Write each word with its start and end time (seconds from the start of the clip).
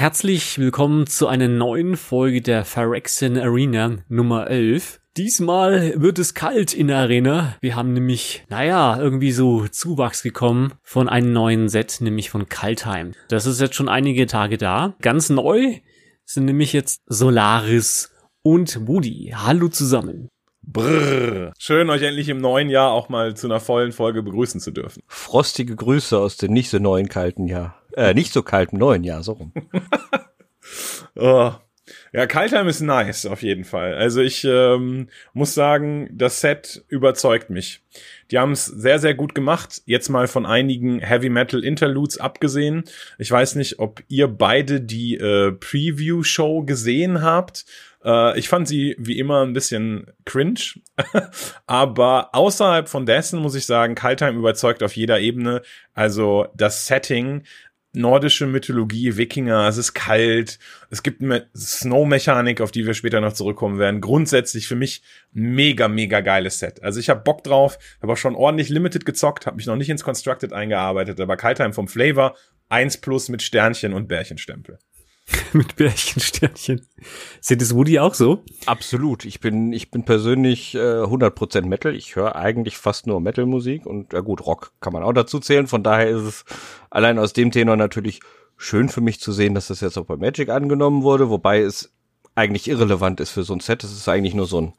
Herzlich 0.00 0.58
willkommen 0.58 1.06
zu 1.06 1.26
einer 1.26 1.46
neuen 1.46 1.94
Folge 1.98 2.40
der 2.40 2.64
Phyrexian 2.64 3.36
Arena 3.36 3.98
Nummer 4.08 4.46
11. 4.46 4.98
Diesmal 5.18 5.92
wird 6.00 6.18
es 6.18 6.32
kalt 6.32 6.72
in 6.72 6.86
der 6.88 6.96
Arena. 6.96 7.58
Wir 7.60 7.76
haben 7.76 7.92
nämlich, 7.92 8.46
naja, 8.48 8.98
irgendwie 8.98 9.30
so 9.30 9.68
Zuwachs 9.68 10.22
gekommen 10.22 10.72
von 10.82 11.10
einem 11.10 11.34
neuen 11.34 11.68
Set, 11.68 11.98
nämlich 12.00 12.30
von 12.30 12.48
Kaltheim. 12.48 13.12
Das 13.28 13.44
ist 13.44 13.60
jetzt 13.60 13.74
schon 13.74 13.90
einige 13.90 14.26
Tage 14.26 14.56
da. 14.56 14.94
Ganz 15.02 15.28
neu 15.28 15.80
sind 16.24 16.46
nämlich 16.46 16.72
jetzt 16.72 17.02
Solaris 17.04 18.10
und 18.40 18.88
Woody. 18.88 19.34
Hallo 19.36 19.68
zusammen. 19.68 20.30
Brrr. 20.62 21.52
Schön, 21.58 21.90
euch 21.90 22.00
endlich 22.00 22.30
im 22.30 22.38
neuen 22.38 22.70
Jahr 22.70 22.90
auch 22.92 23.10
mal 23.10 23.36
zu 23.36 23.48
einer 23.48 23.60
vollen 23.60 23.92
Folge 23.92 24.22
begrüßen 24.22 24.60
zu 24.60 24.70
dürfen. 24.70 25.02
Frostige 25.08 25.76
Grüße 25.76 26.18
aus 26.18 26.38
dem 26.38 26.54
nicht 26.54 26.70
so 26.70 26.78
neuen 26.78 27.10
kalten 27.10 27.46
Jahr. 27.46 27.79
Äh, 27.96 28.14
nicht 28.14 28.32
so 28.32 28.42
kalten 28.42 28.78
neuen 28.78 29.04
Jahr, 29.04 29.22
so 29.22 29.32
rum. 29.32 29.52
oh. 31.16 31.52
Ja, 32.12 32.26
Kaltheim 32.26 32.66
ist 32.66 32.80
nice, 32.80 33.26
auf 33.26 33.42
jeden 33.42 33.64
Fall. 33.64 33.94
Also 33.94 34.20
ich 34.20 34.44
ähm, 34.44 35.08
muss 35.32 35.54
sagen, 35.54 36.08
das 36.12 36.40
Set 36.40 36.84
überzeugt 36.88 37.50
mich. 37.50 37.82
Die 38.30 38.38
haben 38.38 38.52
es 38.52 38.66
sehr, 38.66 38.98
sehr 38.98 39.14
gut 39.14 39.34
gemacht. 39.34 39.82
Jetzt 39.86 40.08
mal 40.08 40.26
von 40.26 40.44
einigen 40.46 40.98
Heavy 41.00 41.28
Metal 41.28 41.62
Interludes 41.62 42.18
abgesehen. 42.18 42.84
Ich 43.18 43.30
weiß 43.30 43.54
nicht, 43.56 43.78
ob 43.78 44.02
ihr 44.08 44.28
beide 44.28 44.80
die 44.80 45.16
äh, 45.16 45.52
Preview-Show 45.52 46.62
gesehen 46.62 47.22
habt. 47.22 47.64
Äh, 48.04 48.38
ich 48.38 48.48
fand 48.48 48.66
sie 48.66 48.96
wie 48.98 49.18
immer 49.18 49.44
ein 49.44 49.52
bisschen 49.52 50.06
cringe. 50.24 50.60
Aber 51.66 52.34
außerhalb 52.34 52.88
von 52.88 53.06
dessen 53.06 53.40
muss 53.40 53.54
ich 53.54 53.66
sagen, 53.66 53.94
Kaltheim 53.94 54.36
überzeugt 54.36 54.82
auf 54.82 54.96
jeder 54.96 55.20
Ebene. 55.20 55.62
Also 55.94 56.48
das 56.54 56.86
Setting, 56.86 57.44
nordische 57.92 58.46
Mythologie, 58.46 59.16
Wikinger, 59.16 59.66
es 59.66 59.76
ist 59.76 59.94
kalt, 59.94 60.58
es 60.90 61.02
gibt 61.02 61.22
eine 61.22 61.48
Snow-Mechanik, 61.56 62.60
auf 62.60 62.70
die 62.70 62.86
wir 62.86 62.94
später 62.94 63.20
noch 63.20 63.32
zurückkommen 63.32 63.78
werden. 63.78 64.00
Grundsätzlich 64.00 64.68
für 64.68 64.76
mich 64.76 65.02
mega, 65.32 65.88
mega 65.88 66.20
geiles 66.20 66.58
Set. 66.58 66.82
Also 66.82 67.00
ich 67.00 67.10
habe 67.10 67.22
Bock 67.22 67.42
drauf, 67.42 67.78
habe 68.00 68.12
auch 68.12 68.16
schon 68.16 68.36
ordentlich 68.36 68.68
Limited 68.68 69.04
gezockt, 69.04 69.46
habe 69.46 69.56
mich 69.56 69.66
noch 69.66 69.76
nicht 69.76 69.90
ins 69.90 70.04
Constructed 70.04 70.52
eingearbeitet, 70.52 71.20
aber 71.20 71.36
Kaltheim 71.36 71.72
vom 71.72 71.88
Flavor 71.88 72.36
1 72.68 72.98
plus 72.98 73.28
mit 73.28 73.42
Sternchen 73.42 73.92
und 73.92 74.06
Bärchenstempel. 74.06 74.78
mit 75.52 75.76
Bärchensternchen. 75.76 76.86
Sieht 77.40 77.62
es 77.62 77.74
Woody 77.74 77.98
auch 77.98 78.14
so? 78.14 78.44
Absolut. 78.66 79.24
Ich 79.24 79.40
bin, 79.40 79.72
ich 79.72 79.90
bin 79.90 80.04
persönlich 80.04 80.74
äh, 80.74 80.78
100% 80.78 81.66
Metal. 81.66 81.94
Ich 81.94 82.16
höre 82.16 82.36
eigentlich 82.36 82.76
fast 82.78 83.06
nur 83.06 83.20
Metal-Musik 83.20 83.86
und 83.86 84.12
ja 84.12 84.20
gut, 84.20 84.46
Rock 84.46 84.72
kann 84.80 84.92
man 84.92 85.02
auch 85.02 85.12
dazu 85.12 85.40
zählen. 85.40 85.66
Von 85.66 85.82
daher 85.82 86.08
ist 86.08 86.22
es 86.22 86.44
allein 86.90 87.18
aus 87.18 87.32
dem 87.32 87.50
Tenor 87.50 87.76
natürlich 87.76 88.20
schön 88.56 88.88
für 88.88 89.00
mich 89.00 89.20
zu 89.20 89.32
sehen, 89.32 89.54
dass 89.54 89.68
das 89.68 89.80
jetzt 89.80 89.96
auch 89.96 90.06
bei 90.06 90.16
Magic 90.16 90.50
angenommen 90.50 91.02
wurde, 91.02 91.30
wobei 91.30 91.60
es 91.60 91.92
eigentlich 92.34 92.68
irrelevant 92.68 93.20
ist 93.20 93.30
für 93.30 93.42
so 93.42 93.54
ein 93.54 93.60
Set. 93.60 93.84
Es 93.84 93.92
ist 93.92 94.08
eigentlich 94.08 94.34
nur 94.34 94.46
so 94.46 94.60
ein 94.60 94.74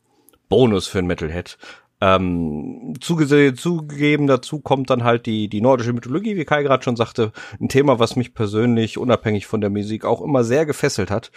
Bonus 0.49 0.87
für 0.87 0.99
ein 0.99 1.07
Metalhead. 1.07 1.57
Ähm, 2.03 2.95
zuge 2.99 3.53
zugegeben 3.53 4.25
dazu 4.25 4.59
kommt 4.59 4.89
dann 4.89 5.03
halt 5.03 5.27
die, 5.27 5.47
die 5.47 5.61
nordische 5.61 5.93
Mythologie, 5.93 6.35
wie 6.35 6.45
Kai 6.45 6.63
gerade 6.63 6.83
schon 6.83 6.95
sagte, 6.95 7.31
ein 7.59 7.69
Thema, 7.69 7.99
was 7.99 8.15
mich 8.15 8.33
persönlich 8.33 8.97
unabhängig 8.97 9.45
von 9.45 9.61
der 9.61 9.69
Musik 9.69 10.03
auch 10.03 10.21
immer 10.21 10.43
sehr 10.43 10.65
gefesselt 10.65 11.11
hat. 11.11 11.31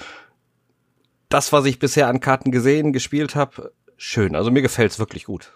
Das, 1.28 1.52
was 1.52 1.66
ich 1.66 1.78
bisher 1.78 2.08
an 2.08 2.20
Karten 2.20 2.50
gesehen, 2.50 2.94
gespielt 2.94 3.36
habe, 3.36 3.72
schön. 3.98 4.34
Also 4.34 4.50
mir 4.50 4.62
gefällt's 4.62 4.98
wirklich 4.98 5.24
gut. 5.24 5.52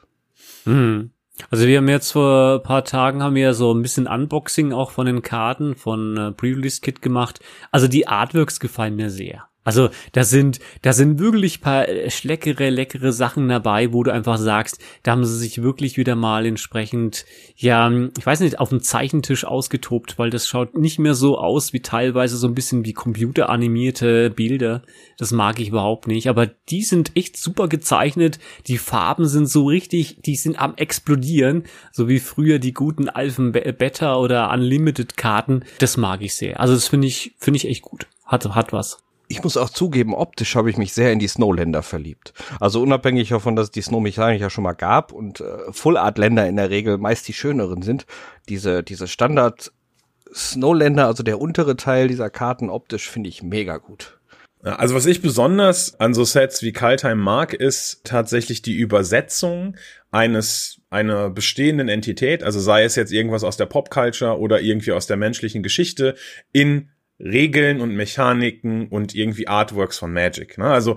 Mhm. 0.67 1.11
Also 1.51 1.67
wir 1.67 1.79
haben 1.79 1.89
jetzt 1.89 2.13
vor 2.13 2.63
paar 2.63 2.85
Tagen 2.85 3.23
haben 3.23 3.35
wir 3.35 3.55
so 3.55 3.73
ein 3.73 3.81
bisschen 3.83 4.07
Unboxing 4.07 4.73
auch 4.73 4.91
von 4.91 5.07
den 5.07 5.23
Karten 5.23 5.75
von 5.75 6.17
äh, 6.17 6.33
Pre-Release 6.33 6.81
Kit 6.81 7.01
gemacht. 7.01 7.41
Also 7.71 7.89
die 7.89 8.09
Artworks 8.09 8.61
gefallen 8.61 8.97
mir 8.97 9.09
sehr. 9.09 9.49
Also 9.69 9.91
da 10.13 10.25
sind, 10.25 10.61
da 10.81 10.95
sind 10.95 11.19
wirklich 11.19 11.61
paar 11.61 11.87
äh, 11.87 12.11
schleckere, 12.11 12.71
leckere 12.71 13.13
Sachen 13.13 13.51
dabei, 13.51 13.93
wo 13.93 14.03
du 14.03 14.11
einfach 14.11 14.39
sagst, 14.39 14.81
da 15.03 15.11
haben 15.11 15.27
sie 15.27 15.37
sich 15.37 15.63
wirklich 15.63 15.99
wieder 15.99 16.17
mal 16.17 16.47
entsprechend, 16.47 17.27
ja, 17.55 17.93
ich 18.17 18.25
weiß 18.25 18.41
nicht, 18.41 18.61
auf 18.61 18.71
dem 18.71 18.81
Zeichentisch 18.81 19.45
ausgetobt, 19.45 20.19
weil 20.19 20.31
das 20.31 20.49
schaut 20.49 20.79
nicht 20.79 20.99
mehr 20.99 21.13
so 21.13 21.37
aus 21.37 21.75
wie 21.75 21.81
teilweise 21.81 22.39
so 22.39 22.49
ein 22.49 22.55
bisschen 22.55 22.87
wie 22.87 22.95
computeranimierte 22.95 24.31
Bilder. 24.31 24.81
Das 25.19 25.33
mag 25.33 25.61
ich 25.61 25.69
überhaupt 25.69 26.07
nicht. 26.07 26.31
Aber 26.31 26.47
die 26.47 26.83
sind 26.83 27.15
echt 27.15 27.37
super 27.37 27.69
gezeichnet. 27.69 28.39
Die 28.69 28.79
Farben 28.79 29.27
sind 29.27 29.51
so 29.51 29.67
richtig, 29.67 30.23
die 30.23 30.37
sind 30.37 30.59
am 30.59 30.77
explodieren, 30.77 31.65
so 31.93 32.09
wie 32.09 32.21
früher 32.21 32.59
die 32.59 32.73
guten 32.73 33.11
Alphen 33.11 33.53
Beta 33.53 34.17
oder 34.17 34.51
Unlimited 34.51 35.19
Karten. 35.19 35.63
Das 35.79 35.99
mag 35.99 36.23
ich 36.23 36.35
sehr. 36.35 36.59
Also 36.59 36.73
das 36.73 36.89
finde 36.89 37.07
ich, 37.07 37.35
finde 37.37 37.59
ich 37.59 37.69
echt 37.69 37.83
gut. 37.83 38.07
Hat, 38.25 38.47
hat 38.55 38.73
was 38.73 39.03
ich 39.29 39.43
muss 39.43 39.57
auch 39.57 39.71
zugeben, 39.71 40.15
optisch 40.15 40.57
habe 40.57 40.71
ich 40.71 40.77
mich 40.77 40.93
sehr 40.93 41.13
in 41.13 41.19
die 41.19 41.29
Snowländer 41.29 41.83
verliebt. 41.83 42.33
Also 42.61 42.83
unabhängig 42.83 43.29
davon, 43.29 43.57
dass 43.57 43.67
es 43.67 43.71
die 43.71 43.83
Snow-Mechanik 43.83 44.41
ja 44.41 44.51
schon 44.51 44.65
mal 44.65 44.73
gab 44.73 45.13
und 45.13 45.41
äh, 45.41 45.71
Full-Art-Länder 45.71 46.49
in 46.49 46.57
der 46.57 46.71
Regel 46.71 46.99
meist 46.99 47.29
die 47.29 47.35
schöneren 47.35 47.83
sind, 47.83 48.07
diese, 48.49 48.83
diese 48.83 49.07
Standard 49.07 49.73
Snowländer, 50.35 51.07
also 51.07 51.23
der 51.23 51.41
untere 51.41 51.77
Teil 51.77 52.09
dieser 52.09 52.31
Karten 52.31 52.71
optisch 52.71 53.09
finde 53.09 53.29
ich 53.29 53.43
mega 53.43 53.79
gut. 53.79 54.19
Also 54.63 54.95
was 54.95 55.07
ich 55.07 55.23
besonders 55.23 56.01
an 56.01 56.15
so 56.15 56.25
Sets 56.25 56.63
wie 56.63 56.73
Kaltheim 56.73 57.19
mag, 57.19 57.55
ist 57.55 58.01
tatsächlich 58.05 58.61
die 58.61 58.75
Übersetzung 58.75 59.77
eines 60.11 60.81
einer 60.91 61.31
bestehenden 61.31 61.89
Entität, 61.89 62.43
also 62.43 62.59
sei 62.59 62.83
es 62.83 62.97
jetzt 62.97 63.13
irgendwas 63.13 63.45
aus 63.45 63.57
der 63.57 63.67
Popculture 63.67 64.39
oder 64.39 64.61
irgendwie 64.61 64.93
aus 64.93 65.07
der 65.07 65.17
menschlichen 65.17 65.63
Geschichte 65.63 66.17
in 66.53 66.91
Regeln 67.21 67.81
und 67.81 67.95
Mechaniken 67.95 68.89
und 68.89 69.15
irgendwie 69.15 69.49
Artworks 69.49 69.99
von 69.99 70.13
Magic. 70.13 70.59
Ne? 70.59 70.67
Also 70.67 70.97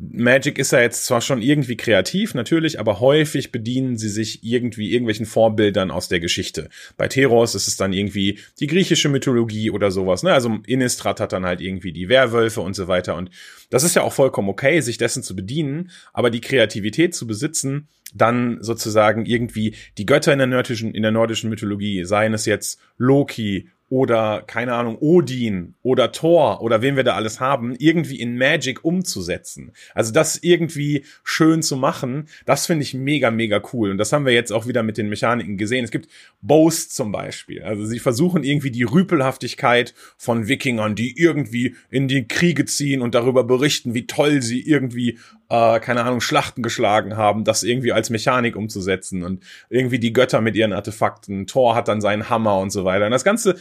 Magic 0.00 0.60
ist 0.60 0.70
ja 0.70 0.80
jetzt 0.80 1.06
zwar 1.06 1.20
schon 1.20 1.42
irgendwie 1.42 1.76
kreativ, 1.76 2.32
natürlich, 2.32 2.78
aber 2.78 3.00
häufig 3.00 3.50
bedienen 3.50 3.96
sie 3.96 4.08
sich 4.08 4.44
irgendwie 4.44 4.92
irgendwelchen 4.92 5.26
Vorbildern 5.26 5.90
aus 5.90 6.06
der 6.06 6.20
Geschichte. 6.20 6.68
Bei 6.96 7.08
Teros 7.08 7.56
ist 7.56 7.66
es 7.66 7.76
dann 7.76 7.92
irgendwie 7.92 8.38
die 8.60 8.68
griechische 8.68 9.08
Mythologie 9.08 9.72
oder 9.72 9.90
sowas. 9.90 10.22
Ne? 10.22 10.32
Also 10.32 10.58
Innistrad 10.66 11.18
hat 11.18 11.32
dann 11.32 11.44
halt 11.44 11.60
irgendwie 11.60 11.92
die 11.92 12.08
Werwölfe 12.08 12.60
und 12.60 12.74
so 12.74 12.86
weiter. 12.86 13.16
Und 13.16 13.30
das 13.70 13.82
ist 13.82 13.96
ja 13.96 14.02
auch 14.02 14.12
vollkommen 14.12 14.48
okay, 14.48 14.80
sich 14.80 14.98
dessen 14.98 15.24
zu 15.24 15.34
bedienen, 15.34 15.90
aber 16.12 16.30
die 16.30 16.40
Kreativität 16.40 17.12
zu 17.12 17.26
besitzen, 17.26 17.88
dann 18.14 18.58
sozusagen 18.62 19.26
irgendwie 19.26 19.74
die 19.98 20.06
Götter 20.06 20.32
in 20.32 20.38
der 20.38 20.46
nordischen, 20.46 20.94
in 20.94 21.02
der 21.02 21.10
nordischen 21.10 21.50
Mythologie, 21.50 22.04
seien 22.04 22.34
es 22.34 22.46
jetzt 22.46 22.80
Loki 22.98 23.68
oder 23.90 24.42
keine 24.46 24.74
Ahnung, 24.74 24.98
Odin 25.00 25.74
oder 25.82 26.12
Thor 26.12 26.60
oder 26.62 26.82
wen 26.82 26.96
wir 26.96 27.04
da 27.04 27.14
alles 27.14 27.40
haben, 27.40 27.74
irgendwie 27.78 28.20
in 28.20 28.36
Magic 28.36 28.84
umzusetzen. 28.84 29.72
Also 29.94 30.12
das 30.12 30.36
irgendwie 30.42 31.04
schön 31.24 31.62
zu 31.62 31.76
machen, 31.76 32.28
das 32.44 32.66
finde 32.66 32.82
ich 32.82 32.94
mega, 32.94 33.30
mega 33.30 33.62
cool. 33.72 33.90
Und 33.90 33.98
das 33.98 34.12
haben 34.12 34.26
wir 34.26 34.34
jetzt 34.34 34.52
auch 34.52 34.66
wieder 34.66 34.82
mit 34.82 34.98
den 34.98 35.08
Mechaniken 35.08 35.56
gesehen. 35.56 35.84
Es 35.84 35.90
gibt 35.90 36.08
Boast 36.42 36.94
zum 36.94 37.12
Beispiel. 37.12 37.62
Also 37.62 37.86
sie 37.86 37.98
versuchen 37.98 38.44
irgendwie 38.44 38.70
die 38.70 38.82
Rüpelhaftigkeit 38.82 39.94
von 40.18 40.48
Wikingern, 40.48 40.94
die 40.94 41.18
irgendwie 41.18 41.74
in 41.90 42.08
die 42.08 42.28
Kriege 42.28 42.66
ziehen 42.66 43.00
und 43.00 43.14
darüber 43.14 43.44
berichten, 43.44 43.94
wie 43.94 44.06
toll 44.06 44.42
sie 44.42 44.60
irgendwie 44.60 45.18
äh, 45.48 45.80
keine 45.80 46.04
Ahnung, 46.04 46.20
Schlachten 46.20 46.62
geschlagen 46.62 47.16
haben, 47.16 47.44
das 47.44 47.62
irgendwie 47.62 47.92
als 47.92 48.10
Mechanik 48.10 48.56
umzusetzen 48.56 49.22
und 49.22 49.44
irgendwie 49.68 49.98
die 49.98 50.12
Götter 50.12 50.40
mit 50.40 50.56
ihren 50.56 50.72
Artefakten. 50.72 51.46
Thor 51.46 51.74
hat 51.74 51.88
dann 51.88 52.00
seinen 52.00 52.28
Hammer 52.28 52.58
und 52.58 52.70
so 52.70 52.84
weiter. 52.84 53.06
Und 53.06 53.12
das 53.12 53.24
Ganze 53.24 53.56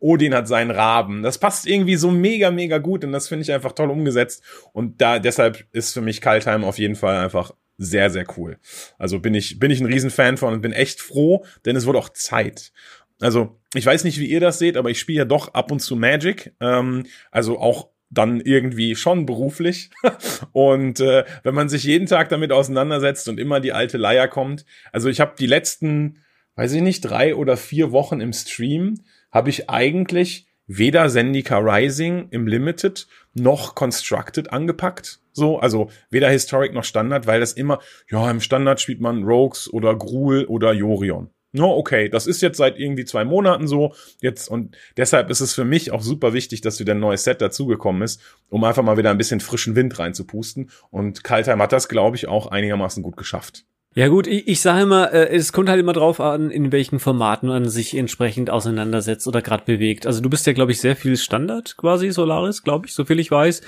Odin 0.00 0.34
hat 0.34 0.48
seinen 0.48 0.70
Raben. 0.70 1.22
Das 1.22 1.38
passt 1.38 1.66
irgendwie 1.66 1.96
so 1.96 2.10
mega, 2.10 2.50
mega 2.50 2.78
gut 2.78 3.04
und 3.04 3.12
das 3.12 3.28
finde 3.28 3.42
ich 3.42 3.52
einfach 3.52 3.72
toll 3.72 3.90
umgesetzt. 3.90 4.42
Und 4.72 5.00
da, 5.00 5.18
deshalb 5.18 5.66
ist 5.72 5.92
für 5.92 6.00
mich 6.00 6.20
Kaltheim 6.20 6.64
auf 6.64 6.78
jeden 6.78 6.94
Fall 6.94 7.18
einfach 7.18 7.52
sehr, 7.78 8.10
sehr 8.10 8.24
cool. 8.36 8.58
Also 8.98 9.20
bin 9.20 9.34
ich, 9.34 9.58
bin 9.58 9.70
ich 9.70 9.80
ein 9.80 9.86
Riesenfan 9.86 10.36
von 10.36 10.54
und 10.54 10.60
bin 10.60 10.72
echt 10.72 11.00
froh, 11.00 11.44
denn 11.64 11.76
es 11.76 11.86
wurde 11.86 11.98
auch 11.98 12.10
Zeit. 12.10 12.72
Also, 13.20 13.58
ich 13.74 13.84
weiß 13.84 14.04
nicht, 14.04 14.18
wie 14.20 14.26
ihr 14.26 14.40
das 14.40 14.58
seht, 14.58 14.76
aber 14.76 14.90
ich 14.90 15.00
spiele 15.00 15.18
ja 15.18 15.24
doch 15.24 15.54
ab 15.54 15.72
und 15.72 15.80
zu 15.80 15.96
Magic. 15.96 16.54
Ähm, 16.60 17.04
also 17.32 17.58
auch 17.58 17.88
dann 18.10 18.40
irgendwie 18.40 18.96
schon 18.96 19.26
beruflich. 19.26 19.90
und 20.52 21.00
äh, 21.00 21.24
wenn 21.42 21.54
man 21.54 21.68
sich 21.68 21.84
jeden 21.84 22.06
Tag 22.06 22.28
damit 22.28 22.52
auseinandersetzt 22.52 23.28
und 23.28 23.38
immer 23.38 23.60
die 23.60 23.72
alte 23.72 23.98
Leier 23.98 24.28
kommt, 24.28 24.64
also 24.92 25.08
ich 25.08 25.20
habe 25.20 25.34
die 25.38 25.46
letzten, 25.46 26.22
weiß 26.56 26.72
ich 26.72 26.82
nicht, 26.82 27.02
drei 27.02 27.34
oder 27.34 27.56
vier 27.56 27.92
Wochen 27.92 28.20
im 28.20 28.32
Stream, 28.32 29.00
habe 29.30 29.50
ich 29.50 29.68
eigentlich 29.68 30.46
weder 30.66 31.08
Zendika 31.08 31.58
Rising 31.58 32.28
im 32.30 32.46
Limited 32.46 33.06
noch 33.34 33.74
Constructed 33.74 34.52
angepackt. 34.52 35.20
So, 35.32 35.58
also 35.58 35.90
weder 36.10 36.28
Historic 36.30 36.74
noch 36.74 36.84
Standard, 36.84 37.26
weil 37.26 37.40
das 37.40 37.52
immer, 37.52 37.80
ja, 38.10 38.30
im 38.30 38.40
Standard 38.40 38.80
spielt 38.80 39.00
man 39.00 39.22
Rogues 39.24 39.72
oder 39.72 39.96
Gruul 39.96 40.44
oder 40.44 40.72
Jorion. 40.72 41.30
No, 41.58 41.76
okay, 41.76 42.08
das 42.08 42.26
ist 42.26 42.40
jetzt 42.40 42.56
seit 42.56 42.78
irgendwie 42.78 43.04
zwei 43.04 43.24
Monaten 43.24 43.66
so. 43.66 43.94
Jetzt 44.20 44.48
und 44.48 44.76
deshalb 44.96 45.28
ist 45.30 45.40
es 45.40 45.54
für 45.54 45.64
mich 45.64 45.90
auch 45.90 46.02
super 46.02 46.32
wichtig, 46.32 46.60
dass 46.60 46.80
wieder 46.80 46.94
ein 46.94 47.00
neues 47.00 47.24
Set 47.24 47.40
dazugekommen 47.40 48.02
ist, 48.02 48.20
um 48.48 48.64
einfach 48.64 48.82
mal 48.82 48.96
wieder 48.96 49.10
ein 49.10 49.18
bisschen 49.18 49.40
frischen 49.40 49.74
Wind 49.76 49.98
reinzupusten. 49.98 50.70
Und 50.90 51.24
Kaltheim 51.24 51.60
hat 51.60 51.72
das, 51.72 51.88
glaube 51.88 52.16
ich, 52.16 52.28
auch 52.28 52.46
einigermaßen 52.46 53.02
gut 53.02 53.16
geschafft. 53.16 53.64
Ja 53.94 54.08
gut, 54.08 54.26
ich, 54.26 54.46
ich 54.46 54.60
sage 54.60 54.82
immer, 54.82 55.12
äh, 55.12 55.34
es 55.34 55.52
kommt 55.52 55.68
halt 55.68 55.80
immer 55.80 55.94
drauf 55.94 56.20
an, 56.20 56.50
in 56.50 56.70
welchen 56.72 57.00
Formaten 57.00 57.48
man 57.48 57.68
sich 57.68 57.96
entsprechend 57.96 58.50
auseinandersetzt 58.50 59.26
oder 59.26 59.42
gerade 59.42 59.64
bewegt. 59.64 60.06
Also 60.06 60.20
du 60.20 60.28
bist 60.28 60.46
ja, 60.46 60.52
glaube 60.52 60.72
ich, 60.72 60.80
sehr 60.80 60.94
viel 60.94 61.16
Standard 61.16 61.76
quasi, 61.76 62.10
Solaris, 62.10 62.62
glaube 62.62 62.86
ich, 62.86 62.94
so 62.94 63.04
viel 63.04 63.18
ich 63.18 63.30
weiß. 63.30 63.62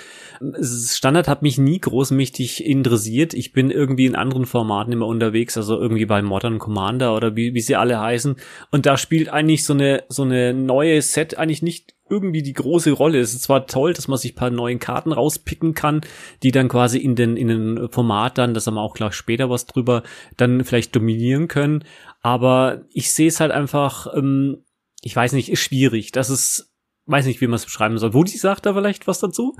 Standard 0.63 1.27
hat 1.27 1.43
mich 1.43 1.59
nie 1.59 1.81
großmächtig 1.81 2.65
interessiert. 2.65 3.35
Ich 3.35 3.53
bin 3.53 3.71
irgendwie 3.71 4.07
in 4.07 4.15
anderen 4.15 4.47
Formaten 4.47 4.93
immer 4.93 5.07
unterwegs, 5.07 5.57
also 5.57 5.81
irgendwie 5.81 6.07
bei 6.07 6.23
Modern 6.23 6.59
Commander 6.59 7.17
oder 7.17 7.35
wie, 7.35 7.55
wie 7.55 7.61
sie 7.61 7.77
alle 7.77 7.99
heißen. 7.99 8.37
Und 8.71 8.87
da 8.87 8.99
spielt 8.99 9.31
eigentlich 9.31 9.65
so 9.65 9.73
eine, 9.73 10.05
so 10.09 10.23
eine 10.23 10.53
neue 10.53 11.01
Set 11.03 11.39
eigentlich 11.39 11.63
nicht 11.63 11.95
irgendwie 12.11 12.43
die 12.43 12.53
große 12.53 12.93
Rolle. 12.93 13.21
Es 13.21 13.33
ist 13.33 13.45
zwar 13.45 13.67
toll, 13.67 13.93
dass 13.93 14.09
man 14.09 14.19
sich 14.19 14.35
paar 14.35 14.51
neuen 14.51 14.79
Karten 14.79 15.13
rauspicken 15.13 15.75
kann, 15.75 16.01
die 16.43 16.51
dann 16.51 16.69
quasi 16.69 16.99
in 16.99 17.15
den, 17.15 17.37
in 17.37 17.49
den 17.49 17.89
Format 17.91 18.39
dann, 18.39 18.55
das 18.55 18.67
haben 18.67 18.75
wir 18.75 18.83
auch 18.83 18.95
gleich 18.95 19.15
später 19.15 19.49
was 19.49 19.67
drüber, 19.67 20.03
dann 20.37 20.65
vielleicht 20.65 20.95
dominieren 20.95 21.49
können. 21.49 21.85
Aber 22.21 22.83
ich 22.93 23.13
sehe 23.13 23.29
es 23.29 23.41
halt 23.41 23.53
einfach, 23.53 24.09
ähm, 24.15 24.65
ich 25.03 25.15
weiß 25.17 25.33
nicht, 25.33 25.51
ist 25.51 25.61
schwierig. 25.61 26.13
Das 26.13 26.29
ist 26.29 26.71
weiß 27.11 27.27
nicht, 27.27 27.41
wie 27.41 27.47
man 27.47 27.57
es 27.57 27.65
beschreiben 27.65 27.99
soll. 27.99 28.15
Wudi 28.15 28.37
sagt 28.37 28.67
da 28.67 28.75
vielleicht 28.75 29.07
was 29.07 29.19
dazu? 29.19 29.57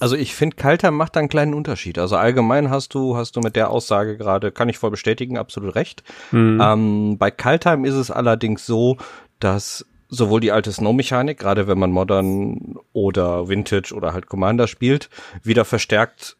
Also 0.00 0.16
ich 0.16 0.34
finde, 0.34 0.56
Kalter 0.56 0.90
macht 0.90 1.16
da 1.16 1.20
einen 1.20 1.28
kleinen 1.28 1.54
Unterschied. 1.54 1.98
Also 1.98 2.16
allgemein 2.16 2.70
hast 2.70 2.94
du, 2.94 3.16
hast 3.16 3.36
du 3.36 3.40
mit 3.40 3.56
der 3.56 3.70
Aussage 3.70 4.16
gerade, 4.16 4.52
kann 4.52 4.68
ich 4.68 4.78
voll 4.78 4.90
bestätigen, 4.90 5.36
absolut 5.36 5.74
recht. 5.74 6.04
Mhm. 6.30 6.60
Ähm, 6.62 7.18
bei 7.18 7.30
Kaltheim 7.30 7.84
ist 7.84 7.94
es 7.94 8.10
allerdings 8.10 8.64
so, 8.64 8.96
dass 9.40 9.84
sowohl 10.16 10.40
die 10.40 10.52
alte 10.52 10.72
Snow-Mechanik, 10.72 11.38
gerade 11.38 11.66
wenn 11.66 11.78
man 11.78 11.90
Modern 11.90 12.76
oder 12.92 13.48
Vintage 13.48 13.94
oder 13.94 14.12
halt 14.12 14.26
Commander 14.26 14.66
spielt, 14.66 15.10
wieder 15.42 15.64
verstärkt 15.64 16.36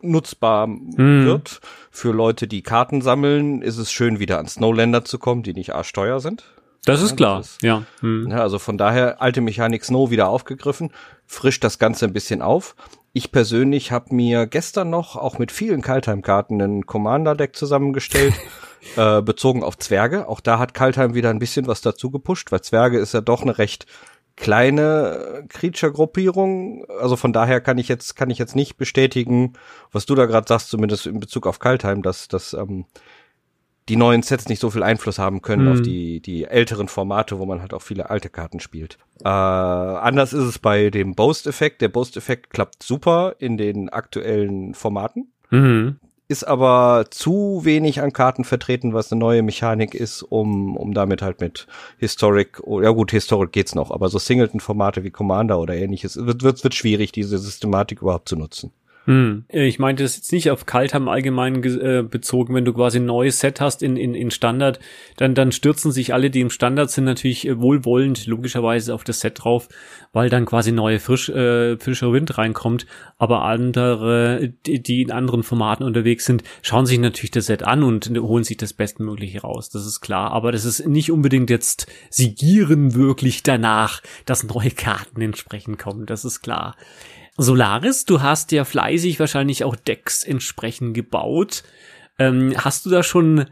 nutzbar 0.00 0.66
hm. 0.66 1.24
wird. 1.24 1.60
Für 1.90 2.12
Leute, 2.12 2.46
die 2.46 2.62
Karten 2.62 3.00
sammeln, 3.00 3.62
ist 3.62 3.78
es 3.78 3.90
schön, 3.90 4.18
wieder 4.18 4.38
an 4.38 4.46
Snowlander 4.46 5.04
zu 5.04 5.18
kommen, 5.18 5.42
die 5.42 5.54
nicht 5.54 5.74
arschteuer 5.74 6.20
sind. 6.20 6.44
Das 6.84 7.02
ist 7.02 7.10
ja, 7.10 7.16
klar, 7.16 7.38
das 7.38 7.50
ist, 7.52 7.62
ja. 7.62 7.82
Hm. 8.00 8.28
ja. 8.30 8.38
Also 8.38 8.58
von 8.58 8.78
daher 8.78 9.20
alte 9.20 9.40
Mechanik 9.40 9.84
Snow 9.84 10.10
wieder 10.10 10.28
aufgegriffen, 10.28 10.92
frischt 11.26 11.64
das 11.64 11.78
Ganze 11.78 12.04
ein 12.06 12.12
bisschen 12.12 12.42
auf. 12.42 12.76
Ich 13.12 13.32
persönlich 13.32 13.92
habe 13.92 14.14
mir 14.14 14.46
gestern 14.46 14.90
noch 14.90 15.16
auch 15.16 15.38
mit 15.38 15.50
vielen 15.50 15.80
Kaltheim-Karten 15.80 16.60
ein 16.60 16.86
Commander-Deck 16.86 17.56
zusammengestellt. 17.56 18.34
äh, 18.96 19.22
bezogen 19.22 19.62
auf 19.62 19.78
Zwerge. 19.78 20.28
Auch 20.28 20.40
da 20.40 20.58
hat 20.58 20.74
Kaltheim 20.74 21.14
wieder 21.14 21.30
ein 21.30 21.38
bisschen 21.38 21.66
was 21.66 21.80
dazu 21.80 22.10
gepusht, 22.10 22.52
weil 22.52 22.60
Zwerge 22.62 22.98
ist 22.98 23.14
ja 23.14 23.20
doch 23.20 23.42
eine 23.42 23.58
recht 23.58 23.86
kleine 24.36 25.44
Creature-Gruppierung. 25.48 26.86
Also 27.00 27.16
von 27.16 27.32
daher 27.32 27.60
kann 27.60 27.78
ich 27.78 27.88
jetzt, 27.88 28.16
kann 28.16 28.30
ich 28.30 28.38
jetzt 28.38 28.54
nicht 28.54 28.76
bestätigen, 28.76 29.54
was 29.92 30.06
du 30.06 30.14
da 30.14 30.26
gerade 30.26 30.46
sagst, 30.46 30.68
zumindest 30.68 31.06
in 31.06 31.20
Bezug 31.20 31.46
auf 31.46 31.58
Kaltheim, 31.58 32.02
dass, 32.02 32.28
dass 32.28 32.52
ähm, 32.52 32.84
die 33.88 33.96
neuen 33.96 34.22
Sets 34.22 34.48
nicht 34.48 34.60
so 34.60 34.70
viel 34.70 34.82
Einfluss 34.82 35.18
haben 35.18 35.42
können 35.42 35.66
mhm. 35.66 35.72
auf 35.72 35.80
die, 35.80 36.20
die 36.20 36.44
älteren 36.44 36.88
Formate, 36.88 37.38
wo 37.38 37.46
man 37.46 37.60
halt 37.60 37.72
auch 37.72 37.82
viele 37.82 38.10
alte 38.10 38.28
Karten 38.28 38.60
spielt. 38.60 38.98
Äh, 39.24 39.28
anders 39.28 40.32
ist 40.32 40.44
es 40.44 40.58
bei 40.58 40.90
dem 40.90 41.14
Boast-Effekt. 41.14 41.80
Der 41.80 41.88
Boast-Effekt 41.88 42.50
klappt 42.50 42.82
super 42.82 43.36
in 43.38 43.56
den 43.56 43.88
aktuellen 43.88 44.74
Formaten. 44.74 45.32
Mhm 45.50 46.00
ist 46.28 46.44
aber 46.44 47.06
zu 47.10 47.60
wenig 47.64 48.00
an 48.00 48.12
Karten 48.12 48.44
vertreten, 48.44 48.92
was 48.92 49.12
eine 49.12 49.20
neue 49.20 49.42
Mechanik 49.42 49.94
ist, 49.94 50.22
um, 50.22 50.76
um 50.76 50.92
damit 50.92 51.22
halt 51.22 51.40
mit 51.40 51.66
Historic, 51.98 52.60
oh, 52.64 52.80
ja 52.80 52.90
gut, 52.90 53.12
Historic 53.12 53.52
geht's 53.52 53.74
noch, 53.74 53.90
aber 53.90 54.08
so 54.08 54.18
Singleton-Formate 54.18 55.04
wie 55.04 55.10
Commander 55.10 55.58
oder 55.60 55.74
ähnliches 55.74 56.16
wird, 56.16 56.42
wird, 56.42 56.64
wird 56.64 56.74
schwierig, 56.74 57.12
diese 57.12 57.38
Systematik 57.38 58.02
überhaupt 58.02 58.28
zu 58.28 58.36
nutzen. 58.36 58.72
Hm. 59.06 59.44
Ich 59.48 59.78
meinte 59.78 60.02
das 60.02 60.16
jetzt 60.16 60.32
nicht 60.32 60.50
auf 60.50 60.66
Kaltheim 60.66 61.08
allgemein 61.08 61.62
äh, 61.62 62.02
bezogen, 62.02 62.54
wenn 62.54 62.64
du 62.64 62.72
quasi 62.72 62.98
ein 62.98 63.06
neues 63.06 63.38
Set 63.38 63.60
hast 63.60 63.84
in, 63.84 63.96
in, 63.96 64.16
in 64.16 64.32
Standard, 64.32 64.80
dann, 65.16 65.36
dann 65.36 65.52
stürzen 65.52 65.92
sich 65.92 66.12
alle, 66.12 66.28
die 66.28 66.40
im 66.40 66.50
Standard 66.50 66.90
sind, 66.90 67.04
natürlich 67.04 67.46
äh, 67.46 67.60
wohlwollend 67.60 68.26
logischerweise 68.26 68.92
auf 68.92 69.04
das 69.04 69.20
Set 69.20 69.44
drauf, 69.44 69.68
weil 70.12 70.28
dann 70.28 70.44
quasi 70.44 70.72
neue 70.72 70.98
frisch, 70.98 71.28
äh, 71.28 71.78
frischer 71.78 72.12
Wind 72.12 72.36
reinkommt. 72.36 72.86
Aber 73.16 73.42
andere, 73.42 74.52
die, 74.66 74.82
die 74.82 75.02
in 75.02 75.12
anderen 75.12 75.44
Formaten 75.44 75.86
unterwegs 75.86 76.24
sind, 76.24 76.42
schauen 76.62 76.86
sich 76.86 76.98
natürlich 76.98 77.30
das 77.30 77.46
Set 77.46 77.62
an 77.62 77.84
und 77.84 78.10
holen 78.18 78.42
sich 78.42 78.56
das 78.56 78.72
Bestmögliche 78.72 79.42
raus. 79.42 79.70
Das 79.70 79.86
ist 79.86 80.00
klar. 80.00 80.32
Aber 80.32 80.50
das 80.50 80.64
ist 80.64 80.84
nicht 80.84 81.12
unbedingt 81.12 81.48
jetzt, 81.48 81.86
sie 82.10 82.34
gieren 82.34 82.94
wirklich 82.94 83.44
danach, 83.44 84.02
dass 84.24 84.42
neue 84.42 84.70
Karten 84.70 85.20
entsprechend 85.20 85.78
kommen. 85.78 86.06
Das 86.06 86.24
ist 86.24 86.40
klar. 86.42 86.74
Solaris, 87.36 88.04
du 88.04 88.22
hast 88.22 88.52
ja 88.52 88.64
fleißig 88.64 89.20
wahrscheinlich 89.20 89.64
auch 89.64 89.76
Decks 89.76 90.24
entsprechend 90.24 90.94
gebaut. 90.94 91.64
Ähm, 92.18 92.54
hast 92.56 92.86
du 92.86 92.90
da 92.90 93.02
schon 93.02 93.46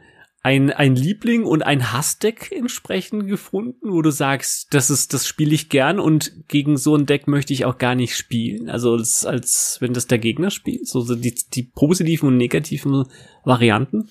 ein, 0.44 0.70
ein 0.70 0.94
Liebling 0.94 1.44
und 1.44 1.62
ein 1.62 1.92
Hassdeck 1.92 2.52
entsprechend 2.52 3.28
gefunden, 3.28 3.90
wo 3.90 4.02
du 4.02 4.10
sagst, 4.10 4.74
das 4.74 4.90
ist, 4.90 5.14
das 5.14 5.26
spiele 5.26 5.54
ich 5.54 5.70
gern 5.70 5.98
und 5.98 6.48
gegen 6.48 6.76
so 6.76 6.94
ein 6.94 7.06
Deck 7.06 7.26
möchte 7.26 7.54
ich 7.54 7.64
auch 7.64 7.78
gar 7.78 7.94
nicht 7.94 8.14
spielen. 8.14 8.68
Also 8.68 8.92
als, 8.92 9.24
als 9.24 9.78
wenn 9.80 9.94
das 9.94 10.06
der 10.06 10.18
Gegner 10.18 10.50
spielt, 10.50 10.86
so 10.86 11.14
die, 11.14 11.34
die 11.34 11.62
positiven 11.62 12.28
und 12.28 12.36
negativen 12.36 13.06
Varianten. 13.42 14.10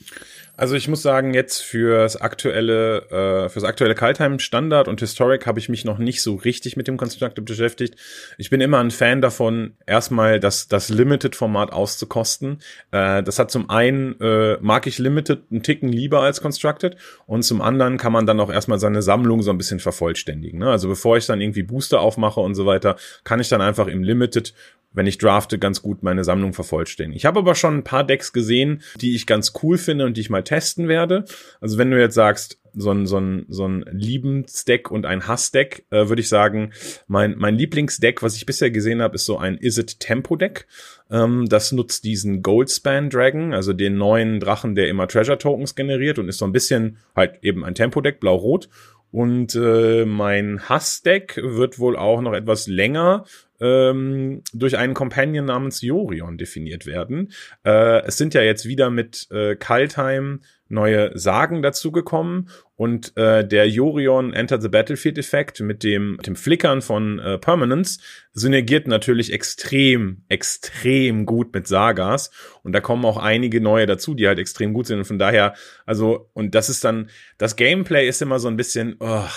Also 0.56 0.76
ich 0.76 0.88
muss 0.88 1.02
sagen, 1.02 1.34
jetzt 1.34 1.62
fürs 1.62 2.16
aktuelle, 2.16 3.10
äh, 3.10 3.50
fürs 3.50 3.64
aktuelle 3.64 3.96
Kaltheim 3.96 4.38
Standard 4.38 4.88
und 4.88 5.00
Historic 5.00 5.48
habe 5.48 5.58
ich 5.60 5.68
mich 5.68 5.84
noch 5.84 5.98
nicht 5.98 6.22
so 6.22 6.36
richtig 6.36 6.78
mit 6.78 6.88
dem 6.88 6.96
Constructed 6.96 7.44
beschäftigt. 7.44 7.96
Ich 8.38 8.52
bin 8.52 8.62
immer 8.62 8.78
ein 8.80 8.92
Fan 8.92 9.20
davon, 9.20 9.74
erstmal 9.88 10.40
das, 10.40 10.68
das 10.68 10.90
Limited-Format 10.90 11.74
auszukosten. 11.74 12.60
Äh, 12.92 13.24
das 13.24 13.40
hat 13.40 13.50
zum 13.50 13.72
einen, 13.72 14.20
äh, 14.22 14.58
mag 14.62 14.86
ich 14.86 15.00
Limited 15.00 15.42
einen 15.50 15.64
Ticken 15.64 15.90
lieber 15.92 16.22
als 16.22 16.40
Constructed 16.40 16.98
und 17.26 17.42
zum 17.42 17.60
anderen 17.60 17.98
kann 17.98 18.14
man 18.14 18.28
dann 18.28 18.40
auch 18.40 18.52
erstmal 18.52 18.78
seine 18.78 19.02
Sammlung 19.02 19.42
so 19.42 19.50
ein 19.50 19.58
bisschen 19.58 19.80
vervollständigen. 19.80 20.60
Ne? 20.60 20.70
Also 20.70 20.88
bevor 20.88 21.18
ich 21.18 21.26
dann 21.26 21.42
irgendwie 21.42 21.64
Booster 21.64 22.00
aufmache 22.00 22.42
und 22.42 22.54
so 22.54 22.68
weiter, 22.68 22.96
kann 23.24 23.40
ich 23.40 23.50
dann 23.50 23.62
einfach 23.62 23.88
im 23.88 24.04
Limited 24.04 24.54
wenn 24.94 25.08
ich 25.08 25.18
drafte, 25.18 25.60
ganz 25.60 25.82
gut 25.82 26.04
meine 26.04 26.24
Sammlung 26.24 26.54
vervollständigen. 26.54 27.18
Ich 27.18 27.26
habe 27.26 27.40
aber 27.40 27.56
schon 27.56 27.78
ein 27.78 27.84
paar 27.84 28.04
Decks 28.04 28.34
gesehen, 28.34 28.82
die 29.02 29.16
ich 29.16 29.26
ganz 29.26 29.54
cool 29.62 29.78
finde 29.78 30.06
und 30.06 30.18
die 30.18 30.22
ich 30.22 30.30
mal 30.30 30.44
testen 30.44 30.88
werde. 30.88 31.26
Also 31.62 31.78
wenn 31.78 31.92
du 31.92 32.00
jetzt 32.00 32.16
sagst, 32.16 32.60
so 32.76 32.92
ein, 32.92 33.06
so 33.06 33.20
ein, 33.20 33.46
so 33.50 33.68
ein 33.68 33.86
Liebensdeck 33.92 34.90
und 34.90 35.06
ein 35.06 35.28
Hassdeck, 35.28 35.86
äh, 35.92 36.10
würde 36.10 36.22
ich 36.22 36.30
sagen, 36.30 36.74
mein, 37.08 37.36
mein 37.38 37.56
Lieblingsdeck, 37.56 38.24
was 38.24 38.36
ich 38.36 38.46
bisher 38.46 38.72
gesehen 38.72 39.02
habe, 39.02 39.16
ist 39.16 39.26
so 39.26 39.38
ein 39.38 39.58
Is 39.58 39.78
It 39.78 40.00
Tempo 40.00 40.36
Deck. 40.36 40.68
Ähm, 41.12 41.48
das 41.48 41.72
nutzt 41.72 42.04
diesen 42.04 42.42
Goldspan 42.42 43.10
Dragon, 43.10 43.54
also 43.54 43.74
den 43.74 43.98
neuen 43.98 44.40
Drachen, 44.40 44.76
der 44.76 44.88
immer 44.88 45.08
Treasure 45.08 45.38
Tokens 45.38 45.76
generiert 45.76 46.18
und 46.20 46.30
ist 46.30 46.40
so 46.40 46.46
ein 46.46 46.52
bisschen 46.52 46.98
halt 47.16 47.44
eben 47.44 47.64
ein 47.64 47.76
Tempo 47.76 48.02
Deck, 48.02 48.20
blau-rot. 48.20 48.70
Und 49.12 49.54
äh, 49.54 50.06
mein 50.06 50.68
Hassdeck 50.68 51.38
wird 51.38 51.78
wohl 51.78 51.96
auch 51.96 52.22
noch 52.22 52.34
etwas 52.34 52.66
länger 52.66 53.26
ähm, 53.64 54.44
durch 54.54 54.78
einen 54.78 54.94
Companion 54.94 55.46
namens 55.46 55.82
Jorion 55.82 56.38
definiert 56.38 56.86
werden. 56.86 57.32
Äh, 57.64 58.02
es 58.06 58.18
sind 58.18 58.34
ja 58.34 58.42
jetzt 58.42 58.68
wieder 58.68 58.90
mit 58.90 59.28
äh, 59.32 59.56
Kaltheim 59.56 60.42
neue 60.68 61.18
Sagen 61.18 61.62
dazugekommen 61.62 62.50
und 62.76 63.16
äh, 63.16 63.48
der 63.48 63.70
Jorion 63.70 64.34
Enter 64.34 64.60
the 64.60 64.68
Battlefield 64.68 65.18
Effekt 65.18 65.62
mit 65.62 65.84
dem, 65.84 66.18
dem 66.26 66.36
Flickern 66.36 66.82
von 66.82 67.20
äh, 67.20 67.38
Permanence 67.38 68.00
synergiert 68.34 68.88
natürlich 68.88 69.32
extrem, 69.32 70.24
extrem 70.28 71.26
gut 71.26 71.54
mit 71.54 71.68
Sagas 71.68 72.32
und 72.64 72.74
da 72.74 72.82
kommen 72.82 73.06
auch 73.06 73.18
einige 73.18 73.62
neue 73.62 73.86
dazu, 73.86 74.14
die 74.14 74.28
halt 74.28 74.40
extrem 74.40 74.74
gut 74.74 74.88
sind 74.88 74.98
und 74.98 75.06
von 75.06 75.20
daher, 75.20 75.54
also 75.86 76.30
und 76.34 76.54
das 76.56 76.70
ist 76.70 76.84
dann, 76.84 77.10
das 77.38 77.56
Gameplay 77.56 78.10
ist 78.10 78.22
immer 78.22 78.40
so 78.40 78.50
ein 78.50 78.58
bisschen, 78.58 78.98
oh, 79.00 79.28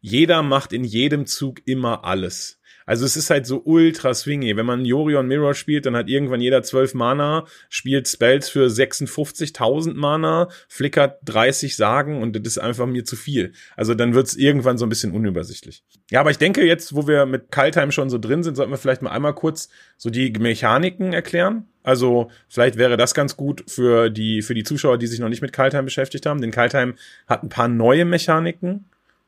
jeder 0.00 0.42
macht 0.42 0.72
in 0.74 0.84
jedem 0.84 1.24
Zug 1.26 1.62
immer 1.64 2.04
alles. 2.04 2.60
Also 2.86 3.04
es 3.04 3.16
ist 3.16 3.30
halt 3.30 3.46
so 3.46 3.60
ultra 3.64 4.14
swingy. 4.14 4.56
Wenn 4.56 4.64
man 4.64 4.84
Yorion 4.84 5.26
Mirror 5.26 5.54
spielt, 5.54 5.86
dann 5.86 5.96
hat 5.96 6.08
irgendwann 6.08 6.40
jeder 6.40 6.62
12 6.62 6.94
Mana, 6.94 7.46
spielt 7.68 8.08
Spells 8.08 8.48
für 8.48 8.68
56.000 8.68 9.94
Mana, 9.94 10.48
flickert 10.68 11.18
30 11.24 11.76
Sagen 11.76 12.22
und 12.22 12.36
das 12.36 12.46
ist 12.46 12.58
einfach 12.58 12.86
mir 12.86 13.04
zu 13.04 13.16
viel. 13.16 13.52
Also 13.76 13.94
dann 13.94 14.14
wird's 14.14 14.36
irgendwann 14.36 14.78
so 14.78 14.86
ein 14.86 14.88
bisschen 14.88 15.12
unübersichtlich. 15.12 15.84
Ja, 16.10 16.20
aber 16.20 16.30
ich 16.30 16.38
denke 16.38 16.64
jetzt, 16.64 16.94
wo 16.94 17.08
wir 17.08 17.26
mit 17.26 17.50
Kaltheim 17.50 17.90
schon 17.90 18.08
so 18.08 18.18
drin 18.18 18.44
sind, 18.44 18.54
sollten 18.54 18.72
wir 18.72 18.78
vielleicht 18.78 19.02
mal 19.02 19.10
einmal 19.10 19.34
kurz 19.34 19.68
so 19.96 20.08
die 20.08 20.30
Mechaniken 20.30 21.12
erklären. 21.12 21.66
Also 21.82 22.30
vielleicht 22.48 22.76
wäre 22.76 22.96
das 22.96 23.14
ganz 23.14 23.36
gut 23.36 23.64
für 23.68 24.10
die, 24.10 24.42
für 24.42 24.54
die 24.54 24.64
Zuschauer, 24.64 24.98
die 24.98 25.06
sich 25.06 25.20
noch 25.20 25.28
nicht 25.28 25.42
mit 25.42 25.52
Kaltheim 25.52 25.84
beschäftigt 25.84 26.26
haben. 26.26 26.40
Denn 26.40 26.50
Kaltheim 26.52 26.94
hat 27.26 27.42
ein 27.42 27.48
paar 27.48 27.68
neue 27.68 28.04
Mechaniken 28.04 28.86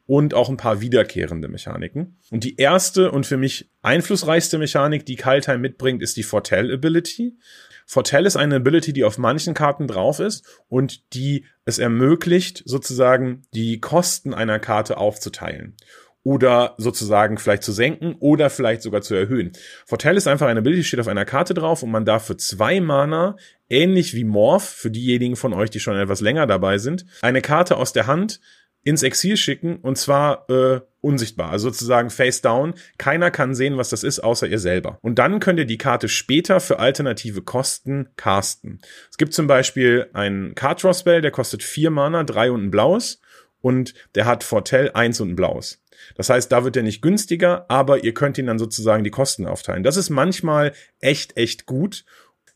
und 0.09 0.33
auch 0.33 0.49
ein 0.49 0.57
paar 0.57 0.81
wiederkehrende 0.81 1.49
Mechaniken. 1.49 2.17
Und 2.31 2.43
die 2.43 2.57
erste 2.57 3.13
und 3.13 3.27
für 3.27 3.37
mich 3.37 3.71
einflussreichste 3.83 4.57
Mechanik, 4.57 5.05
die 5.05 5.17
Kaltheim 5.17 5.61
mitbringt, 5.61 6.03
ist 6.03 6.17
die 6.17 6.23
Fortell 6.23 6.73
Ability. 6.73 7.37
Fortell 7.85 8.25
ist 8.25 8.37
eine 8.37 8.57
Ability, 8.57 8.95
die 8.95 9.05
auf 9.05 9.19
manchen 9.19 9.53
Karten 9.53 9.87
drauf 9.87 10.19
ist 10.19 10.47
und 10.69 11.15
die 11.15 11.45
es 11.67 11.79
ermöglicht, 11.79 12.63
sozusagen 12.65 13.43
die 13.53 13.81
Kosten 13.81 14.33
einer 14.33 14.59
Karte 14.59 14.97
aufzuteilen. 14.97 15.77
oder 16.25 16.75
sozusagen 16.79 17.39
vielleicht 17.39 17.63
zu 17.63 17.73
senken 17.73 18.17
oder 18.19 18.51
vielleicht 18.51 18.83
sogar 18.83 19.01
zu 19.01 19.15
erhöhen. 19.15 19.53
Foretell 19.87 20.17
ist 20.17 20.27
einfach 20.27 20.47
eine 20.47 20.61
Ability, 20.61 20.85
steht 20.85 21.01
auf 21.01 21.09
einer 21.09 21.25
Karte 21.25 21.55
drauf 21.55 21.83
und 21.83 21.91
man 21.91 22.05
darf 22.05 22.27
für 22.27 22.37
zwei 22.37 22.81
Mana, 22.81 23.37
ähnlich 23.71 24.15
wie 24.15 24.25
Morph, 24.25 24.69
für 24.69 24.91
diejenigen 24.91 25.37
von 25.37 25.55
euch, 25.55 25.71
die 25.71 25.81
schon 25.81 25.97
etwas 25.97 26.21
länger 26.21 26.47
dabei 26.47 26.77
sind, 26.77 27.07
eine 27.23 27.41
Karte 27.41 27.77
aus 27.77 27.95
der 27.95 28.07
Hand 28.07 28.41
ins 28.89 29.03
Exil 29.03 29.37
schicken 29.37 29.77
und 29.77 29.99
zwar 29.99 30.49
äh, 30.49 30.81
unsichtbar, 31.01 31.51
also 31.51 31.69
sozusagen 31.69 32.09
face 32.09 32.41
down. 32.41 32.73
Keiner 32.97 33.31
kann 33.31 33.55
sehen, 33.55 33.77
was 33.77 33.91
das 33.91 34.03
ist, 34.03 34.21
außer 34.21 34.47
ihr 34.47 34.59
selber. 34.59 34.99
Und 35.03 35.19
dann 35.19 35.41
könnt 35.41 35.59
ihr 35.59 35.67
die 35.67 35.77
Karte 35.77 36.09
später 36.09 36.59
für 36.59 36.79
alternative 36.79 37.43
Kosten 37.43 38.09
casten. 38.17 38.81
Es 39.11 39.19
gibt 39.19 39.35
zum 39.35 39.47
Beispiel 39.47 40.09
einen 40.15 40.55
Card 40.55 40.83
Draw 40.83 40.95
Spell, 40.95 41.21
der 41.21 41.31
kostet 41.31 41.63
vier 41.63 41.91
Mana, 41.91 42.25
drei 42.25 42.51
und 42.51 42.65
ein 42.65 42.71
blaues 42.71 43.21
und 43.61 43.93
der 44.15 44.25
hat 44.25 44.43
Fortell 44.43 44.91
eins 44.95 45.21
und 45.21 45.33
ein 45.33 45.37
blaues. 45.37 45.83
Das 46.15 46.31
heißt, 46.31 46.51
da 46.51 46.65
wird 46.65 46.77
er 46.77 46.83
nicht 46.83 47.03
günstiger, 47.03 47.67
aber 47.69 48.05
ihr 48.05 48.15
könnt 48.15 48.39
ihn 48.39 48.47
dann 48.47 48.59
sozusagen 48.59 49.05
die 49.05 49.11
Kosten 49.11 49.47
aufteilen. 49.47 49.83
Das 49.83 49.99
ist 49.99 50.09
manchmal 50.09 50.73
echt, 51.01 51.37
echt 51.37 51.67
gut. 51.67 52.07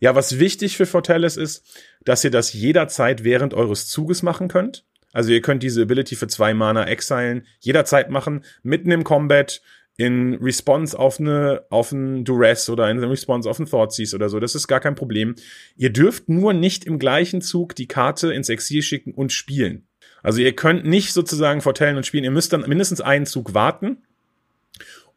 Ja, 0.01 0.15
was 0.15 0.39
wichtig 0.39 0.79
für 0.79 0.87
Fortell 0.87 1.25
ist, 1.25 1.37
ist, 1.37 1.65
dass 2.05 2.25
ihr 2.25 2.31
das 2.31 2.55
jederzeit 2.55 3.23
während 3.23 3.53
eures 3.53 3.87
Zuges 3.89 4.23
machen 4.23 4.49
könnt. 4.49 4.85
Also 5.13 5.31
ihr 5.31 5.43
könnt 5.43 5.63
diese 5.63 5.83
Ability 5.83 6.17
für 6.17 6.27
zwei 6.27 6.55
Mana 6.55 6.87
exilen, 6.87 7.47
jederzeit 7.61 8.11
machen, 8.11 8.45
mitten 8.63 8.91
im 8.91 9.05
Combat, 9.05 9.63
in 9.97 10.35
Response 10.35 10.99
auf 10.99 11.21
eine, 11.21 11.65
auf 11.69 11.93
ein 11.93 12.25
Duress 12.25 12.71
oder 12.71 12.91
in 12.91 12.99
Response 12.99 13.49
auf 13.49 13.59
ein 13.59 13.67
Thoughtseize 13.67 14.17
oder 14.17 14.29
so. 14.29 14.41
Das 14.41 14.55
ist 14.55 14.67
gar 14.67 14.81
kein 14.81 14.95
Problem. 14.95 15.35
Ihr 15.77 15.91
dürft 15.91 16.29
nur 16.29 16.55
nicht 16.55 16.85
im 16.85 16.99
gleichen 16.99 17.43
Zug 17.43 17.77
die 17.77 17.87
Karte 17.87 18.33
ins 18.33 18.49
Exil 18.49 18.83
schicken 18.83 19.13
und 19.13 19.33
spielen. 19.33 19.87
Also 20.23 20.41
ihr 20.41 20.55
könnt 20.55 20.87
nicht 20.87 21.13
sozusagen 21.13 21.61
vortellen 21.61 21.97
und 21.97 22.07
spielen. 22.07 22.25
Ihr 22.25 22.31
müsst 22.31 22.53
dann 22.53 22.67
mindestens 22.67 23.01
einen 23.01 23.27
Zug 23.27 23.55
warten. 23.55 23.99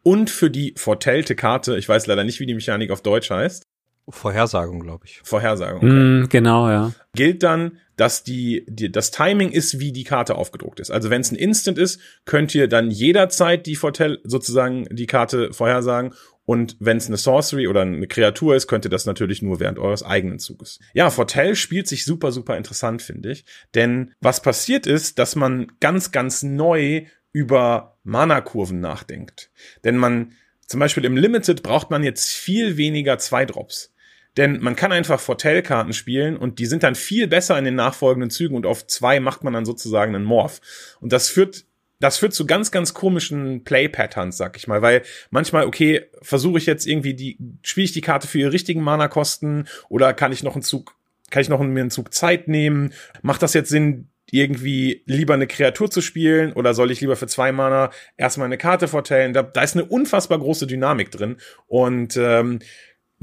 Und 0.03 0.29
für 0.29 0.51
die 0.51 0.73
vortellte 0.77 1.35
Karte, 1.35 1.77
ich 1.77 1.87
weiß 1.87 2.05
leider 2.05 2.23
nicht, 2.23 2.39
wie 2.39 2.45
die 2.45 2.53
Mechanik 2.53 2.91
auf 2.91 3.01
Deutsch 3.01 3.31
heißt, 3.31 3.65
Vorhersagung, 4.07 4.81
glaube 4.81 5.05
ich. 5.05 5.21
Vorhersagung. 5.23 5.77
Okay. 5.77 5.87
Mm, 5.87 6.29
genau, 6.29 6.69
ja. 6.69 6.91
Gilt 7.15 7.41
dann, 7.41 7.79
dass 7.95 8.23
die, 8.23 8.65
die 8.67 8.91
das 8.91 9.11
Timing 9.11 9.51
ist, 9.51 9.79
wie 9.79 9.91
die 9.91 10.03
Karte 10.03 10.35
aufgedruckt 10.35 10.79
ist. 10.79 10.91
Also 10.91 11.09
wenn 11.09 11.21
es 11.21 11.31
ein 11.31 11.37
Instant 11.37 11.77
ist, 11.77 11.99
könnt 12.25 12.53
ihr 12.55 12.67
dann 12.67 12.91
jederzeit 12.91 13.65
die 13.65 13.75
Vortell 13.75 14.19
sozusagen 14.23 14.87
die 14.91 15.07
Karte 15.07 15.53
vorhersagen. 15.53 16.13
Und 16.45 16.77
wenn 16.79 16.97
es 16.97 17.07
eine 17.07 17.17
Sorcery 17.17 17.67
oder 17.67 17.81
eine 17.81 18.07
Kreatur 18.07 18.55
ist, 18.55 18.67
könnt 18.67 18.85
ihr 18.85 18.91
das 18.91 19.05
natürlich 19.05 19.41
nur 19.41 19.59
während 19.59 19.79
eures 19.79 20.03
eigenen 20.03 20.37
Zuges. 20.37 20.79
Ja, 20.93 21.09
Fortell 21.09 21.55
spielt 21.55 21.87
sich 21.87 22.05
super, 22.05 22.31
super 22.31 22.55
interessant, 22.55 23.01
finde 23.01 23.31
ich. 23.31 23.45
Denn 23.73 24.13
was 24.21 24.41
passiert 24.41 24.85
ist, 24.85 25.17
dass 25.17 25.35
man 25.35 25.71
ganz, 25.79 26.11
ganz 26.11 26.43
neu 26.43 27.05
über 27.31 27.97
Mana-Kurven 28.03 28.79
nachdenkt. 28.79 29.49
Denn 29.83 29.97
man, 29.97 30.33
zum 30.67 30.79
Beispiel 30.79 31.05
im 31.05 31.17
Limited 31.17 31.63
braucht 31.63 31.89
man 31.89 32.03
jetzt 32.03 32.29
viel 32.29 32.77
weniger 32.77 33.17
Zwei-Drops. 33.17 33.94
Denn 34.37 34.59
man 34.61 34.75
kann 34.75 34.91
einfach 34.91 35.19
Fortell-Karten 35.19 35.93
spielen 35.93 36.35
und 36.35 36.59
die 36.59 36.65
sind 36.65 36.83
dann 36.83 36.95
viel 36.95 37.27
besser 37.27 37.57
in 37.57 37.65
den 37.65 37.75
nachfolgenden 37.75 38.29
Zügen 38.29 38.55
und 38.55 38.65
auf 38.65 38.85
zwei 38.87 39.19
macht 39.19 39.43
man 39.43 39.53
dann 39.53 39.65
sozusagen 39.65 40.13
einen 40.15 40.25
Morph. 40.25 40.61
Und 40.99 41.13
das 41.13 41.29
führt 41.29 41.65
das 41.99 42.17
führt 42.17 42.33
zu 42.33 42.45
ganz, 42.45 42.71
ganz 42.71 42.93
komischen 42.93 43.63
Play-Patterns, 43.63 44.35
sag 44.35 44.57
ich 44.57 44.67
mal, 44.67 44.81
weil 44.81 45.03
manchmal, 45.29 45.65
okay, 45.65 46.01
versuche 46.21 46.57
ich 46.57 46.65
jetzt 46.65 46.85
irgendwie 46.85 47.13
die, 47.13 47.37
spiele 47.61 47.85
ich 47.85 47.93
die 47.93 48.01
Karte 48.01 48.27
für 48.27 48.37
ihre 48.39 48.51
richtigen 48.51 48.81
Mana-Kosten 48.81 49.67
oder 49.87 50.13
kann 50.13 50.33
ich 50.33 50.43
noch 50.43 50.55
einen 50.55 50.61
Zug, 50.61 50.95
kann 51.29 51.41
ich 51.41 51.49
noch 51.49 51.59
mir 51.59 51.79
einen 51.79 51.89
Zug 51.89 52.13
Zeit 52.13 52.47
nehmen? 52.49 52.93
Macht 53.21 53.41
das 53.41 53.53
jetzt 53.53 53.69
Sinn, 53.69 54.09
irgendwie 54.31 55.03
lieber 55.05 55.35
eine 55.35 55.47
Kreatur 55.47 55.89
zu 55.89 56.01
spielen 56.01 56.51
oder 56.53 56.73
soll 56.73 56.91
ich 56.91 56.99
lieber 56.99 57.15
für 57.15 57.27
zwei 57.27 57.51
Mana 57.51 57.91
erstmal 58.17 58.47
eine 58.47 58.57
Karte 58.57 58.87
vortellen? 58.87 59.33
Da, 59.33 59.43
da 59.43 59.61
ist 59.61 59.75
eine 59.75 59.85
unfassbar 59.85 60.39
große 60.39 60.67
Dynamik 60.67 61.11
drin 61.11 61.37
und 61.67 62.17
ähm, 62.17 62.59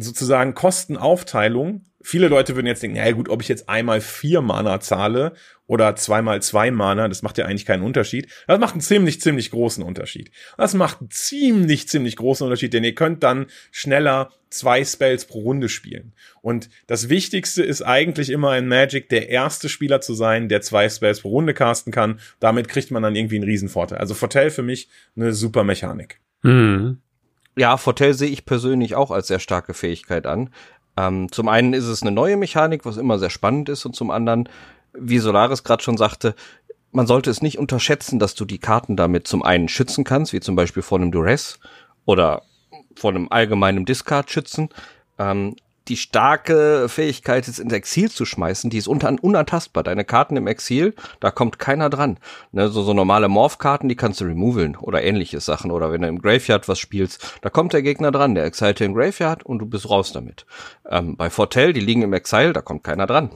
sozusagen 0.02 0.54
Kostenaufteilung. 0.54 1.84
Viele 2.04 2.28
Leute 2.28 2.56
würden 2.56 2.66
jetzt 2.66 2.82
denken, 2.82 2.96
ja 2.96 3.10
gut, 3.12 3.28
ob 3.28 3.42
ich 3.42 3.48
jetzt 3.48 3.68
einmal 3.68 4.00
vier 4.00 4.40
Mana 4.40 4.80
zahle 4.80 5.34
oder 5.66 5.94
zweimal 5.96 6.42
zwei 6.42 6.70
Mana, 6.70 7.08
das 7.08 7.22
macht 7.22 7.38
ja 7.38 7.46
eigentlich 7.46 7.64
keinen 7.64 7.82
Unterschied. 7.82 8.28
Das 8.46 8.58
macht 8.58 8.74
einen 8.74 8.80
ziemlich, 8.80 9.20
ziemlich 9.20 9.50
großen 9.50 9.82
Unterschied. 9.82 10.30
Das 10.58 10.74
macht 10.74 11.00
einen 11.00 11.10
ziemlich, 11.10 11.88
ziemlich 11.88 12.16
großen 12.16 12.44
Unterschied, 12.44 12.74
denn 12.74 12.84
ihr 12.84 12.94
könnt 12.94 13.22
dann 13.22 13.46
schneller 13.70 14.32
zwei 14.50 14.84
Spells 14.84 15.24
pro 15.24 15.40
Runde 15.40 15.68
spielen. 15.68 16.12
Und 16.42 16.68
das 16.86 17.08
Wichtigste 17.08 17.62
ist 17.62 17.82
eigentlich 17.82 18.30
immer 18.30 18.58
in 18.58 18.68
Magic 18.68 19.08
der 19.08 19.28
erste 19.28 19.68
Spieler 19.68 20.00
zu 20.00 20.14
sein, 20.14 20.48
der 20.48 20.60
zwei 20.60 20.88
Spells 20.88 21.20
pro 21.20 21.30
Runde 21.30 21.54
casten 21.54 21.92
kann. 21.92 22.20
Damit 22.40 22.68
kriegt 22.68 22.90
man 22.90 23.02
dann 23.02 23.16
irgendwie 23.16 23.36
einen 23.36 23.44
Riesenvorteil. 23.44 23.98
Also 23.98 24.14
Vorteil 24.14 24.50
für 24.50 24.62
mich 24.62 24.88
eine 25.16 25.32
super 25.32 25.64
Mechanik. 25.64 26.20
Mhm. 26.42 26.98
Ja, 27.56 27.76
Fortell 27.76 28.14
sehe 28.14 28.30
ich 28.30 28.46
persönlich 28.46 28.94
auch 28.94 29.10
als 29.10 29.26
sehr 29.26 29.38
starke 29.38 29.74
Fähigkeit 29.74 30.26
an. 30.26 30.50
Ähm, 30.96 31.30
zum 31.30 31.48
einen 31.48 31.72
ist 31.72 31.86
es 31.86 32.02
eine 32.02 32.12
neue 32.12 32.36
Mechanik, 32.36 32.84
was 32.84 32.96
immer 32.96 33.18
sehr 33.18 33.30
spannend 33.30 33.68
ist, 33.68 33.84
und 33.84 33.94
zum 33.96 34.10
anderen, 34.10 34.48
wie 34.92 35.18
Solaris 35.18 35.64
gerade 35.64 35.82
schon 35.82 35.96
sagte, 35.96 36.34
man 36.92 37.06
sollte 37.06 37.30
es 37.30 37.40
nicht 37.40 37.58
unterschätzen, 37.58 38.18
dass 38.18 38.34
du 38.34 38.44
die 38.44 38.58
Karten 38.58 38.96
damit 38.96 39.26
zum 39.26 39.42
einen 39.42 39.68
schützen 39.68 40.04
kannst, 40.04 40.32
wie 40.32 40.40
zum 40.40 40.56
Beispiel 40.56 40.82
vor 40.82 40.98
einem 40.98 41.10
Duress 41.10 41.58
oder 42.04 42.42
vor 42.94 43.10
einem 43.10 43.28
allgemeinen 43.30 43.86
Discard 43.86 44.30
schützen. 44.30 44.68
Ähm, 45.18 45.56
die 45.88 45.96
starke 45.96 46.88
Fähigkeit, 46.88 47.48
es 47.48 47.58
ins 47.58 47.72
Exil 47.72 48.10
zu 48.10 48.24
schmeißen, 48.24 48.70
die 48.70 48.78
ist 48.78 48.88
unter, 48.88 49.14
unantastbar. 49.20 49.82
Deine 49.82 50.04
Karten 50.04 50.36
im 50.36 50.46
Exil, 50.46 50.94
da 51.20 51.30
kommt 51.30 51.58
keiner 51.58 51.90
dran. 51.90 52.18
Ne, 52.52 52.68
so, 52.68 52.82
so 52.82 52.94
normale 52.94 53.28
Morph-Karten, 53.28 53.88
die 53.88 53.96
kannst 53.96 54.20
du 54.20 54.24
removeln 54.24 54.76
oder 54.76 55.02
ähnliche 55.02 55.40
Sachen. 55.40 55.70
Oder 55.70 55.90
wenn 55.90 56.02
du 56.02 56.08
im 56.08 56.20
Graveyard 56.20 56.68
was 56.68 56.78
spielst, 56.78 57.38
da 57.42 57.50
kommt 57.50 57.72
der 57.72 57.82
Gegner 57.82 58.12
dran, 58.12 58.34
der 58.34 58.44
Exile 58.44 58.74
im 58.80 58.94
Graveyard 58.94 59.44
und 59.44 59.58
du 59.58 59.66
bist 59.66 59.90
raus 59.90 60.12
damit. 60.12 60.46
Ähm, 60.88 61.16
bei 61.16 61.30
Fortell, 61.30 61.72
die 61.72 61.80
liegen 61.80 62.02
im 62.02 62.12
Exile, 62.12 62.52
da 62.52 62.60
kommt 62.60 62.84
keiner 62.84 63.06
dran. 63.06 63.30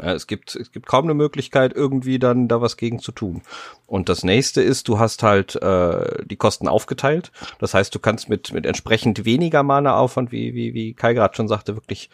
Ja, 0.00 0.12
es 0.12 0.26
gibt, 0.26 0.56
es 0.56 0.72
gibt 0.72 0.86
kaum 0.86 1.04
eine 1.04 1.14
Möglichkeit, 1.14 1.72
irgendwie 1.72 2.18
dann 2.18 2.48
da 2.48 2.60
was 2.60 2.76
gegen 2.76 2.98
zu 2.98 3.12
tun. 3.12 3.42
Und 3.86 4.08
das 4.08 4.24
nächste 4.24 4.62
ist, 4.62 4.88
du 4.88 4.98
hast 4.98 5.22
halt 5.22 5.56
äh, 5.56 6.24
die 6.24 6.36
Kosten 6.36 6.68
aufgeteilt. 6.68 7.30
Das 7.58 7.74
heißt, 7.74 7.94
du 7.94 7.98
kannst 7.98 8.28
mit, 8.28 8.52
mit 8.52 8.66
entsprechend 8.66 9.24
weniger 9.24 9.62
Mana-Aufwand, 9.62 10.32
wie, 10.32 10.54
wie, 10.54 10.74
wie 10.74 10.94
Kai 10.94 11.14
gerade 11.14 11.36
schon 11.36 11.48
sagte, 11.48 11.76
wirklich 11.76 12.10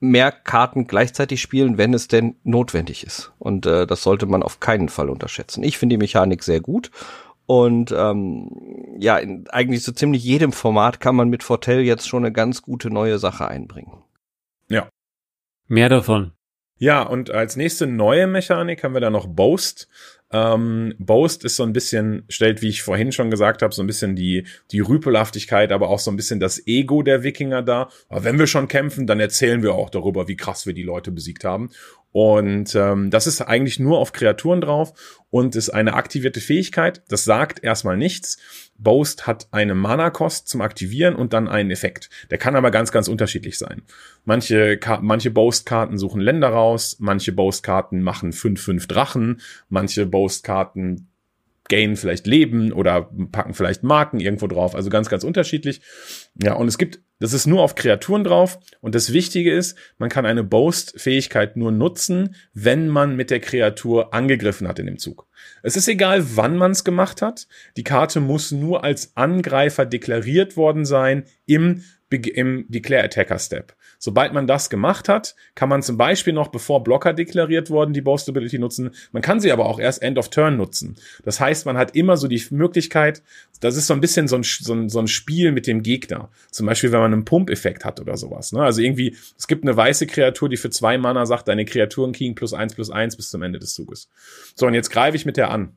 mehr 0.00 0.32
Karten 0.32 0.88
gleichzeitig 0.88 1.40
spielen, 1.40 1.78
wenn 1.78 1.94
es 1.94 2.08
denn 2.08 2.34
notwendig 2.42 3.04
ist. 3.04 3.32
Und 3.38 3.66
äh, 3.66 3.86
das 3.86 4.02
sollte 4.02 4.26
man 4.26 4.42
auf 4.42 4.58
keinen 4.58 4.88
Fall 4.88 5.08
unterschätzen. 5.08 5.62
Ich 5.62 5.78
finde 5.78 5.94
die 5.94 5.98
Mechanik 5.98 6.42
sehr 6.42 6.60
gut. 6.60 6.90
Und 7.46 7.92
ähm, 7.92 8.50
ja, 8.98 9.18
in 9.18 9.48
eigentlich 9.48 9.84
so 9.84 9.92
ziemlich 9.92 10.24
jedem 10.24 10.52
Format 10.52 11.00
kann 11.00 11.14
man 11.14 11.28
mit 11.28 11.42
Fortell 11.42 11.80
jetzt 11.80 12.08
schon 12.08 12.24
eine 12.24 12.32
ganz 12.32 12.62
gute 12.62 12.90
neue 12.90 13.18
Sache 13.18 13.46
einbringen. 13.46 14.02
Ja. 14.68 14.88
Mehr 15.68 15.88
davon. 15.88 16.32
Ja, 16.82 17.02
und 17.02 17.30
als 17.30 17.54
nächste 17.54 17.86
neue 17.86 18.26
Mechanik 18.26 18.82
haben 18.82 18.94
wir 18.94 19.00
da 19.00 19.08
noch 19.08 19.28
Boast. 19.28 19.88
Ähm, 20.32 20.94
Boast 20.98 21.44
ist 21.44 21.54
so 21.54 21.62
ein 21.62 21.72
bisschen, 21.72 22.24
stellt, 22.28 22.60
wie 22.60 22.70
ich 22.70 22.82
vorhin 22.82 23.12
schon 23.12 23.30
gesagt 23.30 23.62
habe, 23.62 23.72
so 23.72 23.84
ein 23.84 23.86
bisschen 23.86 24.16
die, 24.16 24.48
die 24.72 24.80
Rüpelhaftigkeit, 24.80 25.70
aber 25.70 25.90
auch 25.90 26.00
so 26.00 26.10
ein 26.10 26.16
bisschen 26.16 26.40
das 26.40 26.66
Ego 26.66 27.02
der 27.02 27.22
Wikinger 27.22 27.62
da. 27.62 27.88
Aber 28.08 28.24
wenn 28.24 28.36
wir 28.36 28.48
schon 28.48 28.66
kämpfen, 28.66 29.06
dann 29.06 29.20
erzählen 29.20 29.62
wir 29.62 29.74
auch 29.74 29.90
darüber, 29.90 30.26
wie 30.26 30.34
krass 30.34 30.66
wir 30.66 30.74
die 30.74 30.82
Leute 30.82 31.12
besiegt 31.12 31.44
haben. 31.44 31.70
Und 32.12 32.74
ähm, 32.74 33.10
das 33.10 33.26
ist 33.26 33.40
eigentlich 33.40 33.78
nur 33.78 33.98
auf 33.98 34.12
Kreaturen 34.12 34.60
drauf 34.60 34.92
und 35.30 35.56
ist 35.56 35.70
eine 35.70 35.94
aktivierte 35.94 36.40
Fähigkeit. 36.40 37.02
Das 37.08 37.24
sagt 37.24 37.64
erstmal 37.64 37.96
nichts. 37.96 38.38
Boast 38.76 39.26
hat 39.26 39.48
eine 39.50 39.74
Mana-Kost 39.74 40.46
zum 40.46 40.60
Aktivieren 40.60 41.14
und 41.14 41.32
dann 41.32 41.48
einen 41.48 41.70
Effekt. 41.70 42.10
Der 42.30 42.36
kann 42.36 42.54
aber 42.54 42.70
ganz, 42.70 42.92
ganz 42.92 43.08
unterschiedlich 43.08 43.56
sein. 43.56 43.82
Manche, 44.24 44.78
manche 45.00 45.30
Boast-Karten 45.30 45.96
suchen 45.96 46.20
Länder 46.20 46.48
raus, 46.48 46.96
manche 46.98 47.32
Boast-Karten 47.32 48.02
machen 48.02 48.32
5-5 48.32 48.86
Drachen, 48.88 49.40
manche 49.68 50.04
Boast-Karten 50.04 51.08
gain 51.72 51.96
vielleicht 51.96 52.26
Leben 52.26 52.70
oder 52.70 53.10
packen 53.32 53.54
vielleicht 53.54 53.82
Marken 53.82 54.20
irgendwo 54.20 54.46
drauf. 54.46 54.74
Also 54.74 54.90
ganz, 54.90 55.08
ganz 55.08 55.24
unterschiedlich. 55.24 55.80
Ja, 56.42 56.52
und 56.52 56.68
es 56.68 56.76
gibt, 56.76 57.00
das 57.18 57.32
ist 57.32 57.46
nur 57.46 57.62
auf 57.62 57.76
Kreaturen 57.76 58.24
drauf. 58.24 58.58
Und 58.82 58.94
das 58.94 59.14
Wichtige 59.14 59.50
ist, 59.54 59.78
man 59.96 60.10
kann 60.10 60.26
eine 60.26 60.44
Boast-Fähigkeit 60.44 61.56
nur 61.56 61.72
nutzen, 61.72 62.34
wenn 62.52 62.88
man 62.88 63.16
mit 63.16 63.30
der 63.30 63.40
Kreatur 63.40 64.12
angegriffen 64.12 64.68
hat 64.68 64.80
in 64.80 64.86
dem 64.86 64.98
Zug. 64.98 65.26
Es 65.62 65.74
ist 65.78 65.88
egal, 65.88 66.36
wann 66.36 66.58
man 66.58 66.72
es 66.72 66.84
gemacht 66.84 67.22
hat. 67.22 67.48
Die 67.78 67.84
Karte 67.84 68.20
muss 68.20 68.52
nur 68.52 68.84
als 68.84 69.16
Angreifer 69.16 69.86
deklariert 69.86 70.58
worden 70.58 70.84
sein 70.84 71.24
im, 71.46 71.84
im 72.10 72.66
Declare 72.68 73.04
Attacker 73.04 73.38
Step. 73.38 73.74
Sobald 74.04 74.32
man 74.32 74.48
das 74.48 74.68
gemacht 74.68 75.08
hat, 75.08 75.36
kann 75.54 75.68
man 75.68 75.80
zum 75.80 75.96
Beispiel 75.96 76.32
noch, 76.32 76.48
bevor 76.48 76.82
Blocker 76.82 77.12
deklariert 77.12 77.70
wurden, 77.70 77.92
die 77.92 78.00
Bow 78.00 78.18
Stability 78.18 78.58
nutzen. 78.58 78.90
Man 79.12 79.22
kann 79.22 79.38
sie 79.38 79.52
aber 79.52 79.66
auch 79.66 79.78
erst 79.78 80.02
End 80.02 80.18
of 80.18 80.28
Turn 80.28 80.56
nutzen. 80.56 80.96
Das 81.24 81.38
heißt, 81.38 81.66
man 81.66 81.76
hat 81.76 81.94
immer 81.94 82.16
so 82.16 82.26
die 82.26 82.42
Möglichkeit, 82.50 83.22
das 83.60 83.76
ist 83.76 83.86
so 83.86 83.94
ein 83.94 84.00
bisschen 84.00 84.26
so 84.26 84.34
ein, 84.34 84.42
so 84.42 84.74
ein, 84.74 84.88
so 84.88 84.98
ein 84.98 85.06
Spiel 85.06 85.52
mit 85.52 85.68
dem 85.68 85.84
Gegner. 85.84 86.30
Zum 86.50 86.66
Beispiel, 86.66 86.90
wenn 86.90 86.98
man 86.98 87.12
einen 87.12 87.24
Pump-Effekt 87.24 87.84
hat 87.84 88.00
oder 88.00 88.16
sowas. 88.16 88.50
Ne? 88.50 88.64
Also 88.64 88.82
irgendwie, 88.82 89.16
es 89.38 89.46
gibt 89.46 89.62
eine 89.62 89.76
weiße 89.76 90.08
Kreatur, 90.08 90.48
die 90.48 90.56
für 90.56 90.70
zwei 90.70 90.98
Mana 90.98 91.24
sagt, 91.24 91.46
deine 91.46 91.64
Kreaturen 91.64 92.10
kriegen 92.10 92.34
plus 92.34 92.54
eins 92.54 92.74
plus 92.74 92.90
eins 92.90 93.16
bis 93.16 93.30
zum 93.30 93.42
Ende 93.42 93.60
des 93.60 93.72
Zuges. 93.72 94.10
So, 94.56 94.66
und 94.66 94.74
jetzt 94.74 94.90
greife 94.90 95.16
ich 95.16 95.26
mit 95.26 95.36
der 95.36 95.52
an. 95.52 95.76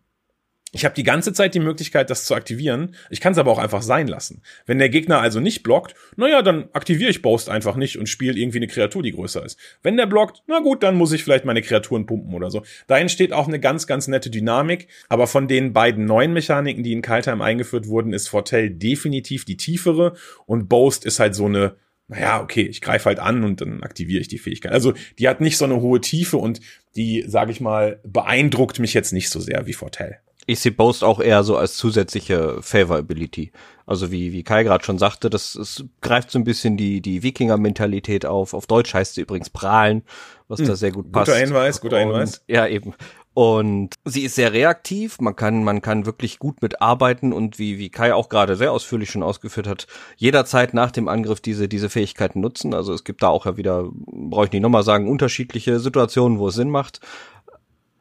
Ich 0.76 0.84
habe 0.84 0.94
die 0.94 1.04
ganze 1.04 1.32
Zeit 1.32 1.56
die 1.56 1.62
Möglichkeit, 1.62 2.10
das 2.10 2.26
zu 2.26 2.36
aktivieren. 2.36 2.96
Ich 3.10 3.22
kann 3.22 3.32
es 3.32 3.38
aber 3.38 3.50
auch 3.50 3.60
einfach 3.60 3.82
sein 3.82 4.08
lassen. 4.08 4.42
Wenn 4.66 4.78
der 4.78 4.90
Gegner 4.90 5.22
also 5.22 5.40
nicht 5.40 5.64
blockt, 5.64 5.96
naja, 6.18 6.42
dann 6.42 6.68
aktiviere 6.74 7.10
ich 7.10 7.22
Boast 7.22 7.50
einfach 7.50 7.78
nicht 7.78 7.98
und 7.98 8.10
spiele 8.10 8.38
irgendwie 8.38 8.58
eine 8.58 8.68
Kreatur, 8.68 9.02
die 9.02 9.14
größer 9.14 9.46
ist. 9.46 9.58
Wenn 9.84 9.96
der 9.96 10.06
blockt, 10.06 10.44
na 10.48 10.60
gut, 10.60 10.84
dann 10.84 10.96
muss 10.96 11.14
ich 11.14 11.24
vielleicht 11.24 11.46
meine 11.46 11.62
Kreaturen 11.62 12.06
pumpen 12.06 12.34
oder 12.34 12.52
so. 12.52 12.62
Da 12.88 12.98
entsteht 12.98 13.32
auch 13.32 13.48
eine 13.48 13.62
ganz, 13.62 13.88
ganz 13.88 14.10
nette 14.10 14.30
Dynamik. 14.30 14.90
Aber 15.08 15.28
von 15.28 15.48
den 15.48 15.72
beiden 15.72 16.04
neuen 16.04 16.34
Mechaniken, 16.34 16.84
die 16.84 16.92
in 16.92 17.02
Kaltheim 17.02 17.42
eingeführt 17.42 17.88
wurden, 17.88 18.12
ist 18.12 18.28
Fortell 18.28 18.70
definitiv 18.70 19.46
die 19.46 19.56
tiefere 19.56 20.18
und 20.46 20.68
Boast 20.68 21.06
ist 21.06 21.22
halt 21.22 21.36
so 21.36 21.46
eine 21.46 21.78
naja, 22.08 22.42
okay, 22.42 22.62
ich 22.62 22.82
greife 22.82 23.06
halt 23.06 23.20
an 23.20 23.44
und 23.44 23.62
dann 23.62 23.82
aktiviere 23.82 24.22
ich 24.22 24.28
die 24.28 24.38
Fähigkeit. 24.38 24.74
Also 24.74 24.94
die 25.18 25.28
hat 25.28 25.42
nicht 25.42 25.58
so 25.58 25.66
eine 25.66 25.82
hohe 25.82 26.02
Tiefe 26.02 26.38
und 26.38 26.60
die, 26.96 27.24
sage 27.26 27.52
ich 27.52 27.62
mal, 27.62 28.00
beeindruckt 28.04 28.78
mich 28.78 28.94
jetzt 28.94 29.12
nicht 29.12 29.30
so 29.30 29.40
sehr 29.40 29.66
wie 29.66 29.74
Fortell. 29.74 30.20
Ich 30.46 30.60
sehe 30.60 30.72
Boast 30.72 31.04
auch 31.04 31.20
eher 31.20 31.44
so 31.44 31.58
als 31.58 31.76
zusätzliche 31.76 32.62
Favor-Ability. 32.62 33.52
Also 33.88 34.12
wie, 34.12 34.34
wie 34.34 34.44
Kai 34.44 34.64
gerade 34.64 34.84
schon 34.84 34.98
sagte, 34.98 35.30
das, 35.30 35.54
das 35.54 35.84
greift 36.02 36.32
so 36.32 36.40
ein 36.40 36.44
bisschen 36.44 36.78
die, 36.78 37.02
die 37.02 37.24
Wikinger-Mentalität 37.24 38.26
auf. 38.26 38.54
Auf 38.54 38.68
Deutsch 38.68 38.94
heißt 38.94 39.16
sie 39.16 39.22
übrigens 39.22 39.50
prahlen, 39.50 40.04
was 40.48 40.60
hm, 40.60 40.68
da 40.68 40.76
sehr 40.76 40.92
gut 40.92 41.12
passt. 41.12 41.28
Guter 41.28 41.40
Hinweis, 41.40 41.82
guter 41.82 42.00
Hinweis. 42.00 42.40
Und, 42.40 42.44
ja, 42.48 42.68
eben. 42.68 42.94
Und 43.36 43.96
sie 44.06 44.22
ist 44.22 44.36
sehr 44.36 44.54
reaktiv, 44.54 45.20
man 45.20 45.36
kann, 45.36 45.66
man 45.66 45.82
kann 45.82 46.06
wirklich 46.06 46.40
gut 46.40 46.62
mitarbeiten 46.62 47.34
und 47.34 47.60
wie, 47.60 47.78
wie 47.78 47.90
Kai 47.90 48.14
auch 48.14 48.30
gerade 48.30 48.56
sehr 48.56 48.72
ausführlich 48.72 49.12
schon 49.12 49.24
ausgeführt 49.24 49.68
hat, 49.68 49.88
jederzeit 50.16 50.74
nach 50.74 50.90
dem 50.90 51.10
Angriff 51.10 51.42
diese, 51.42 51.68
diese 51.68 51.90
Fähigkeiten 51.90 52.40
nutzen. 52.40 52.74
Also 52.74 52.94
es 52.94 53.04
gibt 53.04 53.22
da 53.22 53.28
auch 53.28 53.46
ja 53.46 53.58
wieder, 53.58 53.90
brauche 53.92 54.46
ich 54.46 54.52
nicht 54.54 54.62
nochmal 54.62 54.84
sagen, 54.84 55.10
unterschiedliche 55.10 55.82
Situationen, 55.82 56.40
wo 56.40 56.48
es 56.48 56.56
Sinn 56.56 56.70
macht. 56.70 57.02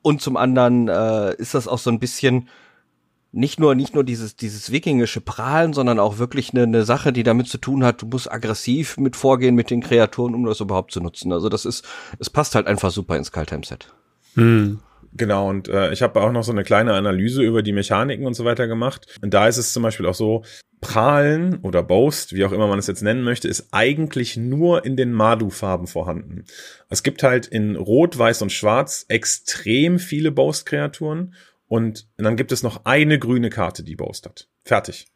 Und 0.05 0.21
zum 0.21 0.37
anderen 0.37 0.89
äh, 0.89 1.35
ist 1.37 1.55
das 1.55 1.67
auch 1.67 1.79
so 1.79 1.89
ein 1.89 1.99
bisschen 1.99 2.51
nicht 3.33 3.59
nur 3.59 3.75
nicht 3.75 3.95
nur 3.95 4.05
dieses 4.05 4.37
dieses 4.37 4.71
wikingische 4.71 5.23
Prahlen, 5.23 5.73
sondern 5.73 5.99
auch 5.99 6.19
wirklich 6.19 6.53
eine, 6.53 6.65
eine 6.65 6.85
Sache, 6.85 7.11
die 7.11 7.23
damit 7.23 7.49
zu 7.49 7.57
tun 7.57 7.83
hat. 7.83 8.03
Du 8.03 8.07
musst 8.07 8.31
aggressiv 8.31 8.99
mit 8.99 9.17
vorgehen 9.17 9.55
mit 9.55 9.71
den 9.71 9.81
Kreaturen, 9.81 10.35
um 10.35 10.45
das 10.45 10.61
überhaupt 10.61 10.93
zu 10.93 11.01
nutzen. 11.01 11.33
Also 11.33 11.49
das 11.49 11.65
ist 11.65 11.87
es 12.19 12.29
passt 12.29 12.55
halt 12.55 12.67
einfach 12.67 12.91
super 12.91 13.17
ins 13.17 13.33
Kaltheim 13.33 13.63
Set. 13.63 13.95
Hm. 14.35 14.81
Genau, 15.17 15.49
und 15.49 15.69
äh, 15.69 15.93
ich 15.93 16.03
habe 16.03 16.21
auch 16.21 16.33
noch 16.33 16.43
so 16.43 16.53
eine 16.53 16.65
kleine 16.65 16.95
Analyse 16.95 17.43
über 17.43 17.63
die 17.63 17.73
Mechaniken 17.73 18.27
und 18.27 18.35
so 18.35 18.45
weiter 18.45 18.67
gemacht. 18.67 19.07
Und 19.23 19.33
da 19.33 19.47
ist 19.47 19.59
es 19.59 19.73
zum 19.73 19.83
Beispiel 19.85 20.07
auch 20.07 20.15
so, 20.15 20.43
Prahlen 20.81 21.61
oder 21.61 21.83
Boast, 21.83 22.35
wie 22.35 22.45
auch 22.45 22.53
immer 22.53 22.67
man 22.67 22.79
es 22.79 22.87
jetzt 22.87 23.03
nennen 23.03 23.23
möchte, 23.23 23.49
ist 23.49 23.69
eigentlich 23.73 24.37
nur 24.37 24.85
in 24.85 24.97
den 24.97 25.13
Madu-Farben 25.13 25.87
vorhanden. 25.87 26.45
Es 26.91 27.03
gibt 27.03 27.23
halt 27.23 27.47
in 27.47 27.77
Rot, 27.77 28.19
Weiß 28.19 28.43
und 28.43 28.53
Schwarz 28.53 29.07
extrem 29.09 29.99
viele 29.99 30.31
Boast-Kreaturen 30.31 31.35
und 31.69 32.07
dann 32.19 32.37
gibt 32.37 32.53
es 32.53 32.63
noch 32.63 32.85
eine 32.85 33.19
grüne 33.19 33.49
Karte, 33.49 33.83
die 33.83 33.97
Boast 33.97 34.27
hat. 34.27 34.49
Fertig. 34.65 35.07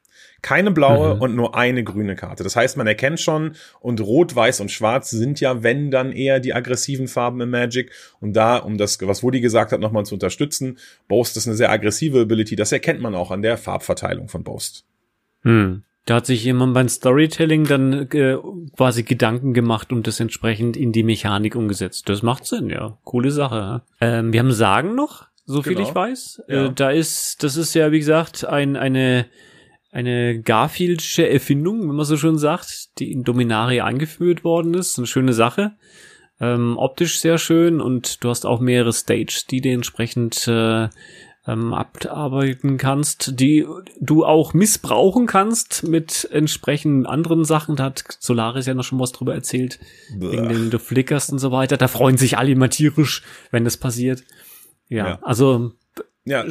Keine 0.40 0.70
blaue 0.70 1.16
mhm. 1.16 1.20
und 1.20 1.34
nur 1.34 1.56
eine 1.56 1.82
grüne 1.82 2.14
Karte. 2.14 2.44
Das 2.44 2.54
heißt, 2.54 2.76
man 2.76 2.86
erkennt 2.86 3.18
schon, 3.20 3.52
und 3.80 4.00
Rot, 4.00 4.36
Weiß 4.36 4.60
und 4.60 4.70
Schwarz 4.70 5.10
sind 5.10 5.40
ja, 5.40 5.64
wenn 5.64 5.90
dann 5.90 6.12
eher 6.12 6.38
die 6.38 6.54
aggressiven 6.54 7.08
Farben 7.08 7.40
im 7.40 7.50
Magic. 7.50 7.90
Und 8.20 8.34
da, 8.34 8.58
um 8.58 8.78
das, 8.78 8.98
was 9.02 9.22
Woody 9.22 9.40
gesagt 9.40 9.72
hat, 9.72 9.80
nochmal 9.80 10.06
zu 10.06 10.14
unterstützen, 10.14 10.78
Boast 11.08 11.36
ist 11.36 11.48
eine 11.48 11.56
sehr 11.56 11.70
aggressive 11.70 12.20
Ability. 12.20 12.54
Das 12.54 12.70
erkennt 12.70 13.00
man 13.00 13.16
auch 13.16 13.32
an 13.32 13.42
der 13.42 13.56
Farbverteilung 13.56 14.28
von 14.28 14.44
Boast. 14.44 14.84
Hm. 15.42 15.82
Da 16.04 16.14
hat 16.14 16.26
sich 16.26 16.44
jemand 16.44 16.72
beim 16.72 16.88
Storytelling 16.88 17.64
dann 17.64 18.08
äh, 18.12 18.38
quasi 18.76 19.02
Gedanken 19.02 19.52
gemacht 19.52 19.92
und 19.92 20.06
das 20.06 20.20
entsprechend 20.20 20.76
in 20.76 20.92
die 20.92 21.02
Mechanik 21.02 21.54
umgesetzt. 21.54 22.08
Das 22.08 22.22
macht 22.22 22.46
Sinn, 22.46 22.70
ja. 22.70 22.96
Coole 23.04 23.30
Sache. 23.30 23.82
Ähm, 24.00 24.32
wir 24.32 24.40
haben 24.40 24.52
Sagen 24.52 24.94
noch, 24.94 25.26
so 25.44 25.62
viel 25.62 25.74
genau. 25.74 25.88
ich 25.88 25.94
weiß. 25.94 26.42
Ja. 26.48 26.66
Äh, 26.66 26.72
da 26.72 26.90
ist, 26.90 27.42
das 27.42 27.56
ist 27.56 27.74
ja, 27.74 27.92
wie 27.92 27.98
gesagt, 27.98 28.46
ein, 28.46 28.76
eine 28.76 29.26
eine 29.98 30.40
Garfieldsche 30.40 31.28
Erfindung, 31.28 31.88
wenn 31.88 31.96
man 31.96 32.06
so 32.06 32.16
schon 32.16 32.38
sagt, 32.38 32.98
die 33.00 33.10
in 33.10 33.24
Dominaria 33.24 33.84
angeführt 33.84 34.44
worden 34.44 34.74
ist. 34.74 34.96
Eine 34.96 35.08
schöne 35.08 35.32
Sache. 35.32 35.72
Ähm, 36.40 36.76
optisch 36.78 37.20
sehr 37.20 37.36
schön 37.36 37.80
und 37.80 38.22
du 38.22 38.28
hast 38.28 38.46
auch 38.46 38.60
mehrere 38.60 38.92
Stages, 38.92 39.46
die 39.46 39.60
du 39.60 39.70
entsprechend 39.70 40.46
äh, 40.46 40.88
ähm, 41.48 41.74
abarbeiten 41.74 42.76
kannst, 42.78 43.40
die 43.40 43.66
du 44.00 44.24
auch 44.24 44.54
missbrauchen 44.54 45.26
kannst 45.26 45.88
mit 45.88 46.28
entsprechenden 46.30 47.06
anderen 47.06 47.44
Sachen. 47.44 47.74
Da 47.74 47.84
hat 47.84 48.04
Solaris 48.20 48.66
ja 48.66 48.74
noch 48.74 48.84
schon 48.84 49.00
was 49.00 49.10
drüber 49.10 49.34
erzählt, 49.34 49.80
wegen 50.16 50.48
dem 50.48 50.70
du 50.70 50.78
flickerst 50.78 51.32
und 51.32 51.40
so 51.40 51.50
weiter. 51.50 51.76
Da 51.76 51.88
freuen 51.88 52.18
sich 52.18 52.38
alle 52.38 52.52
immer 52.52 52.70
tierisch, 52.70 53.24
wenn 53.50 53.64
das 53.64 53.76
passiert. 53.76 54.22
Ja, 54.88 55.08
ja. 55.08 55.18
also 55.22 55.72
ja. 56.24 56.44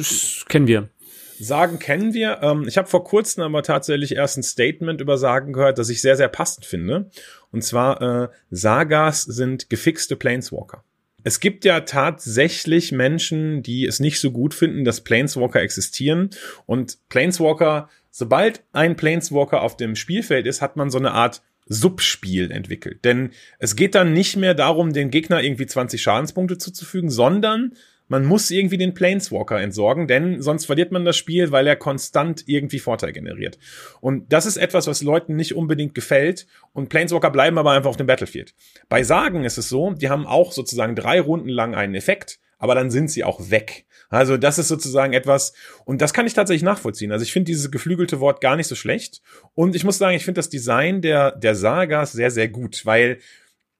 kennen 0.48 0.66
wir. 0.66 0.90
Sagen 1.40 1.78
kennen 1.78 2.14
wir. 2.14 2.40
Ähm, 2.42 2.64
ich 2.66 2.78
habe 2.78 2.88
vor 2.88 3.04
kurzem 3.04 3.42
aber 3.42 3.62
tatsächlich 3.62 4.14
erst 4.14 4.36
ein 4.36 4.42
Statement 4.42 5.00
über 5.00 5.18
Sagen 5.18 5.52
gehört, 5.52 5.78
das 5.78 5.88
ich 5.88 6.00
sehr, 6.00 6.16
sehr 6.16 6.28
passend 6.28 6.66
finde. 6.66 7.10
Und 7.50 7.62
zwar, 7.62 8.02
äh, 8.02 8.28
Sagas 8.50 9.22
sind 9.22 9.70
gefixte 9.70 10.16
Planeswalker. 10.16 10.84
Es 11.24 11.40
gibt 11.40 11.64
ja 11.64 11.80
tatsächlich 11.80 12.92
Menschen, 12.92 13.62
die 13.62 13.86
es 13.86 14.00
nicht 14.00 14.20
so 14.20 14.30
gut 14.30 14.54
finden, 14.54 14.84
dass 14.84 15.02
Planeswalker 15.02 15.60
existieren. 15.60 16.30
Und 16.66 16.98
Planeswalker, 17.08 17.88
sobald 18.10 18.62
ein 18.72 18.96
Planeswalker 18.96 19.62
auf 19.62 19.76
dem 19.76 19.96
Spielfeld 19.96 20.46
ist, 20.46 20.62
hat 20.62 20.76
man 20.76 20.90
so 20.90 20.98
eine 20.98 21.12
Art 21.12 21.42
Subspiel 21.66 22.50
entwickelt. 22.50 23.04
Denn 23.04 23.30
es 23.58 23.76
geht 23.76 23.94
dann 23.94 24.12
nicht 24.12 24.36
mehr 24.36 24.54
darum, 24.54 24.92
den 24.92 25.10
Gegner 25.10 25.42
irgendwie 25.42 25.66
20 25.66 26.00
Schadenspunkte 26.00 26.56
zuzufügen, 26.56 27.10
sondern 27.10 27.74
man 28.08 28.24
muss 28.24 28.50
irgendwie 28.50 28.78
den 28.78 28.94
Planeswalker 28.94 29.60
entsorgen, 29.60 30.08
denn 30.08 30.42
sonst 30.42 30.66
verliert 30.66 30.92
man 30.92 31.04
das 31.04 31.16
Spiel, 31.16 31.52
weil 31.52 31.66
er 31.66 31.76
konstant 31.76 32.44
irgendwie 32.46 32.78
Vorteil 32.78 33.12
generiert. 33.12 33.58
Und 34.00 34.32
das 34.32 34.46
ist 34.46 34.56
etwas, 34.56 34.86
was 34.86 35.02
Leuten 35.02 35.36
nicht 35.36 35.54
unbedingt 35.54 35.94
gefällt 35.94 36.46
und 36.72 36.88
Planeswalker 36.88 37.30
bleiben 37.30 37.58
aber 37.58 37.72
einfach 37.72 37.90
auf 37.90 37.96
dem 37.96 38.06
Battlefield. 38.06 38.54
Bei 38.88 39.02
Sagen 39.02 39.44
ist 39.44 39.58
es 39.58 39.68
so, 39.68 39.92
die 39.92 40.08
haben 40.08 40.26
auch 40.26 40.52
sozusagen 40.52 40.96
drei 40.96 41.20
Runden 41.20 41.50
lang 41.50 41.74
einen 41.74 41.94
Effekt, 41.94 42.40
aber 42.58 42.74
dann 42.74 42.90
sind 42.90 43.10
sie 43.10 43.24
auch 43.24 43.50
weg. 43.50 43.84
Also 44.10 44.38
das 44.38 44.58
ist 44.58 44.68
sozusagen 44.68 45.12
etwas, 45.12 45.52
und 45.84 46.00
das 46.00 46.14
kann 46.14 46.26
ich 46.26 46.32
tatsächlich 46.32 46.62
nachvollziehen. 46.62 47.12
Also 47.12 47.22
ich 47.22 47.32
finde 47.32 47.46
dieses 47.46 47.70
geflügelte 47.70 48.20
Wort 48.20 48.40
gar 48.40 48.56
nicht 48.56 48.66
so 48.66 48.74
schlecht. 48.74 49.20
Und 49.54 49.76
ich 49.76 49.84
muss 49.84 49.98
sagen, 49.98 50.16
ich 50.16 50.24
finde 50.24 50.38
das 50.38 50.48
Design 50.48 51.02
der, 51.02 51.32
der 51.32 51.54
Sagas 51.54 52.12
sehr, 52.12 52.30
sehr 52.30 52.48
gut, 52.48 52.86
weil 52.86 53.18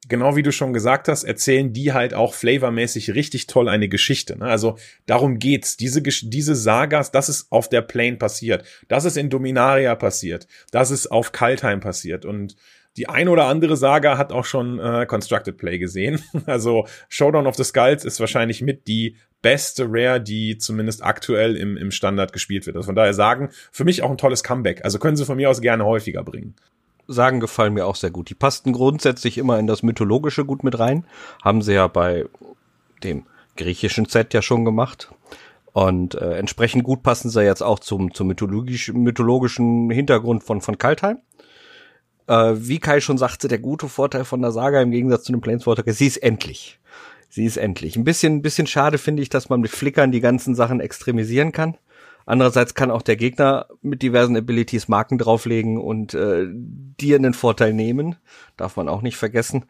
genau 0.06 0.37
wie 0.37 0.42
du 0.42 0.52
schon 0.52 0.72
gesagt 0.72 1.08
hast, 1.08 1.24
erzählen 1.24 1.72
die 1.72 1.92
halt 1.92 2.14
auch 2.14 2.34
flavormäßig 2.34 3.14
richtig 3.14 3.46
toll 3.46 3.68
eine 3.68 3.88
Geschichte. 3.88 4.38
Ne? 4.38 4.46
Also 4.46 4.78
darum 5.06 5.38
geht's. 5.38 5.76
Diese, 5.76 6.02
diese 6.02 6.54
Sagas, 6.54 7.11
das 7.11 7.28
ist 7.28 7.50
auf 7.50 7.68
der 7.68 7.82
Plane 7.82 8.16
passiert. 8.16 8.64
Das 8.88 9.04
ist 9.04 9.16
in 9.16 9.30
Dominaria 9.30 9.94
passiert. 9.94 10.46
Das 10.70 10.90
ist 10.90 11.08
auf 11.08 11.32
Kaltheim 11.32 11.80
passiert. 11.80 12.24
Und 12.24 12.56
die 12.96 13.08
ein 13.08 13.28
oder 13.28 13.44
andere 13.44 13.76
Saga 13.76 14.18
hat 14.18 14.32
auch 14.32 14.44
schon 14.44 14.80
äh, 14.80 15.06
Constructed 15.06 15.56
Play 15.56 15.78
gesehen. 15.78 16.22
Also 16.46 16.87
Showdown 17.08 17.46
of 17.46 17.56
the 17.56 17.64
Skulls 17.64 18.04
ist 18.04 18.20
wahrscheinlich 18.20 18.62
mit 18.62 18.88
die 18.88 19.16
beste 19.42 19.87
Rare, 19.88 20.20
die 20.20 20.58
zumindest 20.58 21.04
aktuell 21.04 21.56
im, 21.56 21.76
im 21.76 21.90
Standard 21.90 22.32
gespielt 22.32 22.66
wird. 22.66 22.76
Also 22.76 22.87
von 22.87 22.96
daher 22.96 23.14
sagen, 23.14 23.50
für 23.70 23.84
mich 23.84 24.02
auch 24.02 24.11
ein 24.11 24.18
tolles 24.18 24.42
Comeback. 24.42 24.84
Also 24.84 24.98
können 24.98 25.16
sie 25.16 25.24
von 25.24 25.37
mir 25.37 25.50
aus 25.50 25.61
gerne 25.61 25.84
häufiger 25.84 26.24
bringen. 26.24 26.56
Sagen 27.08 27.40
gefallen 27.40 27.74
mir 27.74 27.86
auch 27.86 27.96
sehr 27.96 28.10
gut. 28.10 28.28
Die 28.30 28.34
passten 28.34 28.72
grundsätzlich 28.72 29.38
immer 29.38 29.58
in 29.58 29.66
das 29.66 29.82
Mythologische 29.82 30.44
gut 30.44 30.62
mit 30.62 30.78
rein. 30.78 31.04
Haben 31.42 31.62
sie 31.62 31.72
ja 31.72 31.88
bei 31.88 32.26
dem 33.02 33.24
griechischen 33.56 34.04
Set 34.04 34.34
ja 34.34 34.42
schon 34.42 34.64
gemacht. 34.64 35.10
Und 35.72 36.14
äh, 36.14 36.36
entsprechend 36.36 36.84
gut 36.84 37.02
passen 37.02 37.30
sie 37.30 37.42
jetzt 37.42 37.62
auch 37.62 37.78
zum, 37.78 38.12
zum 38.12 38.28
mythologischen, 38.28 39.02
mythologischen 39.02 39.90
Hintergrund 39.90 40.44
von, 40.44 40.60
von 40.60 40.76
Kaltheim. 40.76 41.18
Äh, 42.26 42.54
wie 42.56 42.78
Kai 42.78 43.00
schon 43.00 43.18
sagte, 43.18 43.48
der 43.48 43.58
gute 43.58 43.88
Vorteil 43.88 44.24
von 44.24 44.42
der 44.42 44.52
Saga 44.52 44.80
im 44.82 44.90
Gegensatz 44.90 45.24
zu 45.24 45.32
dem 45.32 45.40
Planeswalker, 45.40 45.92
sie 45.92 46.06
ist 46.06 46.18
endlich. 46.18 46.78
Sie 47.30 47.44
ist 47.44 47.56
endlich. 47.56 47.96
Ein 47.96 48.04
bisschen, 48.04 48.36
ein 48.36 48.42
bisschen 48.42 48.66
schade 48.66 48.98
finde 48.98 49.22
ich, 49.22 49.28
dass 49.28 49.48
man 49.48 49.60
mit 49.60 49.70
Flickern 49.70 50.12
die 50.12 50.20
ganzen 50.20 50.54
Sachen 50.54 50.80
extremisieren 50.80 51.52
kann. 51.52 51.76
Andererseits 52.28 52.74
kann 52.74 52.90
auch 52.90 53.00
der 53.00 53.16
Gegner 53.16 53.68
mit 53.80 54.02
diversen 54.02 54.36
Abilities 54.36 54.86
Marken 54.86 55.16
drauflegen 55.16 55.78
und 55.78 56.12
äh, 56.12 56.46
dir 56.52 57.16
einen 57.16 57.32
Vorteil 57.32 57.72
nehmen. 57.72 58.16
Darf 58.58 58.76
man 58.76 58.86
auch 58.86 59.00
nicht 59.00 59.16
vergessen. 59.16 59.64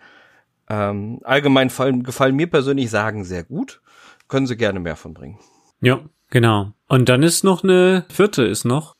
Ähm, 0.69 1.21
allgemein 1.23 1.71
fallen, 1.71 2.03
gefallen 2.03 2.35
mir 2.35 2.49
persönlich 2.51 2.91
Sagen 2.91 3.23
sehr 3.23 3.45
gut. 3.45 3.81
Können 4.27 4.49
sie 4.49 4.57
gerne 4.57 4.81
mehr 4.81 4.97
von 4.97 5.15
bringen. 5.15 5.39
Ja, 5.81 6.01
genau. 6.31 6.73
Und 6.89 7.09
dann 7.09 7.23
ist 7.23 7.45
noch 7.45 7.63
eine 7.63 8.05
vierte 8.09 8.43
ist 8.43 8.65
noch. 8.65 8.97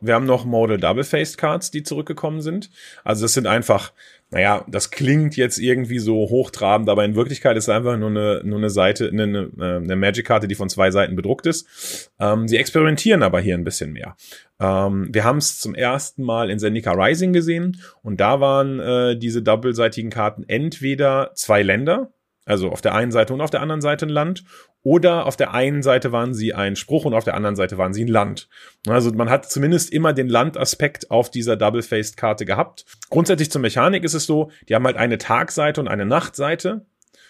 Wir 0.00 0.14
haben 0.14 0.26
noch 0.26 0.44
Model 0.44 0.78
Double-Faced 0.78 1.38
Cards, 1.38 1.70
die 1.70 1.82
zurückgekommen 1.82 2.40
sind. 2.40 2.70
Also 3.04 3.24
das 3.24 3.34
sind 3.34 3.46
einfach 3.46 3.92
naja, 4.30 4.64
das 4.68 4.90
klingt 4.90 5.36
jetzt 5.36 5.58
irgendwie 5.58 5.98
so 5.98 6.14
hochtrabend, 6.14 6.90
aber 6.90 7.04
in 7.04 7.14
Wirklichkeit 7.14 7.56
ist 7.56 7.64
es 7.64 7.68
einfach 7.70 7.96
nur 7.96 8.10
eine, 8.10 8.42
nur 8.44 8.58
eine 8.58 8.68
Seite, 8.68 9.08
eine, 9.08 9.22
eine, 9.56 9.92
äh, 9.92 9.96
Magic-Karte, 9.96 10.46
die 10.46 10.54
von 10.54 10.68
zwei 10.68 10.90
Seiten 10.90 11.16
bedruckt 11.16 11.46
ist. 11.46 12.10
Ähm, 12.20 12.46
sie 12.46 12.58
experimentieren 12.58 13.22
aber 13.22 13.40
hier 13.40 13.54
ein 13.54 13.64
bisschen 13.64 13.92
mehr. 13.92 14.16
Ähm, 14.60 15.08
wir 15.10 15.24
haben 15.24 15.38
es 15.38 15.58
zum 15.58 15.74
ersten 15.74 16.22
Mal 16.22 16.50
in 16.50 16.58
Zendika 16.58 16.92
Rising 16.92 17.32
gesehen 17.32 17.80
und 18.02 18.20
da 18.20 18.38
waren 18.38 18.80
äh, 18.80 19.16
diese 19.16 19.42
doppelseitigen 19.42 20.10
Karten 20.10 20.44
entweder 20.46 21.30
zwei 21.34 21.62
Länder, 21.62 22.12
Also 22.48 22.70
auf 22.70 22.80
der 22.80 22.94
einen 22.94 23.12
Seite 23.12 23.34
und 23.34 23.42
auf 23.42 23.50
der 23.50 23.60
anderen 23.60 23.82
Seite 23.82 24.06
ein 24.06 24.08
Land. 24.08 24.42
Oder 24.82 25.26
auf 25.26 25.36
der 25.36 25.52
einen 25.52 25.82
Seite 25.82 26.12
waren 26.12 26.32
sie 26.32 26.54
ein 26.54 26.76
Spruch 26.76 27.04
und 27.04 27.12
auf 27.12 27.24
der 27.24 27.34
anderen 27.34 27.56
Seite 27.56 27.76
waren 27.76 27.92
sie 27.92 28.06
ein 28.06 28.08
Land. 28.08 28.48
Also 28.86 29.12
man 29.12 29.28
hat 29.28 29.50
zumindest 29.50 29.92
immer 29.92 30.14
den 30.14 30.30
Landaspekt 30.30 31.10
auf 31.10 31.30
dieser 31.30 31.56
Double-Faced-Karte 31.56 32.46
gehabt. 32.46 32.86
Grundsätzlich 33.10 33.50
zur 33.50 33.60
Mechanik 33.60 34.02
ist 34.02 34.14
es 34.14 34.24
so, 34.24 34.50
die 34.66 34.74
haben 34.74 34.86
halt 34.86 34.96
eine 34.96 35.18
Tagseite 35.18 35.78
und 35.78 35.88
eine 35.88 36.06
Nachtseite. 36.06 36.86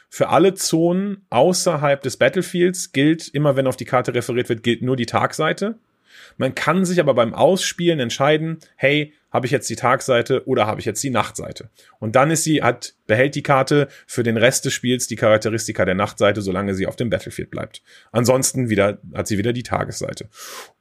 Für 0.09 0.29
alle 0.29 0.55
Zonen 0.55 1.27
außerhalb 1.31 2.01
des 2.01 2.17
Battlefields 2.17 2.93
gilt, 2.93 3.27
immer 3.27 3.57
wenn 3.57 3.67
auf 3.67 3.77
die 3.77 3.87
Karte 3.87 4.15
referiert 4.15 4.49
wird, 4.49 4.63
gilt 4.63 4.83
nur 4.83 4.95
die 4.95 5.07
Tagseite. 5.07 5.81
Man 6.39 6.55
kann 6.55 6.85
sich 6.85 7.01
aber 7.01 7.15
beim 7.15 7.35
Ausspielen 7.35 8.01
entscheiden, 8.01 8.59
hey, 8.77 9.13
habe 9.31 9.47
ich 9.47 9.53
jetzt 9.53 9.69
die 9.69 9.77
Tagseite 9.77 10.47
oder 10.47 10.67
habe 10.67 10.81
ich 10.81 10.87
jetzt 10.87 11.03
die 11.03 11.11
Nachtseite? 11.11 11.69
Und 11.99 12.17
dann 12.17 12.31
ist 12.31 12.45
sie, 12.45 12.63
hat, 12.63 12.95
behält 13.07 13.35
die 13.35 13.43
Karte 13.43 13.89
für 14.07 14.23
den 14.23 14.39
Rest 14.39 14.65
des 14.65 14.73
Spiels 14.73 15.07
die 15.07 15.17
Charakteristika 15.17 15.85
der 15.85 15.95
Nachtseite, 15.95 16.41
solange 16.41 16.75
sie 16.75 16.87
auf 16.87 16.97
dem 16.97 17.11
Battlefield 17.11 17.51
bleibt. 17.51 17.83
Ansonsten 18.11 18.71
wieder, 18.71 18.99
hat 19.13 19.27
sie 19.27 19.37
wieder 19.37 19.53
die 19.53 19.63
Tagesseite. 19.63 20.31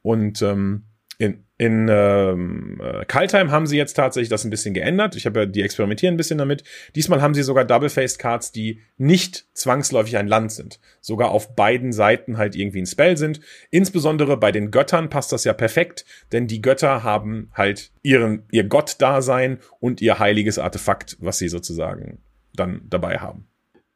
Und 0.00 0.40
ähm, 0.40 0.84
in, 1.18 1.44
in 1.56 1.88
ähm, 1.90 2.80
äh, 2.80 3.04
Kaltheim 3.04 3.50
haben 3.50 3.66
sie 3.66 3.76
jetzt 3.76 3.94
tatsächlich 3.94 4.28
das 4.28 4.44
ein 4.44 4.50
bisschen 4.50 4.72
geändert. 4.72 5.16
Ich 5.16 5.26
habe 5.26 5.40
ja 5.40 5.46
die 5.46 5.62
experimentieren 5.62 6.14
ein 6.14 6.16
bisschen 6.16 6.38
damit. 6.38 6.62
Diesmal 6.94 7.20
haben 7.20 7.34
sie 7.34 7.42
sogar 7.42 7.64
Double-Faced 7.64 8.20
Cards, 8.20 8.52
die 8.52 8.80
nicht 8.96 9.46
zwangsläufig 9.52 10.16
ein 10.16 10.28
Land 10.28 10.52
sind. 10.52 10.78
Sogar 11.00 11.32
auf 11.32 11.56
beiden 11.56 11.92
Seiten 11.92 12.38
halt 12.38 12.54
irgendwie 12.54 12.80
ein 12.80 12.86
Spell 12.86 13.16
sind. 13.16 13.40
Insbesondere 13.70 14.36
bei 14.36 14.52
den 14.52 14.70
Göttern 14.70 15.10
passt 15.10 15.32
das 15.32 15.42
ja 15.42 15.52
perfekt, 15.52 16.04
denn 16.30 16.46
die 16.46 16.62
Götter 16.62 17.02
haben 17.02 17.50
halt 17.52 17.90
ihren, 18.02 18.44
ihr 18.52 18.64
Gott-Dasein 18.64 19.58
und 19.80 20.00
ihr 20.00 20.20
heiliges 20.20 20.60
Artefakt, 20.60 21.16
was 21.18 21.38
sie 21.38 21.48
sozusagen 21.48 22.18
dann 22.54 22.82
dabei 22.88 23.18
haben. 23.18 23.48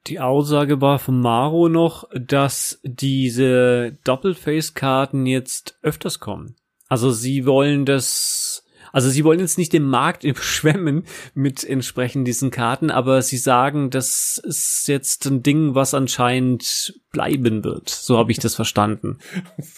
Die 0.08 0.18
Aussage 0.18 0.80
war 0.80 0.98
von 0.98 1.20
Maro 1.20 1.68
noch, 1.68 2.08
dass 2.12 2.80
diese 2.82 3.96
Doppelface-Karten 4.02 5.26
jetzt 5.26 5.78
öfters 5.82 6.18
kommen. 6.18 6.56
Also 6.92 7.11
sie 7.11 7.46
wollen 7.46 7.87
das, 7.87 8.64
also 8.92 9.09
sie 9.09 9.24
wollen 9.24 9.40
jetzt 9.40 9.57
nicht 9.57 9.72
den 9.72 9.85
Markt 9.85 10.24
überschwemmen 10.24 11.05
mit 11.33 11.64
entsprechend 11.64 12.28
diesen 12.28 12.50
Karten, 12.50 12.90
aber 12.90 13.22
sie 13.22 13.38
sagen, 13.38 13.88
das 13.88 14.37
ist 14.44 14.88
jetzt 14.88 15.24
ein 15.24 15.42
Ding, 15.42 15.74
was 15.74 15.94
anscheinend 15.94 17.00
bleiben 17.12 17.62
wird. 17.62 17.90
So 17.90 18.16
habe 18.16 18.33
ich 18.33 18.38
das 18.38 18.55
verstanden. 18.55 19.18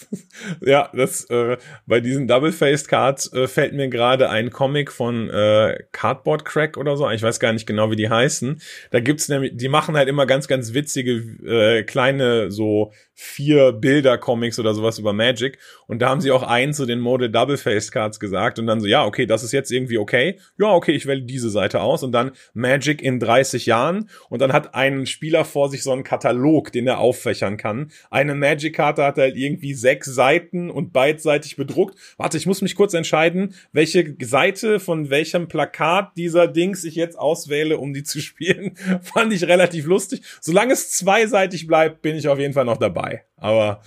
ja, 0.61 0.89
das 0.93 1.29
äh, 1.29 1.57
bei 1.85 1.99
diesen 1.99 2.27
Double-Faced 2.27 2.87
Cards 2.87 3.31
äh, 3.33 3.47
fällt 3.47 3.73
mir 3.73 3.89
gerade 3.89 4.29
ein 4.29 4.49
Comic 4.49 4.91
von 4.91 5.29
äh, 5.29 5.83
Cardboard 5.91 6.45
Crack 6.45 6.77
oder 6.77 6.95
so. 6.95 7.09
Ich 7.11 7.21
weiß 7.21 7.39
gar 7.39 7.53
nicht 7.53 7.67
genau, 7.67 7.91
wie 7.91 7.97
die 7.97 8.09
heißen. 8.09 8.61
Da 8.91 9.01
gibt's 9.01 9.27
nämlich, 9.27 9.51
die 9.55 9.67
machen 9.67 9.97
halt 9.97 10.07
immer 10.07 10.25
ganz, 10.25 10.47
ganz 10.47 10.73
witzige 10.73 11.11
äh, 11.45 11.83
kleine 11.83 12.49
so 12.51 12.93
vier 13.13 13.71
Bilder-Comics 13.71 14.59
oder 14.59 14.73
sowas 14.73 14.99
über 14.99 15.13
Magic. 15.13 15.57
Und 15.87 16.01
da 16.01 16.09
haben 16.09 16.21
sie 16.21 16.31
auch 16.31 16.43
einen 16.43 16.73
zu 16.73 16.85
den 16.85 16.99
Mode 16.99 17.29
Double-Faced 17.29 17.91
Cards 17.91 18.19
gesagt 18.19 18.59
und 18.59 18.67
dann 18.67 18.81
so, 18.81 18.87
ja, 18.87 19.05
okay, 19.05 19.25
das 19.25 19.43
ist 19.43 19.53
jetzt 19.53 19.71
irgendwie 19.71 19.97
okay. 19.97 20.39
Ja, 20.57 20.73
okay, 20.73 20.91
ich 20.91 21.05
wähle 21.05 21.21
diese 21.21 21.49
Seite 21.49 21.81
aus 21.81 22.03
und 22.03 22.11
dann 22.11 22.31
Magic 22.53 23.01
in 23.01 23.19
30 23.19 23.65
Jahren 23.65 24.09
und 24.29 24.41
dann 24.41 24.53
hat 24.53 24.75
ein 24.75 25.05
Spieler 25.05 25.45
vor 25.45 25.69
sich 25.69 25.83
so 25.83 25.91
einen 25.91 26.03
Katalog, 26.03 26.71
den 26.71 26.87
er 26.87 26.99
auf 26.99 27.24
auffächern 27.25 27.57
kann. 27.57 27.91
Eine 28.09 28.35
Magic-Karte 28.35 29.03
hat 29.03 29.17
halt 29.17 29.35
irgendwie 29.35 29.73
sechs 29.73 30.07
Seiten 30.07 30.69
und 30.69 30.93
beidseitig 30.93 31.55
bedruckt. 31.55 31.97
Warte, 32.17 32.37
ich 32.37 32.45
muss 32.45 32.61
mich 32.61 32.75
kurz 32.75 32.93
entscheiden, 32.93 33.55
welche 33.71 34.15
Seite 34.21 34.79
von 34.79 35.09
welchem 35.09 35.47
Plakat 35.47 36.15
dieser 36.15 36.47
Dings 36.47 36.83
ich 36.83 36.95
jetzt 36.95 37.17
auswähle, 37.17 37.77
um 37.77 37.93
die 37.93 38.03
zu 38.03 38.19
spielen. 38.21 38.75
Fand 39.01 39.33
ich 39.33 39.43
relativ 39.43 39.85
lustig. 39.85 40.21
Solange 40.39 40.73
es 40.73 40.91
zweiseitig 40.91 41.67
bleibt, 41.67 42.01
bin 42.01 42.15
ich 42.15 42.27
auf 42.27 42.39
jeden 42.39 42.53
Fall 42.53 42.65
noch 42.65 42.77
dabei. 42.77 43.23
Aber 43.37 43.81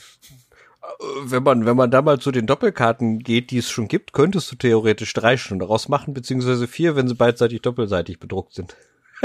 äh, 0.82 0.86
wenn 1.24 1.42
man, 1.42 1.64
wenn 1.64 1.76
man 1.76 1.90
da 1.90 2.02
mal 2.02 2.18
zu 2.18 2.32
den 2.32 2.46
Doppelkarten 2.46 3.20
geht, 3.20 3.50
die 3.50 3.58
es 3.58 3.70
schon 3.70 3.88
gibt, 3.88 4.12
könntest 4.12 4.50
du 4.50 4.56
theoretisch 4.56 5.12
drei 5.12 5.36
Stunden 5.36 5.60
daraus 5.60 5.88
machen, 5.88 6.14
beziehungsweise 6.14 6.66
vier, 6.66 6.96
wenn 6.96 7.08
sie 7.08 7.14
beidseitig 7.14 7.62
doppelseitig 7.62 8.18
bedruckt 8.18 8.54
sind. 8.54 8.76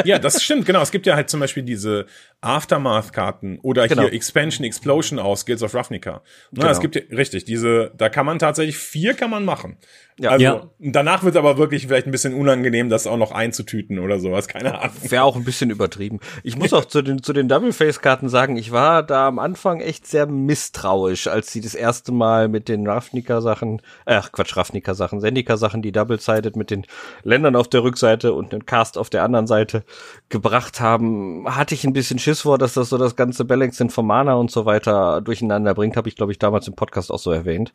Ja, 0.05 0.19
das 0.19 0.43
stimmt, 0.43 0.65
genau. 0.65 0.81
Es 0.81 0.91
gibt 0.91 1.05
ja 1.05 1.15
halt 1.15 1.29
zum 1.29 1.39
Beispiel 1.39 1.63
diese 1.63 2.05
Aftermath-Karten 2.41 3.59
oder 3.59 3.87
genau. 3.87 4.03
hier 4.03 4.13
Expansion 4.13 4.65
Explosion 4.65 5.19
aus 5.19 5.45
Guilds 5.45 5.63
of 5.63 5.73
Ravnica. 5.73 6.21
Na, 6.51 6.61
genau. 6.61 6.71
Es 6.71 6.79
gibt 6.79 6.95
ja, 6.95 7.01
richtig, 7.11 7.45
diese, 7.45 7.91
da 7.97 8.09
kann 8.09 8.25
man 8.25 8.39
tatsächlich 8.39 8.77
vier 8.77 9.13
kann 9.13 9.29
man 9.29 9.45
machen. 9.45 9.77
Ja. 10.19 10.29
Also 10.31 10.45
ja. 10.45 10.61
danach 10.79 11.23
wird 11.23 11.35
aber 11.35 11.57
wirklich 11.57 11.87
vielleicht 11.87 12.05
ein 12.05 12.11
bisschen 12.11 12.33
unangenehm, 12.33 12.89
das 12.89 13.07
auch 13.07 13.17
noch 13.17 13.31
einzutüten 13.31 13.99
oder 13.99 14.19
sowas, 14.19 14.47
keine 14.47 14.79
Ahnung. 14.79 14.95
Wäre 15.01 15.23
auch 15.23 15.35
ein 15.35 15.43
bisschen 15.43 15.69
übertrieben. 15.69 16.19
Ich 16.43 16.55
muss 16.55 16.73
auch 16.73 16.85
zu 16.85 17.01
den, 17.01 17.23
zu 17.23 17.33
den 17.33 17.47
Double-Face-Karten 17.47 18.29
sagen, 18.29 18.55
ich 18.55 18.71
war 18.71 19.03
da 19.03 19.27
am 19.27 19.39
Anfang 19.39 19.79
echt 19.79 20.05
sehr 20.05 20.27
misstrauisch, 20.27 21.27
als 21.27 21.51
sie 21.51 21.61
das 21.61 21.73
erste 21.73 22.11
Mal 22.11 22.47
mit 22.47 22.69
den 22.69 22.87
Ravnica-Sachen, 22.87 23.81
ach 24.05 24.31
Quatsch, 24.31 24.55
Ravnica-Sachen, 24.55 25.19
Sendika-Sachen, 25.19 25.81
die 25.81 25.91
double-sided 25.91 26.55
mit 26.55 26.69
den 26.69 26.85
Ländern 27.23 27.55
auf 27.55 27.67
der 27.67 27.83
Rückseite 27.83 28.33
und 28.33 28.53
den 28.53 28.65
Cast 28.65 28.97
auf 28.97 29.09
der 29.09 29.23
anderen 29.23 29.47
Seite 29.47 29.83
gebracht 30.29 30.79
haben, 30.79 31.45
hatte 31.47 31.73
ich 31.73 31.83
ein 31.85 31.93
bisschen 31.93 32.19
Schiss 32.19 32.41
vor, 32.41 32.57
dass 32.57 32.73
das 32.75 32.89
so 32.89 32.97
das 32.97 33.15
ganze 33.15 33.45
Balancing 33.45 33.89
von 33.89 34.05
Mana 34.05 34.35
und 34.35 34.51
so 34.51 34.65
weiter 34.65 35.21
durcheinander 35.21 35.73
bringt, 35.73 35.97
habe 35.97 36.07
ich 36.07 36.15
glaube 36.15 36.31
ich 36.31 36.39
damals 36.39 36.67
im 36.67 36.75
Podcast 36.75 37.11
auch 37.11 37.19
so 37.19 37.31
erwähnt 37.31 37.73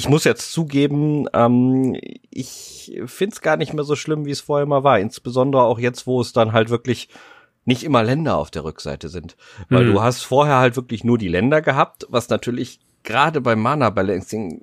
ich 0.00 0.08
muss 0.08 0.24
jetzt 0.24 0.50
zugeben, 0.52 1.26
ähm, 1.34 1.94
ich 2.30 2.98
find's 3.04 3.42
gar 3.42 3.58
nicht 3.58 3.74
mehr 3.74 3.84
so 3.84 3.96
schlimm, 3.96 4.24
wie 4.24 4.30
es 4.30 4.40
vorher 4.40 4.64
mal 4.64 4.82
war. 4.82 4.98
Insbesondere 4.98 5.62
auch 5.62 5.78
jetzt, 5.78 6.06
wo 6.06 6.22
es 6.22 6.32
dann 6.32 6.54
halt 6.54 6.70
wirklich 6.70 7.10
nicht 7.66 7.84
immer 7.84 8.02
Länder 8.02 8.38
auf 8.38 8.50
der 8.50 8.64
Rückseite 8.64 9.10
sind. 9.10 9.36
Weil 9.68 9.84
mhm. 9.84 9.92
du 9.92 10.02
hast 10.02 10.22
vorher 10.22 10.56
halt 10.56 10.74
wirklich 10.74 11.04
nur 11.04 11.18
die 11.18 11.28
Länder 11.28 11.60
gehabt, 11.60 12.06
was 12.08 12.30
natürlich 12.30 12.80
gerade 13.02 13.42
beim 13.42 13.60
Mana 13.60 13.90
Balancing 13.90 14.62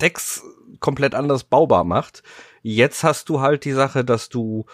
Decks 0.00 0.42
komplett 0.80 1.14
anders 1.14 1.44
baubar 1.44 1.84
macht. 1.84 2.24
Jetzt 2.62 3.04
hast 3.04 3.28
du 3.28 3.40
halt 3.40 3.64
die 3.64 3.70
Sache, 3.70 4.04
dass 4.04 4.30
du 4.30 4.64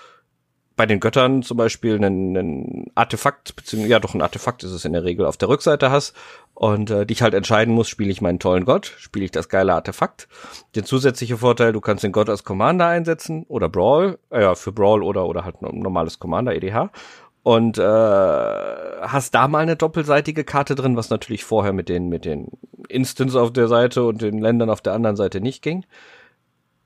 bei 0.79 0.87
den 0.87 1.01
Göttern 1.01 1.43
zum 1.43 1.57
Beispiel 1.57 1.97
einen, 1.97 2.37
einen 2.37 2.87
Artefakt, 2.95 3.57
beziehungsweise 3.57 3.91
ja 3.91 3.99
doch 3.99 4.15
ein 4.15 4.23
Artefakt 4.23 4.63
ist 4.63 4.71
es 4.71 4.85
in 4.85 4.93
der 4.93 5.03
Regel 5.05 5.27
auf 5.27 5.37
der 5.37 5.49
Rückseite 5.49 5.91
hast 5.91 6.15
und 6.55 6.89
äh, 6.91 7.05
dich 7.05 7.21
halt 7.21 7.35
entscheiden 7.35 7.75
musst, 7.75 7.91
spiele 7.91 8.13
ich 8.13 8.23
meinen 8.23 8.39
tollen 8.39 8.65
Gott, 8.65 8.95
spiele 8.97 9.25
ich 9.25 9.33
das 9.33 9.49
geile 9.49 9.75
Artefakt. 9.75 10.29
Der 10.77 10.85
zusätzliche 10.85 11.39
Vorteil, 11.39 11.73
du 11.73 11.81
kannst 11.81 12.05
den 12.05 12.13
Gott 12.13 12.31
als 12.31 12.45
Commander 12.45 12.87
einsetzen 12.87 13.45
oder 13.49 13.69
Brawl, 13.69 14.19
äh, 14.31 14.41
ja 14.41 14.55
für 14.55 14.71
Brawl 14.71 15.03
oder 15.03 15.27
oder 15.27 15.45
halt 15.45 15.61
normales 15.61 16.21
Commander 16.21 16.55
EDH 16.55 16.91
und 17.43 17.77
äh, 17.79 17.83
hast 17.83 19.35
da 19.35 19.49
mal 19.49 19.59
eine 19.59 19.75
doppelseitige 19.75 20.45
Karte 20.45 20.77
drin, 20.77 20.97
was 20.97 21.11
natürlich 21.11 21.45
vorher 21.45 21.73
mit 21.73 21.89
den 21.89 22.09
mit 22.09 22.25
den 22.25 22.53
Instants 22.89 23.35
auf 23.35 23.53
der 23.53 23.67
Seite 23.67 24.05
und 24.05 24.23
den 24.23 24.39
Ländern 24.39 24.71
auf 24.71 24.81
der 24.81 24.93
anderen 24.93 25.17
Seite 25.17 25.41
nicht 25.41 25.61
ging. 25.61 25.85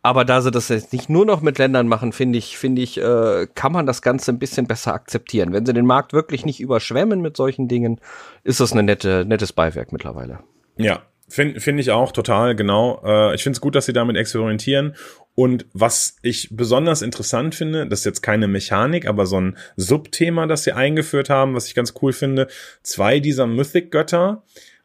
Aber 0.02 0.24
da 0.24 0.40
sie 0.40 0.50
das 0.50 0.68
jetzt 0.68 0.92
nicht 0.92 1.08
nur 1.08 1.24
noch 1.24 1.42
mit 1.42 1.58
Ländern 1.58 1.86
machen, 1.86 2.12
finde 2.12 2.36
ich, 2.36 2.58
finde 2.58 2.82
ich, 2.82 2.98
äh, 2.98 3.46
kann 3.54 3.72
man 3.72 3.86
das 3.86 4.02
Ganze 4.02 4.32
ein 4.32 4.40
bisschen 4.40 4.66
besser 4.66 4.92
akzeptieren. 4.92 5.52
Wenn 5.52 5.64
sie 5.64 5.72
den 5.72 5.86
Markt 5.86 6.12
wirklich 6.12 6.44
nicht 6.44 6.60
überschwemmen 6.60 7.20
mit 7.20 7.36
solchen 7.36 7.68
Dingen, 7.68 8.00
ist 8.42 8.58
das 8.58 8.72
ein 8.72 8.84
nette, 8.84 9.24
nettes 9.24 9.52
Beiwerk 9.52 9.92
mittlerweile. 9.92 10.40
Ja, 10.76 11.02
finde 11.28 11.60
find 11.60 11.78
ich 11.78 11.92
auch 11.92 12.10
total, 12.10 12.56
genau. 12.56 13.00
Äh, 13.04 13.36
ich 13.36 13.44
finde 13.44 13.56
es 13.56 13.60
gut, 13.60 13.76
dass 13.76 13.86
sie 13.86 13.92
damit 13.92 14.16
experimentieren. 14.16 14.96
Und 15.36 15.66
was 15.72 16.16
ich 16.22 16.48
besonders 16.50 17.00
interessant 17.00 17.54
finde, 17.54 17.86
das 17.86 18.00
ist 18.00 18.04
jetzt 18.04 18.22
keine 18.22 18.48
Mechanik, 18.48 19.06
aber 19.06 19.24
so 19.26 19.40
ein 19.40 19.56
Subthema, 19.76 20.46
das 20.46 20.64
sie 20.64 20.72
eingeführt 20.72 21.30
haben, 21.30 21.54
was 21.54 21.68
ich 21.68 21.74
ganz 21.74 21.94
cool 22.02 22.12
finde. 22.12 22.48
Zwei 22.82 23.20
dieser 23.20 23.46
Mythic-Götter, 23.46 24.42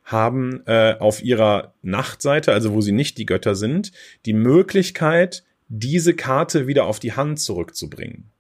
haben 0.08 0.64
äh, 0.66 0.96
auf 1.00 1.22
ihrer 1.22 1.74
Nachtseite, 1.82 2.54
also 2.54 2.74
wo 2.74 2.80
sie 2.80 2.94
nicht 2.94 3.18
die 3.18 3.26
Götter 3.26 3.56
sind, 3.56 3.92
die 4.26 4.34
Möglichkeit, 4.34 5.44
diese 5.68 6.16
Karte 6.16 6.66
wieder 6.66 6.86
auf 6.86 7.00
die 7.00 7.14
Hand 7.14 7.42
zurückzubringen. 7.42 8.32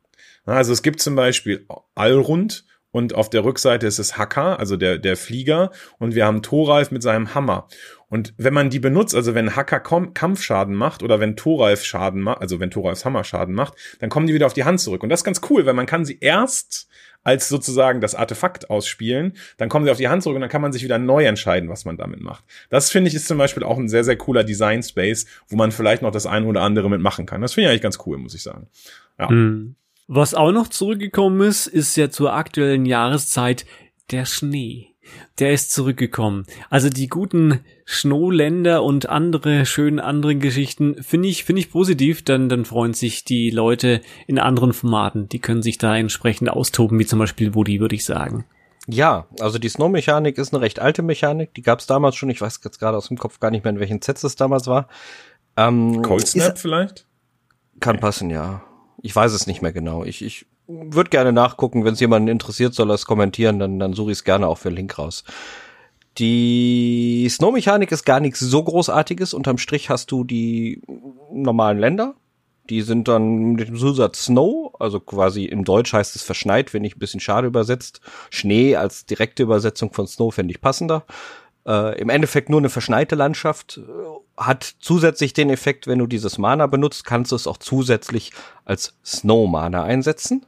Also 0.45 0.71
es 0.71 0.81
gibt 0.81 1.01
zum 1.01 1.17
Beispiel 1.17 1.65
Allrund 1.93 2.63
und 2.91 3.13
auf 3.13 3.29
der 3.29 3.43
Rückseite 3.43 3.85
ist 3.85 3.99
es 3.99 4.17
Hacker, 4.17 4.59
also 4.59 4.77
der, 4.77 4.97
der 4.97 5.17
Flieger, 5.17 5.71
und 5.99 6.15
wir 6.15 6.25
haben 6.25 6.41
Thoralf 6.41 6.89
mit 6.89 7.03
seinem 7.03 7.35
Hammer. 7.35 7.67
Und 8.07 8.33
wenn 8.37 8.53
man 8.53 8.69
die 8.69 8.79
benutzt, 8.79 9.13
also 9.13 9.35
wenn 9.35 9.57
Hacker 9.57 9.81
Kampfschaden 9.81 10.73
macht 10.73 11.03
oder 11.03 11.19
wenn 11.19 11.35
Thoralf 11.35 11.83
Schaden 11.83 12.21
macht, 12.21 12.39
also 12.39 12.61
wenn 12.61 12.71
Thoralfs 12.71 13.03
Hammer 13.03 13.25
Schaden 13.25 13.53
macht, 13.53 13.73
dann 13.99 14.09
kommen 14.09 14.27
die 14.27 14.33
wieder 14.33 14.45
auf 14.45 14.53
die 14.53 14.63
Hand 14.63 14.79
zurück. 14.79 15.03
Und 15.03 15.09
das 15.09 15.19
ist 15.19 15.25
ganz 15.25 15.41
cool, 15.49 15.65
weil 15.65 15.73
man 15.73 15.85
kann 15.85 16.05
sie 16.05 16.17
erst 16.21 16.87
als 17.27 17.49
sozusagen 17.49 17.99
das 17.99 18.15
Artefakt 18.15 18.69
ausspielen. 18.69 19.33
Dann 19.57 19.67
kommen 19.67 19.83
sie 19.83 19.91
auf 19.91 19.97
die 19.97 20.07
Hand 20.07 20.23
zurück 20.23 20.35
und 20.35 20.41
dann 20.41 20.49
kann 20.49 20.61
man 20.61 20.71
sich 20.71 20.81
wieder 20.81 20.97
neu 20.97 21.25
entscheiden, 21.25 21.67
was 21.67 21.83
man 21.83 21.97
damit 21.97 22.21
macht. 22.21 22.45
Das 22.69 22.89
finde 22.89 23.09
ich 23.09 23.15
ist 23.15 23.27
zum 23.27 23.37
Beispiel 23.37 23.63
auch 23.63 23.77
ein 23.77 23.89
sehr, 23.89 24.05
sehr 24.05 24.15
cooler 24.15 24.45
Design 24.45 24.81
Space, 24.81 25.25
wo 25.49 25.57
man 25.57 25.73
vielleicht 25.73 26.01
noch 26.01 26.11
das 26.11 26.25
eine 26.25 26.45
oder 26.45 26.61
andere 26.61 26.89
mitmachen 26.89 27.25
kann. 27.25 27.41
Das 27.41 27.53
finde 27.53 27.65
ich 27.65 27.71
eigentlich 27.71 27.81
ganz 27.81 27.99
cool, 28.05 28.17
muss 28.17 28.33
ich 28.33 28.43
sagen. 28.43 28.67
Ja. 29.19 29.29
Mhm. 29.29 29.75
Was 30.07 30.35
auch 30.35 30.53
noch 30.53 30.69
zurückgekommen 30.69 31.41
ist, 31.41 31.67
ist 31.67 31.97
ja 31.97 32.09
zur 32.09 32.33
aktuellen 32.33 32.85
Jahreszeit 32.85 33.65
der 34.09 34.25
Schnee 34.25 34.95
der 35.39 35.53
ist 35.53 35.71
zurückgekommen. 35.71 36.45
Also 36.69 36.89
die 36.89 37.07
guten 37.07 37.59
Schnowländer 37.85 38.83
und 38.83 39.09
andere 39.09 39.65
schönen 39.65 39.99
anderen 39.99 40.39
Geschichten 40.39 41.01
finde 41.03 41.29
ich 41.29 41.43
finde 41.43 41.61
ich 41.61 41.71
positiv, 41.71 42.23
dann 42.23 42.49
dann 42.49 42.65
freuen 42.65 42.93
sich 42.93 43.23
die 43.23 43.49
Leute 43.49 44.01
in 44.27 44.39
anderen 44.39 44.73
Formaten. 44.73 45.29
Die 45.29 45.39
können 45.39 45.61
sich 45.61 45.77
da 45.77 45.95
entsprechend 45.95 46.49
austoben, 46.49 46.99
wie 46.99 47.05
zum 47.05 47.19
Beispiel 47.19 47.55
Woody, 47.55 47.79
würde 47.79 47.95
ich 47.95 48.05
sagen. 48.05 48.45
Ja, 48.89 49.27
also 49.41 49.59
die 49.59 49.67
Snow-Mechanik 49.67 50.37
ist 50.37 50.53
eine 50.53 50.61
recht 50.61 50.79
alte 50.79 51.01
Mechanik. 51.01 51.53
Die 51.53 51.61
gab 51.61 51.79
es 51.79 51.87
damals 51.87 52.15
schon. 52.15 52.29
Ich 52.29 52.39
weiß 52.39 52.61
jetzt 52.63 52.79
gerade 52.79 52.97
aus 52.97 53.09
dem 53.09 53.17
Kopf 53.17 53.39
gar 53.39 53.51
nicht 53.51 53.65
mehr, 53.65 53.73
in 53.73 53.79
welchen 53.79 54.01
Sets 54.01 54.23
es 54.23 54.37
damals 54.37 54.67
war. 54.67 54.87
Ähm, 55.57 56.01
Cold 56.03 56.25
Snap 56.25 56.55
ist, 56.55 56.61
vielleicht? 56.61 57.05
Kann 57.81 57.99
passen, 57.99 58.29
ja. 58.29 58.63
Ich 59.01 59.13
weiß 59.13 59.33
es 59.33 59.45
nicht 59.45 59.61
mehr 59.61 59.73
genau. 59.73 60.05
Ich, 60.05 60.23
ich 60.23 60.45
würde 60.67 61.09
gerne 61.09 61.31
nachgucken. 61.31 61.85
Wenn 61.85 61.93
es 61.93 61.99
jemanden 61.99 62.27
interessiert, 62.27 62.73
soll 62.73 62.91
er 62.91 62.95
es 62.95 63.05
kommentieren. 63.05 63.59
Dann, 63.59 63.79
dann 63.79 63.93
suche 63.93 64.11
ich 64.11 64.19
es 64.19 64.23
gerne 64.23 64.47
auch 64.47 64.57
für 64.57 64.69
Link 64.69 64.97
raus. 64.97 65.23
Die 66.17 67.27
Snow-Mechanik 67.29 67.91
ist 67.91 68.05
gar 68.05 68.19
nichts 68.19 68.39
so 68.39 68.63
Großartiges. 68.63 69.33
Unterm 69.33 69.57
Strich 69.57 69.89
hast 69.89 70.11
du 70.11 70.23
die 70.23 70.81
normalen 71.31 71.77
Länder. 71.77 72.15
Die 72.69 72.81
sind 72.81 73.07
dann 73.07 73.53
mit 73.53 73.69
dem 73.69 73.77
Zusatz 73.77 74.25
Snow, 74.25 74.75
also 74.79 74.99
quasi 74.99 75.45
im 75.45 75.63
Deutsch 75.63 75.93
heißt 75.93 76.17
es 76.17 76.23
verschneit, 76.23 76.73
wenn 76.73 76.83
ich 76.83 76.97
ein 76.97 76.99
bisschen 76.99 77.21
schade 77.21 77.47
übersetzt. 77.47 78.01
Schnee 78.29 78.75
als 78.75 79.05
direkte 79.05 79.43
Übersetzung 79.43 79.93
von 79.93 80.05
Snow 80.05 80.33
fände 80.33 80.51
ich 80.51 80.59
passender. 80.59 81.05
Äh, 81.65 81.99
Im 81.99 82.09
Endeffekt 82.09 82.49
nur 82.49 82.59
eine 82.59 82.69
verschneite 82.69 83.15
Landschaft, 83.15 83.77
äh, 83.77 84.41
hat 84.41 84.75
zusätzlich 84.79 85.33
den 85.33 85.49
Effekt, 85.49 85.87
wenn 85.87 85.99
du 85.99 86.07
dieses 86.07 86.37
Mana 86.37 86.67
benutzt, 86.67 87.05
kannst 87.05 87.31
du 87.31 87.35
es 87.37 87.47
auch 87.47 87.57
zusätzlich 87.57 88.33
als 88.65 88.97
Snow 89.05 89.49
Mana 89.49 89.83
einsetzen. 89.83 90.45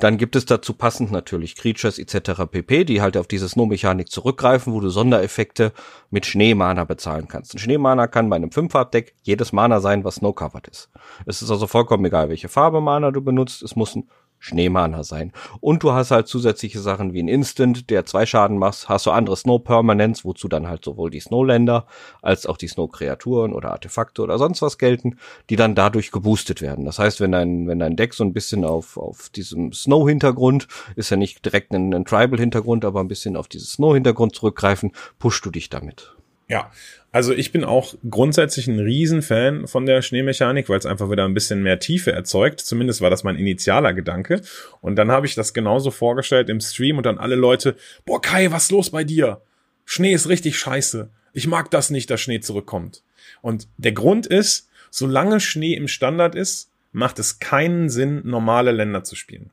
Dann 0.00 0.16
gibt 0.16 0.36
es 0.36 0.46
dazu 0.46 0.74
passend 0.74 1.10
natürlich 1.10 1.56
Creatures 1.56 1.98
etc. 1.98 2.42
pp, 2.50 2.84
die 2.84 3.00
halt 3.00 3.16
auf 3.16 3.26
diese 3.26 3.48
Snow-Mechanik 3.48 4.10
zurückgreifen, 4.10 4.72
wo 4.72 4.80
du 4.80 4.90
Sondereffekte 4.90 5.72
mit 6.10 6.24
Schneemana 6.24 6.84
bezahlen 6.84 7.26
kannst. 7.26 7.54
Ein 7.54 7.58
Schneemana 7.58 8.06
kann 8.06 8.30
bei 8.30 8.36
einem 8.36 8.50
5-Farb-Deck 8.50 9.14
jedes 9.22 9.52
Mana 9.52 9.80
sein, 9.80 10.04
was 10.04 10.16
snow-covered 10.16 10.68
ist. 10.68 10.90
Es 11.26 11.42
ist 11.42 11.50
also 11.50 11.66
vollkommen 11.66 12.04
egal, 12.04 12.28
welche 12.28 12.48
Farbe 12.48 12.80
Mana 12.80 13.10
du 13.10 13.20
benutzt. 13.22 13.62
Es 13.62 13.74
muss 13.74 13.96
ein 13.96 14.08
Schneemana 14.38 15.02
sein. 15.02 15.32
Und 15.60 15.82
du 15.82 15.92
hast 15.92 16.10
halt 16.10 16.28
zusätzliche 16.28 16.80
Sachen 16.80 17.12
wie 17.12 17.22
ein 17.22 17.28
Instant, 17.28 17.90
der 17.90 18.04
zwei 18.04 18.26
Schaden 18.26 18.58
macht, 18.58 18.88
hast 18.88 19.06
du 19.06 19.10
andere 19.10 19.36
Snow 19.36 19.62
Permanents, 19.62 20.24
wozu 20.24 20.48
dann 20.48 20.68
halt 20.68 20.84
sowohl 20.84 21.10
die 21.10 21.20
Snowländer 21.20 21.86
als 22.22 22.46
auch 22.46 22.56
die 22.56 22.68
Snow 22.68 22.90
Kreaturen 22.90 23.52
oder 23.52 23.72
Artefakte 23.72 24.22
oder 24.22 24.38
sonst 24.38 24.62
was 24.62 24.78
gelten, 24.78 25.18
die 25.50 25.56
dann 25.56 25.74
dadurch 25.74 26.10
geboostet 26.10 26.62
werden. 26.62 26.84
Das 26.84 26.98
heißt, 26.98 27.20
wenn 27.20 27.32
dein, 27.32 27.66
wenn 27.66 27.78
dein 27.78 27.96
Deck 27.96 28.14
so 28.14 28.24
ein 28.24 28.32
bisschen 28.32 28.64
auf, 28.64 28.96
auf 28.96 29.28
diesem 29.30 29.72
Snow 29.72 30.08
Hintergrund, 30.08 30.68
ist 30.96 31.10
ja 31.10 31.16
nicht 31.16 31.44
direkt 31.44 31.72
ein, 31.72 31.92
ein 31.92 32.04
Tribal 32.04 32.38
Hintergrund, 32.38 32.84
aber 32.84 33.00
ein 33.00 33.08
bisschen 33.08 33.36
auf 33.36 33.48
dieses 33.48 33.72
Snow 33.72 33.94
Hintergrund 33.94 34.34
zurückgreifen, 34.34 34.92
pushst 35.18 35.44
du 35.44 35.50
dich 35.50 35.68
damit. 35.68 36.14
Ja, 36.48 36.72
also 37.12 37.32
ich 37.32 37.52
bin 37.52 37.64
auch 37.64 37.94
grundsätzlich 38.08 38.66
ein 38.68 38.78
Riesenfan 38.78 39.66
von 39.66 39.86
der 39.86 40.02
Schneemechanik, 40.02 40.68
weil 40.68 40.78
es 40.78 40.86
einfach 40.86 41.10
wieder 41.10 41.24
ein 41.24 41.34
bisschen 41.34 41.62
mehr 41.62 41.78
Tiefe 41.78 42.12
erzeugt. 42.12 42.60
Zumindest 42.60 43.00
war 43.00 43.10
das 43.10 43.24
mein 43.24 43.36
initialer 43.36 43.94
Gedanke. 43.94 44.40
Und 44.80 44.96
dann 44.96 45.10
habe 45.10 45.26
ich 45.26 45.34
das 45.34 45.54
genauso 45.54 45.90
vorgestellt 45.90 46.48
im 46.48 46.60
Stream 46.60 46.96
und 46.96 47.06
dann 47.06 47.18
alle 47.18 47.34
Leute, 47.34 47.76
boah 48.04 48.20
Kai, 48.20 48.50
was 48.50 48.70
los 48.70 48.90
bei 48.90 49.04
dir? 49.04 49.42
Schnee 49.84 50.12
ist 50.12 50.28
richtig 50.28 50.58
scheiße. 50.58 51.10
Ich 51.32 51.46
mag 51.46 51.70
das 51.70 51.90
nicht, 51.90 52.10
dass 52.10 52.20
Schnee 52.20 52.40
zurückkommt. 52.40 53.02
Und 53.42 53.68
der 53.76 53.92
Grund 53.92 54.26
ist, 54.26 54.68
solange 54.90 55.40
Schnee 55.40 55.74
im 55.74 55.88
Standard 55.88 56.34
ist, 56.34 56.70
macht 56.92 57.18
es 57.18 57.38
keinen 57.38 57.88
Sinn, 57.88 58.22
normale 58.24 58.72
Länder 58.72 59.04
zu 59.04 59.16
spielen. 59.16 59.50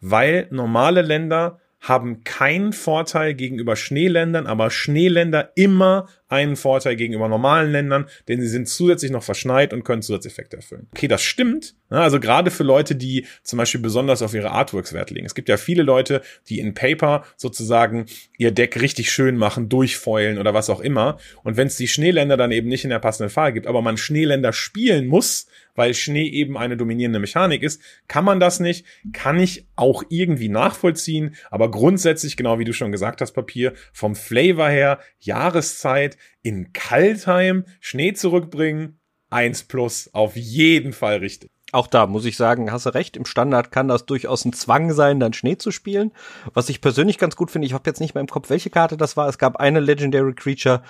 Weil 0.00 0.48
normale 0.50 1.02
Länder 1.02 1.60
haben 1.80 2.24
keinen 2.24 2.72
Vorteil 2.72 3.34
gegenüber 3.34 3.74
Schneeländern, 3.74 4.46
aber 4.46 4.70
Schneeländer 4.70 5.52
immer 5.54 6.08
einen 6.30 6.56
Vorteil 6.56 6.96
gegenüber 6.96 7.28
normalen 7.28 7.70
Ländern, 7.70 8.06
denn 8.28 8.40
sie 8.40 8.48
sind 8.48 8.68
zusätzlich 8.68 9.10
noch 9.10 9.22
verschneit 9.22 9.72
und 9.72 9.84
können 9.84 10.00
Zusatzeffekte 10.00 10.56
erfüllen. 10.56 10.86
Okay, 10.92 11.08
das 11.08 11.22
stimmt. 11.22 11.74
Also 11.90 12.20
gerade 12.20 12.52
für 12.52 12.62
Leute, 12.62 12.94
die 12.94 13.26
zum 13.42 13.56
Beispiel 13.56 13.80
besonders 13.80 14.22
auf 14.22 14.32
ihre 14.32 14.52
Artworks 14.52 14.92
Wert 14.92 15.10
legen. 15.10 15.26
Es 15.26 15.34
gibt 15.34 15.48
ja 15.48 15.56
viele 15.56 15.82
Leute, 15.82 16.22
die 16.48 16.60
in 16.60 16.72
Paper 16.72 17.24
sozusagen 17.36 18.06
ihr 18.38 18.52
Deck 18.52 18.80
richtig 18.80 19.10
schön 19.10 19.36
machen, 19.36 19.68
durchfeulen 19.68 20.38
oder 20.38 20.54
was 20.54 20.70
auch 20.70 20.80
immer. 20.80 21.18
Und 21.42 21.56
wenn 21.56 21.66
es 21.66 21.76
die 21.76 21.88
Schneeländer 21.88 22.36
dann 22.36 22.52
eben 22.52 22.68
nicht 22.68 22.84
in 22.84 22.90
der 22.90 23.00
passenden 23.00 23.30
Farbe 23.30 23.54
gibt, 23.54 23.66
aber 23.66 23.82
man 23.82 23.96
Schneeländer 23.96 24.52
spielen 24.52 25.08
muss, 25.08 25.48
weil 25.74 25.94
Schnee 25.94 26.28
eben 26.28 26.56
eine 26.56 26.76
dominierende 26.76 27.18
Mechanik 27.18 27.62
ist, 27.62 27.80
kann 28.06 28.24
man 28.24 28.38
das 28.38 28.60
nicht, 28.60 28.84
kann 29.12 29.38
ich 29.38 29.66
auch 29.76 30.02
irgendwie 30.10 30.48
nachvollziehen, 30.48 31.34
aber 31.50 31.70
grundsätzlich, 31.70 32.36
genau 32.36 32.58
wie 32.58 32.64
du 32.64 32.72
schon 32.72 32.92
gesagt 32.92 33.20
hast, 33.20 33.32
Papier, 33.32 33.72
vom 33.92 34.14
Flavor 34.14 34.68
her, 34.68 35.00
Jahreszeit, 35.20 36.16
in 36.42 36.72
Kaltheim 36.72 37.64
Schnee 37.80 38.12
zurückbringen, 38.12 39.00
eins 39.30 39.62
plus, 39.64 40.10
auf 40.12 40.36
jeden 40.36 40.92
Fall 40.92 41.18
richtig. 41.18 41.50
Auch 41.72 41.86
da 41.86 42.06
muss 42.06 42.24
ich 42.24 42.36
sagen, 42.36 42.72
hast 42.72 42.86
du 42.86 42.94
recht, 42.94 43.16
im 43.16 43.24
Standard 43.24 43.70
kann 43.70 43.86
das 43.86 44.04
durchaus 44.04 44.44
ein 44.44 44.52
Zwang 44.52 44.92
sein, 44.92 45.20
dann 45.20 45.32
Schnee 45.32 45.56
zu 45.56 45.70
spielen. 45.70 46.12
Was 46.52 46.68
ich 46.68 46.80
persönlich 46.80 47.18
ganz 47.18 47.36
gut 47.36 47.50
finde, 47.50 47.66
ich 47.66 47.74
habe 47.74 47.88
jetzt 47.88 48.00
nicht 48.00 48.14
mehr 48.14 48.22
im 48.22 48.26
Kopf, 48.26 48.50
welche 48.50 48.70
Karte 48.70 48.96
das 48.96 49.16
war. 49.16 49.28
Es 49.28 49.38
gab 49.38 49.56
eine 49.56 49.78
Legendary 49.78 50.34
Creature, 50.34 50.82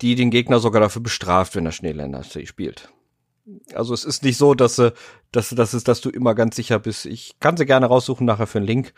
die 0.00 0.14
den 0.14 0.30
Gegner 0.30 0.60
sogar 0.60 0.80
dafür 0.80 1.02
bestraft, 1.02 1.56
wenn 1.56 1.66
er 1.66 1.72
Schneeländer 1.72 2.22
spielt. 2.22 2.92
Also 3.74 3.94
es 3.94 4.04
ist 4.04 4.22
nicht 4.22 4.36
so, 4.36 4.54
dass, 4.54 4.78
äh, 4.78 4.92
dass, 5.32 5.48
dass, 5.50 5.72
dass 5.72 6.00
du 6.00 6.10
immer 6.10 6.34
ganz 6.34 6.56
sicher 6.56 6.78
bist. 6.78 7.06
Ich 7.06 7.40
kann 7.40 7.56
sie 7.56 7.66
gerne 7.66 7.86
raussuchen 7.86 8.26
nachher 8.26 8.46
für 8.46 8.58
einen 8.58 8.66
Link. 8.66 8.92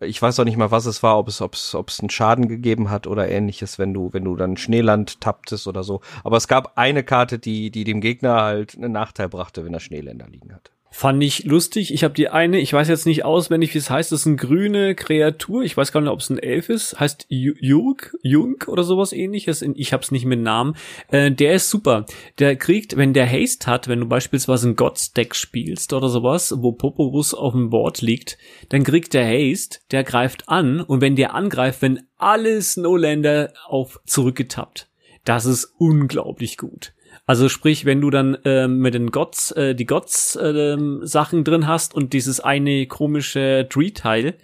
Ich 0.00 0.20
weiß 0.20 0.38
auch 0.40 0.44
nicht 0.44 0.58
mal, 0.58 0.70
was 0.70 0.84
es 0.84 1.02
war, 1.02 1.18
ob 1.18 1.28
es, 1.28 1.40
ob 1.40 1.54
es, 1.54 1.74
ob 1.74 1.88
es 1.88 2.00
einen 2.00 2.10
Schaden 2.10 2.48
gegeben 2.48 2.90
hat 2.90 3.06
oder 3.06 3.28
ähnliches, 3.28 3.78
wenn 3.78 3.94
du, 3.94 4.12
wenn 4.12 4.24
du 4.24 4.36
dann 4.36 4.58
Schneeland 4.58 5.20
tapptest 5.20 5.66
oder 5.66 5.84
so. 5.84 6.02
Aber 6.22 6.36
es 6.36 6.48
gab 6.48 6.76
eine 6.76 7.02
Karte, 7.02 7.38
die, 7.38 7.70
die 7.70 7.84
dem 7.84 8.00
Gegner 8.00 8.42
halt 8.42 8.76
einen 8.76 8.92
Nachteil 8.92 9.28
brachte, 9.28 9.64
wenn 9.64 9.72
er 9.72 9.80
Schneeländer 9.80 10.28
liegen 10.28 10.52
hat. 10.54 10.70
Fand 10.98 11.22
ich 11.22 11.44
lustig. 11.44 11.92
Ich 11.92 12.04
habe 12.04 12.14
die 12.14 12.30
eine, 12.30 12.58
ich 12.58 12.72
weiß 12.72 12.88
jetzt 12.88 13.04
nicht 13.04 13.22
auswendig, 13.22 13.74
wie 13.74 13.78
es 13.78 13.90
heißt. 13.90 14.12
Das 14.12 14.20
ist 14.20 14.26
eine 14.26 14.36
grüne 14.36 14.94
Kreatur. 14.94 15.62
Ich 15.62 15.76
weiß 15.76 15.92
gar 15.92 16.00
nicht, 16.00 16.08
ob 16.08 16.20
es 16.20 16.30
ein 16.30 16.38
Elf 16.38 16.70
ist. 16.70 16.98
Heißt 16.98 17.26
Junk, 17.28 18.16
Junk 18.22 18.66
oder 18.66 18.82
sowas 18.82 19.12
ähnliches. 19.12 19.60
Ich 19.60 19.92
habe 19.92 20.02
es 20.02 20.10
nicht 20.10 20.24
mit 20.24 20.40
Namen. 20.40 20.74
Äh, 21.08 21.32
der 21.32 21.56
ist 21.56 21.68
super. 21.68 22.06
Der 22.38 22.56
kriegt, 22.56 22.96
wenn 22.96 23.12
der 23.12 23.30
Haste 23.30 23.66
hat, 23.66 23.88
wenn 23.88 24.00
du 24.00 24.06
beispielsweise 24.06 24.70
ein 24.70 24.76
Gods-Deck 24.76 25.34
spielst 25.34 25.92
oder 25.92 26.08
sowas, 26.08 26.54
wo 26.56 26.72
Popobus 26.72 27.34
auf 27.34 27.52
dem 27.52 27.68
Board 27.68 28.00
liegt, 28.00 28.38
dann 28.70 28.82
kriegt 28.82 29.12
der 29.12 29.26
Haste, 29.26 29.80
der 29.90 30.02
greift 30.02 30.48
an 30.48 30.80
und 30.80 31.02
wenn 31.02 31.14
der 31.14 31.34
angreift, 31.34 31.82
wenn 31.82 32.04
alle 32.16 32.62
Snowlander 32.62 33.52
auf 33.66 34.00
zurückgetappt. 34.06 34.88
Das 35.26 35.44
ist 35.44 35.74
unglaublich 35.76 36.56
gut. 36.56 36.94
Also 37.26 37.48
sprich, 37.48 37.84
wenn 37.84 38.00
du 38.00 38.10
dann 38.10 38.38
ähm, 38.44 38.78
mit 38.78 38.94
den 38.94 39.10
Gods, 39.10 39.50
äh, 39.50 39.74
die 39.74 39.86
Gods 39.86 40.36
äh, 40.36 40.76
Sachen 41.02 41.42
drin 41.42 41.66
hast 41.66 41.94
und 41.94 42.12
dieses 42.12 42.38
eine 42.38 42.86
komische 42.86 43.66
Tree-Teil, 43.68 44.34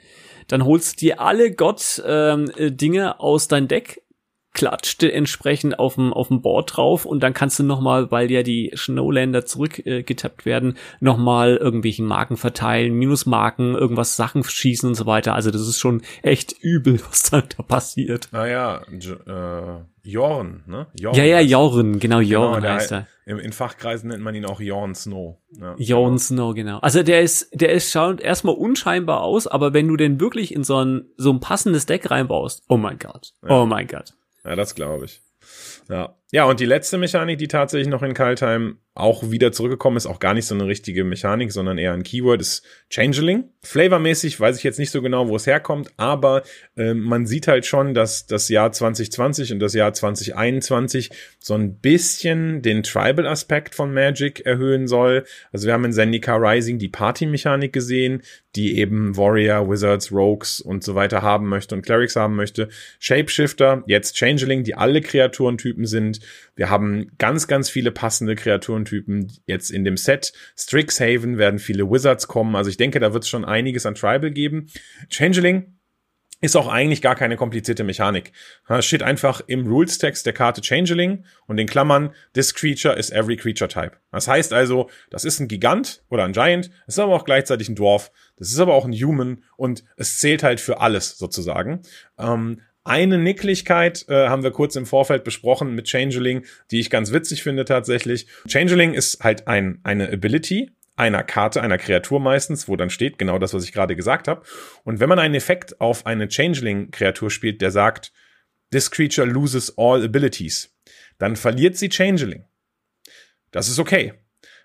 dann 0.49 0.64
holst 0.64 1.01
du 1.01 1.07
dir 1.07 1.21
alle 1.21 1.53
Gods 1.53 2.03
ähm, 2.05 2.51
äh, 2.57 3.01
aus 3.07 3.47
dein 3.47 3.68
Deck, 3.68 4.03
klatscht 4.53 5.03
entsprechend 5.03 5.79
auf 5.79 5.95
dem 5.95 6.12
auf 6.12 6.29
dem 6.29 6.42
Board 6.42 6.77
drauf 6.77 7.07
und 7.07 7.23
dann 7.23 7.33
kannst 7.33 7.59
du 7.59 7.62
noch 7.62 7.81
mal, 7.81 8.11
weil 8.11 8.31
ja 8.31 8.42
die 8.42 8.71
Snowlander 8.77 9.47
zurückgetappt 9.47 10.42
äh, 10.42 10.45
werden, 10.45 10.77
noch 11.01 11.16
mal 11.16 11.57
irgendwelchen 11.57 12.07
Marken 12.07 12.37
verteilen, 12.37 12.95
Minusmarken, 12.95 13.75
irgendwas 13.75 14.16
Sachen 14.16 14.45
schießen 14.45 14.90
und 14.90 14.95
so 14.95 15.07
weiter. 15.07 15.35
Also 15.35 15.51
das 15.51 15.62
ist 15.62 15.79
schon 15.79 16.03
echt 16.23 16.53
übel, 16.61 17.01
was 17.09 17.23
da, 17.31 17.40
da 17.40 17.62
passiert. 17.62 18.29
Naja, 18.33 18.83
äh, 18.83 19.85
Jorn, 20.05 20.65
ne? 20.67 20.88
Jorn 20.99 21.17
ja, 21.17 21.25
ja, 21.25 21.41
Jorn, 21.41 21.99
genau, 22.01 22.21
Jorn 22.21 22.61
genau, 22.61 22.75
heißt 22.75 22.93
er. 22.93 23.07
In, 23.25 23.38
in, 23.38 23.53
Fachkreisen 23.53 24.09
nennt 24.09 24.23
man 24.23 24.35
ihn 24.35 24.45
auch 24.45 24.61
Jorn 24.61 24.97
Snow. 24.97 25.38
Ja, 25.51 25.77
Jorn 25.79 26.05
genau. 26.05 26.19
Snow, 26.19 26.55
genau. 26.55 26.79
Also 26.79 27.05
der 27.05 27.23
ist, 27.23 27.49
der 27.53 27.71
ist 27.71 27.93
schaut 27.93 28.21
erstmal 28.21 28.55
unscheinbar 28.55 29.23
aus, 29.23 29.47
aber 29.47 29.73
wenn 29.75 29.87
du 29.87 29.97
den 29.97 30.21
wirklich 30.21 30.55
in 30.55 30.65
so 30.65 30.85
ein, 30.85 31.05
so 31.17 31.33
ein 31.33 31.38
passendes 31.38 31.87
Deck 31.87 32.11
reinbaust, 32.11 32.65
oh 32.69 32.77
mein 32.77 32.99
Gott, 32.99 33.35
ja. 33.43 33.51
oh 33.51 33.67
mein 33.67 33.87
Gott. 33.87 34.15
Ja, 34.45 34.57
das 34.57 34.75
glaube 34.75 35.05
ich. 35.05 35.23
Ja. 35.88 36.17
Ja, 36.35 36.47
und 36.47 36.61
die 36.61 36.64
letzte 36.64 36.97
Mechanik, 36.97 37.37
die 37.37 37.47
tatsächlich 37.47 37.88
noch 37.88 38.03
in 38.03 38.14
Kaltheim 38.14 38.79
auch 38.95 39.31
wieder 39.31 39.53
zurückgekommen 39.53 39.97
ist, 39.97 40.07
auch 40.07 40.18
gar 40.18 40.35
nicht 40.35 40.47
so 40.47 40.55
eine 40.55 40.66
richtige 40.66 41.05
Mechanik, 41.05 41.51
sondern 41.51 41.79
eher 41.79 41.95
ein 41.95 42.03
Keyword, 42.03 42.42
ist 42.42 42.62
Changeling. 42.90 43.45
Flavormäßig 43.62 44.38
weiß 44.38 44.59
ich 44.59 44.64
jetzt 44.64 44.79
nicht 44.79 44.90
so 44.90 45.01
genau, 45.01 45.29
wo 45.29 45.37
es 45.37 45.47
herkommt, 45.47 45.90
aber 45.97 46.42
äh, 46.77 46.92
man 46.92 47.27
sieht 47.27 47.49
halt 47.49 47.64
schon, 47.64 47.95
dass 47.95 48.27
das 48.27 48.51
Jahr 48.51 48.71
2020 48.71 49.53
und 49.53 49.61
das 49.61 49.73
Jahr 49.73 49.95
2021 49.95 51.11
so 51.38 51.55
ein 51.55 51.77
bisschen 51.77 52.61
den 52.61 52.83
Tribal-Aspekt 52.83 53.75
von 53.75 53.95
Magic 53.95 54.40
erhöhen 54.45 54.88
soll. 54.88 55.25
Also 55.53 55.66
wir 55.66 55.73
haben 55.73 55.87
in 55.87 55.92
Zendika 55.92 56.37
Rising 56.37 56.79
die 56.79 56.88
Party-Mechanik 56.88 57.73
gesehen, 57.73 58.23
die 58.57 58.79
eben 58.79 59.16
Warrior, 59.16 59.71
Wizards, 59.71 60.12
Rogues 60.12 60.61
und 60.61 60.85
so 60.85 60.95
weiter 60.95 61.23
haben 61.23 61.49
möchte 61.49 61.75
und 61.75 61.83
Clerics 61.83 62.16
haben 62.16 62.37
möchte. 62.37 62.68
Shapeshifter, 62.99 63.85
jetzt 63.87 64.16
Changeling, 64.16 64.64
die 64.64 64.75
alle 64.75 65.01
Kreaturentypen 65.01 65.87
sind. 65.87 66.21
Wir 66.54 66.70
haben 66.70 67.12
ganz, 67.18 67.46
ganz 67.46 67.70
viele 67.70 67.90
passende 67.90 68.35
Kreaturentypen 68.35 69.32
jetzt 69.46 69.70
in 69.70 69.85
dem 69.85 69.96
Set. 69.96 70.32
Strixhaven 70.56 71.38
werden 71.38 71.58
viele 71.58 71.90
Wizards 71.90 72.28
kommen. 72.28 72.56
Also 72.56 72.70
ich 72.70 72.76
denke, 72.76 73.00
da 73.00 73.12
wird 73.12 73.24
es 73.24 73.30
schon 73.30 73.44
einiges 73.44 73.87
an 73.87 73.94
Tribal 73.94 74.30
geben. 74.30 74.66
Changeling 75.08 75.78
ist 76.42 76.56
auch 76.56 76.66
eigentlich 76.66 77.00
gar 77.00 77.14
keine 77.14 77.37
komplizierte 77.37 77.85
Mechanik. 77.85 78.32
Es 78.68 78.85
steht 78.85 79.04
einfach 79.04 79.40
im 79.46 79.64
Rules-Text 79.66 80.26
der 80.26 80.32
Karte 80.32 80.61
Changeling 80.61 81.24
und 81.46 81.58
in 81.58 81.68
Klammern, 81.68 82.12
this 82.35 82.52
creature 82.52 82.98
is 82.98 83.11
every 83.11 83.37
creature 83.37 83.68
type. 83.68 83.92
Das 84.11 84.26
heißt 84.26 84.52
also, 84.52 84.90
das 85.08 85.24
ist 85.24 85.38
ein 85.38 85.46
Gigant 85.46 86.02
oder 86.11 86.24
ein 86.24 86.32
Giant, 86.32 86.70
ist 86.88 86.98
aber 86.98 87.14
auch 87.14 87.24
gleichzeitig 87.24 87.68
ein 87.68 87.76
Dwarf, 87.76 88.11
das 88.37 88.50
ist 88.50 88.58
aber 88.58 88.74
auch 88.74 88.85
ein 88.85 88.92
Human 88.92 89.44
und 89.56 89.85
es 89.96 90.18
zählt 90.18 90.42
halt 90.42 90.61
für 90.61 90.80
alles 90.80 91.16
sozusagen. 91.16 91.82
Ähm, 92.18 92.61
eine 92.85 93.18
Nicklichkeit 93.18 94.07
äh, 94.09 94.29
haben 94.29 94.42
wir 94.42 94.51
kurz 94.51 94.77
im 94.77 94.87
Vorfeld 94.87 95.25
besprochen 95.25 95.75
mit 95.75 95.87
Changeling, 95.87 96.45
die 96.71 96.81
ich 96.81 96.90
ganz 96.90 97.12
witzig 97.12 97.42
finde 97.42 97.64
tatsächlich. 97.64 98.27
Changeling 98.49 98.95
ist 98.95 99.23
halt 99.23 99.47
ein, 99.47 99.81
eine 99.85 100.11
Ability, 100.12 100.71
einer 100.97 101.23
Karte, 101.23 101.62
einer 101.62 101.79
Kreatur 101.79 102.21
meistens, 102.21 102.68
wo 102.68 102.77
dann 102.77 102.90
steht 102.90 103.18
genau 103.18 103.38
das, 103.38 103.55
was 103.55 103.64
ich 103.64 103.73
gerade 103.73 103.97
gesagt 103.97 104.29
habe. 104.29 104.42
Und 104.85 105.01
wenn 105.01 105.09
man 105.09 105.18
einen 105.18 105.35
Effekt 105.35 105.81
auf 105.81 106.07
eine 106.07 106.29
Changeling-Kreatur 106.29 107.31
spielt, 107.31 107.61
der 107.61 107.71
sagt, 107.71 108.12
this 108.73 108.90
creature 108.90 109.27
loses 109.27 109.77
all 109.79 110.03
abilities, 110.05 110.75
dann 111.18 111.37
verliert 111.37 111.77
sie 111.77 111.88
Changeling. 111.88 112.45
Das 113.53 113.68
ist 113.68 113.79
okay. 113.79 114.14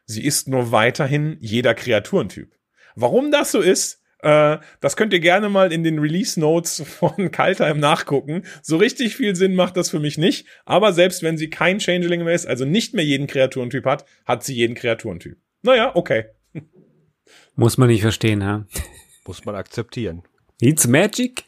Sie 0.05 0.23
ist 0.23 0.47
nur 0.47 0.71
weiterhin 0.71 1.37
jeder 1.39 1.75
Kreaturentyp. 1.75 2.55
Warum 2.95 3.31
das 3.31 3.51
so 3.51 3.59
ist, 3.59 3.96
äh, 4.19 4.57
das 4.79 4.95
könnt 4.95 5.13
ihr 5.13 5.19
gerne 5.19 5.49
mal 5.49 5.71
in 5.71 5.83
den 5.83 5.99
Release 5.99 6.39
Notes 6.39 6.83
von 6.85 7.31
Kaltheim 7.31 7.79
nachgucken. 7.79 8.43
So 8.61 8.77
richtig 8.77 9.15
viel 9.15 9.35
Sinn 9.35 9.55
macht 9.55 9.77
das 9.77 9.89
für 9.89 9.99
mich 9.99 10.17
nicht. 10.17 10.47
Aber 10.65 10.93
selbst 10.93 11.23
wenn 11.23 11.37
sie 11.37 11.49
kein 11.49 11.79
Changeling 11.79 12.23
mehr 12.23 12.33
ist, 12.33 12.47
also 12.47 12.65
nicht 12.65 12.93
mehr 12.93 13.05
jeden 13.05 13.27
Kreaturentyp 13.27 13.85
hat, 13.85 14.05
hat 14.25 14.43
sie 14.43 14.55
jeden 14.55 14.75
Kreaturentyp. 14.75 15.37
Naja, 15.61 15.95
okay. 15.95 16.25
Muss 17.55 17.77
man 17.77 17.89
nicht 17.89 18.01
verstehen, 18.01 18.43
ha? 18.43 18.65
Muss 19.25 19.45
man 19.45 19.55
akzeptieren. 19.55 20.23
It's 20.59 20.87
magic. 20.87 21.43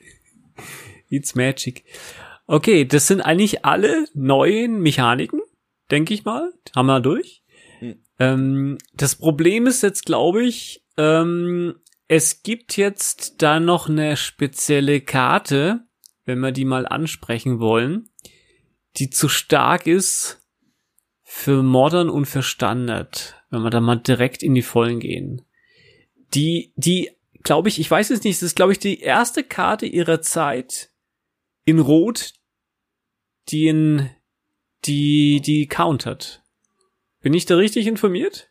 It's 1.08 1.36
magic. 1.36 1.84
Okay, 2.46 2.86
das 2.86 3.08
sind 3.08 3.22
eigentlich 3.22 3.66
alle 3.66 4.06
neuen 4.14 4.82
Mechaniken, 4.82 5.42
denke 5.90 6.14
ich 6.14 6.26
mal. 6.26 6.52
Haben 6.76 6.88
wir 6.88 7.00
durch. 7.00 7.44
Hm. 7.80 8.04
Ähm, 8.20 8.78
das 8.94 9.16
Problem 9.16 9.66
ist 9.68 9.84
jetzt, 9.84 10.06
glaube 10.06 10.44
ich, 10.44 10.84
ähm, 10.98 11.76
es 12.10 12.44
gibt 12.44 12.76
jetzt 12.76 13.42
da 13.42 13.62
noch 13.62 13.88
eine 13.88 14.18
spezielle 14.18 15.00
Karte, 15.00 15.88
wenn 16.26 16.40
wir 16.40 16.52
die 16.52 16.66
mal 16.66 16.86
ansprechen 16.86 17.62
wollen, 17.62 18.10
die 18.98 19.10
zu 19.10 19.30
stark 19.30 19.88
ist 19.88 20.46
für 21.24 21.64
Modern 21.64 22.10
und 22.10 22.26
für 22.26 22.44
Standard 22.44 23.40
wenn 23.50 23.62
wir 23.62 23.70
da 23.70 23.82
mal 23.82 23.98
direkt 23.98 24.44
in 24.44 24.54
die 24.54 24.62
Vollen 24.62 25.00
gehen. 25.00 25.42
Die, 26.34 26.74
die, 26.76 27.12
glaube 27.44 27.70
ich, 27.70 27.80
ich 27.80 27.90
weiß 27.90 28.12
es 28.12 28.24
nicht, 28.24 28.38
das 28.38 28.44
ist, 28.44 28.56
glaube 28.56 28.72
ich, 28.72 28.80
die 28.80 29.00
erste 29.00 29.44
Karte 29.44 29.86
ihrer 29.86 30.22
Zeit 30.22 30.92
in 31.66 31.80
Rot, 31.80 32.34
die 33.50 33.68
in, 33.68 34.10
die, 34.86 35.42
die 35.42 35.68
countert. 35.68 36.44
Bin 37.22 37.34
ich 37.34 37.46
da 37.46 37.56
richtig 37.56 37.88
informiert? 37.88 38.50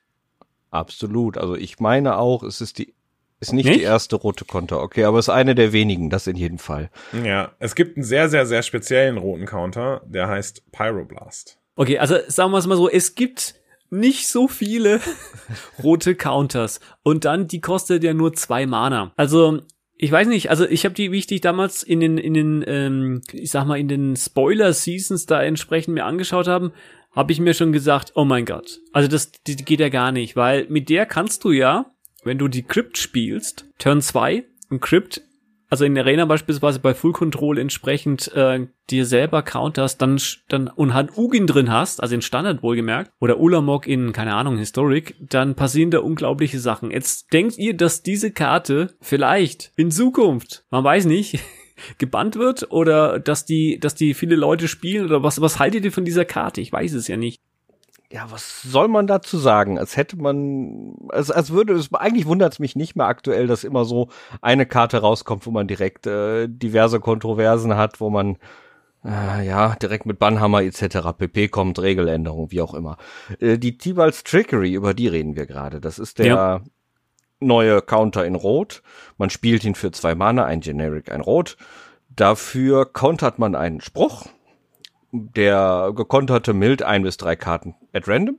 Absolut. 0.70 1.38
Also 1.38 1.54
ich 1.54 1.78
meine 1.78 2.18
auch, 2.18 2.42
es 2.42 2.60
ist 2.60 2.78
die 2.78 2.94
ist 3.40 3.52
nicht, 3.52 3.66
nicht, 3.66 3.78
die 3.78 3.84
erste 3.84 4.16
rote 4.16 4.44
Konter, 4.44 4.80
okay, 4.82 5.04
aber 5.04 5.18
es 5.18 5.26
ist 5.26 5.34
eine 5.34 5.54
der 5.54 5.72
wenigen, 5.72 6.10
das 6.10 6.26
in 6.26 6.36
jedem 6.36 6.58
Fall. 6.58 6.90
Ja, 7.24 7.52
es 7.58 7.74
gibt 7.74 7.96
einen 7.96 8.04
sehr, 8.04 8.28
sehr, 8.28 8.46
sehr 8.46 8.62
speziellen 8.62 9.16
roten 9.16 9.46
Counter, 9.46 10.02
der 10.06 10.28
heißt 10.28 10.70
Pyroblast. 10.72 11.58
Okay, 11.76 11.98
also 11.98 12.16
sagen 12.26 12.50
wir 12.50 12.58
es 12.58 12.66
mal 12.66 12.76
so, 12.76 12.88
es 12.88 13.14
gibt 13.14 13.54
nicht 13.90 14.28
so 14.28 14.48
viele 14.48 15.00
rote 15.82 16.14
Counters. 16.14 16.80
Und 17.02 17.24
dann, 17.24 17.46
die 17.46 17.60
kostet 17.60 18.04
ja 18.04 18.14
nur 18.14 18.32
zwei 18.34 18.66
Mana. 18.66 19.12
Also, 19.16 19.60
ich 19.96 20.12
weiß 20.12 20.28
nicht, 20.28 20.50
also 20.50 20.66
ich 20.66 20.84
habe 20.84 20.94
die, 20.94 21.10
wie 21.12 21.18
ich 21.18 21.26
die 21.26 21.40
damals 21.40 21.82
in 21.82 22.00
den, 22.00 22.18
in 22.18 22.34
den, 22.34 22.64
ähm, 22.66 23.22
ich 23.32 23.50
sag 23.50 23.66
mal, 23.66 23.78
in 23.78 23.88
den 23.88 24.16
Spoiler-Seasons 24.16 25.26
da 25.26 25.42
entsprechend 25.42 25.94
mir 25.94 26.04
angeschaut 26.04 26.46
haben, 26.46 26.72
habe 27.12 27.32
ich 27.32 27.40
mir 27.40 27.54
schon 27.54 27.72
gesagt, 27.72 28.12
oh 28.14 28.24
mein 28.24 28.44
Gott. 28.44 28.80
Also 28.92 29.08
das, 29.08 29.32
die 29.46 29.56
geht 29.56 29.80
ja 29.80 29.88
gar 29.88 30.12
nicht, 30.12 30.36
weil 30.36 30.66
mit 30.68 30.88
der 30.88 31.06
kannst 31.06 31.42
du 31.44 31.50
ja, 31.50 31.86
wenn 32.24 32.38
du 32.38 32.48
die 32.48 32.62
Crypt 32.62 32.98
spielst, 32.98 33.66
Turn 33.78 34.00
2, 34.00 34.44
ein 34.70 34.80
Crypt 34.80 35.22
also 35.70 35.84
in 35.84 35.98
Arena 35.98 36.24
beispielsweise 36.24 36.80
bei 36.80 36.94
Full 36.94 37.12
Control 37.12 37.58
entsprechend 37.58 38.32
äh, 38.34 38.66
dir 38.88 39.04
selber 39.04 39.42
counterst, 39.42 40.00
dann, 40.00 40.20
dann 40.48 40.68
und 40.68 40.94
halt 40.94 41.16
Ugin 41.16 41.46
drin 41.46 41.70
hast, 41.70 42.02
also 42.02 42.14
in 42.14 42.22
Standard 42.22 42.62
wohlgemerkt, 42.62 43.12
oder 43.20 43.38
Ulamog 43.38 43.86
in, 43.86 44.12
keine 44.12 44.34
Ahnung, 44.34 44.56
Historic, 44.56 45.14
dann 45.20 45.54
passieren 45.54 45.90
da 45.90 45.98
unglaubliche 45.98 46.58
Sachen. 46.58 46.90
Jetzt 46.90 47.32
denkt 47.32 47.58
ihr, 47.58 47.76
dass 47.76 48.02
diese 48.02 48.30
Karte 48.30 48.96
vielleicht 49.00 49.72
in 49.76 49.90
Zukunft, 49.90 50.64
man 50.70 50.84
weiß 50.84 51.04
nicht, 51.04 51.38
gebannt 51.98 52.36
wird 52.36 52.70
oder 52.72 53.18
dass 53.20 53.44
die, 53.44 53.78
dass 53.78 53.94
die 53.94 54.14
viele 54.14 54.36
Leute 54.36 54.68
spielen 54.68 55.04
oder 55.04 55.22
was, 55.22 55.40
was 55.40 55.58
haltet 55.58 55.84
ihr 55.84 55.92
von 55.92 56.04
dieser 56.04 56.24
Karte? 56.24 56.60
Ich 56.60 56.72
weiß 56.72 56.94
es 56.94 57.08
ja 57.08 57.16
nicht 57.16 57.40
ja, 58.10 58.30
was 58.30 58.62
soll 58.62 58.88
man 58.88 59.06
dazu 59.06 59.36
sagen? 59.36 59.78
Als 59.78 59.96
hätte 59.96 60.16
man, 60.16 60.94
als, 61.10 61.30
als 61.30 61.50
würde 61.50 61.74
es, 61.74 61.92
eigentlich 61.92 62.26
wundert 62.26 62.54
es 62.54 62.58
mich 62.58 62.74
nicht 62.74 62.96
mehr 62.96 63.06
aktuell, 63.06 63.46
dass 63.46 63.64
immer 63.64 63.84
so 63.84 64.08
eine 64.40 64.64
Karte 64.64 64.98
rauskommt, 64.98 65.46
wo 65.46 65.50
man 65.50 65.68
direkt 65.68 66.06
äh, 66.06 66.48
diverse 66.48 67.00
Kontroversen 67.00 67.76
hat, 67.76 68.00
wo 68.00 68.08
man 68.08 68.38
äh, 69.04 69.46
ja 69.46 69.76
direkt 69.76 70.06
mit 70.06 70.18
Bannhammer 70.18 70.62
etc. 70.62 71.12
pp 71.18 71.48
kommt, 71.48 71.80
Regeländerung, 71.80 72.50
wie 72.50 72.62
auch 72.62 72.72
immer. 72.72 72.96
Äh, 73.40 73.58
die 73.58 73.76
Tibalds 73.76 74.24
Trickery, 74.24 74.72
über 74.72 74.94
die 74.94 75.08
reden 75.08 75.36
wir 75.36 75.44
gerade. 75.44 75.78
Das 75.80 75.98
ist 75.98 76.18
der 76.18 76.26
ja. 76.26 76.60
neue 77.40 77.82
Counter 77.82 78.24
in 78.24 78.36
Rot. 78.36 78.82
Man 79.18 79.28
spielt 79.28 79.64
ihn 79.64 79.74
für 79.74 79.90
zwei 79.90 80.14
Mana, 80.14 80.46
ein 80.46 80.60
Generic, 80.60 81.12
ein 81.12 81.20
Rot. 81.20 81.58
Dafür 82.08 82.90
countert 82.90 83.38
man 83.38 83.54
einen 83.54 83.82
Spruch 83.82 84.26
der 85.12 85.92
gekonterte 85.94 86.52
Mild 86.52 86.82
ein 86.82 87.02
bis 87.02 87.16
drei 87.16 87.36
Karten 87.36 87.74
at 87.92 88.08
random. 88.08 88.38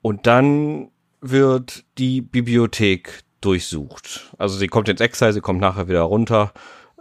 Und 0.00 0.26
dann 0.26 0.90
wird 1.20 1.84
die 1.98 2.20
Bibliothek 2.20 3.22
durchsucht. 3.40 4.32
Also 4.38 4.56
sie 4.56 4.66
kommt 4.66 4.88
ins 4.88 5.00
Exile, 5.00 5.32
sie 5.32 5.40
kommt 5.40 5.60
nachher 5.60 5.88
wieder 5.88 6.02
runter. 6.02 6.52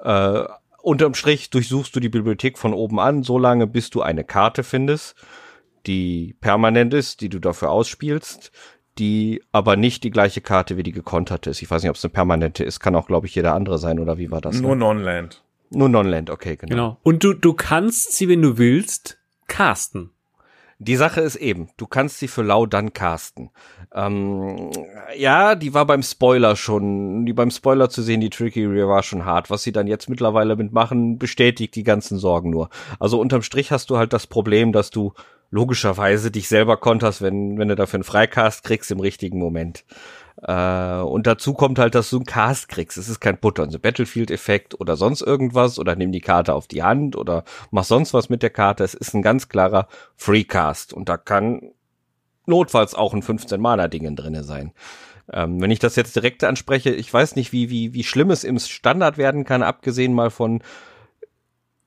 Äh, 0.04 0.43
unterm 0.82 1.13
Strich 1.13 1.49
durchsuchst 1.49 1.95
du 1.95 1.99
die 1.99 2.10
Bibliothek 2.10 2.58
von 2.58 2.73
oben 2.73 2.99
an, 2.99 3.23
so 3.23 3.38
lange 3.38 3.67
bis 3.67 3.89
du 3.89 4.01
eine 4.01 4.23
Karte 4.23 4.63
findest, 4.63 5.15
die 5.88 6.36
permanent 6.41 6.93
ist, 6.93 7.21
die 7.21 7.30
du 7.30 7.39
dafür 7.39 7.71
ausspielst, 7.71 8.51
die 8.97 9.43
aber 9.51 9.75
nicht 9.75 10.04
die 10.04 10.12
gleiche 10.12 10.41
Karte 10.41 10.77
wie 10.77 10.84
die 10.84 10.91
gekonterte 10.91 11.49
ist. 11.49 11.62
Ich 11.62 11.69
weiß 11.69 11.82
nicht, 11.82 11.89
ob 11.89 11.95
es 11.95 12.04
eine 12.04 12.12
permanente 12.12 12.63
ist, 12.63 12.80
kann 12.80 12.95
auch, 12.95 13.08
glaube 13.08 13.27
ich, 13.27 13.36
jeder 13.36 13.54
andere 13.54 13.77
sein, 13.77 13.99
oder 13.99 14.17
wie 14.17 14.32
war 14.32 14.41
das? 14.41 14.60
Nur 14.60 14.75
ne? 14.75 14.82
Non-Land. 14.82 15.43
Nur 15.72 15.90
Non-Land, 15.90 16.30
okay, 16.30 16.58
genau. 16.58 16.70
Genau. 16.70 16.98
Und 17.04 17.24
du, 17.24 17.34
du 17.34 17.54
kannst 17.54 18.14
sie, 18.14 18.28
wenn 18.28 18.42
du 18.42 18.58
willst, 18.58 19.18
casten. 19.48 20.12
Die 20.80 20.96
Sache 20.96 21.22
ist 21.22 21.36
eben, 21.36 21.70
du 21.78 21.86
kannst 21.86 22.18
sie 22.18 22.28
für 22.28 22.42
lau 22.42 22.66
dann 22.66 22.92
casten. 22.92 23.52
Ähm, 23.94 24.72
ja, 25.16 25.54
die 25.54 25.76
war 25.76 25.86
beim 25.86 26.02
Spoiler 26.02 26.56
schon, 26.56 27.26
die 27.26 27.34
beim 27.34 27.52
Spoiler 27.52 27.90
zu 27.90 28.02
sehen, 28.02 28.20
die 28.20 28.32
Tricky 28.32 28.68
war 28.88 29.04
schon 29.04 29.24
hart. 29.24 29.52
Was 29.52 29.62
sie 29.62 29.72
dann 29.72 29.86
jetzt 29.86 30.10
mittlerweile 30.10 30.56
mitmachen, 30.56 31.20
bestätigt 31.20 31.76
die 31.76 31.84
ganzen 31.84 32.18
Sorgen 32.18 32.50
nur. 32.50 32.70
Also 33.00 33.20
unterm 33.20 33.44
Strich 33.44 33.72
hast 33.72 33.92
du 33.92 33.98
halt 33.98 34.12
das 34.12 34.26
Problem, 34.26 34.72
dass 34.72 34.90
du 34.90 35.14
logischerweise 35.52 36.32
dich 36.32 36.48
selber 36.48 36.78
konterst, 36.78 37.22
wenn, 37.22 37.60
wenn 37.60 37.68
du 37.68 37.76
dafür 37.76 37.98
einen 37.98 38.04
Freicast 38.04 38.64
kriegst 38.64 38.90
im 38.90 39.00
richtigen 39.00 39.38
Moment. 39.38 39.86
Äh, 40.41 41.02
und 41.02 41.28
dazu 41.28 41.54
kommt 41.54 41.80
halt, 41.80 41.96
dass 41.96 42.10
du 42.10 42.17
einen 42.17 42.26
Cast 42.26 42.70
kriegst. 42.70 42.98
Es 42.98 43.10
ist 43.10 43.20
kein 43.20 43.38
Butter 43.38 43.63
und 43.63 43.82
Battlefield-Effekt 43.82 44.80
oder 44.80 44.96
sonst 44.96 45.22
irgendwas 45.22 45.80
oder 45.80 45.96
nimm 45.96 46.12
die 46.12 46.22
Karte 46.22 46.54
auf 46.54 46.67
die 46.67 46.84
Hand 46.84 47.15
oder 47.15 47.44
mach 47.72 47.84
sonst 47.84 48.13
was 48.13 48.30
mit 48.30 48.44
der 48.44 48.50
Karte. 48.50 48.84
Es 48.84 48.94
ist 48.94 49.13
ein 49.13 49.22
ganz 49.22 49.50
klarer 49.50 49.88
Freecast 50.15 50.94
und 50.94 51.10
da 51.10 51.17
kann 51.17 51.72
notfalls 52.46 52.96
auch 52.96 53.13
ein 53.13 53.22
15-Mana-Ding 53.22 54.15
drinne 54.15 54.44
sein. 54.44 54.74
Ähm, 55.32 55.62
wenn 55.62 55.72
ich 55.72 55.80
das 55.80 55.96
jetzt 55.96 56.15
direkt 56.15 56.44
anspreche, 56.44 56.89
ich 56.89 57.13
weiß 57.13 57.36
nicht, 57.36 57.52
wie, 57.52 57.70
wie, 57.70 57.94
wie 57.94 58.04
schlimm 58.04 58.32
es 58.32 58.44
im 58.44 58.60
Standard 58.60 59.17
werden 59.17 59.46
kann, 59.46 59.63
abgesehen 59.63 60.13
mal 60.13 60.30
von 60.30 60.62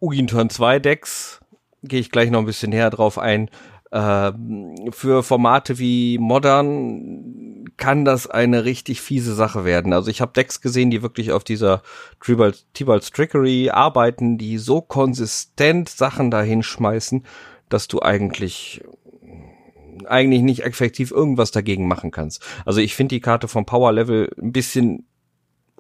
Ugin 0.00 0.26
Turn 0.26 0.50
2 0.50 0.78
Decks, 0.78 1.40
gehe 1.82 2.00
ich 2.00 2.10
gleich 2.10 2.30
noch 2.30 2.40
ein 2.40 2.46
bisschen 2.46 2.70
näher 2.70 2.90
drauf 2.90 3.18
ein. 3.18 3.50
Ähm, 3.92 4.74
für 4.90 5.22
Formate 5.22 5.78
wie 5.78 6.18
Modern 6.18 7.63
kann 7.76 8.04
das 8.04 8.28
eine 8.28 8.64
richtig 8.64 9.00
fiese 9.00 9.34
Sache 9.34 9.64
werden. 9.64 9.92
Also 9.92 10.10
ich 10.10 10.20
habe 10.20 10.32
Decks 10.32 10.60
gesehen, 10.60 10.90
die 10.90 11.02
wirklich 11.02 11.32
auf 11.32 11.44
dieser 11.44 11.82
Tibalt's 12.20 13.10
Trickery 13.10 13.70
arbeiten, 13.70 14.38
die 14.38 14.58
so 14.58 14.80
konsistent 14.80 15.88
Sachen 15.88 16.30
dahin 16.30 16.62
schmeißen, 16.62 17.24
dass 17.68 17.88
du 17.88 18.00
eigentlich 18.00 18.82
eigentlich 20.06 20.42
nicht 20.42 20.64
effektiv 20.64 21.12
irgendwas 21.12 21.50
dagegen 21.50 21.88
machen 21.88 22.10
kannst. 22.10 22.44
Also 22.66 22.80
ich 22.80 22.94
finde 22.94 23.14
die 23.14 23.20
Karte 23.20 23.48
vom 23.48 23.64
Power 23.64 23.92
Level 23.92 24.30
ein 24.38 24.52
bisschen 24.52 25.06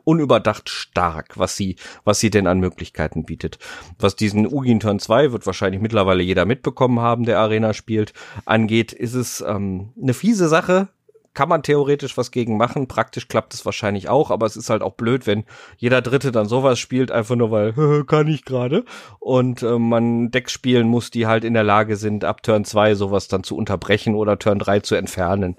unüberdacht 0.04 0.68
stark, 0.68 1.38
was 1.38 1.56
sie, 1.56 1.76
was 2.04 2.20
sie 2.20 2.30
denn 2.30 2.46
an 2.46 2.60
Möglichkeiten 2.60 3.24
bietet. 3.24 3.58
Was 3.98 4.16
diesen 4.16 4.46
Ugin 4.46 4.80
Turn 4.80 4.98
2 4.98 5.32
wird 5.32 5.46
wahrscheinlich 5.46 5.80
mittlerweile 5.80 6.22
jeder 6.22 6.44
mitbekommen 6.44 7.00
haben, 7.00 7.24
der 7.24 7.38
Arena 7.38 7.72
spielt, 7.72 8.12
angeht, 8.44 8.92
ist 8.92 9.14
es 9.14 9.42
ähm, 9.46 9.92
eine 10.00 10.14
fiese 10.14 10.48
Sache, 10.48 10.88
kann 11.34 11.48
man 11.48 11.62
theoretisch 11.62 12.16
was 12.16 12.30
gegen 12.30 12.56
machen. 12.56 12.88
Praktisch 12.88 13.28
klappt 13.28 13.54
es 13.54 13.64
wahrscheinlich 13.64 14.08
auch, 14.08 14.30
aber 14.30 14.46
es 14.46 14.56
ist 14.56 14.70
halt 14.70 14.82
auch 14.82 14.94
blöd, 14.94 15.26
wenn 15.26 15.44
jeder 15.76 16.00
Dritte 16.00 16.32
dann 16.32 16.46
sowas 16.46 16.78
spielt, 16.78 17.10
einfach 17.10 17.36
nur 17.36 17.50
weil, 17.50 17.72
kann 18.06 18.28
ich 18.28 18.44
gerade. 18.44 18.84
Und 19.18 19.62
äh, 19.62 19.78
man 19.78 20.30
Decks 20.30 20.52
spielen 20.52 20.88
muss, 20.88 21.10
die 21.10 21.26
halt 21.26 21.44
in 21.44 21.54
der 21.54 21.64
Lage 21.64 21.96
sind, 21.96 22.24
ab 22.24 22.42
Turn 22.42 22.64
2 22.64 22.94
sowas 22.94 23.28
dann 23.28 23.44
zu 23.44 23.56
unterbrechen 23.56 24.14
oder 24.14 24.38
Turn 24.38 24.58
3 24.58 24.80
zu 24.80 24.94
entfernen. 24.94 25.56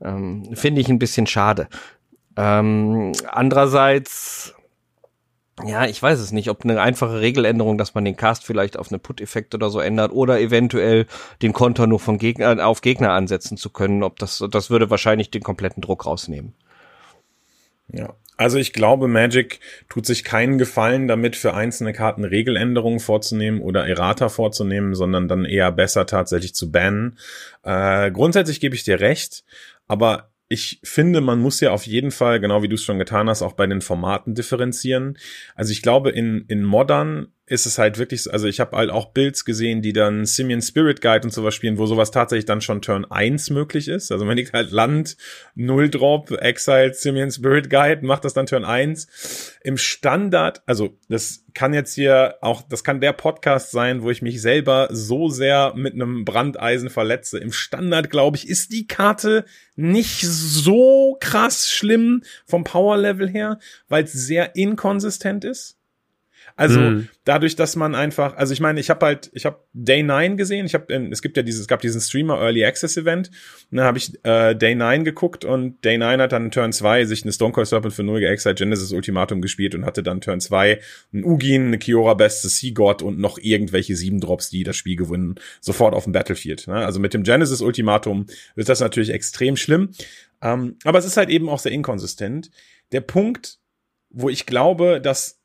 Ähm, 0.00 0.44
Finde 0.54 0.80
ich 0.80 0.88
ein 0.88 0.98
bisschen 0.98 1.26
schade. 1.26 1.68
Ähm, 2.36 3.12
andererseits 3.30 4.55
ja, 5.64 5.86
ich 5.86 6.02
weiß 6.02 6.18
es 6.18 6.32
nicht, 6.32 6.50
ob 6.50 6.64
eine 6.64 6.80
einfache 6.80 7.20
Regeländerung, 7.20 7.78
dass 7.78 7.94
man 7.94 8.04
den 8.04 8.16
Cast 8.16 8.44
vielleicht 8.44 8.78
auf 8.78 8.92
einen 8.92 9.00
Put-Effekt 9.00 9.54
oder 9.54 9.70
so 9.70 9.80
ändert 9.80 10.12
oder 10.12 10.38
eventuell 10.38 11.06
den 11.40 11.54
Konter 11.54 11.86
nur 11.86 11.98
von 11.98 12.18
Gegner 12.18 12.66
auf 12.66 12.82
Gegner 12.82 13.12
ansetzen 13.12 13.56
zu 13.56 13.70
können, 13.70 14.02
ob 14.02 14.18
das, 14.18 14.44
das 14.50 14.68
würde 14.68 14.90
wahrscheinlich 14.90 15.30
den 15.30 15.42
kompletten 15.42 15.80
Druck 15.80 16.04
rausnehmen. 16.04 16.54
Ja. 17.90 18.14
Also 18.36 18.58
ich 18.58 18.74
glaube, 18.74 19.08
Magic 19.08 19.60
tut 19.88 20.04
sich 20.04 20.22
keinen 20.22 20.58
Gefallen 20.58 21.08
damit, 21.08 21.36
für 21.36 21.54
einzelne 21.54 21.94
Karten 21.94 22.24
Regeländerungen 22.24 23.00
vorzunehmen 23.00 23.62
oder 23.62 23.88
Errata 23.88 24.28
vorzunehmen, 24.28 24.94
sondern 24.94 25.26
dann 25.26 25.46
eher 25.46 25.72
besser 25.72 26.06
tatsächlich 26.06 26.54
zu 26.54 26.70
bannen. 26.70 27.18
Äh, 27.62 28.10
grundsätzlich 28.10 28.60
gebe 28.60 28.74
ich 28.74 28.84
dir 28.84 29.00
recht, 29.00 29.44
aber 29.88 30.28
ich 30.48 30.80
finde, 30.84 31.20
man 31.20 31.40
muss 31.40 31.60
ja 31.60 31.72
auf 31.72 31.86
jeden 31.86 32.10
Fall, 32.10 32.40
genau 32.40 32.62
wie 32.62 32.68
du 32.68 32.76
es 32.76 32.82
schon 32.82 32.98
getan 32.98 33.28
hast, 33.28 33.42
auch 33.42 33.54
bei 33.54 33.66
den 33.66 33.80
Formaten 33.80 34.34
differenzieren. 34.34 35.18
Also 35.54 35.72
ich 35.72 35.82
glaube, 35.82 36.10
in, 36.10 36.44
in 36.48 36.62
Modern 36.62 37.28
ist 37.48 37.64
es 37.64 37.78
halt 37.78 37.96
wirklich, 37.98 38.24
so, 38.24 38.30
also 38.32 38.48
ich 38.48 38.58
habe 38.58 38.76
halt 38.76 38.90
auch 38.90 39.12
Builds 39.12 39.44
gesehen, 39.44 39.80
die 39.80 39.92
dann 39.92 40.26
Simian 40.26 40.60
Spirit 40.60 41.00
Guide 41.00 41.24
und 41.24 41.30
sowas 41.30 41.54
spielen, 41.54 41.78
wo 41.78 41.86
sowas 41.86 42.10
tatsächlich 42.10 42.44
dann 42.44 42.60
schon 42.60 42.82
Turn 42.82 43.04
1 43.04 43.50
möglich 43.50 43.86
ist. 43.86 44.10
Also 44.10 44.24
man 44.24 44.36
liegt 44.36 44.52
halt 44.52 44.72
Land, 44.72 45.16
Null 45.54 45.88
Drop, 45.88 46.32
Exile, 46.32 46.92
Simian 46.92 47.30
Spirit 47.30 47.70
Guide, 47.70 48.04
macht 48.04 48.24
das 48.24 48.34
dann 48.34 48.46
Turn 48.46 48.64
1. 48.64 49.58
Im 49.62 49.78
Standard, 49.78 50.62
also 50.66 50.98
das 51.08 51.44
kann 51.54 51.72
jetzt 51.72 51.94
hier 51.94 52.34
auch, 52.40 52.62
das 52.62 52.82
kann 52.82 53.00
der 53.00 53.12
Podcast 53.12 53.70
sein, 53.70 54.02
wo 54.02 54.10
ich 54.10 54.22
mich 54.22 54.42
selber 54.42 54.88
so 54.90 55.28
sehr 55.28 55.72
mit 55.76 55.94
einem 55.94 56.24
Brandeisen 56.24 56.90
verletze. 56.90 57.38
Im 57.38 57.52
Standard, 57.52 58.10
glaube 58.10 58.36
ich, 58.36 58.48
ist 58.48 58.72
die 58.72 58.88
Karte 58.88 59.44
nicht 59.76 60.20
so 60.20 61.16
krass 61.20 61.70
schlimm 61.70 62.24
vom 62.44 62.64
Power 62.64 62.96
Level 62.96 63.28
her, 63.28 63.60
weil 63.88 64.04
es 64.04 64.12
sehr 64.12 64.56
inkonsistent 64.56 65.44
ist. 65.44 65.75
Also 66.56 66.80
mhm. 66.80 67.08
dadurch, 67.24 67.54
dass 67.54 67.76
man 67.76 67.94
einfach, 67.94 68.34
also 68.36 68.54
ich 68.54 68.60
meine, 68.60 68.80
ich 68.80 68.88
habe 68.88 69.04
halt, 69.04 69.30
ich 69.34 69.44
habe 69.44 69.60
Day 69.74 70.02
9 70.02 70.38
gesehen, 70.38 70.64
ich 70.64 70.72
habe, 70.72 70.92
es 71.10 71.20
gibt 71.20 71.36
ja 71.36 71.42
dieses, 71.42 71.62
es 71.62 71.68
gab 71.68 71.82
diesen 71.82 72.00
Streamer 72.00 72.40
Early 72.40 72.64
Access 72.64 72.96
Event, 72.96 73.30
und 73.70 73.76
dann 73.76 73.86
habe 73.86 73.98
ich 73.98 74.12
äh, 74.24 74.54
Day 74.54 74.74
9 74.74 75.04
geguckt 75.04 75.44
und 75.44 75.84
Day 75.84 75.98
9 75.98 76.20
hat 76.20 76.32
dann 76.32 76.46
in 76.46 76.50
Turn 76.50 76.72
2 76.72 77.04
sich 77.04 77.24
eine 77.24 77.32
Stone 77.32 77.52
Cold 77.52 77.66
Serpent 77.66 77.92
für 77.92 78.02
0 78.02 78.20
geexiled 78.20 78.56
Genesis 78.56 78.92
Ultimatum 78.92 79.42
gespielt 79.42 79.74
und 79.74 79.84
hatte 79.84 80.02
dann 80.02 80.22
Turn 80.22 80.40
2 80.40 80.80
ein 81.12 81.24
Ugin, 81.24 81.66
eine 81.66 81.78
Kiora 81.78 82.14
Beste 82.14 82.48
Sea 82.48 82.72
God 82.72 83.02
und 83.02 83.18
noch 83.18 83.36
irgendwelche 83.38 83.94
sieben 83.94 84.20
Drops, 84.20 84.48
die 84.48 84.64
das 84.64 84.76
Spiel 84.76 84.96
gewinnen, 84.96 85.34
sofort 85.60 85.94
auf 85.94 86.04
dem 86.04 86.14
Battlefield. 86.14 86.68
Ne? 86.68 86.76
Also 86.76 87.00
mit 87.00 87.12
dem 87.12 87.22
Genesis 87.22 87.60
Ultimatum 87.60 88.26
ist 88.54 88.70
das 88.70 88.80
natürlich 88.80 89.10
extrem 89.10 89.56
schlimm. 89.56 89.90
Ähm, 90.40 90.76
aber 90.84 90.98
es 90.98 91.04
ist 91.04 91.18
halt 91.18 91.28
eben 91.28 91.50
auch 91.50 91.58
sehr 91.58 91.72
inkonsistent. 91.72 92.50
Der 92.92 93.02
Punkt, 93.02 93.58
wo 94.10 94.30
ich 94.30 94.46
glaube, 94.46 95.00
dass 95.02 95.38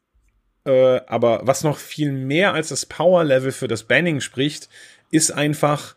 äh, 0.65 1.01
aber 1.07 1.41
was 1.43 1.63
noch 1.63 1.77
viel 1.77 2.11
mehr 2.11 2.53
als 2.53 2.69
das 2.69 2.85
Power-Level 2.85 3.51
für 3.51 3.67
das 3.67 3.83
Banning 3.83 4.21
spricht, 4.21 4.69
ist 5.11 5.31
einfach 5.31 5.95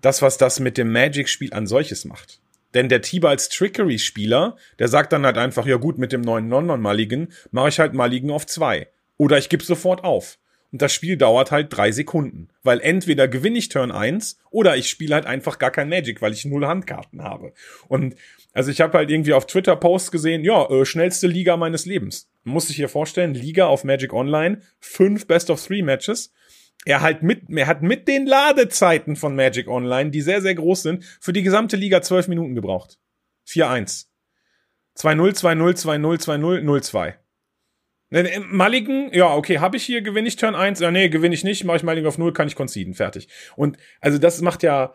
das, 0.00 0.22
was 0.22 0.38
das 0.38 0.60
mit 0.60 0.78
dem 0.78 0.92
Magic-Spiel 0.92 1.52
an 1.52 1.66
solches 1.66 2.04
macht. 2.04 2.40
Denn 2.74 2.88
der 2.88 3.00
T-Balls 3.00 3.48
Trickery-Spieler, 3.48 4.56
der 4.78 4.88
sagt 4.88 5.12
dann 5.12 5.24
halt 5.24 5.38
einfach, 5.38 5.66
ja 5.66 5.76
gut, 5.76 5.98
mit 5.98 6.12
dem 6.12 6.20
neuen 6.20 6.48
Non-Non-Maligen 6.48 7.32
mache 7.50 7.70
ich 7.70 7.80
halt 7.80 7.94
Maligen 7.94 8.30
auf 8.30 8.46
zwei. 8.46 8.88
Oder 9.16 9.38
ich 9.38 9.48
gebe 9.48 9.64
sofort 9.64 10.04
auf. 10.04 10.38
Und 10.70 10.82
das 10.82 10.92
Spiel 10.92 11.16
dauert 11.16 11.50
halt 11.50 11.74
drei 11.74 11.92
Sekunden. 11.92 12.48
Weil 12.62 12.80
entweder 12.80 13.26
gewinne 13.26 13.58
ich 13.58 13.68
Turn 13.68 13.90
1 13.90 14.38
oder 14.50 14.76
ich 14.76 14.90
spiele 14.90 15.14
halt 15.14 15.26
einfach 15.26 15.58
gar 15.58 15.70
kein 15.70 15.88
Magic, 15.88 16.20
weil 16.20 16.32
ich 16.32 16.44
null 16.44 16.66
Handkarten 16.66 17.22
habe. 17.22 17.52
Und 17.88 18.16
also 18.52 18.70
ich 18.70 18.80
habe 18.80 18.98
halt 18.98 19.10
irgendwie 19.10 19.32
auf 19.32 19.46
Twitter 19.46 19.76
Posts 19.76 20.10
gesehen, 20.10 20.44
ja, 20.44 20.68
äh, 20.68 20.84
schnellste 20.84 21.26
Liga 21.26 21.56
meines 21.56 21.86
Lebens. 21.86 22.30
Muss 22.44 22.68
sich 22.68 22.76
hier 22.76 22.88
vorstellen, 22.88 23.34
Liga 23.34 23.66
auf 23.66 23.84
Magic 23.84 24.12
Online, 24.12 24.60
fünf 24.80 25.26
Best 25.26 25.50
of 25.50 25.64
Three 25.64 25.82
Matches. 25.82 26.32
Er 26.84 27.00
halt 27.00 27.22
mit, 27.22 27.42
er 27.50 27.66
hat 27.66 27.82
mit 27.82 28.08
den 28.08 28.26
Ladezeiten 28.26 29.16
von 29.16 29.34
Magic 29.34 29.68
Online, 29.68 30.10
die 30.10 30.22
sehr, 30.22 30.40
sehr 30.42 30.54
groß 30.54 30.82
sind, 30.82 31.04
für 31.20 31.32
die 31.32 31.42
gesamte 31.42 31.76
Liga 31.76 32.02
zwölf 32.02 32.28
Minuten 32.28 32.54
gebraucht. 32.54 32.98
4-1. 33.46 34.06
2-0, 34.96 35.36
2-0, 35.36 35.76
2-0, 35.76 36.20
2-0, 36.22 36.62
0-2. 36.62 37.14
Mulligan, 38.10 39.10
ja, 39.12 39.34
okay, 39.34 39.58
habe 39.58 39.76
ich 39.76 39.84
hier, 39.84 40.00
gewinne 40.00 40.28
ich 40.28 40.36
Turn 40.36 40.54
1? 40.54 40.80
Ja, 40.80 40.90
nee, 40.90 41.08
gewinne 41.08 41.34
ich 41.34 41.44
nicht, 41.44 41.64
mache 41.64 41.76
ich 41.76 41.82
Mulligan 41.82 42.08
auf 42.08 42.18
0, 42.18 42.32
kann 42.32 42.48
ich 42.48 42.54
conceden, 42.54 42.94
fertig. 42.94 43.28
Und 43.56 43.76
also 44.00 44.18
das 44.18 44.40
macht 44.40 44.62
ja, 44.62 44.94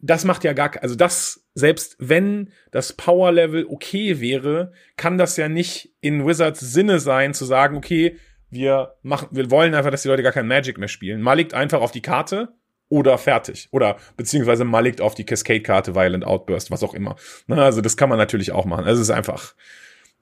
das 0.00 0.24
macht 0.24 0.44
ja 0.44 0.52
gar, 0.52 0.72
also 0.82 0.94
das, 0.94 1.46
selbst 1.54 1.96
wenn 1.98 2.52
das 2.70 2.92
Power 2.92 3.32
Level 3.32 3.66
okay 3.66 4.20
wäre, 4.20 4.72
kann 4.96 5.18
das 5.18 5.36
ja 5.36 5.48
nicht 5.48 5.94
in 6.00 6.26
Wizards 6.26 6.60
Sinne 6.60 6.98
sein, 6.98 7.34
zu 7.34 7.44
sagen, 7.44 7.76
okay, 7.76 8.16
wir 8.50 8.96
machen, 9.02 9.28
wir 9.30 9.50
wollen 9.50 9.74
einfach, 9.74 9.90
dass 9.90 10.02
die 10.02 10.08
Leute 10.08 10.22
gar 10.22 10.32
kein 10.32 10.46
Magic 10.46 10.78
mehr 10.78 10.88
spielen. 10.88 11.22
Mal 11.22 11.34
liegt 11.34 11.54
einfach 11.54 11.80
auf 11.80 11.90
die 11.90 12.02
Karte 12.02 12.54
oder 12.88 13.16
fertig. 13.16 13.68
Oder 13.70 13.96
beziehungsweise 14.16 14.64
mal 14.64 14.80
liegt 14.80 15.00
auf 15.00 15.14
die 15.14 15.24
Cascade-Karte, 15.24 15.94
Violent 15.94 16.26
Outburst, 16.26 16.70
was 16.70 16.82
auch 16.82 16.92
immer. 16.92 17.16
Also 17.48 17.80
das 17.80 17.96
kann 17.96 18.10
man 18.10 18.18
natürlich 18.18 18.52
auch 18.52 18.66
machen. 18.66 18.84
Also 18.84 19.00
es 19.00 19.08
ist 19.08 19.14
einfach, 19.14 19.54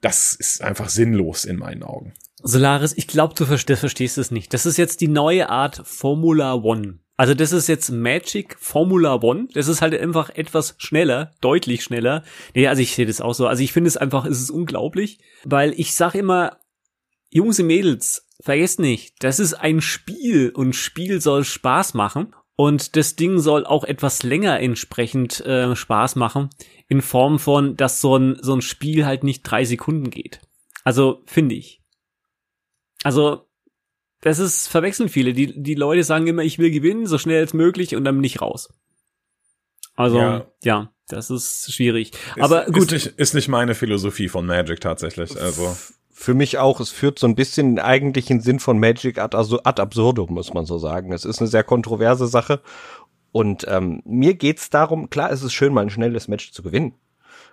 das 0.01 0.35
ist 0.35 0.63
einfach 0.63 0.89
sinnlos 0.89 1.45
in 1.45 1.57
meinen 1.57 1.83
Augen. 1.83 2.15
Solaris, 2.43 2.95
ich 2.97 3.07
glaube, 3.07 3.35
du 3.35 3.45
verstehst 3.45 4.19
es 4.19 4.31
nicht. 4.31 4.55
Das 4.55 4.67
ist 4.67 4.79
jetzt 4.79 5.01
die 5.01 5.09
neue 5.09 5.51
Art 5.51 5.83
Formula 5.85 6.55
One. 6.55 7.01
Also 7.17 7.35
das 7.35 7.53
ist 7.53 7.69
jetzt 7.69 7.91
Magic 7.91 8.57
Formula 8.59 9.17
One. 9.17 9.49
Das 9.53 9.69
ist 9.69 9.83
halt 9.83 9.95
einfach 9.95 10.31
etwas 10.31 10.75
schneller, 10.79 11.33
deutlich 11.43 11.83
schneller. 11.83 12.25
Nee, 12.55 12.67
also 12.67 12.81
ich 12.81 12.95
sehe 12.95 13.05
das 13.05 13.21
auch 13.21 13.35
so. 13.35 13.47
Also 13.47 13.63
ich 13.63 13.75
finde 13.75 13.89
es 13.89 13.99
einfach, 13.99 14.25
es 14.25 14.41
ist 14.41 14.51
unglaublich, 14.51 15.19
weil 15.45 15.75
ich 15.79 15.95
sag 15.95 16.15
immer, 16.15 16.57
Jungs 17.29 17.61
und 17.61 17.67
Mädels, 17.67 18.27
vergesst 18.41 18.81
nicht, 18.81 19.23
das 19.23 19.39
ist 19.39 19.53
ein 19.53 19.83
Spiel 19.83 20.49
und 20.49 20.75
Spiel 20.75 21.21
soll 21.21 21.45
Spaß 21.45 21.93
machen. 21.93 22.35
Und 22.61 22.95
das 22.95 23.17
Ding 23.17 23.39
soll 23.39 23.65
auch 23.65 23.85
etwas 23.85 24.23
länger 24.23 24.61
entsprechend 24.61 25.41
äh, 25.47 25.75
Spaß 25.75 26.17
machen, 26.17 26.51
in 26.89 27.01
Form 27.01 27.39
von, 27.39 27.75
dass 27.75 28.03
so 28.03 28.19
ein, 28.19 28.37
so 28.43 28.55
ein 28.55 28.61
Spiel 28.61 29.07
halt 29.07 29.25
nicht 29.25 29.45
drei 29.45 29.65
Sekunden 29.65 30.11
geht. 30.11 30.43
Also, 30.85 31.23
finde 31.25 31.55
ich. 31.55 31.81
Also, 33.03 33.49
das 34.21 34.39
ist, 34.39 34.69
verwechseln 34.69 35.09
viele. 35.09 35.33
Die, 35.33 35.59
die 35.59 35.75
Leute 35.75 36.05
sagen 36.05 36.27
immer, 36.27 36.43
ich 36.43 36.59
will 36.59 36.71
gewinnen, 36.71 37.07
so 37.07 37.17
schnell 37.17 37.41
als 37.41 37.55
möglich 37.55 37.97
und 37.97 38.05
dann 38.05 38.17
bin 38.17 38.25
ich 38.25 38.43
raus. 38.43 38.69
Also, 39.95 40.19
ja, 40.19 40.47
ja 40.63 40.93
das 41.09 41.31
ist 41.31 41.73
schwierig. 41.73 42.13
Ist, 42.13 42.43
Aber 42.43 42.67
gut. 42.67 42.93
Ist 42.93 43.07
nicht, 43.07 43.19
ist 43.19 43.33
nicht 43.33 43.49
meine 43.49 43.75
Philosophie 43.75 44.29
von 44.29 44.45
Magic 44.45 44.83
tatsächlich, 44.83 45.41
also. 45.41 45.75
Für 46.21 46.35
mich 46.35 46.59
auch, 46.59 46.81
es 46.81 46.91
führt 46.91 47.19
so 47.19 47.27
ein 47.27 47.35
bisschen 47.35 47.77
den 47.77 47.79
eigentlichen 47.79 48.43
Sinn 48.43 48.61
von 48.61 48.79
Magic 48.79 49.17
ad, 49.17 49.35
ad 49.35 49.81
absurdum, 49.81 50.35
muss 50.35 50.53
man 50.53 50.67
so 50.67 50.77
sagen. 50.77 51.15
Es 51.15 51.25
ist 51.25 51.41
eine 51.41 51.49
sehr 51.49 51.65
kontroverse 51.65 52.27
Sache. 52.27 52.61
Und 53.33 53.65
ähm, 53.67 54.03
mir 54.05 54.35
geht's 54.35 54.69
darum, 54.69 55.09
klar, 55.09 55.33
es 55.33 55.43
ist 55.43 55.55
schön, 55.55 55.73
mal 55.73 55.81
ein 55.81 55.89
schnelles 55.89 56.29
Match 56.29 56.53
zu 56.53 56.63
gewinnen. 56.63 56.93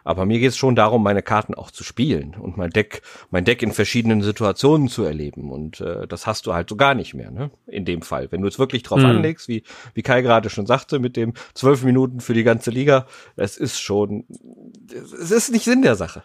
Aber 0.03 0.25
mir 0.25 0.39
geht 0.39 0.49
es 0.49 0.57
schon 0.57 0.75
darum, 0.75 1.01
meine 1.01 1.21
Karten 1.23 1.53
auch 1.53 1.71
zu 1.71 1.85
spielen 1.85 2.35
und 2.35 2.57
mein 2.57 2.69
Deck, 2.71 3.03
mein 3.29 3.45
Deck 3.45 3.63
in 3.63 3.71
verschiedenen 3.71 4.21
Situationen 4.21 4.89
zu 4.89 5.03
erleben. 5.03 5.49
Und 5.49 5.79
äh, 5.79 6.05
das 6.05 6.27
hast 6.27 6.45
du 6.45 6.53
halt 6.53 6.67
so 6.67 6.75
gar 6.75 6.93
nicht 6.93 7.13
mehr, 7.13 7.31
ne? 7.31 7.51
In 7.67 7.85
dem 7.85 8.01
Fall. 8.01 8.33
Wenn 8.33 8.41
du 8.41 8.49
es 8.49 8.59
wirklich 8.59 8.83
drauf 8.83 8.99
hm. 8.99 9.05
anlegst, 9.05 9.47
wie, 9.47 9.63
wie 9.93 10.01
Kai 10.01 10.21
gerade 10.21 10.49
schon 10.49 10.65
sagte, 10.65 10.99
mit 10.99 11.15
dem 11.15 11.35
zwölf 11.53 11.85
Minuten 11.85 12.19
für 12.19 12.33
die 12.33 12.43
ganze 12.43 12.71
Liga, 12.71 13.07
es 13.37 13.55
ist 13.55 13.79
schon, 13.79 14.25
es 14.91 15.31
ist 15.31 15.53
nicht 15.53 15.63
Sinn 15.63 15.83
der 15.83 15.95
Sache. 15.95 16.23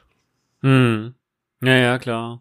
Hm. 0.62 1.14
Ja, 1.62 1.76
ja, 1.76 1.98
klar. 1.98 2.40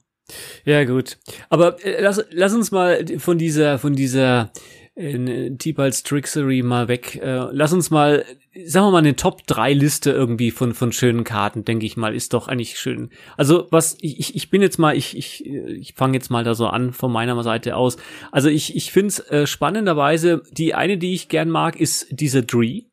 Ja, 0.66 0.84
gut. 0.86 1.18
Aber 1.50 1.84
äh, 1.86 2.02
lass, 2.02 2.24
lass 2.32 2.54
uns 2.54 2.72
mal 2.72 3.06
von 3.20 3.38
dieser, 3.38 3.80
von 3.80 3.96
dieser 3.96 4.52
in 4.94 5.58
T-Balls 5.58 6.04
Trixery 6.04 6.64
mal 6.64 6.88
weg. 6.88 7.16
Äh, 7.16 7.48
lass 7.52 7.72
uns 7.72 7.92
mal, 7.92 8.26
sagen 8.66 8.88
wir 8.88 8.92
mal, 8.92 8.98
eine 8.98 9.16
Top 9.16 9.48
3 9.48 9.74
Liste 9.74 10.12
irgendwie 10.12 10.52
von, 10.52 10.74
von 10.74 10.92
schönen 10.92 11.24
Karten, 11.24 11.64
denke 11.64 11.86
ich 11.86 11.96
mal, 11.96 12.14
ist 12.14 12.34
doch 12.34 12.48
eigentlich 12.48 12.78
schön. 12.78 13.10
Also, 13.38 13.68
was, 13.72 13.98
ich, 14.02 14.36
ich 14.36 14.50
bin 14.50 14.62
jetzt 14.62 14.80
mal, 14.80 14.96
ich, 14.96 15.18
ich, 15.18 15.46
ich 15.46 15.94
fange 15.96 16.18
jetzt 16.18 16.30
mal 16.30 16.44
da 16.44 16.56
so 16.56 16.68
an 16.68 16.92
von 16.92 17.12
meiner 17.12 17.42
Seite 17.42 17.78
aus. 17.78 17.98
Also, 18.32 18.50
ich, 18.50 18.76
ich 18.76 18.92
finde 18.92 19.08
es 19.08 19.20
äh, 19.20 19.48
spannenderweise, 19.48 20.44
die 20.52 20.74
eine, 20.74 20.98
die 20.98 21.14
ich 21.14 21.30
gern 21.30 21.50
mag, 21.50 21.80
ist 21.80 22.08
diese 22.12 22.44
Dree 22.44 22.91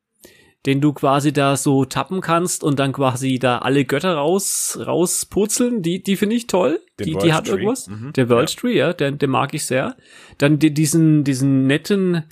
den 0.66 0.80
du 0.80 0.92
quasi 0.92 1.32
da 1.32 1.56
so 1.56 1.84
tappen 1.84 2.20
kannst 2.20 2.64
und 2.64 2.78
dann 2.78 2.92
quasi 2.92 3.38
da 3.38 3.58
alle 3.58 3.84
Götter 3.84 4.14
raus 4.14 4.78
rauspurzeln, 4.84 5.82
die 5.82 6.02
die 6.02 6.16
finde 6.16 6.36
ich 6.36 6.46
toll. 6.46 6.80
Den 6.98 7.06
die 7.06 7.16
die 7.16 7.32
hat 7.32 7.46
Tree. 7.46 7.52
irgendwas. 7.52 7.88
Mhm. 7.88 8.12
Der 8.14 8.28
World 8.28 8.50
ja. 8.50 8.60
Tree, 8.60 8.76
ja, 8.76 8.92
den, 8.92 9.18
den 9.18 9.30
mag 9.30 9.54
ich 9.54 9.66
sehr. 9.66 9.96
Dann 10.38 10.58
die, 10.58 10.74
diesen 10.74 11.24
diesen 11.24 11.66
netten 11.66 12.24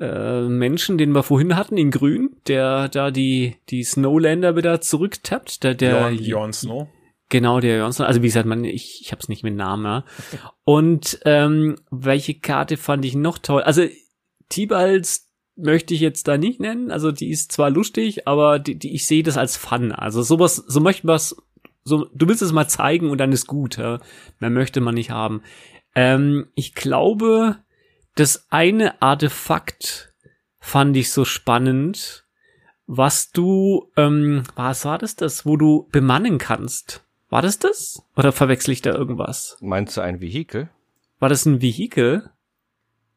äh, 0.00 0.42
Menschen, 0.42 0.96
den 0.96 1.12
wir 1.12 1.22
vorhin 1.22 1.56
hatten, 1.56 1.76
in 1.76 1.90
grün, 1.90 2.30
der 2.46 2.88
da 2.88 3.10
die, 3.10 3.56
die 3.68 3.82
Snowlander 3.82 4.56
wieder 4.56 4.80
zurücktappt. 4.80 5.64
Der, 5.64 5.74
der 5.74 6.10
Jon, 6.10 6.24
Jon 6.24 6.52
Snow. 6.52 6.88
Genau, 7.30 7.60
der 7.60 7.78
Johnson. 7.78 8.06
Also 8.06 8.22
wie 8.22 8.26
gesagt, 8.28 8.46
man, 8.46 8.64
ich, 8.64 9.02
ich 9.02 9.12
hab's 9.12 9.28
nicht 9.28 9.42
mit 9.42 9.54
Namen, 9.54 9.84
ja. 9.84 10.04
Und 10.64 11.20
ähm, 11.24 11.76
welche 11.90 12.34
Karte 12.34 12.76
fand 12.76 13.04
ich 13.04 13.14
noch 13.14 13.38
toll? 13.38 13.62
Also 13.62 13.82
Tibalds 14.48 15.27
möchte 15.58 15.94
ich 15.94 16.00
jetzt 16.00 16.28
da 16.28 16.38
nicht 16.38 16.60
nennen. 16.60 16.90
Also 16.90 17.12
die 17.12 17.30
ist 17.30 17.52
zwar 17.52 17.70
lustig, 17.70 18.26
aber 18.26 18.58
die, 18.58 18.76
die, 18.76 18.94
ich 18.94 19.06
sehe 19.06 19.22
das 19.22 19.36
als 19.36 19.56
Fun. 19.56 19.92
Also 19.92 20.22
sowas, 20.22 20.56
so 20.56 20.80
möchte 20.80 21.06
was, 21.06 21.36
so, 21.84 22.08
du 22.14 22.28
willst 22.28 22.42
es 22.42 22.52
mal 22.52 22.68
zeigen 22.68 23.10
und 23.10 23.18
dann 23.18 23.32
ist 23.32 23.46
gut. 23.46 23.76
Ja? 23.76 24.00
Mehr 24.38 24.50
möchte 24.50 24.80
man 24.80 24.94
nicht 24.94 25.10
haben. 25.10 25.42
Ähm, 25.94 26.46
ich 26.54 26.74
glaube, 26.74 27.56
das 28.14 28.46
eine 28.50 29.02
Artefakt 29.02 30.12
fand 30.60 30.96
ich 30.96 31.10
so 31.10 31.24
spannend, 31.24 32.24
was 32.86 33.30
du, 33.32 33.90
ähm, 33.96 34.44
was 34.54 34.84
war 34.84 34.98
das 34.98 35.16
das, 35.16 35.44
wo 35.44 35.56
du 35.56 35.88
bemannen 35.92 36.38
kannst? 36.38 37.04
War 37.28 37.42
das 37.42 37.58
das? 37.58 38.02
Oder 38.16 38.32
verwechsel 38.32 38.72
ich 38.72 38.80
da 38.80 38.94
irgendwas? 38.94 39.58
Meinst 39.60 39.96
du 39.96 40.00
ein 40.00 40.20
Vehikel? 40.20 40.70
War 41.18 41.28
das 41.28 41.44
ein 41.44 41.60
Vehikel? 41.60 42.30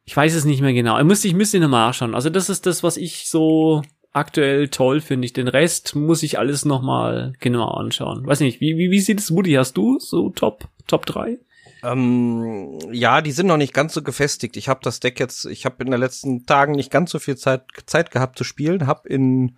Ich 0.06 0.18
weiß 0.18 0.34
es 0.34 0.46
nicht 0.46 0.62
mehr 0.62 0.74
genau. 0.74 0.98
Ich 0.98 1.06
müsste, 1.06 1.28
ich 1.28 1.34
müsste 1.34 1.58
ihn 1.58 1.64
nochmal 1.64 1.88
anschauen. 1.88 2.16
Also 2.16 2.30
das 2.30 2.50
ist 2.50 2.66
das, 2.66 2.84
was 2.84 2.98
ich 2.98 3.30
so 3.30 3.82
aktuell 4.14 4.68
toll 4.68 5.02
finde. 5.02 5.26
Ich 5.26 5.34
den 5.34 5.48
Rest 5.48 5.96
muss 5.96 6.24
ich 6.24 6.38
alles 6.40 6.66
nochmal 6.66 7.34
genauer 7.40 7.78
anschauen. 7.78 8.26
Weiß 8.26 8.40
nicht, 8.40 8.62
wie, 8.62 8.78
wie, 8.78 8.92
wie 8.92 9.00
sieht 9.00 9.20
es, 9.20 9.34
Woody? 9.34 9.54
Hast 9.54 9.78
du 9.78 10.00
so 10.00 10.30
Top, 10.30 10.68
Top 10.88 11.06
3? 11.06 11.38
Ähm, 11.84 12.78
ja, 12.92 13.22
die 13.22 13.32
sind 13.32 13.48
noch 13.48 13.58
nicht 13.58 13.74
ganz 13.74 13.94
so 13.94 14.02
gefestigt. 14.02 14.58
Ich 14.58 14.70
habe 14.70 14.82
das 14.84 15.00
Deck 15.00 15.20
jetzt, 15.20 15.46
ich 15.46 15.66
habe 15.66 15.84
in 15.84 15.92
den 15.92 16.00
letzten 16.00 16.46
Tagen 16.46 16.74
nicht 16.74 16.92
ganz 16.92 17.12
so 17.12 17.20
viel 17.20 17.38
Zeit, 17.38 17.64
Zeit 17.86 18.12
gehabt 18.12 18.38
zu 18.38 18.44
spielen, 18.44 18.88
Hab 18.88 19.06
in 19.06 19.58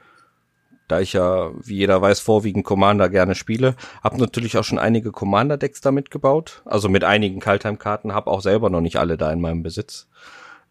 da 0.94 1.00
ich 1.00 1.14
ja, 1.14 1.50
wie 1.60 1.78
jeder 1.78 2.04
weiß, 2.04 2.20
vorwiegend 2.20 2.66
Commander 2.66 3.10
gerne 3.10 3.34
spiele, 3.34 3.76
habe 4.04 4.20
natürlich 4.20 4.58
auch 4.60 4.64
schon 4.64 4.78
einige 4.78 5.12
Commander-Decks 5.12 5.82
damit 5.82 6.12
gebaut, 6.12 6.62
also 6.66 6.88
mit 6.88 7.04
einigen 7.04 7.39
Kaltheim-Karten, 7.39 8.14
habe 8.14 8.30
auch 8.30 8.41
selber 8.41 8.70
noch 8.70 8.82
nicht 8.82 8.98
alle 8.98 9.18
da 9.18 9.32
in 9.32 9.41
meinem 9.41 9.64
Besitz, 9.64 10.08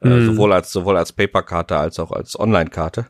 äh, 0.01 0.07
mhm. 0.07 0.12
äh, 0.12 0.25
sowohl 0.27 0.53
als 0.53 0.70
sowohl 0.70 0.97
als 0.97 1.12
Paper-Karte 1.12 1.77
als 1.77 1.99
auch 1.99 2.12
als 2.12 2.39
Online-Karte. 2.39 3.07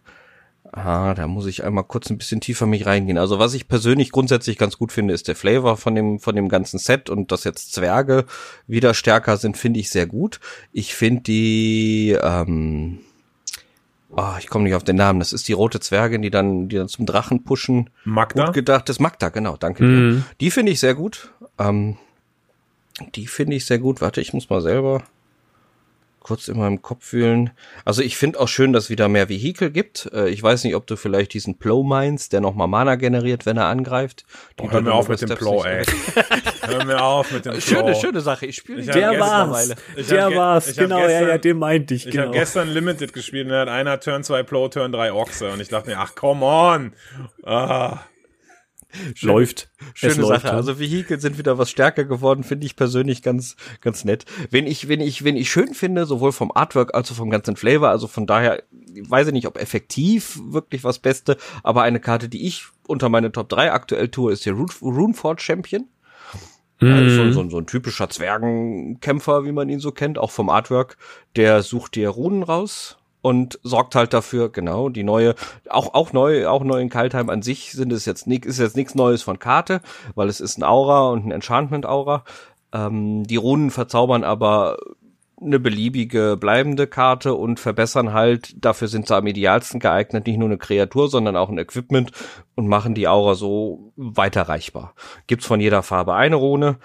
Ah, 0.73 1.13
da 1.13 1.27
muss 1.27 1.45
ich 1.45 1.65
einmal 1.65 1.85
kurz 1.85 2.09
ein 2.09 2.17
bisschen 2.17 2.41
tiefer 2.41 2.65
mich 2.65 2.87
reingehen. 2.87 3.19
Also 3.19 3.39
was 3.39 3.53
ich 3.53 3.69
persönlich 3.69 4.11
grundsätzlich 4.11 4.57
ganz 4.57 4.79
gut 4.79 4.91
finde, 4.91 5.13
ist 5.13 5.29
der 5.29 5.37
Flavor 5.37 5.77
von 5.77 5.95
dem 5.95 6.19
von 6.19 6.35
dem 6.35 6.49
ganzen 6.49 6.79
Set 6.79 7.11
und 7.11 7.31
dass 7.31 7.45
jetzt 7.45 7.75
Zwerge 7.75 8.25
wieder 8.67 8.95
stärker 8.95 9.37
sind, 9.37 9.59
finde 9.59 9.81
ich 9.81 9.91
sehr 9.91 10.07
gut. 10.07 10.41
Ich 10.73 10.95
finde 10.95 11.25
die 11.25 12.17
ähm, 12.23 13.01
Oh, 14.15 14.35
ich 14.39 14.49
komme 14.49 14.65
nicht 14.65 14.75
auf 14.75 14.85
den 14.85 14.97
Namen. 14.97 15.21
Das 15.21 15.33
ist 15.33 15.49
die 15.49 15.55
rote 15.55 15.81
Zwergin, 15.81 16.23
die 16.23 16.31
dann, 16.31 16.69
die 16.69 16.77
dann 16.77 16.89
zum 16.89 17.07
Drachen 17.07 17.45
pushen. 17.45 17.91
Magda? 18.05 18.47
Gut 18.47 18.55
gedacht, 18.55 18.89
das 18.89 19.01
Magda, 19.01 19.31
genau, 19.31 19.57
danke 19.57 19.85
mhm. 19.85 20.11
dir. 20.11 20.23
Die 20.41 20.51
finde 20.51 20.73
ich 20.73 20.81
sehr 20.81 20.95
gut. 20.95 21.33
Ähm, 21.59 21.97
die 23.15 23.27
finde 23.27 23.57
ich 23.57 23.65
sehr 23.65 23.79
gut. 23.79 24.01
Warte, 24.01 24.21
ich 24.21 24.35
muss 24.35 24.51
mal 24.51 24.61
selber 24.61 25.03
kurz 26.23 26.49
in 26.49 26.59
meinem 26.59 26.83
Kopf 26.83 27.05
fühlen. 27.05 27.51
Also 27.85 28.03
ich 28.03 28.17
finde 28.17 28.41
auch 28.41 28.49
schön, 28.49 28.73
dass 28.73 28.85
es 28.85 28.91
wieder 28.91 29.09
mehr 29.09 29.29
Vehikel 29.29 29.71
gibt. 29.71 30.11
Äh, 30.13 30.29
ich 30.29 30.43
weiß 30.43 30.65
nicht, 30.65 30.75
ob 30.75 30.87
du 30.87 30.97
vielleicht 30.97 31.35
diesen 31.35 31.59
Plow 31.59 31.83
meinst, 31.83 32.33
der 32.33 32.41
nochmal 32.41 32.69
Mana 32.69 32.95
generiert, 32.97 33.47
wenn 33.47 33.57
er 33.57 33.67
angreift. 33.67 34.25
Oh, 34.61 34.69
hör 34.71 34.81
mir 34.81 34.95
auf 34.95 35.09
mit 35.09 35.21
dem 35.21 35.29
Plow, 35.37 35.65
ey. 35.65 35.85
hör 36.63 36.85
mir 36.85 37.03
auf 37.03 37.31
mit 37.31 37.45
dem 37.45 37.53
Plow. 37.53 37.61
Schöne, 37.61 37.95
schöne 37.95 38.21
Sache. 38.21 38.47
Ich 38.47 38.57
spiele 38.57 38.83
Der 38.83 39.19
war's. 39.19 39.75
Der 40.09 40.35
war's. 40.35 40.75
Genau, 40.77 40.99
gestern, 40.99 41.23
ja, 41.23 41.29
ja, 41.29 41.39
den 41.39 41.59
meinte 41.59 41.95
ich. 41.95 42.07
Ich 42.07 42.13
genau. 42.13 42.27
habe 42.27 42.39
gestern 42.39 42.69
Limited 42.69 43.13
gespielt 43.13 43.47
und 43.47 43.53
er 43.53 43.61
hat 43.63 43.69
einer 43.69 44.01
Turn 44.01 44.25
2 44.25 44.43
Plow, 44.43 44.69
Turn 44.69 44.93
3 44.93 45.13
Ochse. 45.13 45.51
Und 45.51 45.61
ich 45.61 45.69
dachte 45.69 45.91
mir, 45.91 45.99
ach, 45.99 46.15
come 46.15 46.45
on. 46.45 46.93
Ah. 47.45 48.01
Läuft. 49.21 49.71
Schöne 49.95 50.15
läuft, 50.15 50.43
Sache. 50.43 50.49
Ja. 50.49 50.55
Also 50.55 50.79
Vehikel 50.79 51.21
sind 51.21 51.39
wieder 51.39 51.59
was 51.59 51.71
stärker 51.71 52.05
geworden, 52.05 52.45
finde 52.45 52.67
ich 52.67 52.77
persönlich 52.77 53.23
ganz, 53.23 53.57
ganz 53.81 54.05
nett. 54.05 54.25
Wenn 54.51 54.67
ich, 54.67 54.89
wenn 54.89 55.01
ich, 55.01 55.25
wenn 55.25 55.37
ich 55.37 55.51
schön 55.51 55.75
finde, 55.75 56.07
sowohl 56.07 56.33
vom 56.33 56.53
Artwork 56.55 56.95
als 56.95 57.11
auch 57.11 57.17
vom 57.17 57.31
ganzen 57.31 57.57
Flavor, 57.57 57.89
also 57.89 58.07
von 58.07 58.27
daher, 58.27 58.63
weiß 59.09 59.29
ich 59.29 59.33
nicht, 59.33 59.47
ob 59.47 59.59
effektiv 59.59 60.39
wirklich 60.45 60.85
was 60.85 60.99
Beste, 60.99 61.37
aber 61.63 61.83
eine 61.83 62.01
Karte, 62.01 62.29
die 62.29 62.47
ich 62.47 62.65
unter 62.87 63.09
meine 63.09 63.33
Top 63.33 63.49
3 63.49 63.73
aktuell 63.73 64.09
tue, 64.09 64.33
ist 64.33 64.47
der 64.47 64.55
Runefort 64.55 65.41
Champion. 65.41 65.89
Also 66.81 67.15
so, 67.15 67.33
so, 67.33 67.49
so 67.49 67.59
ein 67.59 67.67
typischer 67.67 68.11
Zwergenkämpfer, 68.11 69.45
wie 69.45 69.53
man 69.53 69.69
ihn 69.69 69.79
so 69.79 69.93
kennt, 69.93 70.19
auch 70.19 70.33
vom 70.33 70.49
Artwork. 70.49 70.97
Der 71.37 71.63
sucht 71.63 71.95
dir 71.95 72.09
Runen 72.09 72.43
raus 72.43 72.99
und 73.23 73.59
sorgt 73.63 73.95
halt 73.95 74.13
dafür, 74.13 74.51
genau, 74.51 74.89
die 74.89 75.05
neue, 75.05 75.35
auch, 75.71 75.95
auch 75.95 76.13
neu, 76.13 76.49
auch 76.49 76.65
neu 76.65 76.81
in 76.81 76.91
Kaltheim 76.91 77.31
an 77.31 77.41
sich 77.41 77.73
sind 77.73 77.93
es 77.93 78.05
jetzt 78.05 78.27
nicht, 78.27 78.45
ist 78.45 78.59
jetzt 78.59 78.77
nichts 78.77 78.95
Neues 78.95 79.23
von 79.23 79.39
Karte, 79.39 79.81
weil 80.15 80.29
es 80.29 80.41
ist 80.41 80.59
ein 80.59 80.65
Aura 80.65 81.09
und 81.09 81.25
ein 81.27 81.31
Enchantment-Aura. 81.31 82.25
Ähm, 82.73 83.25
die 83.25 83.37
Runen 83.37 83.71
verzaubern 83.71 84.25
aber 84.25 84.77
eine 85.41 85.59
beliebige 85.59 86.37
bleibende 86.37 86.87
Karte 86.87 87.35
und 87.35 87.59
verbessern 87.59 88.13
halt, 88.13 88.55
dafür 88.65 88.89
sind 88.89 89.09
sie 89.09 89.17
am 89.17 89.27
idealsten 89.27 89.81
geeignet, 89.81 90.27
nicht 90.27 90.39
nur 90.39 90.49
eine 90.49 90.59
Kreatur, 90.59 91.09
sondern 91.09 91.37
auch 91.37 91.49
ein 91.49 91.59
Equipment 91.59 92.13
und 92.55 92.69
machen 92.69 92.95
die 92.95 93.09
Aura 93.09 93.35
so 93.35 93.93
weiterreichbar. 93.97 94.95
Gibt's 95.27 95.47
von 95.47 95.61
jeder 95.61 95.83
Farbe 95.83 96.15
eine 96.15 96.37
Rune, 96.37 96.79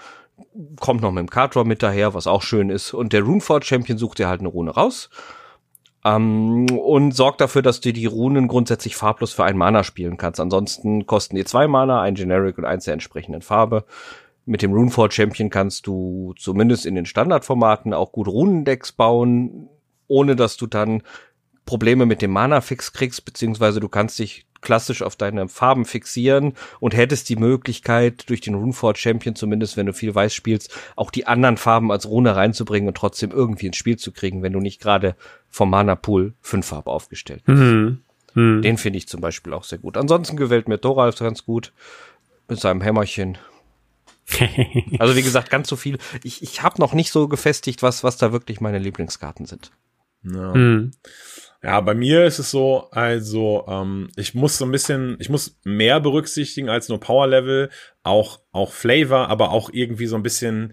kommt 0.80 1.02
noch 1.02 1.12
mit 1.12 1.20
dem 1.20 1.30
Card 1.30 1.54
mit 1.66 1.82
daher, 1.82 2.14
was 2.14 2.26
auch 2.26 2.42
schön 2.42 2.70
ist. 2.70 2.94
Und 2.94 3.12
der 3.12 3.22
Runefort 3.22 3.64
Champion 3.64 3.98
sucht 3.98 4.18
dir 4.18 4.28
halt 4.28 4.40
eine 4.40 4.48
Rune 4.48 4.70
raus 4.70 5.10
ähm, 6.04 6.66
und 6.70 7.12
sorgt 7.12 7.40
dafür, 7.40 7.62
dass 7.62 7.80
du 7.80 7.92
die 7.92 8.06
Runen 8.06 8.48
grundsätzlich 8.48 8.96
farblos 8.96 9.32
für 9.32 9.44
ein 9.44 9.56
Mana 9.56 9.84
spielen 9.84 10.16
kannst. 10.16 10.40
Ansonsten 10.40 11.06
kosten 11.06 11.36
die 11.36 11.44
zwei 11.44 11.66
Mana, 11.66 12.00
ein 12.02 12.14
Generic 12.14 12.58
und 12.58 12.64
eins 12.64 12.84
der 12.84 12.94
entsprechenden 12.94 13.42
Farbe. 13.42 13.84
Mit 14.46 14.62
dem 14.62 14.72
Runefort 14.72 15.12
Champion 15.12 15.50
kannst 15.50 15.86
du 15.86 16.34
zumindest 16.38 16.86
in 16.86 16.94
den 16.94 17.06
Standardformaten 17.06 17.92
auch 17.92 18.12
gut 18.12 18.28
Runendecks 18.28 18.92
bauen, 18.92 19.68
ohne 20.06 20.36
dass 20.36 20.56
du 20.56 20.66
dann 20.66 21.02
Probleme 21.66 22.06
mit 22.06 22.22
dem 22.22 22.30
Mana-Fix 22.30 22.94
kriegst, 22.94 23.26
beziehungsweise 23.26 23.78
du 23.78 23.90
kannst 23.90 24.18
dich 24.18 24.46
klassisch 24.60 25.02
auf 25.02 25.16
deine 25.16 25.48
Farben 25.48 25.84
fixieren 25.84 26.54
und 26.80 26.96
hättest 26.96 27.28
die 27.28 27.36
Möglichkeit, 27.36 28.28
durch 28.28 28.40
den 28.40 28.54
Runefort 28.54 28.98
Champion, 28.98 29.34
zumindest 29.34 29.76
wenn 29.76 29.86
du 29.86 29.92
viel 29.92 30.14
Weiß 30.14 30.34
spielst, 30.34 30.74
auch 30.96 31.10
die 31.10 31.26
anderen 31.26 31.56
Farben 31.56 31.92
als 31.92 32.06
Rune 32.06 32.34
reinzubringen 32.34 32.88
und 32.88 32.96
trotzdem 32.96 33.30
irgendwie 33.30 33.66
ins 33.66 33.76
Spiel 33.76 33.96
zu 33.96 34.12
kriegen, 34.12 34.42
wenn 34.42 34.52
du 34.52 34.60
nicht 34.60 34.80
gerade 34.80 35.16
vom 35.48 35.70
Mana-Pool 35.70 36.34
fünf 36.40 36.66
Farben 36.66 36.90
aufgestellt 36.90 37.44
bist. 37.44 37.58
Mhm. 37.58 38.02
Mhm. 38.34 38.62
Den 38.62 38.78
finde 38.78 38.98
ich 38.98 39.08
zum 39.08 39.20
Beispiel 39.20 39.52
auch 39.52 39.64
sehr 39.64 39.78
gut. 39.78 39.96
Ansonsten 39.96 40.36
gewählt 40.36 40.68
mir 40.68 40.80
Thoralf 40.80 41.18
ganz 41.18 41.44
gut 41.44 41.72
mit 42.48 42.60
seinem 42.60 42.80
Hämmerchen. 42.80 43.38
also 44.98 45.16
wie 45.16 45.22
gesagt, 45.22 45.50
ganz 45.50 45.68
so 45.68 45.76
viel. 45.76 45.98
Ich, 46.22 46.42
ich 46.42 46.62
habe 46.62 46.80
noch 46.80 46.92
nicht 46.92 47.10
so 47.10 47.28
gefestigt, 47.28 47.82
was, 47.82 48.04
was 48.04 48.18
da 48.18 48.32
wirklich 48.32 48.60
meine 48.60 48.78
Lieblingskarten 48.78 49.46
sind. 49.46 49.70
Ja. 50.22 50.54
Mhm. 50.54 50.92
Ja, 51.62 51.80
bei 51.80 51.94
mir 51.94 52.24
ist 52.24 52.38
es 52.38 52.52
so, 52.52 52.88
also 52.92 53.64
ähm, 53.68 54.10
ich 54.16 54.32
muss 54.34 54.58
so 54.58 54.64
ein 54.64 54.70
bisschen, 54.70 55.16
ich 55.18 55.28
muss 55.28 55.58
mehr 55.64 55.98
berücksichtigen 56.00 56.68
als 56.68 56.88
nur 56.88 57.00
Power 57.00 57.26
Level, 57.26 57.70
auch 58.04 58.40
auch 58.52 58.72
Flavor, 58.72 59.28
aber 59.28 59.50
auch 59.50 59.68
irgendwie 59.72 60.06
so 60.06 60.14
ein 60.14 60.22
bisschen 60.22 60.72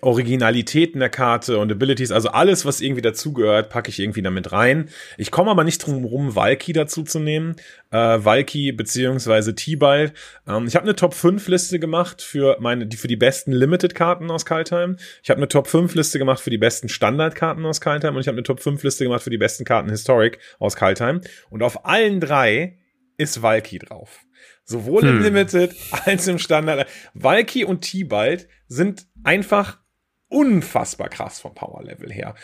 Originalitäten 0.00 1.00
der 1.00 1.10
Karte 1.10 1.58
und 1.58 1.70
Abilities, 1.70 2.10
also 2.10 2.30
alles, 2.30 2.64
was 2.64 2.80
irgendwie 2.80 3.02
dazugehört, 3.02 3.70
packe 3.70 3.90
ich 3.90 4.00
irgendwie 4.00 4.22
damit 4.22 4.52
rein. 4.52 4.88
Ich 5.18 5.30
komme 5.30 5.50
aber 5.50 5.64
nicht 5.64 5.78
drum 5.78 6.04
rum, 6.04 6.34
Valky 6.34 6.72
dazu 6.72 7.02
zu 7.02 7.18
nehmen. 7.18 7.56
Äh, 7.90 7.96
Valky 7.96 8.72
beziehungsweise 8.72 9.54
T-Ball. 9.54 10.12
Ähm, 10.46 10.66
ich 10.66 10.76
habe 10.76 10.84
eine 10.84 10.96
Top 10.96 11.14
5 11.14 11.46
Liste 11.48 11.78
gemacht 11.78 12.22
für 12.22 12.56
meine, 12.60 12.86
die 12.86 12.96
für 12.96 13.08
die 13.08 13.16
besten 13.16 13.52
Limited-Karten 13.52 14.30
aus 14.30 14.44
Kaltheim. 14.44 14.96
Ich 15.22 15.30
habe 15.30 15.38
eine 15.38 15.48
Top 15.48 15.68
5 15.68 15.94
Liste 15.94 16.18
gemacht 16.18 16.40
für 16.40 16.50
die 16.50 16.58
besten 16.58 16.88
Standard-Karten 16.88 17.64
aus 17.66 17.80
Kaltheim 17.80 18.14
und 18.14 18.20
ich 18.20 18.28
habe 18.28 18.36
eine 18.36 18.44
Top 18.44 18.60
5 18.60 18.82
Liste 18.82 19.04
gemacht 19.04 19.22
für 19.22 19.30
die 19.30 19.38
besten 19.38 19.64
Karten 19.64 19.90
Historic 19.90 20.38
aus 20.58 20.76
Kaltheim. 20.76 21.20
Und 21.50 21.62
auf 21.62 21.84
allen 21.84 22.20
drei 22.20 22.78
ist 23.16 23.42
Valky 23.42 23.78
drauf. 23.78 24.24
Sowohl 24.64 25.02
hm. 25.02 25.08
im 25.08 25.22
Limited 25.22 25.74
als 25.90 26.26
im 26.26 26.38
Standard. 26.38 26.88
Valky 27.14 27.64
und 27.64 27.82
T-Bald 27.82 28.48
sind 28.66 29.06
einfach 29.22 29.80
unfassbar 30.28 31.08
krass 31.08 31.40
vom 31.40 31.54
Power-Level 31.54 32.12
her. 32.12 32.34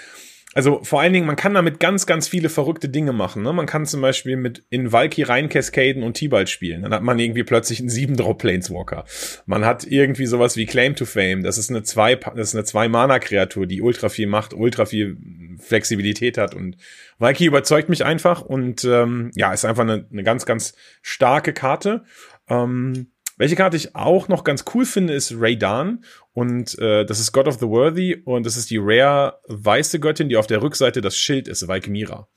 Also 0.52 0.82
vor 0.82 1.00
allen 1.00 1.12
Dingen, 1.12 1.26
man 1.26 1.36
kann 1.36 1.54
damit 1.54 1.78
ganz, 1.78 2.06
ganz 2.06 2.26
viele 2.26 2.48
verrückte 2.48 2.88
Dinge 2.88 3.12
machen. 3.12 3.44
Ne? 3.44 3.52
Man 3.52 3.66
kann 3.66 3.86
zum 3.86 4.00
Beispiel 4.00 4.36
mit 4.36 4.64
in 4.68 4.90
Valky 4.90 5.22
rein 5.22 5.48
Cascaden 5.48 6.02
und 6.02 6.14
T-Balt 6.14 6.48
spielen. 6.48 6.82
Dann 6.82 6.92
hat 6.92 7.04
man 7.04 7.20
irgendwie 7.20 7.44
plötzlich 7.44 7.78
einen 7.78 7.88
7-Drop-Planeswalker. 7.88 9.04
Man 9.46 9.64
hat 9.64 9.84
irgendwie 9.84 10.26
sowas 10.26 10.56
wie 10.56 10.66
Claim 10.66 10.96
to 10.96 11.04
Fame. 11.04 11.44
Das 11.44 11.56
ist 11.56 11.70
eine 11.70 11.84
zwei, 11.84 12.16
das 12.16 12.48
ist 12.48 12.54
eine 12.56 12.64
zwei 12.64 12.88
Mana-Kreatur, 12.88 13.66
die 13.66 13.80
ultra 13.80 14.08
viel 14.08 14.26
macht, 14.26 14.52
ultra 14.52 14.86
viel 14.86 15.16
Flexibilität 15.60 16.36
hat. 16.36 16.56
Und 16.56 16.76
Valky 17.18 17.44
überzeugt 17.44 17.88
mich 17.88 18.04
einfach 18.04 18.42
und 18.42 18.84
ähm, 18.84 19.30
ja, 19.36 19.52
ist 19.52 19.64
einfach 19.64 19.84
eine, 19.84 20.06
eine 20.10 20.24
ganz, 20.24 20.46
ganz 20.46 20.74
starke 21.00 21.52
Karte. 21.52 22.02
Ähm, 22.48 23.12
Welche 23.40 23.56
Karte 23.56 23.74
ich 23.74 23.96
auch 23.96 24.28
noch 24.28 24.44
ganz 24.44 24.66
cool 24.74 24.84
finde, 24.84 25.14
ist 25.14 25.32
Raydan. 25.34 26.04
Und 26.34 26.78
äh, 26.78 27.06
das 27.06 27.20
ist 27.20 27.32
God 27.32 27.48
of 27.48 27.58
the 27.58 27.68
Worthy 27.68 28.20
und 28.26 28.44
das 28.44 28.58
ist 28.58 28.70
die 28.70 28.76
Rare 28.78 29.40
weiße 29.48 29.98
Göttin, 29.98 30.28
die 30.28 30.36
auf 30.36 30.46
der 30.46 30.60
Rückseite 30.60 31.00
das 31.00 31.16
Schild 31.16 31.48
ist, 31.48 31.66
Valkmira. 31.66 32.28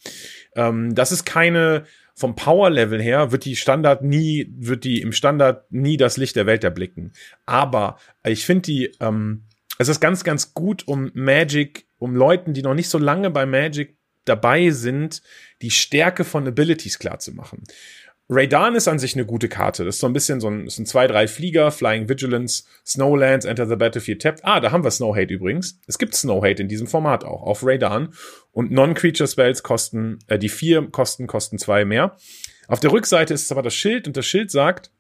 Ähm, 0.56 0.96
das 0.96 1.12
ist 1.12 1.26
keine, 1.26 1.84
vom 2.16 2.38
Power-Level 2.38 3.02
her 3.02 3.34
wird 3.34 3.44
die 3.44 3.58
Standard 3.58 4.02
nie, 4.02 4.50
wird 4.58 4.86
die 4.86 5.02
im 5.02 5.12
Standard 5.12 5.70
nie 5.74 5.98
das 5.98 6.16
Licht 6.16 6.38
der 6.38 6.46
Welt 6.46 6.64
erblicken. 6.64 7.12
Aber 7.46 7.98
ich 8.26 8.46
finde 8.46 8.62
die, 8.62 8.96
ähm, 9.02 9.44
es 9.80 9.90
ist 9.90 10.00
ganz, 10.00 10.24
ganz 10.24 10.54
gut, 10.54 10.88
um 10.88 11.12
Magic, 11.14 11.86
um 11.98 12.16
Leuten, 12.16 12.54
die 12.54 12.62
noch 12.62 12.76
nicht 12.76 12.88
so 12.88 12.98
lange 12.98 13.30
bei 13.30 13.46
Magic 13.46 13.98
dabei 14.24 14.70
sind, 14.70 15.22
die 15.62 15.72
Stärke 15.72 16.24
von 16.24 16.48
Abilities 16.48 16.98
klar 16.98 17.20
zu 17.20 17.34
machen. 17.34 17.64
Raydan 18.34 18.76
ist 18.76 18.88
an 18.88 19.00
sich 19.00 19.16
eine 19.16 19.26
gute 19.26 19.50
Karte. 19.50 19.86
Das 19.86 19.96
ist 19.96 20.02
so 20.02 20.08
ein 20.08 20.14
bisschen 20.14 20.40
so 20.40 20.50
ein, 20.50 20.68
sind 20.68 20.88
zwei, 20.88 21.08
drei 21.08 21.28
Flieger, 21.28 21.72
Flying 21.72 22.10
Vigilance, 22.10 22.64
Snowlands, 22.86 23.46
Enter 23.46 23.68
the 23.68 23.76
Battlefield 23.76 24.22
Tapped. 24.22 24.44
Ah, 24.44 24.60
da 24.60 24.72
haben 24.72 24.84
wir 24.84 24.92
Snow 24.92 25.16
Hate 25.16 25.34
übrigens. 25.34 25.80
Es 25.88 25.98
gibt 25.98 26.16
Snow 26.16 26.44
Hate 26.44 26.62
in 26.62 26.68
diesem 26.68 26.88
Format 26.88 27.24
auch, 27.24 27.44
auf 27.44 27.64
Raydan. 27.64 28.14
Und 28.52 28.72
Non-Creature 28.72 29.28
Spells 29.28 29.64
kosten, 29.64 30.20
äh, 30.28 30.40
die 30.40 30.50
vier 30.50 30.90
kosten, 30.90 31.28
kosten 31.28 31.58
zwei 31.58 31.86
mehr. 31.86 32.18
Auf 32.68 32.80
der 32.80 32.92
Rückseite 32.92 33.34
ist 33.34 33.44
es 33.44 33.52
aber 33.52 33.62
das 33.62 33.76
Schild 33.76 34.08
und 34.08 34.18
das 34.18 34.26
Schild 34.26 34.52
sagt, 34.52 34.92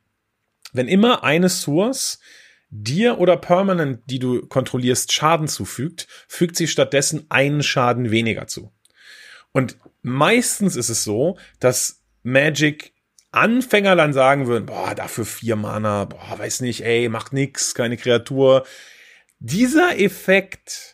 wenn 0.73 0.87
immer 0.87 1.23
eine 1.23 1.49
Source 1.49 2.19
dir 2.69 3.19
oder 3.19 3.37
Permanent, 3.37 4.01
die 4.07 4.19
du 4.19 4.47
kontrollierst, 4.47 5.11
Schaden 5.11 5.47
zufügt, 5.47 6.07
fügt 6.27 6.55
sie 6.55 6.67
stattdessen 6.67 7.25
einen 7.29 7.61
Schaden 7.61 8.11
weniger 8.11 8.47
zu. 8.47 8.71
Und 9.51 9.77
meistens 10.01 10.75
ist 10.75 10.89
es 10.89 11.03
so, 11.03 11.37
dass 11.59 12.01
Magic 12.23 12.92
Anfänger 13.33 13.95
dann 13.95 14.13
sagen 14.13 14.47
würden, 14.47 14.67
boah, 14.67 14.93
dafür 14.93 15.25
vier 15.25 15.55
Mana, 15.55 16.05
boah, 16.05 16.37
weiß 16.37 16.61
nicht, 16.61 16.85
ey, 16.85 17.09
macht 17.09 17.33
nix, 17.33 17.73
keine 17.73 17.97
Kreatur. 17.97 18.65
Dieser 19.39 19.99
Effekt 19.99 20.92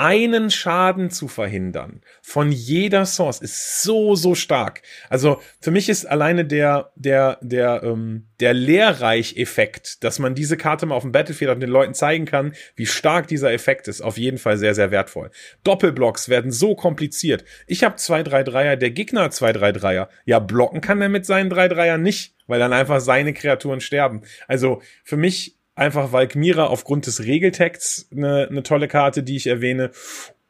einen 0.00 0.50
Schaden 0.50 1.10
zu 1.10 1.28
verhindern 1.28 2.00
von 2.22 2.50
jeder 2.50 3.04
Source 3.04 3.40
ist 3.40 3.82
so 3.82 4.14
so 4.14 4.34
stark. 4.34 4.80
Also 5.10 5.42
für 5.60 5.70
mich 5.70 5.90
ist 5.90 6.06
alleine 6.06 6.46
der 6.46 6.90
der 6.94 7.38
der 7.42 7.82
ähm, 7.82 8.28
der 8.40 8.54
Lehrreich-Effekt, 8.54 10.02
dass 10.02 10.18
man 10.18 10.34
diese 10.34 10.56
Karte 10.56 10.86
mal 10.86 10.94
auf 10.94 11.02
dem 11.02 11.12
Battlefield 11.12 11.50
und 11.50 11.60
den 11.60 11.68
Leuten 11.68 11.92
zeigen 11.92 12.24
kann, 12.24 12.54
wie 12.76 12.86
stark 12.86 13.28
dieser 13.28 13.52
Effekt 13.52 13.88
ist, 13.88 14.00
auf 14.00 14.16
jeden 14.16 14.38
Fall 14.38 14.56
sehr 14.56 14.74
sehr 14.74 14.90
wertvoll. 14.90 15.30
Doppelblocks 15.64 16.30
werden 16.30 16.50
so 16.50 16.74
kompliziert. 16.74 17.44
Ich 17.66 17.84
habe 17.84 17.96
zwei 17.96 18.22
drei 18.22 18.42
Dreier, 18.42 18.76
der 18.76 18.92
Gegner 18.92 19.30
zwei 19.30 19.52
drei 19.52 19.70
Dreier. 19.70 20.08
Ja, 20.24 20.38
blocken 20.38 20.80
kann 20.80 21.02
er 21.02 21.10
mit 21.10 21.26
seinen 21.26 21.50
drei 21.50 21.68
Dreier 21.68 21.98
nicht, 21.98 22.34
weil 22.46 22.58
dann 22.58 22.72
einfach 22.72 23.00
seine 23.00 23.34
Kreaturen 23.34 23.82
sterben. 23.82 24.22
Also 24.48 24.80
für 25.04 25.18
mich 25.18 25.59
einfach 25.80 26.12
Valkmira 26.12 26.66
aufgrund 26.66 27.06
des 27.06 27.24
Regeltexts 27.24 28.08
eine, 28.12 28.48
eine 28.48 28.62
tolle 28.62 28.86
Karte, 28.86 29.22
die 29.22 29.36
ich 29.36 29.46
erwähne. 29.46 29.90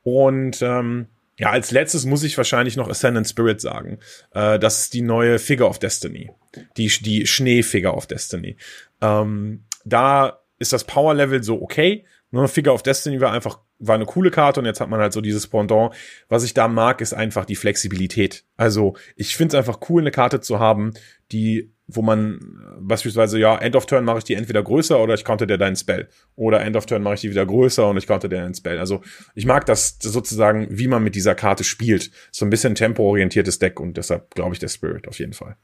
Und 0.03 0.61
ähm, 0.61 1.07
ja, 1.39 1.51
als 1.51 1.71
letztes 1.71 2.05
muss 2.05 2.25
ich 2.25 2.37
wahrscheinlich 2.37 2.77
noch 2.77 2.89
Ascendant 2.91 3.29
Spirit 3.29 3.61
sagen. 3.61 3.99
Äh, 4.35 4.59
das 4.59 4.81
ist 4.81 4.95
die 4.95 5.03
neue 5.03 5.39
Figure 5.39 5.69
of 5.69 5.79
Destiny. 5.79 6.31
Die, 6.77 6.89
die 6.89 7.27
Schnee-Figure 7.27 7.95
of 7.95 8.07
Destiny. 8.07 8.57
Ähm, 9.01 9.65
da 9.85 10.41
ist 10.59 10.73
das 10.73 10.85
Power-Level 10.85 11.43
so 11.43 11.63
okay. 11.63 12.05
Nur 12.33 12.49
Figure 12.49 12.75
of 12.75 12.83
Destiny 12.83 13.21
war 13.21 13.33
einfach, 13.33 13.61
war 13.79 13.95
eine 13.95 14.07
coole 14.07 14.31
Karte 14.31 14.61
und 14.61 14.67
jetzt 14.67 14.81
hat 14.81 14.91
man 14.91 15.01
halt 15.01 15.13
so 15.13 15.21
dieses 15.21 15.47
Pendant. 15.47 15.95
Was 16.29 16.45
ich 16.45 16.55
da 16.55 16.69
mag, 16.69 17.01
ist 17.01 17.15
einfach 17.15 17.45
die 17.45 17.57
Flexibilität. 17.57 18.45
Also 18.57 18.95
ich 19.17 19.37
finde 19.37 19.57
es 19.57 19.59
einfach 19.59 19.81
cool, 19.89 20.03
eine 20.03 20.11
Karte 20.11 20.41
zu 20.41 20.59
haben, 20.59 20.93
die 21.33 21.73
wo 21.93 22.03
man 22.03 22.41
beispielsweise, 22.81 23.39
ja, 23.39 23.57
End 23.57 23.77
of 23.77 23.87
Turn 23.87 24.05
mache 24.05 24.19
ich 24.19 24.25
die 24.25 24.35
entweder 24.35 24.63
größer 24.63 25.01
oder 25.01 25.15
ich 25.15 25.25
konnte 25.25 25.47
dir 25.47 25.59
deinen 25.59 25.77
Spell. 25.77 26.09
Oder 26.37 26.61
End 26.61 26.77
of 26.77 26.87
Turn 26.87 27.03
mache 27.03 27.15
ich 27.15 27.21
die 27.21 27.31
wieder 27.31 27.47
größer 27.47 27.89
und 27.89 27.97
ich 27.97 28.07
konnte 28.07 28.29
dir 28.29 28.37
deinen 28.37 28.55
Spell. 28.55 28.79
Also 28.79 29.03
ich 29.35 29.47
mag 29.47 29.67
das 29.67 29.99
sozusagen, 30.01 30.67
wie 30.71 30.89
man 30.89 31.03
mit 31.03 31.15
dieser 31.15 31.35
Karte 31.35 31.65
spielt. 31.65 32.11
So 32.31 32.45
ein 32.45 32.51
bisschen 32.51 32.75
tempoorientiertes 32.75 33.59
Deck 33.59 33.81
und 33.81 33.97
deshalb 33.97 34.35
glaube 34.35 34.55
ich 34.55 34.59
der 34.59 34.69
Spirit 34.69 35.09
auf 35.09 35.19
jeden 35.19 35.33
Fall. 35.33 35.57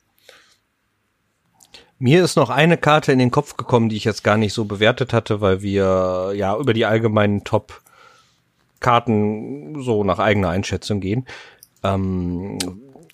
Mir 1.99 2.23
ist 2.23 2.37
noch 2.37 2.51
eine 2.51 2.77
Karte 2.77 3.11
in 3.13 3.19
den 3.19 3.31
Kopf 3.31 3.57
gekommen, 3.57 3.89
die 3.89 3.97
ich 3.97 4.05
jetzt 4.05 4.23
gar 4.23 4.37
nicht 4.37 4.53
so 4.53 4.67
bewertet 4.67 5.15
hatte, 5.15 5.41
weil 5.41 5.63
wir 5.63 6.33
ja 6.35 6.55
über 6.59 6.75
die 6.75 6.85
allgemeinen 6.85 7.43
Top-Karten 7.45 7.83
so 9.83 10.05
nach 10.05 10.19
eigener 10.19 10.51
Einschätzung 10.51 11.01
gehen. 11.01 11.27
Ähm, 11.83 12.59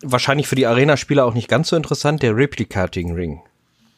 wahrscheinlich 0.03 0.47
für 0.49 0.57
die 0.57 0.67
Arena-Spieler 0.67 1.25
auch 1.25 1.35
nicht 1.35 1.49
ganz 1.49 1.69
so 1.69 1.77
interessant, 1.77 2.23
der 2.23 2.37
Replicating 2.37 3.15
Ring. 3.15 3.41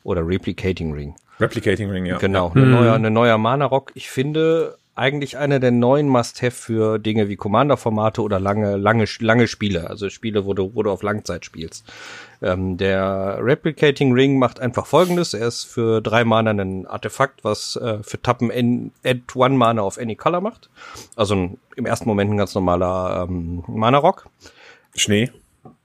Oder 0.04 0.26
Replicating 0.26 0.92
Ring. 0.92 1.14
Replicating 1.40 1.90
Ring, 1.90 2.06
ja. 2.06 2.18
Genau, 2.18 2.52
ja. 2.54 2.62
Ein, 2.62 2.70
neuer, 2.70 2.94
ein 2.94 3.12
neuer 3.12 3.38
Mana-Rock. 3.38 3.92
Ich 3.94 4.08
finde 4.10 4.76
eigentlich 4.96 5.38
einer 5.38 5.58
der 5.58 5.72
neuen 5.72 6.08
Must-Have 6.08 6.52
für 6.52 6.98
Dinge 6.98 7.28
wie 7.28 7.36
Commander-Formate 7.36 8.22
oder 8.22 8.38
lange, 8.38 8.76
lange, 8.76 9.06
lange 9.18 9.48
Spiele. 9.48 9.90
Also 9.90 10.08
Spiele, 10.08 10.44
wo 10.44 10.54
du, 10.54 10.74
wo 10.74 10.82
du 10.84 10.90
auf 10.90 11.02
Langzeit 11.02 11.44
spielst. 11.44 11.84
Ähm, 12.40 12.76
der 12.76 13.38
Replicating 13.40 14.12
Ring 14.12 14.38
macht 14.38 14.60
einfach 14.60 14.86
folgendes. 14.86 15.34
Er 15.34 15.48
ist 15.48 15.64
für 15.64 16.00
drei 16.00 16.24
Mana 16.24 16.50
ein 16.50 16.86
Artefakt, 16.86 17.42
was 17.42 17.74
äh, 17.76 17.98
für 18.02 18.22
Tappen 18.22 18.50
in, 18.50 18.92
add 19.04 19.22
one 19.34 19.56
Mana 19.56 19.82
auf 19.82 19.98
any 19.98 20.14
color 20.14 20.40
macht. 20.40 20.70
Also 21.16 21.34
ein, 21.34 21.58
im 21.74 21.86
ersten 21.86 22.08
Moment 22.08 22.30
ein 22.30 22.36
ganz 22.36 22.54
normaler 22.54 23.26
ähm, 23.28 23.64
Mana-Rock. 23.66 24.26
Schnee. 24.94 25.32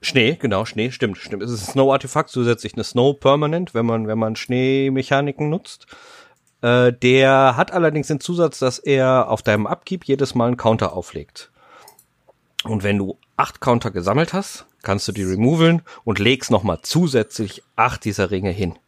Schnee, 0.00 0.36
genau, 0.40 0.64
Schnee, 0.64 0.90
stimmt, 0.90 1.18
stimmt. 1.18 1.42
Es 1.42 1.50
ist 1.50 1.68
ein 1.68 1.72
Snow-Artefakt, 1.72 2.30
zusätzlich 2.30 2.74
eine 2.74 2.84
Snow 2.84 3.18
Permanent, 3.18 3.74
wenn 3.74 3.86
man, 3.86 4.06
wenn 4.06 4.18
man 4.18 4.36
Schneemechaniken 4.36 5.50
nutzt. 5.50 5.86
Äh, 6.62 6.92
der 6.92 7.56
hat 7.56 7.72
allerdings 7.72 8.08
den 8.08 8.20
Zusatz, 8.20 8.58
dass 8.58 8.78
er 8.78 9.28
auf 9.28 9.42
deinem 9.42 9.66
Upkeep 9.66 10.04
jedes 10.04 10.34
Mal 10.34 10.48
einen 10.48 10.56
Counter 10.56 10.92
auflegt. 10.94 11.50
Und 12.64 12.82
wenn 12.82 12.98
du 12.98 13.18
acht 13.36 13.60
Counter 13.60 13.90
gesammelt 13.90 14.32
hast, 14.32 14.66
kannst 14.82 15.08
du 15.08 15.12
die 15.12 15.24
removeln 15.24 15.82
und 16.04 16.18
legst 16.18 16.50
nochmal 16.50 16.80
zusätzlich 16.82 17.62
acht 17.76 18.04
dieser 18.04 18.30
Ringe 18.30 18.50
hin. 18.50 18.78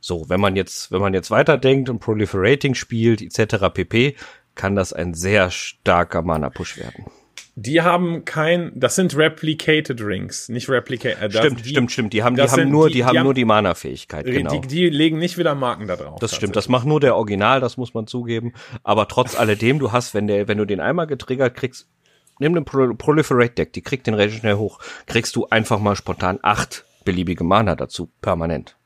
So, 0.00 0.28
wenn 0.28 0.40
man 0.40 0.56
jetzt, 0.56 0.92
wenn 0.92 1.00
man 1.00 1.14
jetzt 1.14 1.30
weiterdenkt 1.30 1.88
und 1.88 2.00
Proliferating 2.00 2.74
spielt, 2.74 3.22
etc. 3.22 3.66
pp, 3.72 4.16
kann 4.54 4.74
das 4.74 4.92
ein 4.92 5.14
sehr 5.14 5.50
starker 5.50 6.22
Mana-Push 6.22 6.78
werden. 6.78 7.06
Die 7.58 7.80
haben 7.80 8.26
kein, 8.26 8.70
das 8.74 8.96
sind 8.96 9.16
Replicated 9.16 10.02
Rings, 10.02 10.50
nicht 10.50 10.68
Replicated. 10.68 11.34
Äh, 11.34 11.38
stimmt, 11.38 11.64
die, 11.64 11.70
stimmt, 11.70 11.90
stimmt. 11.90 12.12
Die 12.12 12.22
haben, 12.22 12.36
die 12.36 12.42
haben 12.42 12.70
nur, 12.70 12.88
die, 12.88 12.96
die 12.96 13.04
haben, 13.06 13.22
nur 13.22 13.32
die 13.32 13.46
Mana-Fähigkeit. 13.46 14.26
Genau. 14.26 14.60
Die, 14.60 14.68
die 14.68 14.90
legen 14.90 15.18
nicht 15.18 15.38
wieder 15.38 15.54
Marken 15.54 15.86
da 15.86 15.96
drauf. 15.96 16.18
Das 16.20 16.34
stimmt. 16.34 16.54
Das 16.54 16.68
macht 16.68 16.86
nur 16.86 17.00
der 17.00 17.16
Original, 17.16 17.60
das 17.60 17.78
muss 17.78 17.94
man 17.94 18.06
zugeben. 18.06 18.52
Aber 18.82 19.08
trotz 19.08 19.34
alledem, 19.38 19.78
du 19.78 19.90
hast, 19.90 20.12
wenn 20.12 20.26
der, 20.26 20.48
wenn 20.48 20.58
du 20.58 20.66
den 20.66 20.80
einmal 20.80 21.06
getriggert 21.06 21.54
kriegst, 21.54 21.88
nimm 22.38 22.52
den 22.54 22.66
Pro 22.66 22.92
Proliferate 22.92 23.54
Deck, 23.54 23.72
die 23.72 23.80
kriegt 23.80 24.06
den 24.06 24.12
recht 24.12 24.36
schnell 24.36 24.56
hoch, 24.56 24.78
kriegst 25.06 25.34
du 25.34 25.46
einfach 25.46 25.80
mal 25.80 25.96
spontan 25.96 26.38
acht 26.42 26.84
beliebige 27.06 27.44
Mana 27.44 27.74
dazu, 27.74 28.10
permanent. 28.20 28.76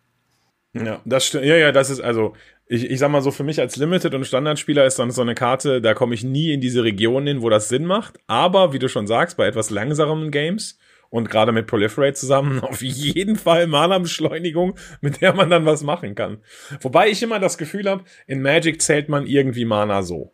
Ja, 0.72 1.00
das 1.04 1.26
stimmt. 1.26 1.44
Ja, 1.44 1.56
ja, 1.56 1.72
das 1.72 1.90
ist 1.90 2.00
also, 2.00 2.34
ich, 2.66 2.88
ich 2.88 2.98
sag 2.98 3.10
mal 3.10 3.22
so, 3.22 3.30
für 3.30 3.42
mich 3.42 3.60
als 3.60 3.76
Limited- 3.76 4.14
und 4.14 4.24
Standardspieler 4.24 4.84
ist 4.84 4.98
dann 4.98 5.10
so 5.10 5.22
eine 5.22 5.34
Karte, 5.34 5.80
da 5.80 5.94
komme 5.94 6.14
ich 6.14 6.22
nie 6.22 6.52
in 6.52 6.60
diese 6.60 6.84
Region 6.84 7.26
hin, 7.26 7.42
wo 7.42 7.48
das 7.48 7.68
Sinn 7.68 7.84
macht. 7.84 8.20
Aber, 8.28 8.72
wie 8.72 8.78
du 8.78 8.88
schon 8.88 9.08
sagst, 9.08 9.36
bei 9.36 9.46
etwas 9.46 9.70
langsamen 9.70 10.30
Games 10.30 10.78
und 11.08 11.28
gerade 11.28 11.50
mit 11.50 11.66
Proliferate 11.66 12.14
zusammen 12.14 12.60
auf 12.62 12.82
jeden 12.82 13.34
Fall 13.34 13.66
Mana-Beschleunigung, 13.66 14.76
mit 15.00 15.20
der 15.20 15.34
man 15.34 15.50
dann 15.50 15.66
was 15.66 15.82
machen 15.82 16.14
kann. 16.14 16.38
Wobei 16.80 17.08
ich 17.10 17.22
immer 17.22 17.40
das 17.40 17.58
Gefühl 17.58 17.90
habe, 17.90 18.04
in 18.28 18.40
Magic 18.40 18.80
zählt 18.80 19.08
man 19.08 19.26
irgendwie 19.26 19.64
Mana 19.64 20.02
so. 20.02 20.32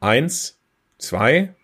Eins, 0.00 0.60
zwei, 0.98 1.54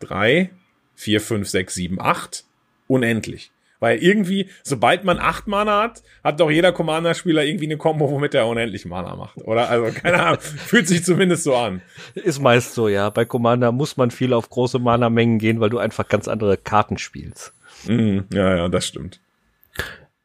drei, 0.00 0.50
vier, 0.96 1.20
fünf, 1.20 1.48
sechs, 1.48 1.74
sieben, 1.74 2.00
acht, 2.00 2.44
unendlich. 2.88 3.52
Weil 3.80 3.98
irgendwie, 3.98 4.48
sobald 4.62 5.04
man 5.04 5.18
acht 5.18 5.46
Mana 5.46 5.82
hat, 5.82 6.02
hat 6.22 6.40
doch 6.40 6.50
jeder 6.50 6.72
Commander-Spieler 6.72 7.44
irgendwie 7.44 7.66
eine 7.66 7.76
Combo, 7.76 8.10
womit 8.10 8.34
er 8.34 8.46
unendlich 8.46 8.86
Mana 8.86 9.16
macht. 9.16 9.36
Oder? 9.38 9.68
Also, 9.68 9.92
keine 9.92 10.22
Ahnung. 10.22 10.40
fühlt 10.40 10.88
sich 10.88 11.04
zumindest 11.04 11.44
so 11.44 11.54
an. 11.54 11.82
Ist 12.14 12.40
meist 12.40 12.74
so, 12.74 12.88
ja. 12.88 13.10
Bei 13.10 13.24
Commander 13.24 13.72
muss 13.72 13.96
man 13.96 14.10
viel 14.10 14.32
auf 14.32 14.48
große 14.48 14.78
Mana-Mengen 14.78 15.38
gehen, 15.38 15.60
weil 15.60 15.70
du 15.70 15.78
einfach 15.78 16.08
ganz 16.08 16.28
andere 16.28 16.56
Karten 16.56 16.98
spielst. 16.98 17.52
Mm, 17.86 18.20
ja, 18.32 18.56
ja, 18.56 18.68
das 18.68 18.86
stimmt. 18.86 19.20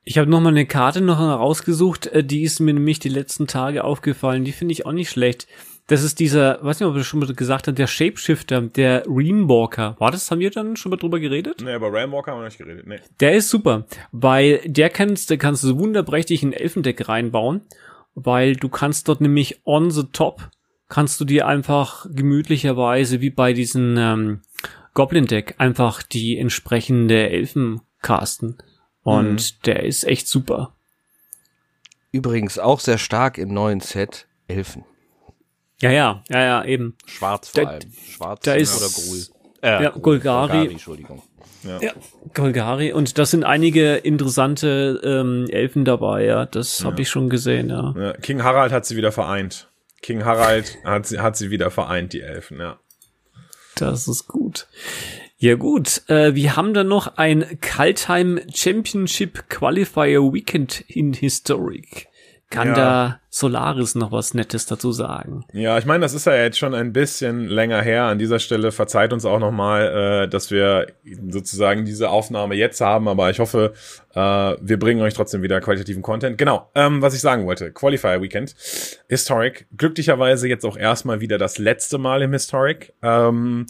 Ich 0.04 0.18
habe 0.18 0.30
noch 0.30 0.39
mal 0.39 0.50
eine 0.50 0.66
Karte 0.66 1.02
noch 1.02 1.20
rausgesucht, 1.20 2.08
äh, 2.08 2.24
die 2.24 2.43
ist 2.43 2.60
mir 2.60 2.74
nämlich 2.74 3.00
die 3.00 3.10
letzten 3.10 3.45
Tage 3.45 3.84
aufgefallen. 3.84 4.43
Die 4.43 4.52
finde 4.52 4.72
ich 4.72 4.86
auch 4.86 4.91
nicht 4.91 5.10
schlecht. 5.10 5.47
Das 5.90 6.04
ist 6.04 6.20
dieser, 6.20 6.64
weiß 6.64 6.80
nicht, 6.80 6.88
ob 6.88 6.94
wir 6.94 7.04
schon 7.04 7.20
mal 7.20 7.34
gesagt 7.34 7.68
haben, 7.68 7.74
der 7.74 7.88
Shapeshifter, 7.88 8.62
der 8.62 9.04
Realmwalker. 9.08 9.96
War 9.98 10.12
das, 10.12 10.30
haben 10.30 10.40
wir 10.40 10.52
dann 10.52 10.76
schon 10.76 10.92
mal 10.92 10.98
drüber 10.98 11.20
geredet? 11.20 11.62
Nee, 11.64 11.74
aber 11.74 11.92
Realmwalker 11.92 12.32
haben 12.32 12.42
wir 12.42 12.46
nicht 12.46 12.60
geredet, 12.60 12.86
nee. 12.86 13.00
Der 13.20 13.34
ist 13.34 13.50
super, 13.50 13.88
weil 14.12 14.60
der 14.66 14.92
kannst, 14.92 15.32
der 15.32 15.40
kannst 15.40 15.64
du 15.64 15.80
wunderprächtig 15.80 16.44
in 16.44 16.54
Elfendeck 16.54 17.10
reinbauen, 17.10 17.62
weil 18.14 18.56
du 18.56 18.70
kannst 18.70 19.08
dort 19.08 19.20
nämlich 19.20 19.62
on 19.66 19.90
the 19.90 20.04
top, 20.14 20.52
kannst 20.90 21.20
du 21.22 21.26
dir 21.26 21.48
einfach 21.48 22.06
gemütlicherweise, 22.12 23.20
wie 23.20 23.32
bei 23.32 23.54
diesen 23.54 23.98
ähm, 23.98 24.42
Goblin-Deck, 24.94 25.56
einfach 25.58 26.04
die 26.04 26.38
entsprechende 26.38 27.32
Elfen 27.32 27.82
casten. 28.04 28.60
Und 29.02 29.32
mhm. 29.32 29.64
der 29.66 29.84
ist 29.86 30.04
echt 30.04 30.28
super. 30.28 30.76
Übrigens 32.12 32.60
auch 32.60 32.80
sehr 32.80 33.00
stark 33.00 33.40
im 33.40 33.52
neuen 33.52 33.80
Set 33.80 34.28
Elfen. 34.48 34.86
Ja, 35.82 35.91
ja, 35.91 36.23
ja, 36.30 36.41
ja, 36.43 36.65
eben. 36.65 36.95
Schwarz 37.05 37.49
vor 37.49 37.63
Da- 37.63 37.69
allem. 37.69 37.91
Schwarz 38.09 38.39
da 38.43 38.53
ist- 38.55 38.77
oder 38.77 38.89
Grul. 38.91 39.25
Äh, 39.61 39.84
Ja, 39.84 39.89
Golgari. 39.91 40.67
Entschuldigung. 40.71 41.21
Ja, 41.63 41.91
Golgari. 42.34 42.93
Und 42.93 43.17
da 43.17 43.25
sind 43.25 43.43
einige 43.43 43.95
interessante 43.95 45.01
ähm, 45.03 45.47
Elfen 45.49 45.84
dabei, 45.84 46.23
ja. 46.25 46.45
Das 46.45 46.86
habe 46.86 47.01
ich 47.01 47.09
schon 47.09 47.30
gesehen, 47.30 47.69
ja. 47.69 47.93
Ja, 47.97 48.13
King 48.13 48.43
Harald 48.43 48.71
hat 48.71 48.86
sie 48.86 48.95
wieder 48.95 49.11
vereint. 49.11 49.69
King 50.01 50.23
Harald 50.23 50.77
hat 50.86 51.05
sie, 51.07 51.19
hat 51.19 51.36
sie 51.36 51.49
wieder 51.51 51.69
vereint, 51.71 52.13
die 52.13 52.21
Elfen, 52.21 52.59
ja. 52.59 52.80
Das 53.75 54.07
ist 54.07 54.27
gut. 54.27 54.67
Ja 55.38 55.55
gut, 55.55 56.01
äh, 56.07 56.36
wir 56.36 56.57
haben 56.57 56.73
dann 56.73 56.88
noch 56.89 57.15
ein 57.17 57.59
Kaltheim 57.61 58.39
Championship 58.53 59.47
Qualifier 59.49 60.21
Weekend 60.34 60.82
in 60.88 61.13
Historic. 61.13 62.09
Kann 62.52 62.70
Ja. 62.70 62.74
da 62.74 63.20
Solaris 63.30 63.93
noch 63.93 64.12
was 64.12 64.34
Nettes 64.34 64.66
dazu 64.66 64.91
sagen? 64.91 65.45
Ja, 65.54 65.78
ich 65.78 65.86
meine, 65.86 66.02
das 66.02 66.16
ist 66.16 66.26
ja 66.26 66.36
jetzt 66.36 66.58
schon 66.58 66.74
ein 66.74 66.93
bisschen 66.93 67.45
länger 67.47 67.80
her. 67.84 68.06
An 68.06 68.18
dieser 68.18 68.39
Stelle 68.39 68.72
verzeiht 68.72 69.14
uns 69.14 69.24
auch 69.24 69.38
nochmal, 69.38 70.24
äh, 70.24 70.28
dass 70.28 70.50
wir 70.50 70.88
sozusagen 71.30 71.86
diese 71.86 72.10
Aufnahme 72.10 72.56
jetzt 72.56 72.82
haben, 72.82 73.08
aber 73.08 73.30
ich 73.30 73.39
hoffe, 73.39 73.74
äh, 74.16 74.20
wir 74.20 74.80
bringen 74.80 75.02
euch 75.02 75.14
trotzdem 75.14 75.43
wieder 75.43 75.62
qualitativen 75.62 76.02
Content. 76.02 76.39
Genau, 76.39 76.70
ähm, 76.74 77.04
was 77.04 77.14
ich 77.14 77.22
sagen 77.22 77.45
wollte, 77.45 77.72
Qualifier 77.72 78.20
Weekend, 78.20 78.56
Historic, 79.08 79.68
glücklicherweise 79.78 80.47
jetzt 80.47 80.66
auch 80.66 80.76
erstmal 80.76 81.22
wieder 81.22 81.38
das 81.38 81.60
letzte 81.60 82.00
Mal 82.00 82.24
im 82.24 82.34
Historic. 82.34 82.93
Ähm, 83.04 83.68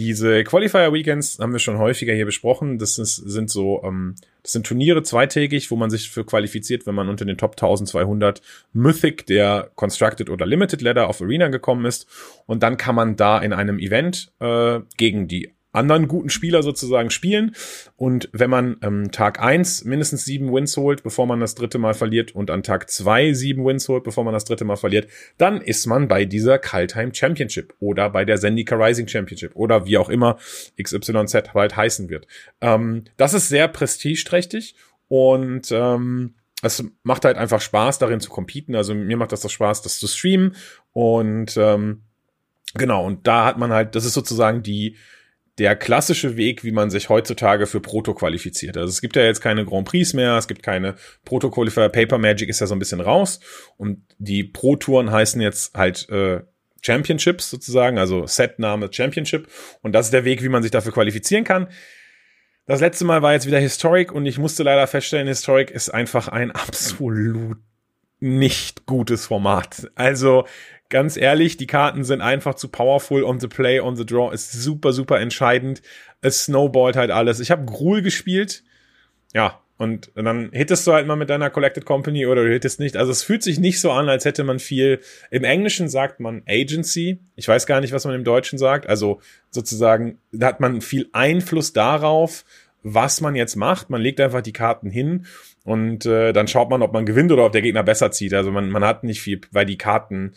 diese 0.00 0.44
Qualifier 0.44 0.92
Weekends 0.94 1.38
haben 1.38 1.52
wir 1.52 1.58
schon 1.58 1.76
häufiger 1.76 2.14
hier 2.14 2.24
besprochen. 2.24 2.78
Das 2.78 2.98
ist, 2.98 3.16
sind 3.16 3.50
so, 3.50 3.82
ähm, 3.84 4.14
das 4.42 4.52
sind 4.52 4.66
Turniere 4.66 5.02
zweitägig, 5.02 5.70
wo 5.70 5.76
man 5.76 5.90
sich 5.90 6.10
für 6.10 6.24
qualifiziert, 6.24 6.86
wenn 6.86 6.94
man 6.94 7.10
unter 7.10 7.26
den 7.26 7.36
Top 7.36 7.52
1200 7.52 8.40
Mythic 8.72 9.26
der 9.26 9.70
Constructed 9.74 10.30
oder 10.30 10.46
Limited 10.46 10.80
Ladder 10.80 11.08
auf 11.08 11.20
Arena 11.20 11.48
gekommen 11.48 11.84
ist. 11.84 12.08
Und 12.46 12.62
dann 12.62 12.78
kann 12.78 12.94
man 12.94 13.16
da 13.16 13.38
in 13.38 13.52
einem 13.52 13.78
Event 13.78 14.32
äh, 14.40 14.80
gegen 14.96 15.28
die 15.28 15.52
anderen 15.72 16.08
guten 16.08 16.30
Spieler 16.30 16.62
sozusagen 16.62 17.10
spielen. 17.10 17.54
Und 17.96 18.28
wenn 18.32 18.50
man 18.50 18.76
ähm, 18.82 19.12
Tag 19.12 19.40
eins 19.40 19.84
mindestens 19.84 20.24
sieben 20.24 20.52
Wins 20.52 20.76
holt, 20.76 21.02
bevor 21.02 21.26
man 21.26 21.40
das 21.40 21.54
dritte 21.54 21.78
Mal 21.78 21.94
verliert, 21.94 22.34
und 22.34 22.50
an 22.50 22.62
Tag 22.62 22.90
zwei 22.90 23.32
sieben 23.32 23.64
Wins 23.64 23.88
holt, 23.88 24.04
bevor 24.04 24.24
man 24.24 24.34
das 24.34 24.44
dritte 24.44 24.64
Mal 24.64 24.76
verliert, 24.76 25.08
dann 25.38 25.60
ist 25.60 25.86
man 25.86 26.08
bei 26.08 26.24
dieser 26.24 26.58
Kaltheim 26.58 27.14
Championship 27.14 27.74
oder 27.78 28.10
bei 28.10 28.24
der 28.24 28.38
Zendika 28.38 28.74
Rising 28.76 29.08
Championship 29.08 29.54
oder 29.54 29.86
wie 29.86 29.98
auch 29.98 30.08
immer 30.08 30.38
XYZ 30.82 31.54
halt 31.54 31.76
heißen 31.76 32.08
wird. 32.08 32.26
Ähm, 32.60 33.04
das 33.16 33.34
ist 33.34 33.48
sehr 33.48 33.68
prestigeträchtig 33.68 34.74
und 35.08 35.70
ähm, 35.72 36.34
es 36.62 36.84
macht 37.02 37.24
halt 37.24 37.36
einfach 37.36 37.60
Spaß, 37.60 37.98
darin 37.98 38.20
zu 38.20 38.30
competen. 38.30 38.74
Also 38.74 38.94
mir 38.94 39.16
macht 39.16 39.32
das 39.32 39.40
doch 39.40 39.50
Spaß, 39.50 39.82
das 39.82 39.98
zu 39.98 40.06
streamen. 40.06 40.54
Und 40.92 41.56
ähm, 41.56 42.02
genau, 42.74 43.04
und 43.06 43.26
da 43.26 43.46
hat 43.46 43.58
man 43.58 43.72
halt, 43.72 43.94
das 43.94 44.04
ist 44.04 44.14
sozusagen 44.14 44.62
die 44.62 44.96
der 45.58 45.76
klassische 45.76 46.36
Weg, 46.36 46.64
wie 46.64 46.72
man 46.72 46.90
sich 46.90 47.08
heutzutage 47.08 47.66
für 47.66 47.80
Proto 47.80 48.14
qualifiziert. 48.14 48.76
Also 48.76 48.88
es 48.88 49.00
gibt 49.00 49.16
ja 49.16 49.22
jetzt 49.22 49.40
keine 49.40 49.64
Grand 49.64 49.86
Prix 49.86 50.14
mehr, 50.14 50.36
es 50.36 50.48
gibt 50.48 50.62
keine 50.62 50.94
Proto 51.24 51.50
Qualifier, 51.50 51.88
Paper 51.88 52.18
Magic 52.18 52.48
ist 52.48 52.60
ja 52.60 52.66
so 52.66 52.74
ein 52.74 52.78
bisschen 52.78 53.00
raus 53.00 53.40
und 53.76 54.02
die 54.18 54.44
Pro 54.44 54.76
Touren 54.76 55.10
heißen 55.10 55.40
jetzt 55.40 55.74
halt 55.74 56.08
äh, 56.08 56.40
Championships 56.82 57.50
sozusagen, 57.50 57.98
also 57.98 58.26
Setname 58.26 58.88
Championship 58.90 59.48
und 59.82 59.92
das 59.92 60.06
ist 60.06 60.12
der 60.12 60.24
Weg, 60.24 60.42
wie 60.42 60.48
man 60.48 60.62
sich 60.62 60.70
dafür 60.70 60.92
qualifizieren 60.92 61.44
kann. 61.44 61.68
Das 62.66 62.80
letzte 62.80 63.04
Mal 63.04 63.20
war 63.20 63.32
jetzt 63.32 63.46
wieder 63.46 63.58
Historic 63.58 64.12
und 64.12 64.26
ich 64.26 64.38
musste 64.38 64.62
leider 64.62 64.86
feststellen, 64.86 65.26
Historic 65.26 65.70
ist 65.70 65.90
einfach 65.90 66.28
ein 66.28 66.52
absolut 66.52 67.58
nicht 68.20 68.86
gutes 68.86 69.26
Format. 69.26 69.90
Also 69.94 70.46
ganz 70.90 71.16
ehrlich, 71.16 71.56
die 71.56 71.66
Karten 71.66 72.04
sind 72.04 72.20
einfach 72.20 72.54
zu 72.54 72.68
powerful 72.68 73.24
on 73.24 73.40
the 73.40 73.48
play, 73.48 73.80
on 73.80 73.96
the 73.96 74.04
draw 74.04 74.32
ist 74.32 74.52
super, 74.52 74.92
super 74.92 75.18
entscheidend. 75.20 75.80
Es 76.20 76.44
snowballt 76.44 76.96
halt 76.96 77.10
alles. 77.10 77.40
Ich 77.40 77.50
habe 77.50 77.64
Gruul 77.64 78.02
gespielt. 78.02 78.62
Ja, 79.32 79.60
und 79.78 80.10
dann 80.14 80.50
hittest 80.52 80.86
du 80.86 80.92
halt 80.92 81.06
mal 81.06 81.16
mit 81.16 81.30
deiner 81.30 81.48
Collected 81.48 81.86
Company 81.86 82.26
oder 82.26 82.44
du 82.44 82.52
hittest 82.52 82.80
nicht. 82.80 82.98
Also 82.98 83.12
es 83.12 83.22
fühlt 83.22 83.42
sich 83.42 83.58
nicht 83.58 83.80
so 83.80 83.90
an, 83.90 84.10
als 84.10 84.26
hätte 84.26 84.44
man 84.44 84.58
viel. 84.58 85.00
Im 85.30 85.42
Englischen 85.42 85.88
sagt 85.88 86.20
man 86.20 86.42
Agency. 86.46 87.20
Ich 87.34 87.48
weiß 87.48 87.64
gar 87.64 87.80
nicht, 87.80 87.94
was 87.94 88.04
man 88.04 88.14
im 88.14 88.24
Deutschen 88.24 88.58
sagt. 88.58 88.86
Also 88.86 89.22
sozusagen, 89.50 90.18
da 90.32 90.48
hat 90.48 90.60
man 90.60 90.82
viel 90.82 91.08
Einfluss 91.12 91.72
darauf, 91.72 92.44
was 92.82 93.22
man 93.22 93.34
jetzt 93.34 93.56
macht. 93.56 93.88
Man 93.88 94.02
legt 94.02 94.20
einfach 94.20 94.42
die 94.42 94.52
Karten 94.52 94.90
hin 94.90 95.24
und 95.64 96.04
äh, 96.04 96.34
dann 96.34 96.46
schaut 96.46 96.68
man, 96.68 96.82
ob 96.82 96.92
man 96.92 97.06
gewinnt 97.06 97.32
oder 97.32 97.46
ob 97.46 97.52
der 97.52 97.62
Gegner 97.62 97.82
besser 97.82 98.10
zieht. 98.10 98.34
Also 98.34 98.50
man, 98.50 98.68
man 98.68 98.84
hat 98.84 99.02
nicht 99.02 99.22
viel, 99.22 99.40
weil 99.50 99.64
die 99.64 99.78
Karten 99.78 100.32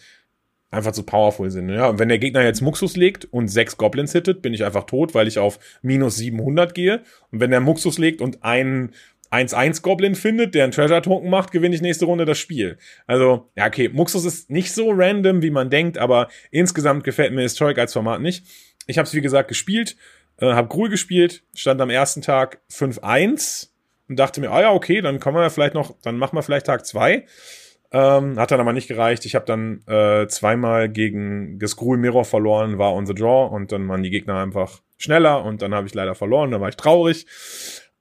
einfach 0.73 0.91
zu 0.91 1.03
powerful 1.03 1.49
sind. 1.51 1.69
Ja, 1.69 1.87
und 1.87 1.99
wenn 1.99 2.09
der 2.09 2.19
Gegner 2.19 2.43
jetzt 2.43 2.61
Muxus 2.61 2.95
legt 2.95 3.25
und 3.25 3.47
sechs 3.47 3.77
Goblins 3.77 4.11
hittet, 4.11 4.41
bin 4.41 4.53
ich 4.53 4.65
einfach 4.65 4.85
tot, 4.85 5.13
weil 5.13 5.27
ich 5.27 5.39
auf 5.39 5.59
minus 5.81 6.17
700 6.17 6.73
gehe. 6.73 7.01
Und 7.31 7.39
wenn 7.39 7.51
der 7.51 7.59
Muxus 7.59 7.97
legt 7.97 8.21
und 8.21 8.43
einen 8.43 8.91
1-1 9.31 9.81
Goblin 9.81 10.15
findet, 10.15 10.53
der 10.53 10.63
einen 10.63 10.73
Treasure 10.73 11.01
Token 11.01 11.29
macht, 11.29 11.51
gewinne 11.51 11.75
ich 11.75 11.81
nächste 11.81 12.05
Runde 12.05 12.25
das 12.25 12.37
Spiel. 12.37 12.77
Also, 13.07 13.49
ja, 13.55 13.67
okay, 13.67 13.89
Muxus 13.89 14.25
ist 14.25 14.51
nicht 14.51 14.71
so 14.73 14.91
random, 14.91 15.41
wie 15.41 15.49
man 15.49 15.69
denkt, 15.69 15.97
aber 15.97 16.27
insgesamt 16.51 17.03
gefällt 17.03 17.33
mir 17.33 17.41
Historic 17.41 17.79
als 17.79 17.93
Format 17.93 18.21
nicht. 18.21 18.45
Ich 18.85 18.97
habe 18.97 19.07
es, 19.07 19.13
wie 19.13 19.21
gesagt, 19.21 19.47
gespielt, 19.47 19.95
äh, 20.37 20.53
habe 20.53 20.67
Gruul 20.67 20.89
gespielt, 20.89 21.43
stand 21.55 21.81
am 21.81 21.89
ersten 21.89 22.21
Tag 22.21 22.61
5-1 22.71 23.69
und 24.07 24.19
dachte 24.19 24.39
mir, 24.41 24.51
ah 24.51 24.61
ja, 24.61 24.71
okay, 24.71 25.01
dann 25.01 25.19
kommen 25.19 25.37
wir 25.37 25.49
vielleicht 25.49 25.73
noch, 25.73 25.95
dann 26.03 26.17
machen 26.17 26.35
wir 26.35 26.43
vielleicht 26.43 26.67
Tag 26.67 26.85
2. 26.85 27.25
Ähm, 27.93 28.39
hat 28.39 28.49
dann 28.49 28.59
aber 28.59 28.73
nicht 28.73 28.87
gereicht. 28.87 29.23
Ich 29.25 29.35
habe 29.35 29.45
dann 29.45 29.83
äh, 29.85 30.27
zweimal 30.27 30.89
gegen 30.89 31.59
Gescrew 31.59 31.95
Mirror 31.95 32.25
verloren, 32.25 32.79
war 32.79 32.93
on 32.93 33.05
the 33.05 33.13
draw 33.13 33.53
und 33.53 33.71
dann 33.71 33.87
waren 33.87 34.01
die 34.01 34.09
Gegner 34.09 34.41
einfach 34.41 34.81
schneller 34.97 35.45
und 35.45 35.61
dann 35.61 35.75
habe 35.75 35.85
ich 35.85 35.93
leider 35.93 36.15
verloren, 36.15 36.49
dann 36.49 36.59
war 36.59 36.69
ich 36.69 36.75
traurig. 36.75 37.27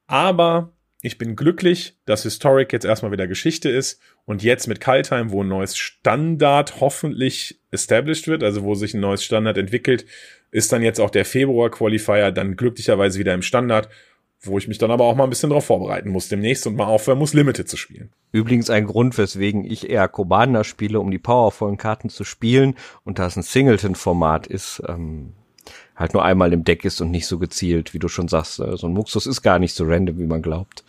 Aber 0.07 0.73
ich 1.03 1.19
bin 1.19 1.37
glücklich, 1.37 1.99
dass 2.07 2.23
Historic 2.23 2.73
jetzt 2.73 2.87
erstmal 2.87 3.13
wieder 3.13 3.27
Geschichte 3.27 3.69
ist 3.69 4.01
und 4.25 4.43
jetzt 4.43 4.67
mit 4.67 4.81
Kaltheim, 4.81 5.31
wo 5.31 5.43
ein 5.43 5.49
neues 5.49 5.77
Standard 5.77 6.81
hoffentlich 6.81 7.61
established 7.71 8.29
wird, 8.29 8.43
also 8.43 8.63
wo 8.63 8.75
sich 8.75 8.95
ein 8.95 9.01
neues 9.01 9.25
Standard 9.25 9.59
entwickelt, 9.59 10.07
ist 10.53 10.73
dann 10.73 10.81
jetzt 10.81 11.01
auch 11.01 11.11
der 11.11 11.25
Februar 11.25 11.71
Qualifier 11.71 12.31
dann 12.31 12.57
glücklicherweise 12.57 13.19
wieder 13.19 13.35
im 13.35 13.43
Standard, 13.43 13.89
wo 14.45 14.59
ich 14.59 14.69
mich 14.69 14.79
dann 14.79 14.91
aber 14.91 15.05
auch 15.05 15.15
mal 15.15 15.25
ein 15.25 15.31
bisschen 15.31 15.51
drauf 15.51 15.67
vorbereiten 15.67 16.11
muss 16.11 16.29
demnächst 16.29 16.67
und 16.67 16.77
mal 16.77 16.87
aufhören 16.87 17.19
muss, 17.19 17.35
Limited 17.35 17.69
zu 17.69 17.77
spielen. 17.77 18.11
Übrigens 18.33 18.71
ein 18.71 18.87
Grund, 18.87 19.17
weswegen 19.19 19.65
ich 19.65 19.89
eher 19.89 20.09
Commander 20.09 20.65
spiele, 20.65 21.01
um 21.01 21.11
die 21.11 21.19
powervollen 21.19 21.77
Karten 21.77 22.09
zu 22.09 22.25
spielen 22.25 22.75
und 23.05 23.19
da 23.19 23.27
es 23.27 23.37
ein 23.37 23.43
Singleton-Format 23.43 24.47
ist, 24.47 24.83
ähm, 24.89 25.35
halt 25.95 26.15
nur 26.15 26.25
einmal 26.25 26.53
im 26.53 26.65
Deck 26.65 26.85
ist 26.85 27.01
und 27.01 27.11
nicht 27.11 27.27
so 27.27 27.39
gezielt, 27.39 27.95
wie 27.95 27.99
du 27.99 28.09
schon 28.09 28.29
sagst. 28.29 28.59
äh, 28.61 28.77
So 28.77 28.89
ein 28.89 28.93
Muxus 28.93 29.27
ist 29.27 29.43
gar 29.43 29.59
nicht 29.59 29.75
so 29.75 29.85
random, 29.85 30.19
wie 30.19 30.27
man 30.27 30.43
glaubt. 30.43 30.85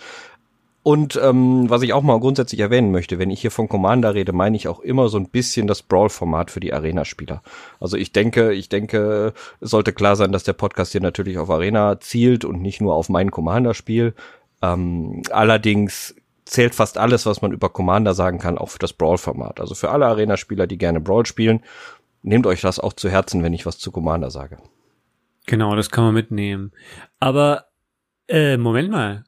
Und 0.83 1.17
ähm, 1.21 1.69
was 1.69 1.81
ich 1.81 1.93
auch 1.93 2.03
mal 2.03 2.19
grundsätzlich 2.19 2.59
erwähnen 2.59 2.91
möchte, 2.91 3.17
wenn 3.17 3.29
ich 3.29 3.39
hier 3.39 3.51
von 3.51 3.69
Commander 3.69 4.13
rede, 4.15 4.33
meine 4.33 4.57
ich 4.57 4.67
auch 4.67 4.81
immer 4.81 5.07
so 5.07 5.17
ein 5.17 5.29
bisschen 5.29 5.65
das 5.65 5.81
Brawl-Format 5.81 6.51
für 6.51 6.59
die 6.59 6.73
Arena-Spieler. 6.73 7.41
Also 7.79 7.95
ich 7.95 8.11
denke, 8.11 8.51
ich 8.51 8.67
denke, 8.67 9.33
es 9.61 9.69
sollte 9.69 9.93
klar 9.93 10.17
sein, 10.17 10.33
dass 10.33 10.43
der 10.43 10.51
Podcast 10.51 10.91
hier 10.91 10.99
natürlich 10.99 11.37
auf 11.37 11.49
Arena 11.49 12.01
zielt 12.01 12.43
und 12.43 12.61
nicht 12.61 12.81
nur 12.81 12.95
auf 12.95 13.07
mein 13.07 13.31
Commander-Spiel. 13.31 14.13
Ähm, 14.61 15.21
allerdings 15.31 16.15
zählt 16.43 16.75
fast 16.75 16.97
alles, 16.97 17.25
was 17.25 17.41
man 17.41 17.53
über 17.53 17.69
Commander 17.69 18.13
sagen 18.13 18.39
kann, 18.39 18.57
auch 18.57 18.69
für 18.69 18.79
das 18.79 18.91
Brawl-Format. 18.91 19.61
Also 19.61 19.75
für 19.75 19.89
alle 19.89 20.05
Arena-Spieler, 20.07 20.67
die 20.67 20.77
gerne 20.77 20.99
Brawl 20.99 21.25
spielen, 21.25 21.61
nehmt 22.23 22.45
euch 22.45 22.59
das 22.59 22.79
auch 22.79 22.91
zu 22.91 23.09
Herzen, 23.09 23.41
wenn 23.41 23.53
ich 23.53 23.65
was 23.65 23.77
zu 23.77 23.93
Commander 23.93 24.31
sage. 24.31 24.57
Genau, 25.45 25.77
das 25.77 25.89
kann 25.89 26.03
man 26.03 26.13
mitnehmen. 26.13 26.73
Aber, 27.21 27.67
äh, 28.27 28.57
Moment 28.57 28.91
mal. 28.91 29.23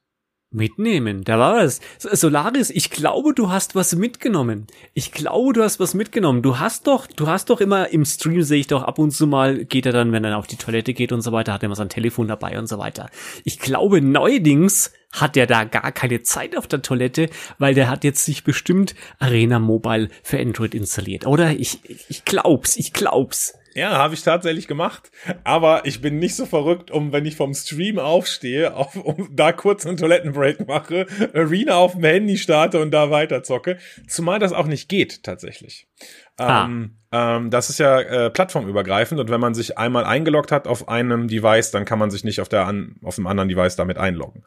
Mitnehmen, 0.56 1.24
da 1.24 1.38
war 1.38 1.56
was. 1.58 1.82
Solaris, 2.00 2.70
ich 2.70 2.90
glaube, 2.90 3.34
du 3.34 3.50
hast 3.50 3.76
was 3.76 3.96
mitgenommen. 3.96 4.68
Ich 4.94 5.12
glaube, 5.12 5.54
du 5.54 5.64
hast 5.64 5.80
was 5.80 5.94
mitgenommen. 5.94 6.42
Du 6.42 6.60
hast 6.60 6.88
doch, 6.88 7.08
du 7.08 7.28
hast 7.28 7.50
doch 7.50 7.62
immer 7.62 7.90
im 7.90 8.06
Stream 8.06 8.42
sehe 8.42 8.60
ich 8.60 8.68
doch 8.68 8.84
ab 8.84 8.98
und 8.98 9.12
zu 9.12 9.28
mal, 9.28 9.66
geht 9.66 9.86
er 9.86 9.92
dann, 9.92 10.12
wenn 10.12 10.24
er 10.24 10.38
auf 10.38 10.48
die 10.48 10.56
Toilette 10.56 10.94
geht 10.94 11.12
und 11.12 11.22
so 11.22 11.32
weiter, 11.32 11.54
hat 11.54 11.64
er 11.64 11.68
immer 11.68 11.76
sein 11.76 11.90
Telefon 11.90 12.28
dabei 12.28 12.58
und 12.58 12.68
so 12.68 12.78
weiter. 12.78 13.10
Ich 13.44 13.60
glaube, 13.60 14.02
neuerdings 14.02 14.92
hat 15.12 15.38
er 15.38 15.48
da 15.48 15.64
gar 15.64 15.92
keine 15.92 16.22
Zeit 16.24 16.58
auf 16.58 16.68
der 16.68 16.82
Toilette, 16.82 17.30
weil 17.58 17.74
der 17.74 17.90
hat 17.90 18.04
jetzt 18.04 18.26
sich 18.26 18.44
bestimmt 18.44 18.96
Arena 19.20 19.60
Mobile 19.60 20.10
für 20.24 20.40
Android 20.40 20.76
installiert. 20.76 21.26
Oder? 21.26 21.52
Ich, 21.52 21.80
ich 22.10 22.26
glaub's, 22.26 22.78
ich 22.78 22.94
glaub's. 22.94 23.54
Ja, 23.76 23.98
habe 23.98 24.14
ich 24.14 24.24
tatsächlich 24.24 24.68
gemacht. 24.68 25.12
Aber 25.44 25.86
ich 25.86 26.00
bin 26.00 26.18
nicht 26.18 26.36
so 26.36 26.46
verrückt, 26.46 26.92
um 26.92 27.12
wenn 27.12 27.26
ich 27.26 27.36
vom 27.36 27.54
Stream 27.54 28.00
aufstehe, 28.00 28.74
auf, 28.74 28.96
um 28.96 29.28
da 29.36 29.52
kurz 29.52 29.86
einen 29.86 29.98
Toilettenbreak 29.98 30.66
mache, 30.66 31.08
Arena 31.34 31.76
auf 31.76 31.92
dem 31.92 32.04
Handy 32.06 32.38
starte 32.38 32.82
und 32.82 32.92
da 32.92 33.12
weiter 33.12 33.44
zocke. 33.44 33.78
Zumal 34.08 34.40
das 34.40 34.54
auch 34.54 34.68
nicht 34.68 34.88
geht, 34.88 35.24
tatsächlich. 35.24 35.88
Ah. 36.38 36.66
Ähm, 36.66 36.98
ähm, 37.16 37.50
das 37.50 37.70
ist 37.70 37.80
ja 37.80 38.02
äh, 38.02 38.30
plattformübergreifend 38.30 39.22
und 39.22 39.30
wenn 39.30 39.40
man 39.40 39.54
sich 39.54 39.78
einmal 39.78 40.04
eingeloggt 40.04 40.52
hat 40.52 40.68
auf 40.68 40.90
einem 40.90 41.30
Device, 41.30 41.72
dann 41.72 41.86
kann 41.86 41.98
man 41.98 42.12
sich 42.12 42.26
nicht 42.26 42.42
auf 42.42 42.50
der 42.50 42.68
an, 42.68 42.98
auf 43.04 43.16
dem 43.16 43.26
anderen 43.26 43.48
Device 43.48 43.78
damit 43.78 43.98
einloggen. 43.98 44.44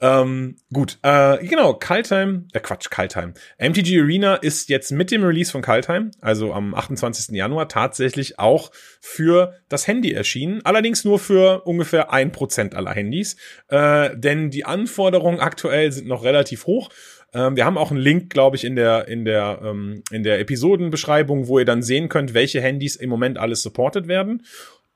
Ähm, 0.00 0.56
gut, 0.72 0.98
äh, 1.02 1.46
genau, 1.46 1.74
Kaltheim, 1.74 2.48
äh 2.52 2.58
Quatsch, 2.58 2.90
Kaltheim. 2.90 3.34
MTG 3.58 4.00
Arena 4.00 4.34
ist 4.36 4.70
jetzt 4.70 4.90
mit 4.90 5.12
dem 5.12 5.22
Release 5.22 5.52
von 5.52 5.62
Kaltheim, 5.62 6.10
also 6.20 6.52
am 6.52 6.74
28. 6.74 7.36
Januar, 7.36 7.68
tatsächlich 7.68 8.38
auch 8.40 8.72
für 9.00 9.54
das 9.68 9.86
Handy 9.86 10.12
erschienen. 10.12 10.62
Allerdings 10.64 11.04
nur 11.04 11.20
für 11.20 11.62
ungefähr 11.64 12.12
ein 12.12 12.32
Prozent 12.32 12.74
aller 12.74 12.92
Handys. 12.92 13.36
Äh, 13.68 14.16
denn 14.16 14.50
die 14.50 14.64
Anforderungen 14.64 15.38
aktuell 15.38 15.92
sind 15.92 16.08
noch 16.08 16.24
relativ 16.24 16.66
hoch. 16.66 16.88
Ähm, 17.32 17.56
wir 17.56 17.64
haben 17.64 17.78
auch 17.78 17.90
einen 17.90 18.00
Link, 18.00 18.30
glaube 18.30 18.56
ich, 18.56 18.64
in 18.64 18.76
der, 18.76 19.08
in 19.08 19.24
der, 19.24 19.60
ähm, 19.62 20.02
in 20.10 20.22
der 20.22 20.40
Episodenbeschreibung, 20.40 21.48
wo 21.48 21.58
ihr 21.58 21.64
dann 21.64 21.82
sehen 21.82 22.08
könnt, 22.08 22.34
welche 22.34 22.60
Handys 22.60 22.96
im 22.96 23.10
Moment 23.10 23.38
alles 23.38 23.62
supported 23.62 24.08
werden. 24.08 24.42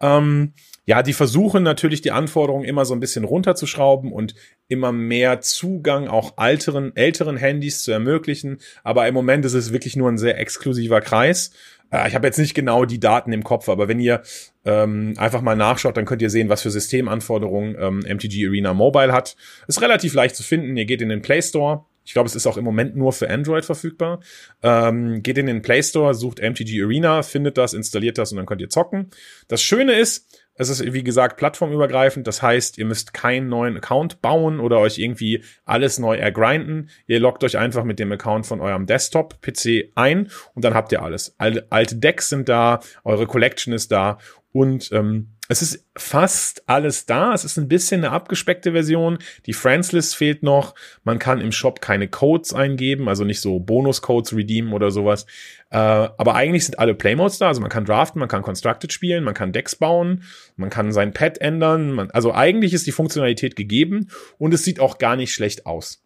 Ähm, 0.00 0.52
ja, 0.86 1.02
die 1.02 1.14
versuchen 1.14 1.62
natürlich 1.62 2.02
die 2.02 2.10
Anforderungen 2.10 2.64
immer 2.64 2.84
so 2.84 2.92
ein 2.94 3.00
bisschen 3.00 3.24
runterzuschrauben 3.24 4.12
und 4.12 4.34
immer 4.68 4.92
mehr 4.92 5.40
Zugang 5.40 6.08
auch 6.08 6.36
alteren, 6.36 6.94
älteren 6.94 7.36
Handys 7.36 7.82
zu 7.82 7.92
ermöglichen. 7.92 8.58
Aber 8.82 9.08
im 9.08 9.14
Moment 9.14 9.44
ist 9.46 9.54
es 9.54 9.72
wirklich 9.72 9.96
nur 9.96 10.10
ein 10.10 10.18
sehr 10.18 10.38
exklusiver 10.38 11.00
Kreis. 11.00 11.52
Äh, 11.90 12.08
ich 12.08 12.14
habe 12.14 12.26
jetzt 12.26 12.38
nicht 12.38 12.54
genau 12.54 12.84
die 12.84 13.00
Daten 13.00 13.32
im 13.32 13.44
Kopf, 13.44 13.68
aber 13.70 13.88
wenn 13.88 14.00
ihr 14.00 14.22
ähm, 14.66 15.14
einfach 15.16 15.40
mal 15.40 15.56
nachschaut, 15.56 15.96
dann 15.96 16.04
könnt 16.04 16.20
ihr 16.20 16.30
sehen, 16.30 16.50
was 16.50 16.62
für 16.62 16.70
Systemanforderungen 16.70 17.76
ähm, 17.78 17.98
MTG 18.00 18.46
Arena 18.46 18.74
Mobile 18.74 19.12
hat. 19.12 19.36
Ist 19.68 19.80
relativ 19.80 20.12
leicht 20.12 20.36
zu 20.36 20.42
finden. 20.42 20.76
Ihr 20.76 20.84
geht 20.84 21.00
in 21.00 21.08
den 21.08 21.22
Play 21.22 21.40
Store. 21.40 21.86
Ich 22.04 22.12
glaube, 22.12 22.28
es 22.28 22.34
ist 22.34 22.46
auch 22.46 22.56
im 22.56 22.64
Moment 22.64 22.96
nur 22.96 23.12
für 23.12 23.30
Android 23.30 23.64
verfügbar. 23.64 24.20
Ähm, 24.62 25.22
geht 25.22 25.38
in 25.38 25.46
den 25.46 25.62
Play 25.62 25.82
Store, 25.82 26.14
sucht 26.14 26.40
MTG 26.40 26.82
Arena, 26.82 27.22
findet 27.22 27.56
das, 27.58 27.72
installiert 27.72 28.18
das 28.18 28.32
und 28.32 28.36
dann 28.36 28.46
könnt 28.46 28.60
ihr 28.60 28.68
zocken. 28.68 29.10
Das 29.48 29.62
Schöne 29.62 29.94
ist, 29.94 30.28
es 30.56 30.68
ist, 30.68 30.92
wie 30.92 31.02
gesagt, 31.02 31.36
plattformübergreifend. 31.36 32.26
Das 32.26 32.40
heißt, 32.40 32.78
ihr 32.78 32.84
müsst 32.84 33.12
keinen 33.12 33.48
neuen 33.48 33.76
Account 33.76 34.22
bauen 34.22 34.60
oder 34.60 34.78
euch 34.78 34.98
irgendwie 34.98 35.42
alles 35.64 35.98
neu 35.98 36.16
ergrinden. 36.16 36.90
Ihr 37.06 37.18
loggt 37.18 37.42
euch 37.42 37.58
einfach 37.58 37.84
mit 37.84 37.98
dem 37.98 38.12
Account 38.12 38.46
von 38.46 38.60
eurem 38.60 38.86
Desktop-PC 38.86 39.90
ein 39.96 40.30
und 40.54 40.64
dann 40.64 40.74
habt 40.74 40.92
ihr 40.92 41.02
alles. 41.02 41.34
Alte 41.38 41.96
Decks 41.96 42.28
sind 42.28 42.48
da, 42.48 42.80
eure 43.02 43.26
Collection 43.26 43.72
ist 43.72 43.90
da 43.90 44.18
und 44.52 44.92
ähm, 44.92 45.33
es 45.48 45.60
ist 45.60 45.84
fast 45.96 46.62
alles 46.68 47.04
da. 47.04 47.34
Es 47.34 47.44
ist 47.44 47.58
ein 47.58 47.68
bisschen 47.68 48.02
eine 48.02 48.12
abgespeckte 48.12 48.72
Version. 48.72 49.18
Die 49.44 49.52
Friends-List 49.52 50.16
fehlt 50.16 50.42
noch. 50.42 50.74
Man 51.04 51.18
kann 51.18 51.40
im 51.40 51.52
Shop 51.52 51.80
keine 51.80 52.08
Codes 52.08 52.54
eingeben, 52.54 53.08
also 53.08 53.24
nicht 53.24 53.40
so 53.40 53.60
Bonus-Codes 53.60 54.34
redeemen 54.34 54.72
oder 54.72 54.90
sowas. 54.90 55.26
Äh, 55.70 55.76
aber 55.76 56.34
eigentlich 56.34 56.64
sind 56.64 56.78
alle 56.78 56.94
Playmodes 56.94 57.38
da. 57.38 57.48
Also 57.48 57.60
man 57.60 57.70
kann 57.70 57.84
draften, 57.84 58.20
man 58.20 58.28
kann 58.28 58.42
Constructed 58.42 58.92
spielen, 58.92 59.24
man 59.24 59.34
kann 59.34 59.52
Decks 59.52 59.76
bauen, 59.76 60.22
man 60.56 60.70
kann 60.70 60.92
sein 60.92 61.12
Pad 61.12 61.38
ändern. 61.38 61.92
Man, 61.92 62.10
also 62.10 62.32
eigentlich 62.32 62.72
ist 62.72 62.86
die 62.86 62.92
Funktionalität 62.92 63.54
gegeben 63.54 64.08
und 64.38 64.54
es 64.54 64.64
sieht 64.64 64.80
auch 64.80 64.98
gar 64.98 65.16
nicht 65.16 65.32
schlecht 65.32 65.66
aus. 65.66 66.03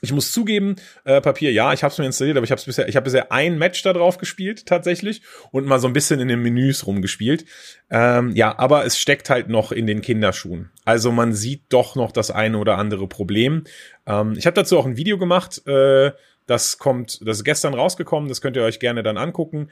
Ich 0.00 0.12
muss 0.12 0.32
zugeben, 0.32 0.76
äh, 1.04 1.20
Papier, 1.20 1.52
ja, 1.52 1.72
ich 1.72 1.82
habe 1.82 1.92
es 1.92 1.98
mir 1.98 2.06
installiert, 2.06 2.36
aber 2.36 2.44
ich 2.44 2.52
habe 2.52 2.62
bisher, 2.64 2.88
ich 2.88 2.96
habe 2.96 3.04
bisher 3.04 3.32
ein 3.32 3.58
Match 3.58 3.82
da 3.82 3.92
drauf 3.92 4.18
gespielt 4.18 4.66
tatsächlich 4.66 5.22
und 5.50 5.66
mal 5.66 5.78
so 5.78 5.86
ein 5.86 5.92
bisschen 5.92 6.20
in 6.20 6.28
den 6.28 6.40
Menüs 6.40 6.86
rumgespielt. 6.86 7.44
Ähm, 7.90 8.30
ja, 8.34 8.58
aber 8.58 8.84
es 8.84 8.98
steckt 8.98 9.30
halt 9.30 9.48
noch 9.48 9.72
in 9.72 9.86
den 9.86 10.00
Kinderschuhen. 10.00 10.70
Also 10.84 11.12
man 11.12 11.32
sieht 11.32 11.64
doch 11.68 11.96
noch 11.96 12.12
das 12.12 12.30
eine 12.30 12.58
oder 12.58 12.78
andere 12.78 13.06
Problem. 13.08 13.64
Ähm, 14.06 14.34
ich 14.36 14.46
habe 14.46 14.54
dazu 14.54 14.78
auch 14.78 14.86
ein 14.86 14.96
Video 14.96 15.18
gemacht. 15.18 15.66
Äh, 15.66 16.12
das 16.46 16.78
kommt, 16.78 17.20
das 17.26 17.38
ist 17.38 17.44
gestern 17.44 17.74
rausgekommen. 17.74 18.28
Das 18.28 18.40
könnt 18.40 18.56
ihr 18.56 18.64
euch 18.64 18.80
gerne 18.80 19.02
dann 19.02 19.18
angucken. 19.18 19.70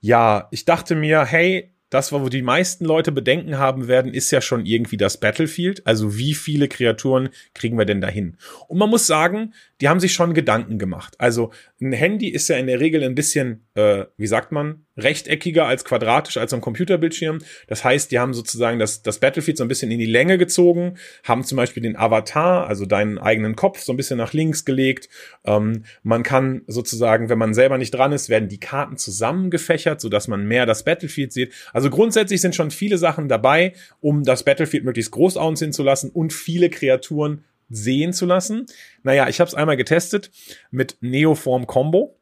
Ja, 0.00 0.48
ich 0.52 0.64
dachte 0.64 0.94
mir, 0.94 1.24
hey, 1.24 1.72
das, 1.90 2.12
wo 2.12 2.28
die 2.28 2.42
meisten 2.42 2.84
Leute 2.84 3.10
Bedenken 3.10 3.58
haben 3.58 3.88
werden, 3.88 4.14
ist 4.14 4.30
ja 4.30 4.40
schon 4.40 4.64
irgendwie 4.64 4.96
das 4.96 5.18
Battlefield. 5.18 5.86
Also 5.86 6.16
wie 6.16 6.34
viele 6.34 6.68
Kreaturen 6.68 7.30
kriegen 7.52 7.76
wir 7.76 7.84
denn 7.84 8.00
dahin? 8.00 8.36
Und 8.68 8.78
man 8.78 8.88
muss 8.88 9.08
sagen, 9.08 9.54
die 9.80 9.88
haben 9.88 10.00
sich 10.00 10.12
schon 10.12 10.34
Gedanken 10.34 10.78
gemacht. 10.78 11.14
Also 11.18 11.52
ein 11.80 11.92
Handy 11.92 12.28
ist 12.28 12.48
ja 12.48 12.56
in 12.56 12.66
der 12.66 12.80
Regel 12.80 13.02
ein 13.02 13.14
bisschen, 13.14 13.64
äh, 13.74 14.04
wie 14.16 14.26
sagt 14.26 14.52
man, 14.52 14.84
rechteckiger 14.96 15.66
als 15.66 15.84
quadratisch 15.84 16.36
als 16.36 16.52
ein 16.52 16.60
Computerbildschirm. 16.60 17.38
Das 17.66 17.84
heißt, 17.84 18.10
die 18.10 18.18
haben 18.18 18.34
sozusagen 18.34 18.78
das, 18.78 19.02
das 19.02 19.18
Battlefield 19.18 19.56
so 19.56 19.64
ein 19.64 19.68
bisschen 19.68 19.90
in 19.90 19.98
die 19.98 20.06
Länge 20.06 20.36
gezogen, 20.36 20.98
haben 21.24 21.44
zum 21.44 21.56
Beispiel 21.56 21.82
den 21.82 21.96
Avatar, 21.96 22.66
also 22.66 22.84
deinen 22.84 23.18
eigenen 23.18 23.56
Kopf, 23.56 23.80
so 23.80 23.92
ein 23.92 23.96
bisschen 23.96 24.18
nach 24.18 24.34
links 24.34 24.64
gelegt. 24.64 25.08
Ähm, 25.44 25.84
man 26.02 26.22
kann 26.22 26.62
sozusagen, 26.66 27.30
wenn 27.30 27.38
man 27.38 27.54
selber 27.54 27.78
nicht 27.78 27.92
dran 27.92 28.12
ist, 28.12 28.28
werden 28.28 28.48
die 28.48 28.60
Karten 28.60 28.98
zusammengefächert, 28.98 30.00
sodass 30.00 30.28
man 30.28 30.46
mehr 30.46 30.66
das 30.66 30.84
Battlefield 30.84 31.32
sieht. 31.32 31.52
Also 31.72 31.88
grundsätzlich 31.88 32.40
sind 32.40 32.54
schon 32.54 32.70
viele 32.70 32.98
Sachen 32.98 33.28
dabei, 33.28 33.72
um 34.00 34.24
das 34.24 34.44
Battlefield 34.44 34.84
möglichst 34.84 35.12
groß 35.12 35.38
aussehen 35.38 35.72
zu 35.72 35.82
lassen 35.82 36.10
und 36.10 36.32
viele 36.32 36.68
Kreaturen 36.68 37.44
sehen 37.70 38.12
zu 38.12 38.26
lassen. 38.26 38.66
Naja, 39.02 39.28
ich 39.28 39.40
habe 39.40 39.48
es 39.48 39.54
einmal 39.54 39.76
getestet 39.76 40.30
mit 40.70 40.98
Neoform 41.00 41.66
Combo, 41.66 42.20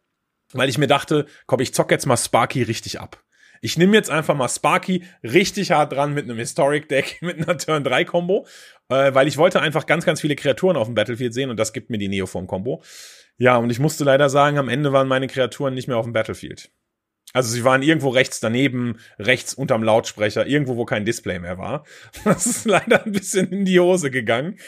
weil 0.53 0.68
ich 0.68 0.78
mir 0.78 0.86
dachte, 0.86 1.26
komm, 1.46 1.61
ich 1.61 1.74
zock 1.74 1.90
jetzt 1.90 2.07
mal 2.07 2.16
Sparky 2.16 2.62
richtig 2.62 3.01
ab. 3.01 3.24
Ich 3.61 3.76
nehme 3.76 3.96
jetzt 3.96 4.11
einfach 4.11 4.36
mal 4.36 4.49
Sparky 4.49 5.05
richtig 5.24 5.72
hart 5.72 5.92
dran 5.92 6.14
mit 6.14 6.24
einem 6.24 6.38
Historic 6.38 6.88
Deck, 6.88 7.18
mit 7.22 7.36
einer 7.36 7.59
Turn 7.59 7.82
3 7.82 8.05
Combo, 8.05 8.46
äh, 8.88 9.12
weil 9.14 9.26
ich 9.26 9.36
wollte 9.36 9.61
einfach 9.61 9.86
ganz, 9.86 10.05
ganz 10.05 10.20
viele 10.20 10.36
Kreaturen 10.36 10.76
auf 10.76 10.86
dem 10.86 10.94
Battlefield 10.94 11.34
sehen 11.34 11.51
und 11.51 11.59
das 11.59 11.72
gibt 11.72 11.90
mir 11.90 11.99
die 11.99 12.09
Neoform 12.09 12.46
Combo. 12.46 12.82
Ja, 13.36 13.57
und 13.57 13.70
ich 13.70 13.78
musste 13.78 14.05
leider 14.05 14.30
sagen, 14.30 14.59
am 14.59 14.68
Ende 14.68 14.92
waren 14.92 15.09
meine 15.09 15.28
Kreaturen 15.28 15.74
nicht 15.74 15.88
mehr 15.88 15.96
auf 15.96 16.07
dem 16.07 16.12
Battlefield. 16.12 16.70
Also 17.34 17.51
sie 17.51 17.62
waren 17.62 17.82
irgendwo 17.82 18.09
rechts 18.09 18.40
daneben, 18.40 18.99
rechts 19.18 19.53
unterm 19.53 19.82
Lautsprecher, 19.82 20.46
irgendwo, 20.46 20.76
wo 20.76 20.86
kein 20.86 21.05
Display 21.05 21.38
mehr 21.38 21.59
war. 21.59 21.84
Das 22.24 22.46
ist 22.46 22.64
leider 22.64 23.05
ein 23.05 23.12
bisschen 23.12 23.53
in 23.53 23.64
die 23.64 23.78
Hose 23.78 24.11
gegangen. 24.11 24.59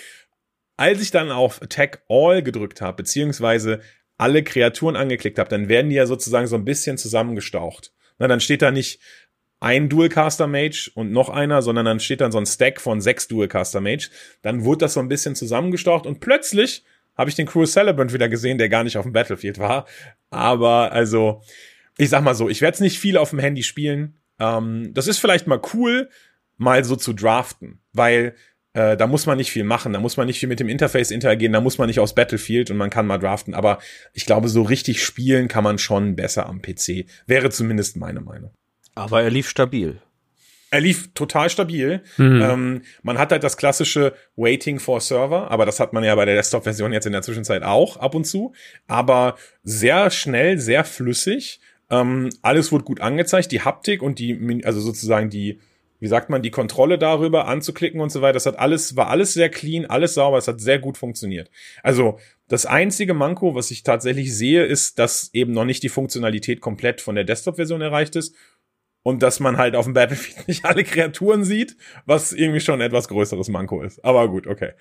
Als 0.81 1.03
ich 1.03 1.11
dann 1.11 1.31
auf 1.31 1.61
Attack 1.61 2.05
All 2.09 2.43
gedrückt 2.43 2.81
habe, 2.81 2.97
beziehungsweise 2.97 3.83
alle 4.17 4.43
Kreaturen 4.43 4.97
angeklickt 4.97 5.39
habe, 5.39 5.51
dann 5.51 5.69
werden 5.69 5.91
die 5.91 5.97
ja 5.97 6.07
sozusagen 6.07 6.47
so 6.47 6.57
ein 6.57 6.65
bisschen 6.65 6.97
zusammengestaucht. 6.97 7.93
Na, 8.19 8.29
dann 8.29 8.41
steht 8.41 8.63
da 8.63 8.71
nicht 8.71 8.99
ein 9.61 9.91
Dualcaster 9.91 10.47
Mage 10.47 10.91
und 10.95 11.13
noch 11.13 11.29
einer, 11.29 11.61
sondern 11.61 11.85
dann 11.85 12.01
steht 12.01 12.23
dann 12.23 12.33
so 12.33 12.39
ein 12.39 12.47
Stack 12.47 12.81
von 12.81 13.03
sechs 13.03 13.29
Dualcaster 13.29 13.83
Mage. 13.83 14.09
Dann 14.41 14.65
wurde 14.65 14.79
das 14.79 14.95
so 14.95 15.01
ein 15.01 15.09
bisschen 15.09 15.35
zusammengestaucht 15.35 16.07
und 16.07 16.21
plötzlich 16.21 16.83
habe 17.15 17.29
ich 17.29 17.37
den 17.37 17.45
Cruel 17.45 17.67
Celebrant 17.67 18.15
wieder 18.15 18.31
gesehen, 18.31 18.57
der 18.57 18.71
gar 18.71 18.83
nicht 18.83 18.97
auf 18.97 19.05
dem 19.05 19.13
Battlefield 19.13 19.59
war. 19.59 19.85
Aber 20.31 20.93
also, 20.93 21.43
ich 21.99 22.09
sag 22.09 22.25
mal 22.25 22.35
so, 22.35 22.49
ich 22.49 22.63
werde 22.63 22.77
es 22.77 22.81
nicht 22.81 22.99
viel 22.99 23.19
auf 23.19 23.29
dem 23.29 23.39
Handy 23.39 23.65
spielen. 23.65 24.17
Ähm, 24.39 24.95
das 24.95 25.09
ist 25.09 25.19
vielleicht 25.19 25.47
mal 25.47 25.61
cool, 25.75 26.09
mal 26.57 26.83
so 26.85 26.97
zu 26.97 27.13
draften, 27.13 27.81
weil 27.93 28.35
äh, 28.73 28.97
da 28.97 29.07
muss 29.07 29.27
man 29.27 29.37
nicht 29.37 29.51
viel 29.51 29.65
machen, 29.65 29.93
da 29.93 30.01
muss 30.01 30.17
man 30.17 30.27
nicht 30.27 30.39
viel 30.39 30.49
mit 30.49 30.61
dem 30.61 30.69
Interface 30.69 31.11
interagieren, 31.11 31.53
da 31.53 31.61
muss 31.61 31.79
man 31.79 31.89
nicht 31.89 31.99
aufs 31.99 32.15
Battlefield 32.15 32.71
und 32.71 32.77
man 32.77 32.91
kann 32.91 33.07
mal 33.07 33.19
draften. 33.19 33.55
Aber 33.55 33.79
ich 34.13 34.27
glaube, 34.27 34.49
so 34.49 34.63
richtig 34.63 35.05
spielen 35.05 35.49
kann 35.49 35.65
man 35.65 35.79
schon 35.79 36.15
besser 36.17 36.47
am 36.47 36.63
PC. 36.63 37.07
Wäre 37.27 37.51
zumindest 37.51 37.97
meine 37.97 38.21
Meinung. 38.21 38.51
Aber 38.95 39.23
er 39.23 39.31
lief 39.31 39.49
stabil. 39.49 40.01
Er 40.73 40.81
lief 40.81 41.13
total 41.15 41.51
stabil. 41.51 42.01
Mhm. 42.17 42.43
Ähm, 42.43 42.83
man 43.03 43.19
hat 43.19 43.33
halt 43.33 43.43
das 43.43 43.57
klassische 43.57 44.15
Waiting 44.37 44.79
for 44.79 45.01
Server, 45.01 45.51
aber 45.51 45.67
das 45.67 45.81
hat 45.81 45.93
man 45.93 46.05
ja 46.05 46.15
bei 46.15 46.25
der 46.25 46.37
Desktop-Version 46.37 46.93
jetzt 46.93 47.07
in 47.07 47.13
der 47.13 47.23
Zwischenzeit 47.23 47.65
auch 47.65 47.97
ab 47.97 48.15
und 48.15 48.25
zu. 48.25 48.53
Aber 48.87 49.35
sehr 49.65 50.11
schnell, 50.11 50.59
sehr 50.59 50.85
flüssig. 50.85 51.61
Ähm, 51.91 52.31
alles 52.43 52.71
wurde 52.71 52.85
gut 52.85 53.01
angezeigt. 53.01 53.51
Die 53.51 53.63
Haptik 53.63 54.01
und 54.01 54.21
die, 54.21 54.63
also 54.65 54.81
sozusagen 54.81 55.29
die 55.29 55.59
wie 56.01 56.09
sagt 56.09 56.31
man, 56.31 56.43
die 56.43 56.51
Kontrolle 56.51 56.99
darüber 56.99 57.47
anzuklicken 57.47 58.01
und 58.01 58.11
so 58.11 58.23
weiter. 58.23 58.35
Das 58.35 58.47
hat 58.47 58.59
alles, 58.59 58.97
war 58.97 59.09
alles 59.09 59.35
sehr 59.35 59.51
clean, 59.51 59.87
alles 59.87 60.15
sauber, 60.15 60.39
es 60.39 60.49
hat 60.49 60.61
sehr 60.61 60.79
gut 60.79 60.99
funktioniert. 60.99 61.51
Also, 61.83 62.19
das 62.49 62.67
einzige 62.67 63.15
Manko, 63.15 63.55
was 63.55 63.71
ich 63.71 63.85
tatsächlich 63.85 64.37
sehe, 64.37 64.65
ist, 64.65 64.99
dass 64.99 65.31
eben 65.33 65.53
noch 65.53 65.65
nicht 65.65 65.83
die 65.83 65.89
Funktionalität 65.89 66.61
komplett 66.61 67.01
von 67.01 67.15
der 67.15 67.25
Desktop-Version 67.25 67.81
erreicht 67.81 68.17
ist 68.17 68.35
und 69.03 69.23
dass 69.23 69.41
man 69.41 69.59
halt 69.59 69.77
auf 69.77 69.85
dem 69.85 69.95
Battlefield 69.95 70.49
nicht 70.49 70.65
alle 70.65 70.85
Kreaturen 70.85 71.45
sieht, 71.45 71.77
was 72.07 72.33
irgendwie 72.33 72.61
schon 72.61 72.81
ein 72.81 72.87
etwas 72.87 73.09
größeres 73.09 73.49
Manko 73.49 73.83
ist. 73.83 74.05
Aber 74.05 74.29
gut, 74.29 74.47
okay. 74.47 74.73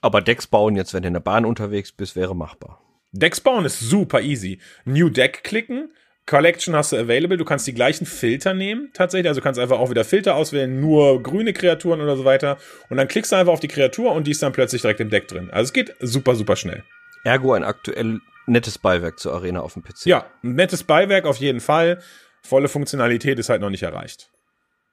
Aber 0.00 0.20
Decks 0.20 0.46
bauen 0.46 0.76
jetzt, 0.76 0.94
wenn 0.94 1.02
du 1.02 1.08
in 1.08 1.14
der 1.14 1.20
Bahn 1.20 1.44
unterwegs 1.44 1.90
bist, 1.90 2.14
wäre 2.14 2.36
machbar. 2.36 2.80
Decks 3.12 3.40
bauen 3.40 3.64
ist 3.64 3.80
super 3.80 4.20
easy. 4.20 4.60
New 4.84 5.08
Deck 5.08 5.42
klicken, 5.42 5.92
Collection 6.28 6.76
hast 6.76 6.92
du 6.92 6.96
available. 6.96 7.38
Du 7.38 7.44
kannst 7.44 7.66
die 7.66 7.72
gleichen 7.72 8.04
Filter 8.04 8.52
nehmen, 8.52 8.90
tatsächlich. 8.92 9.28
Also 9.28 9.40
du 9.40 9.44
kannst 9.44 9.58
einfach 9.58 9.78
auch 9.78 9.88
wieder 9.88 10.04
Filter 10.04 10.34
auswählen, 10.36 10.78
nur 10.78 11.22
grüne 11.22 11.54
Kreaturen 11.54 12.02
oder 12.02 12.16
so 12.16 12.24
weiter. 12.24 12.58
Und 12.90 12.98
dann 12.98 13.08
klickst 13.08 13.32
du 13.32 13.36
einfach 13.36 13.52
auf 13.52 13.60
die 13.60 13.68
Kreatur 13.68 14.12
und 14.12 14.26
die 14.26 14.32
ist 14.32 14.42
dann 14.42 14.52
plötzlich 14.52 14.82
direkt 14.82 15.00
im 15.00 15.08
Deck 15.08 15.26
drin. 15.26 15.50
Also 15.50 15.68
es 15.68 15.72
geht 15.72 15.94
super, 16.00 16.34
super 16.34 16.54
schnell. 16.54 16.84
Ergo 17.24 17.54
ein 17.54 17.64
aktuell 17.64 18.20
nettes 18.46 18.78
Beiwerk 18.78 19.18
zur 19.18 19.32
Arena 19.32 19.60
auf 19.60 19.72
dem 19.72 19.82
PC. 19.82 20.04
Ja, 20.04 20.26
ein 20.44 20.54
nettes 20.54 20.84
Beiwerk 20.84 21.24
auf 21.24 21.38
jeden 21.38 21.60
Fall. 21.60 21.98
Volle 22.42 22.68
Funktionalität 22.68 23.38
ist 23.38 23.48
halt 23.48 23.62
noch 23.62 23.70
nicht 23.70 23.82
erreicht. 23.82 24.30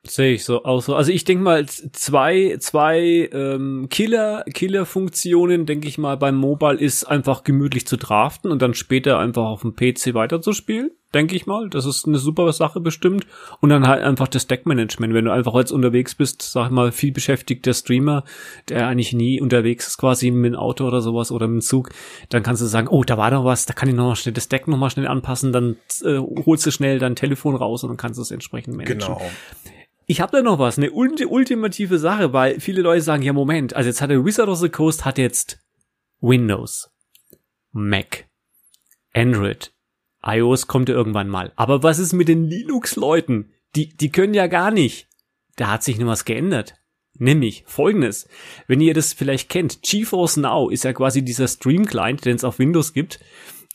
Sehe 0.07 0.33
ich 0.33 0.43
so 0.43 0.63
auch 0.65 0.81
so. 0.81 0.95
Also 0.95 1.11
ich 1.11 1.23
denke 1.23 1.43
mal, 1.43 1.65
zwei, 1.65 2.57
zwei 2.59 3.29
ähm, 3.33 3.87
Killer, 3.89 4.43
Killer-Funktionen, 4.53 5.65
denke 5.65 5.87
ich 5.87 5.97
mal, 5.97 6.15
beim 6.15 6.35
Mobile 6.35 6.77
ist 6.77 7.05
einfach 7.05 7.43
gemütlich 7.43 7.87
zu 7.87 7.97
draften 7.97 8.51
und 8.51 8.61
dann 8.61 8.73
später 8.73 9.17
einfach 9.19 9.45
auf 9.45 9.61
dem 9.61 9.75
PC 9.75 10.13
weiterzuspielen, 10.13 10.91
denke 11.13 11.35
ich 11.35 11.47
mal. 11.47 11.69
Das 11.69 11.85
ist 11.85 12.07
eine 12.07 12.19
super 12.19 12.51
Sache 12.53 12.79
bestimmt. 12.79 13.25
Und 13.61 13.69
dann 13.69 13.87
halt 13.87 14.03
einfach 14.03 14.27
das 14.27 14.45
Deckmanagement. 14.45 15.13
Wenn 15.13 15.25
du 15.25 15.31
einfach 15.31 15.55
jetzt 15.55 15.71
unterwegs 15.71 16.13
bist, 16.13 16.43
sag 16.43 16.69
mal, 16.69 16.91
viel 16.91 17.11
beschäftigter 17.11 17.73
Streamer, 17.73 18.23
der 18.69 18.87
eigentlich 18.87 19.13
nie 19.13 19.41
unterwegs 19.41 19.87
ist, 19.87 19.97
quasi 19.97 20.29
mit 20.29 20.53
dem 20.53 20.59
Auto 20.59 20.85
oder 20.85 21.01
sowas 21.01 21.31
oder 21.31 21.47
mit 21.47 21.63
dem 21.63 21.65
Zug, 21.65 21.89
dann 22.29 22.43
kannst 22.43 22.61
du 22.61 22.67
sagen, 22.67 22.87
oh, 22.89 23.03
da 23.03 23.17
war 23.17 23.31
doch 23.31 23.43
was, 23.43 23.65
da 23.65 23.73
kann 23.73 23.89
ich 23.89 23.95
noch 23.95 24.07
mal 24.07 24.15
schnell 24.15 24.33
das 24.33 24.49
Deck 24.49 24.67
noch 24.67 24.77
mal 24.77 24.91
schnell 24.91 25.07
anpassen, 25.07 25.51
dann 25.51 25.77
äh, 26.03 26.19
holst 26.45 26.65
du 26.65 26.71
schnell 26.71 26.99
dein 26.99 27.15
Telefon 27.15 27.55
raus 27.55 27.83
und 27.83 27.89
dann 27.89 27.97
kannst 27.97 28.19
du 28.19 28.21
es 28.21 28.31
entsprechend 28.31 28.75
managen. 28.75 28.99
Genau. 28.99 29.21
Ich 30.07 30.21
habe 30.21 30.37
da 30.37 30.43
noch 30.43 30.59
was, 30.59 30.77
eine 30.77 30.91
ultimative 30.91 31.97
Sache, 31.97 32.31
weil 32.31 32.59
viele 32.59 32.81
Leute 32.81 33.01
sagen, 33.01 33.23
ja 33.23 33.33
Moment, 33.33 33.75
also 33.75 33.87
jetzt 33.87 34.01
hat 34.01 34.11
der 34.11 34.23
Wizard 34.23 34.49
of 34.49 34.59
the 34.59 34.69
Coast 34.69 35.03
hat 35.03 35.17
jetzt 35.17 35.59
Windows, 36.21 36.91
Mac, 37.71 38.27
Android, 39.13 39.73
iOS 40.23 40.67
kommt 40.67 40.89
ja 40.89 40.95
irgendwann 40.95 41.29
mal. 41.29 41.51
Aber 41.55 41.83
was 41.83 41.99
ist 41.99 42.13
mit 42.13 42.27
den 42.27 42.45
Linux-Leuten? 42.45 43.51
Die, 43.75 43.95
die 43.95 44.11
können 44.11 44.33
ja 44.33 44.47
gar 44.47 44.71
nicht. 44.71 45.07
Da 45.55 45.71
hat 45.71 45.83
sich 45.83 45.97
noch 45.97 46.07
was 46.07 46.25
geändert. 46.25 46.75
Nämlich 47.17 47.63
folgendes. 47.65 48.27
Wenn 48.67 48.81
ihr 48.81 48.93
das 48.93 49.13
vielleicht 49.13 49.49
kennt, 49.49 49.81
GeForce 49.83 50.37
Now 50.37 50.69
ist 50.69 50.83
ja 50.83 50.93
quasi 50.93 51.23
dieser 51.23 51.47
Stream-Client, 51.47 52.25
den 52.25 52.35
es 52.35 52.43
auf 52.43 52.59
Windows 52.59 52.93
gibt. 52.93 53.19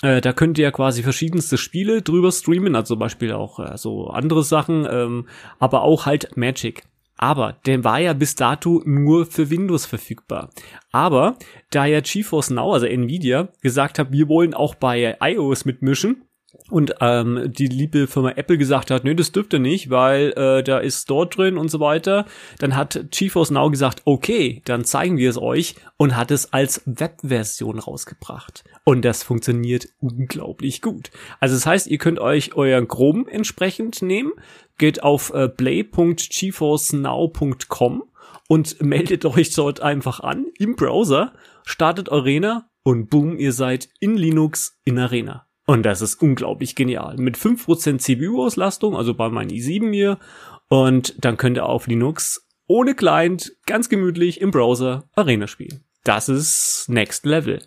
Äh, 0.03 0.21
da 0.21 0.33
könnt 0.33 0.59
ihr 0.59 0.65
ja 0.65 0.71
quasi 0.71 1.03
verschiedenste 1.03 1.59
Spiele 1.59 2.03
drüber 2.03 2.33
streamen, 2.33 2.75
also 2.75 2.95
zum 2.95 3.01
Beispiel 3.01 3.33
auch 3.33 3.59
äh, 3.59 3.77
so 3.77 4.09
andere 4.09 4.43
Sachen, 4.43 4.87
ähm, 4.91 5.29
aber 5.59 5.83
auch 5.83 6.07
halt 6.07 6.37
Magic. 6.37 6.85
Aber 7.17 7.59
der 7.67 7.85
war 7.85 8.01
ja 8.01 8.15
bis 8.15 8.35
dato 8.35 8.81
nur 8.87 9.27
für 9.27 9.51
Windows 9.51 9.85
verfügbar. 9.85 10.49
Aber 10.91 11.37
da 11.71 11.85
ja 11.85 12.01
GeForce 12.01 12.49
Now, 12.49 12.73
also 12.73 12.87
Nvidia, 12.87 13.49
gesagt 13.61 13.99
hat, 13.99 14.11
wir 14.11 14.29
wollen 14.29 14.55
auch 14.55 14.75
bei 14.75 15.19
iOS 15.21 15.67
mitmischen, 15.67 16.25
und 16.69 16.95
ähm, 17.01 17.51
die 17.53 17.67
liebe 17.67 18.07
Firma 18.07 18.33
Apple 18.33 18.59
gesagt 18.59 18.91
hat, 18.91 19.05
nee, 19.05 19.15
das 19.15 19.33
dürfte 19.33 19.59
nicht, 19.59 19.89
weil 19.91 20.33
äh, 20.37 20.63
da 20.63 20.79
ist 20.79 21.01
Store 21.03 21.27
drin 21.27 21.57
und 21.57 21.71
so 21.71 21.81
weiter, 21.81 22.27
dann 22.59 22.77
hat 22.77 23.07
GeForce 23.11 23.51
Now 23.51 23.71
gesagt, 23.71 24.03
okay, 24.05 24.61
dann 24.65 24.85
zeigen 24.85 25.17
wir 25.17 25.31
es 25.31 25.39
euch 25.39 25.77
und 25.97 26.17
hat 26.17 26.31
es 26.31 26.53
als 26.53 26.83
Webversion 26.87 27.79
rausgebracht. 27.79 28.65
Und 28.85 29.05
das 29.05 29.23
funktioniert 29.23 29.87
unglaublich 30.01 30.83
gut. 30.83 31.11
Also 31.39 31.55
das 31.55 31.67
heißt, 31.67 31.87
ihr 31.87 31.99
könnt 31.99 32.19
euch 32.19 32.55
euren 32.55 32.89
Chrome 32.89 33.31
entsprechend 33.31 34.03
nehmen, 34.03 34.33
geht 34.79 35.03
auf 35.03 35.33
äh, 35.33 35.49
play.geforcenow.com 35.49 38.03
und 38.49 38.83
meldet 38.83 39.25
euch 39.25 39.55
dort 39.55 39.81
einfach 39.81 40.21
an 40.21 40.47
im 40.59 40.77
Browser, 40.77 41.33
startet 41.65 42.11
Arena 42.11 42.69
und 42.83 43.11
boom, 43.11 43.39
ihr 43.39 43.53
seid 43.53 43.89
in 44.01 44.17
Linux 44.17 44.81
in 44.85 44.99
Arena. 44.99 45.47
Und 45.71 45.85
das 45.85 46.01
ist 46.01 46.21
unglaublich 46.21 46.75
genial. 46.75 47.17
Mit 47.17 47.39
5% 47.39 47.99
CPU-Auslastung, 47.99 48.97
also 48.97 49.15
bei 49.15 49.29
meinem 49.29 49.51
i7 49.51 49.93
hier. 49.93 50.19
Und 50.67 51.25
dann 51.25 51.37
könnt 51.37 51.59
ihr 51.59 51.67
auf 51.67 51.87
Linux 51.87 52.45
ohne 52.67 52.97
Client 52.97 53.53
ganz 53.67 53.89
gemütlich 53.89 54.41
im 54.41 54.51
Browser 54.51 55.09
Arena 55.15 55.47
spielen. 55.47 55.85
Das 56.03 56.29
ist 56.29 56.87
Next 56.89 57.25
Level. 57.25 57.63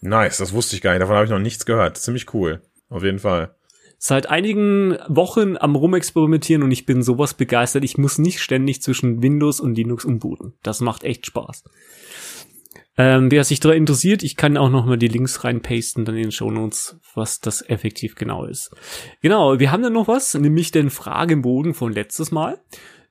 Nice, 0.00 0.38
das 0.38 0.52
wusste 0.52 0.74
ich 0.74 0.82
gar 0.82 0.90
nicht. 0.90 1.00
Davon 1.00 1.14
habe 1.14 1.26
ich 1.26 1.30
noch 1.30 1.38
nichts 1.38 1.64
gehört. 1.64 1.96
Ziemlich 1.96 2.34
cool. 2.34 2.60
Auf 2.88 3.04
jeden 3.04 3.20
Fall. 3.20 3.54
Seit 3.98 4.28
einigen 4.28 4.98
Wochen 5.06 5.56
am 5.58 5.76
Rumexperimentieren 5.76 6.64
und 6.64 6.72
ich 6.72 6.86
bin 6.86 7.04
sowas 7.04 7.34
begeistert. 7.34 7.84
Ich 7.84 7.98
muss 7.98 8.18
nicht 8.18 8.40
ständig 8.40 8.82
zwischen 8.82 9.22
Windows 9.22 9.60
und 9.60 9.76
Linux 9.76 10.04
umbooten. 10.04 10.54
Das 10.64 10.80
macht 10.80 11.04
echt 11.04 11.24
Spaß. 11.24 11.62
Ähm, 13.02 13.30
wer 13.30 13.44
sich 13.44 13.60
da 13.60 13.72
interessiert, 13.72 14.22
ich 14.22 14.36
kann 14.36 14.58
auch 14.58 14.68
noch 14.68 14.84
mal 14.84 14.98
die 14.98 15.08
Links 15.08 15.42
reinpasten 15.42 16.04
dann 16.04 16.16
in 16.16 16.24
den 16.24 16.32
Shownotes, 16.32 17.00
was 17.14 17.40
das 17.40 17.66
effektiv 17.66 18.14
genau 18.14 18.44
ist. 18.44 18.70
Genau, 19.22 19.58
wir 19.58 19.72
haben 19.72 19.82
dann 19.82 19.94
noch 19.94 20.06
was, 20.06 20.34
nämlich 20.34 20.70
den 20.70 20.90
Fragebogen 20.90 21.72
von 21.72 21.94
letztes 21.94 22.30
Mal. 22.30 22.60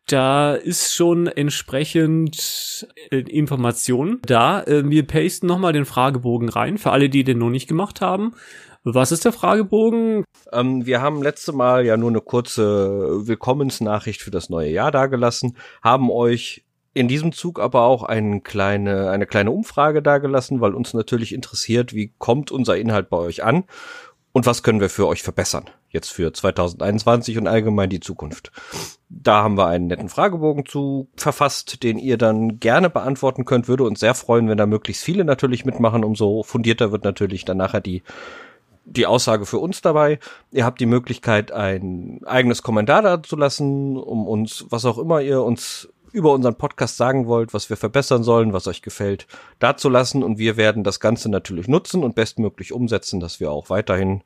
Da 0.06 0.54
ist 0.54 0.94
schon 0.94 1.26
entsprechend 1.26 2.88
äh, 3.10 3.22
Information 3.22 4.20
da. 4.28 4.62
Äh, 4.62 4.88
wir 4.88 5.08
pasten 5.08 5.48
noch 5.48 5.58
mal 5.58 5.74
den 5.74 5.86
Fragebogen 5.86 6.50
rein, 6.50 6.78
für 6.78 6.92
alle, 6.92 7.10
die 7.10 7.24
den 7.24 7.40
noch 7.40 7.50
nicht 7.50 7.68
gemacht 7.68 8.00
haben. 8.00 8.36
Was 8.84 9.12
ist 9.12 9.26
der 9.26 9.32
Fragebogen? 9.32 10.24
Ähm, 10.54 10.86
wir 10.86 11.02
haben 11.02 11.24
letzte 11.24 11.52
Mal 11.52 11.84
ja 11.84 11.98
nur 11.98 12.12
eine 12.12 12.22
kurze 12.22 13.28
Willkommensnachricht 13.28 14.22
für 14.22 14.32
das 14.32 14.52
neue 14.52 14.70
Jahr 14.70 14.92
dagelassen, 14.92 15.58
haben 15.82 16.12
euch 16.12 16.64
in 16.94 17.08
diesem 17.08 17.32
Zug 17.32 17.60
aber 17.60 17.84
auch 17.84 18.04
eine 18.04 18.42
kleine, 18.42 19.10
eine 19.10 19.26
kleine 19.26 19.52
Umfrage 19.52 20.02
dargelassen, 20.02 20.62
weil 20.62 20.74
uns 20.74 20.94
natürlich 20.94 21.34
interessiert, 21.34 21.94
wie 21.94 22.14
kommt 22.18 22.52
unser 22.52 22.78
Inhalt 22.78 23.10
bei 23.10 23.18
euch 23.18 23.44
an 23.44 23.66
und 24.32 24.46
was 24.46 24.64
können 24.64 24.80
wir 24.80 24.90
für 24.90 25.08
euch 25.08 25.24
verbessern, 25.24 25.66
jetzt 25.90 26.12
für 26.12 26.32
2021 26.34 27.38
und 27.38 27.48
allgemein 27.48 27.90
die 27.90 28.00
Zukunft. 28.00 28.52
Da 29.10 29.44
haben 29.44 29.58
wir 29.58 29.68
einen 29.68 29.88
netten 29.88 30.10
Fragebogen 30.10 30.66
zu 30.66 31.10
verfasst, 31.16 31.84
den 31.84 31.98
ihr 31.98 32.18
dann 32.18 32.60
gerne 32.60 32.90
beantworten 32.90 33.46
könnt. 33.46 33.68
Würde 33.68 33.84
uns 33.84 34.00
sehr 34.00 34.14
freuen, 34.14 34.48
wenn 34.48 34.58
da 34.58 34.66
möglichst 34.66 35.04
viele 35.04 35.26
natürlich 35.26 35.66
mitmachen. 35.66 36.04
Umso 36.04 36.44
fundierter 36.44 36.92
wird 36.92 37.04
natürlich 37.04 37.46
dann 37.46 37.58
nachher 37.58 37.82
die 37.82 38.04
die 38.86 39.06
Aussage 39.06 39.46
für 39.46 39.60
uns 39.60 39.82
dabei. 39.82 40.20
Ihr 40.52 40.66
habt 40.66 40.80
die 40.80 40.86
Möglichkeit, 40.86 41.52
ein 41.52 42.22
eigenes 42.26 42.64
Kommentar 42.64 43.02
da 43.02 43.22
zu 43.22 43.36
lassen, 43.36 43.98
um 43.98 44.28
uns, 44.28 44.66
was 44.70 44.86
auch 44.86 44.98
immer 44.98 45.22
ihr 45.22 45.44
uns 45.44 45.90
über 46.12 46.32
unseren 46.34 46.55
Podcast 46.55 46.97
sagen 46.97 47.28
wollt, 47.28 47.53
was 47.53 47.70
wir 47.70 47.78
verbessern 47.78 48.24
sollen, 48.24 48.53
was 48.53 48.68
euch 48.68 48.82
gefällt, 48.82 49.28
dazu 49.60 49.89
lassen 49.89 50.24
und 50.24 50.38
wir 50.38 50.57
werden 50.57 50.84
das 50.84 50.99
Ganze 50.99 51.30
natürlich 51.30 51.68
nutzen 51.68 52.03
und 52.03 52.16
bestmöglich 52.16 52.74
umsetzen, 52.74 53.20
dass 53.20 53.39
wir 53.39 53.51
auch 53.51 53.70
weiterhin 53.70 54.24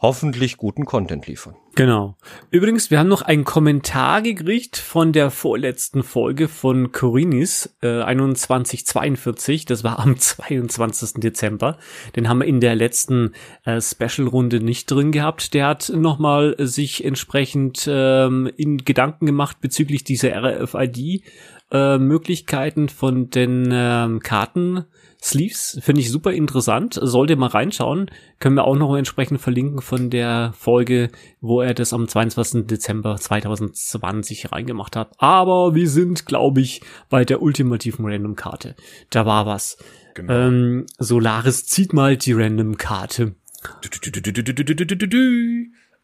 hoffentlich 0.00 0.56
guten 0.56 0.86
Content 0.86 1.26
liefern. 1.26 1.54
Genau. 1.74 2.16
Übrigens, 2.50 2.90
wir 2.90 2.98
haben 2.98 3.08
noch 3.08 3.22
einen 3.22 3.44
Kommentar 3.44 4.22
gekriegt 4.22 4.76
von 4.76 5.12
der 5.12 5.30
vorletzten 5.30 6.02
Folge 6.02 6.48
von 6.48 6.90
Corinis 6.90 7.76
äh, 7.82 8.00
2142. 8.00 9.66
Das 9.66 9.84
war 9.84 9.98
am 9.98 10.18
22. 10.18 11.20
Dezember. 11.20 11.78
Den 12.16 12.28
haben 12.28 12.40
wir 12.40 12.46
in 12.46 12.60
der 12.60 12.74
letzten 12.74 13.32
äh, 13.64 13.80
Special-Runde 13.80 14.60
nicht 14.60 14.90
drin 14.90 15.12
gehabt. 15.12 15.52
Der 15.54 15.66
hat 15.66 15.92
nochmal 15.94 16.56
sich 16.58 17.04
entsprechend 17.04 17.86
ähm, 17.90 18.50
in 18.56 18.78
Gedanken 18.78 19.26
gemacht 19.26 19.60
bezüglich 19.60 20.02
dieser 20.02 20.34
RFID 20.42 21.22
äh, 21.70 22.88
von 22.88 23.30
den 23.30 23.68
ähm, 23.70 24.20
Karten 24.20 24.86
Sleeves 25.22 25.78
finde 25.82 26.00
ich 26.00 26.10
super 26.10 26.32
interessant. 26.32 26.98
Sollte 27.00 27.36
mal 27.36 27.48
reinschauen. 27.48 28.10
Können 28.38 28.56
wir 28.56 28.64
auch 28.64 28.76
noch 28.76 28.96
entsprechend 28.96 29.40
verlinken 29.40 29.82
von 29.82 30.08
der 30.08 30.54
Folge, 30.56 31.10
wo 31.40 31.60
er 31.60 31.74
das 31.74 31.92
am 31.92 32.08
22. 32.08 32.66
Dezember 32.66 33.16
2020 33.16 34.50
reingemacht 34.50 34.96
hat. 34.96 35.12
Aber 35.18 35.74
wir 35.74 35.88
sind, 35.88 36.24
glaube 36.24 36.62
ich, 36.62 36.80
bei 37.10 37.24
der 37.26 37.42
ultimativen 37.42 38.06
Random-Karte. 38.06 38.76
Da 39.10 39.26
war 39.26 39.44
was. 39.44 39.76
Genau. 40.14 40.32
Ähm, 40.32 40.86
Solaris 40.98 41.66
zieht 41.66 41.92
mal 41.92 42.16
die 42.16 42.32
Random-Karte. 42.32 43.34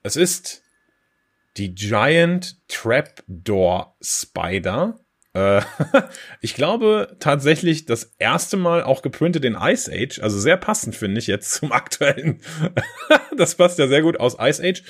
Es 0.02 0.16
ist 0.16 0.62
die 1.56 1.74
Giant 1.74 2.58
Trapdoor 2.68 3.96
Spider 4.02 5.00
äh, 5.36 5.60
ich 6.40 6.54
glaube 6.54 7.16
tatsächlich 7.20 7.84
das 7.84 8.14
erste 8.18 8.56
Mal 8.56 8.82
auch 8.82 9.02
geprintet 9.02 9.44
in 9.44 9.54
Ice 9.60 9.90
Age, 9.92 10.20
also 10.20 10.38
sehr 10.38 10.56
passend 10.56 10.96
finde 10.96 11.18
ich 11.18 11.26
jetzt 11.26 11.52
zum 11.54 11.72
aktuellen. 11.72 12.40
das 13.36 13.54
passt 13.54 13.78
ja 13.78 13.86
sehr 13.86 14.02
gut 14.02 14.18
aus 14.18 14.36
Ice 14.40 14.62
Age. 14.62 14.82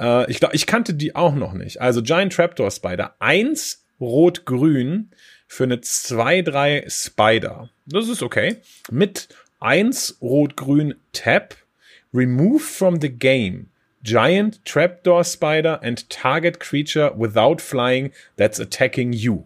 Äh, 0.00 0.30
ich 0.30 0.40
glaube, 0.40 0.56
ich 0.56 0.66
kannte 0.66 0.94
die 0.94 1.14
auch 1.14 1.34
noch 1.34 1.52
nicht. 1.52 1.80
Also 1.80 2.02
Giant 2.02 2.32
Trapdoor 2.32 2.70
Spider, 2.70 3.14
eins 3.20 3.84
rot-grün 4.00 5.10
für 5.46 5.64
eine 5.64 5.76
2-3 5.76 6.90
Spider. 6.90 7.70
Das 7.86 8.08
ist 8.08 8.22
okay. 8.22 8.56
Mit 8.90 9.28
eins 9.60 10.18
rot-grün 10.20 10.96
Tap, 11.12 11.54
remove 12.12 12.60
from 12.60 13.00
the 13.00 13.10
game. 13.10 13.68
Giant 14.02 14.64
Trapdoor 14.64 15.22
Spider 15.22 15.80
and 15.80 16.10
target 16.10 16.58
creature 16.58 17.12
without 17.16 17.60
flying 17.60 18.10
that's 18.36 18.58
attacking 18.58 19.12
you. 19.12 19.44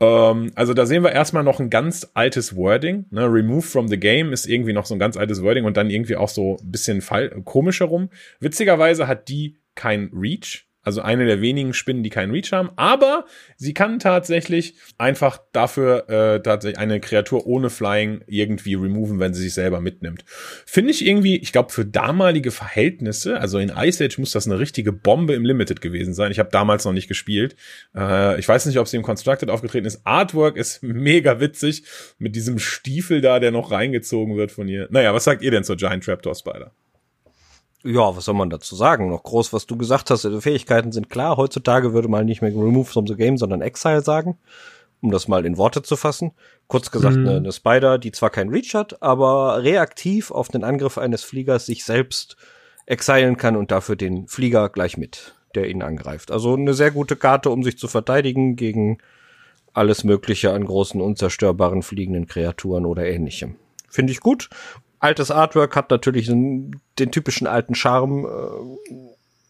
Ähm, 0.00 0.52
also 0.54 0.74
da 0.74 0.86
sehen 0.86 1.04
wir 1.04 1.12
erstmal 1.12 1.44
noch 1.44 1.60
ein 1.60 1.70
ganz 1.70 2.10
altes 2.14 2.56
Wording. 2.56 3.04
Ne? 3.10 3.26
Remove 3.26 3.62
from 3.62 3.88
the 3.88 3.98
game 3.98 4.32
ist 4.32 4.46
irgendwie 4.46 4.72
noch 4.72 4.86
so 4.86 4.94
ein 4.94 4.98
ganz 5.00 5.16
altes 5.16 5.42
Wording 5.42 5.64
und 5.64 5.76
dann 5.76 5.90
irgendwie 5.90 6.16
auch 6.16 6.28
so 6.28 6.56
ein 6.56 6.70
bisschen 6.70 7.02
komisch 7.44 7.80
herum. 7.80 8.08
Witzigerweise 8.40 9.06
hat 9.06 9.28
die 9.28 9.58
kein 9.74 10.10
Reach. 10.14 10.69
Also 10.82 11.02
eine 11.02 11.26
der 11.26 11.42
wenigen 11.42 11.74
Spinnen, 11.74 12.02
die 12.02 12.08
keinen 12.08 12.30
Reach 12.30 12.52
haben. 12.52 12.70
Aber 12.76 13.26
sie 13.56 13.74
kann 13.74 13.98
tatsächlich 13.98 14.74
einfach 14.96 15.38
dafür 15.52 16.08
äh, 16.08 16.42
tatsächlich 16.42 16.78
eine 16.78 17.00
Kreatur 17.00 17.46
ohne 17.46 17.68
Flying 17.68 18.22
irgendwie 18.26 18.74
removen, 18.74 19.20
wenn 19.20 19.34
sie 19.34 19.42
sich 19.42 19.52
selber 19.52 19.80
mitnimmt. 19.80 20.24
Finde 20.64 20.90
ich 20.90 21.04
irgendwie, 21.04 21.36
ich 21.36 21.52
glaube, 21.52 21.70
für 21.70 21.84
damalige 21.84 22.50
Verhältnisse, 22.50 23.38
also 23.38 23.58
in 23.58 23.72
Ice 23.76 24.02
Age 24.02 24.18
muss 24.18 24.32
das 24.32 24.46
eine 24.46 24.58
richtige 24.58 24.92
Bombe 24.92 25.34
im 25.34 25.44
Limited 25.44 25.82
gewesen 25.82 26.14
sein. 26.14 26.32
Ich 26.32 26.38
habe 26.38 26.50
damals 26.50 26.86
noch 26.86 26.92
nicht 26.92 27.08
gespielt. 27.08 27.56
Äh, 27.94 28.38
ich 28.40 28.48
weiß 28.48 28.64
nicht, 28.64 28.78
ob 28.78 28.88
sie 28.88 28.96
im 28.96 29.02
Constructed 29.02 29.50
aufgetreten 29.50 29.86
ist. 29.86 30.06
Artwork 30.06 30.56
ist 30.56 30.82
mega 30.82 31.40
witzig 31.40 31.84
mit 32.18 32.34
diesem 32.34 32.58
Stiefel 32.58 33.20
da, 33.20 33.38
der 33.38 33.50
noch 33.50 33.70
reingezogen 33.70 34.36
wird 34.36 34.50
von 34.50 34.66
ihr. 34.66 34.88
Naja, 34.90 35.12
was 35.12 35.24
sagt 35.24 35.42
ihr 35.42 35.50
denn 35.50 35.64
zur 35.64 35.76
Giant 35.76 36.04
Trapdoor 36.04 36.34
Spider? 36.34 36.72
Ja, 37.82 38.14
was 38.14 38.26
soll 38.26 38.34
man 38.34 38.50
dazu 38.50 38.76
sagen? 38.76 39.08
Noch 39.08 39.22
groß, 39.22 39.52
was 39.52 39.66
du 39.66 39.76
gesagt 39.76 40.10
hast, 40.10 40.24
die 40.24 40.40
Fähigkeiten 40.40 40.92
sind 40.92 41.08
klar. 41.08 41.36
Heutzutage 41.36 41.94
würde 41.94 42.08
man 42.08 42.26
nicht 42.26 42.42
mehr 42.42 42.50
Remove 42.50 42.84
from 42.84 43.06
the 43.06 43.16
Game, 43.16 43.38
sondern 43.38 43.62
Exile 43.62 44.02
sagen, 44.02 44.38
um 45.00 45.10
das 45.10 45.28
mal 45.28 45.46
in 45.46 45.56
Worte 45.56 45.82
zu 45.82 45.96
fassen. 45.96 46.32
Kurz 46.68 46.90
gesagt, 46.90 47.16
mhm. 47.16 47.26
eine, 47.26 47.36
eine 47.38 47.52
Spider, 47.52 47.98
die 47.98 48.12
zwar 48.12 48.30
kein 48.30 48.50
Reach 48.50 48.74
hat, 48.74 49.02
aber 49.02 49.62
reaktiv 49.62 50.30
auf 50.30 50.48
den 50.48 50.62
Angriff 50.62 50.98
eines 50.98 51.24
Fliegers 51.24 51.66
sich 51.66 51.84
selbst 51.84 52.36
exilen 52.84 53.38
kann 53.38 53.56
und 53.56 53.70
dafür 53.70 53.96
den 53.96 54.26
Flieger 54.28 54.68
gleich 54.68 54.98
mit, 54.98 55.34
der 55.54 55.68
ihn 55.70 55.82
angreift. 55.82 56.30
Also 56.30 56.54
eine 56.54 56.74
sehr 56.74 56.90
gute 56.90 57.16
Karte, 57.16 57.48
um 57.48 57.62
sich 57.62 57.78
zu 57.78 57.88
verteidigen 57.88 58.56
gegen 58.56 58.98
alles 59.72 60.04
Mögliche 60.04 60.52
an 60.52 60.64
großen, 60.64 61.00
unzerstörbaren 61.00 61.82
fliegenden 61.82 62.26
Kreaturen 62.26 62.84
oder 62.84 63.06
ähnlichem. 63.06 63.56
Finde 63.88 64.12
ich 64.12 64.20
gut 64.20 64.50
altes 65.00 65.30
Artwork 65.30 65.74
hat 65.74 65.90
natürlich 65.90 66.26
den, 66.26 66.80
den 66.98 67.10
typischen 67.10 67.46
alten 67.46 67.74
Charme. 67.74 68.26
Äh, 68.26 69.08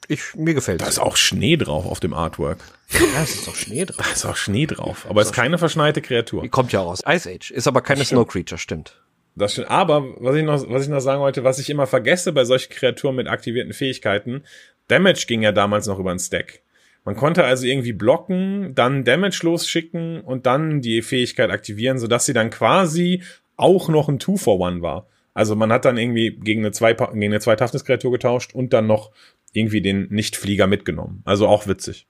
ich, 0.08 0.34
mir 0.34 0.54
gefällt 0.54 0.80
Da 0.80 0.86
ist 0.86 0.98
auch 0.98 1.16
Schnee 1.16 1.56
drauf 1.56 1.86
auf 1.86 2.00
dem 2.00 2.14
Artwork. 2.14 2.58
Ja, 2.90 3.22
es 3.22 3.34
ist 3.34 3.48
auch 3.48 3.54
Schnee 3.54 3.84
drauf. 3.84 4.04
Da 4.04 4.12
ist 4.12 4.24
auch 4.24 4.36
Schnee 4.36 4.66
drauf. 4.66 5.06
Aber 5.08 5.20
es 5.20 5.28
ist 5.28 5.34
keine 5.34 5.58
verschneite 5.58 6.00
Kreatur. 6.00 6.42
Die 6.42 6.48
kommt 6.48 6.72
ja 6.72 6.80
auch 6.80 6.90
aus 6.90 7.02
Ice 7.06 7.30
Age. 7.30 7.50
Ist 7.50 7.68
aber 7.68 7.80
keine 7.80 8.04
Snow 8.04 8.26
Creature, 8.26 8.58
stimmt. 8.58 9.00
Das 9.36 9.52
stimmt. 9.52 9.70
Aber 9.70 10.02
was 10.18 10.34
ich 10.34 10.42
noch, 10.42 10.68
was 10.68 10.82
ich 10.82 10.88
noch 10.88 11.00
sagen 11.00 11.20
wollte, 11.20 11.44
was 11.44 11.60
ich 11.60 11.70
immer 11.70 11.86
vergesse 11.86 12.32
bei 12.32 12.44
solchen 12.44 12.72
Kreaturen 12.72 13.14
mit 13.14 13.28
aktivierten 13.28 13.72
Fähigkeiten, 13.72 14.42
Damage 14.88 15.26
ging 15.28 15.42
ja 15.42 15.52
damals 15.52 15.86
noch 15.86 16.00
über 16.00 16.10
einen 16.10 16.18
Stack. 16.18 16.62
Man 17.04 17.16
konnte 17.16 17.44
also 17.44 17.64
irgendwie 17.64 17.92
blocken, 17.92 18.74
dann 18.74 19.04
Damage 19.04 19.40
losschicken 19.42 20.20
und 20.20 20.46
dann 20.46 20.80
die 20.80 21.02
Fähigkeit 21.02 21.50
aktivieren, 21.50 21.98
sodass 21.98 22.26
sie 22.26 22.32
dann 22.32 22.50
quasi 22.50 23.22
auch 23.56 23.88
noch 23.88 24.08
ein 24.08 24.18
Two 24.18 24.36
for 24.36 24.58
One 24.58 24.82
war. 24.82 25.06
Also 25.34 25.56
man 25.56 25.72
hat 25.72 25.84
dann 25.84 25.96
irgendwie 25.96 26.30
gegen 26.30 26.62
eine, 26.62 26.72
zwei, 26.72 26.94
gegen 26.94 27.22
eine 27.24 27.40
zwei 27.40 27.56
Toughness-Kreatur 27.56 28.12
getauscht 28.12 28.54
und 28.54 28.72
dann 28.72 28.86
noch 28.86 29.10
irgendwie 29.52 29.80
den 29.80 30.08
Nichtflieger 30.10 30.66
mitgenommen. 30.66 31.22
Also 31.24 31.46
auch 31.46 31.66
witzig. 31.66 32.06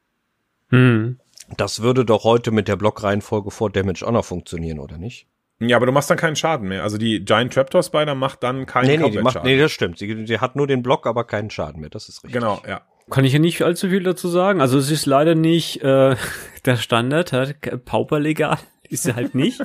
Hm. 0.69 1.19
Das 1.57 1.83
würde 1.83 2.05
doch 2.05 2.25
heute 2.25 2.51
mit 2.51 2.69
der 2.69 2.77
Blockreihenfolge 2.77 3.51
vor 3.51 3.71
Damage 3.71 4.07
Honor 4.07 4.23
funktionieren, 4.23 4.79
oder 4.79 4.99
nicht? 4.99 5.27
Ja, 5.59 5.77
aber 5.77 5.87
du 5.87 5.93
machst 5.93 6.09
dann 6.09 6.17
keinen 6.17 6.37
Schaden 6.37 6.69
mehr. 6.69 6.83
Also 6.83 6.97
die 6.97 7.23
Giant 7.23 7.53
Traptor 7.53 7.83
Spider 7.83 8.15
macht 8.15 8.43
dann 8.43 8.65
keinen 8.65 8.87
nee, 8.87 8.97
nee, 8.97 9.11
die 9.11 9.19
macht, 9.19 9.45
nee, 9.45 9.59
das 9.59 9.73
stimmt. 9.73 9.99
Sie, 9.99 10.27
sie 10.27 10.39
hat 10.39 10.57
nur 10.57 10.67
den 10.67 10.83
Block, 10.83 11.07
aber 11.07 11.25
keinen 11.25 11.51
Schaden 11.51 11.81
mehr. 11.81 11.91
Das 11.91 12.09
ist 12.09 12.25
richtig. 12.25 12.41
Genau, 12.41 12.63
ja. 12.67 12.81
Kann 13.11 13.25
ich 13.25 13.33
ja 13.33 13.41
nicht 13.41 13.61
allzu 13.63 13.91
viel 13.91 14.03
dazu 14.03 14.29
sagen. 14.29 14.61
Also 14.61 14.79
es 14.79 14.91
ist 14.91 15.05
leider 15.05 15.35
nicht 15.35 15.83
äh, 15.83 16.17
der 16.65 16.77
Standard, 16.77 17.35
Pauper 17.85 18.21
legal 18.21 18.59
ist 18.91 19.05
sie 19.05 19.15
halt 19.15 19.35
nicht. 19.35 19.63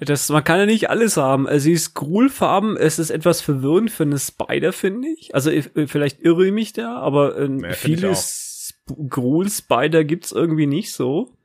Das, 0.00 0.28
man 0.28 0.42
kann 0.42 0.58
ja 0.58 0.66
nicht 0.66 0.90
alles 0.90 1.16
haben. 1.16 1.46
Sie 1.58 1.72
ist 1.72 1.94
Gruelfarben, 1.94 2.76
es 2.76 2.98
ist 2.98 3.10
etwas 3.10 3.40
verwirrend 3.40 3.90
für 3.90 4.04
eine 4.04 4.18
Spider, 4.18 4.72
finde 4.72 5.08
ich. 5.08 5.34
Also 5.34 5.50
vielleicht 5.86 6.20
irre 6.22 6.46
ich 6.46 6.52
mich 6.52 6.72
da, 6.72 6.96
aber 6.96 7.38
äh, 7.38 7.48
ja, 7.62 7.72
vieles 7.72 8.74
Gruel-Spider 8.86 10.04
gibt's 10.04 10.32
irgendwie 10.32 10.66
nicht 10.66 10.92
so. 10.92 11.36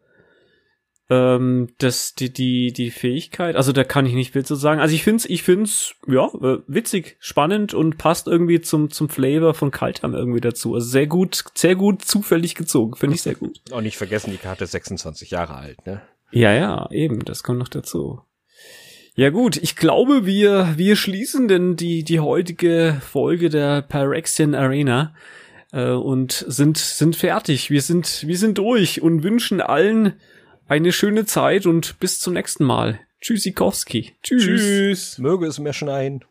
Ähm, 1.11 1.69
das, 1.79 2.13
die, 2.13 2.31
die, 2.31 2.71
die 2.71 2.91
Fähigkeit, 2.91 3.55
also 3.55 3.71
da 3.71 3.83
kann 3.83 4.05
ich 4.05 4.13
nicht 4.13 4.33
viel 4.33 4.45
zu 4.45 4.53
sagen. 4.53 4.79
Also 4.79 4.93
ich 4.93 5.03
find's, 5.03 5.25
ich 5.25 5.41
find's, 5.41 5.95
ja, 6.07 6.27
äh, 6.27 6.59
witzig, 6.67 7.17
spannend 7.19 7.73
und 7.73 7.97
passt 7.97 8.27
irgendwie 8.27 8.61
zum, 8.61 8.91
zum 8.91 9.09
Flavor 9.09 9.55
von 9.55 9.71
Kaltham 9.71 10.13
irgendwie 10.13 10.39
dazu. 10.41 10.75
Also 10.75 10.87
sehr 10.87 11.07
gut, 11.07 11.43
sehr 11.55 11.75
gut 11.75 12.03
zufällig 12.03 12.53
gezogen, 12.53 12.95
finde 12.95 13.15
ich 13.15 13.23
sehr 13.23 13.33
gut. 13.33 13.59
Und 13.71 13.83
nicht 13.83 13.97
vergessen, 13.97 14.29
die 14.31 14.37
Karte 14.37 14.65
ist 14.65 14.71
26 14.71 15.31
Jahre 15.31 15.55
alt, 15.55 15.83
ne? 15.87 15.99
Ja, 16.31 16.53
ja, 16.53 16.89
eben, 16.91 17.25
das 17.25 17.43
kommt 17.43 17.59
noch 17.59 17.67
dazu. 17.67 18.21
Ja 19.15 19.31
gut, 19.31 19.57
ich 19.57 19.75
glaube, 19.75 20.25
wir, 20.25 20.75
wir 20.77 20.95
schließen 20.95 21.47
denn 21.47 21.75
die, 21.75 22.03
die 22.03 22.19
heutige 22.19 23.01
Folge 23.01 23.49
der 23.49 23.81
Pyrexian 23.81 24.55
Arena 24.55 25.13
äh, 25.73 25.89
und 25.89 26.45
sind, 26.47 26.77
sind 26.77 27.15
fertig. 27.15 27.69
Wir 27.69 27.81
sind, 27.81 28.25
wir 28.25 28.37
sind 28.37 28.57
durch 28.57 29.01
und 29.01 29.23
wünschen 29.23 29.59
allen 29.59 30.13
eine 30.67 30.91
schöne 30.91 31.25
Zeit 31.25 31.65
und 31.65 31.99
bis 31.99 32.19
zum 32.19 32.33
nächsten 32.33 32.63
Mal. 32.63 32.99
Tschüssikowski. 33.21 34.13
Tschüss. 34.23 34.43
Tschüss. 34.43 35.17
Möge 35.17 35.47
es 35.47 35.59
mir 35.59 35.73
schneien. 35.73 36.23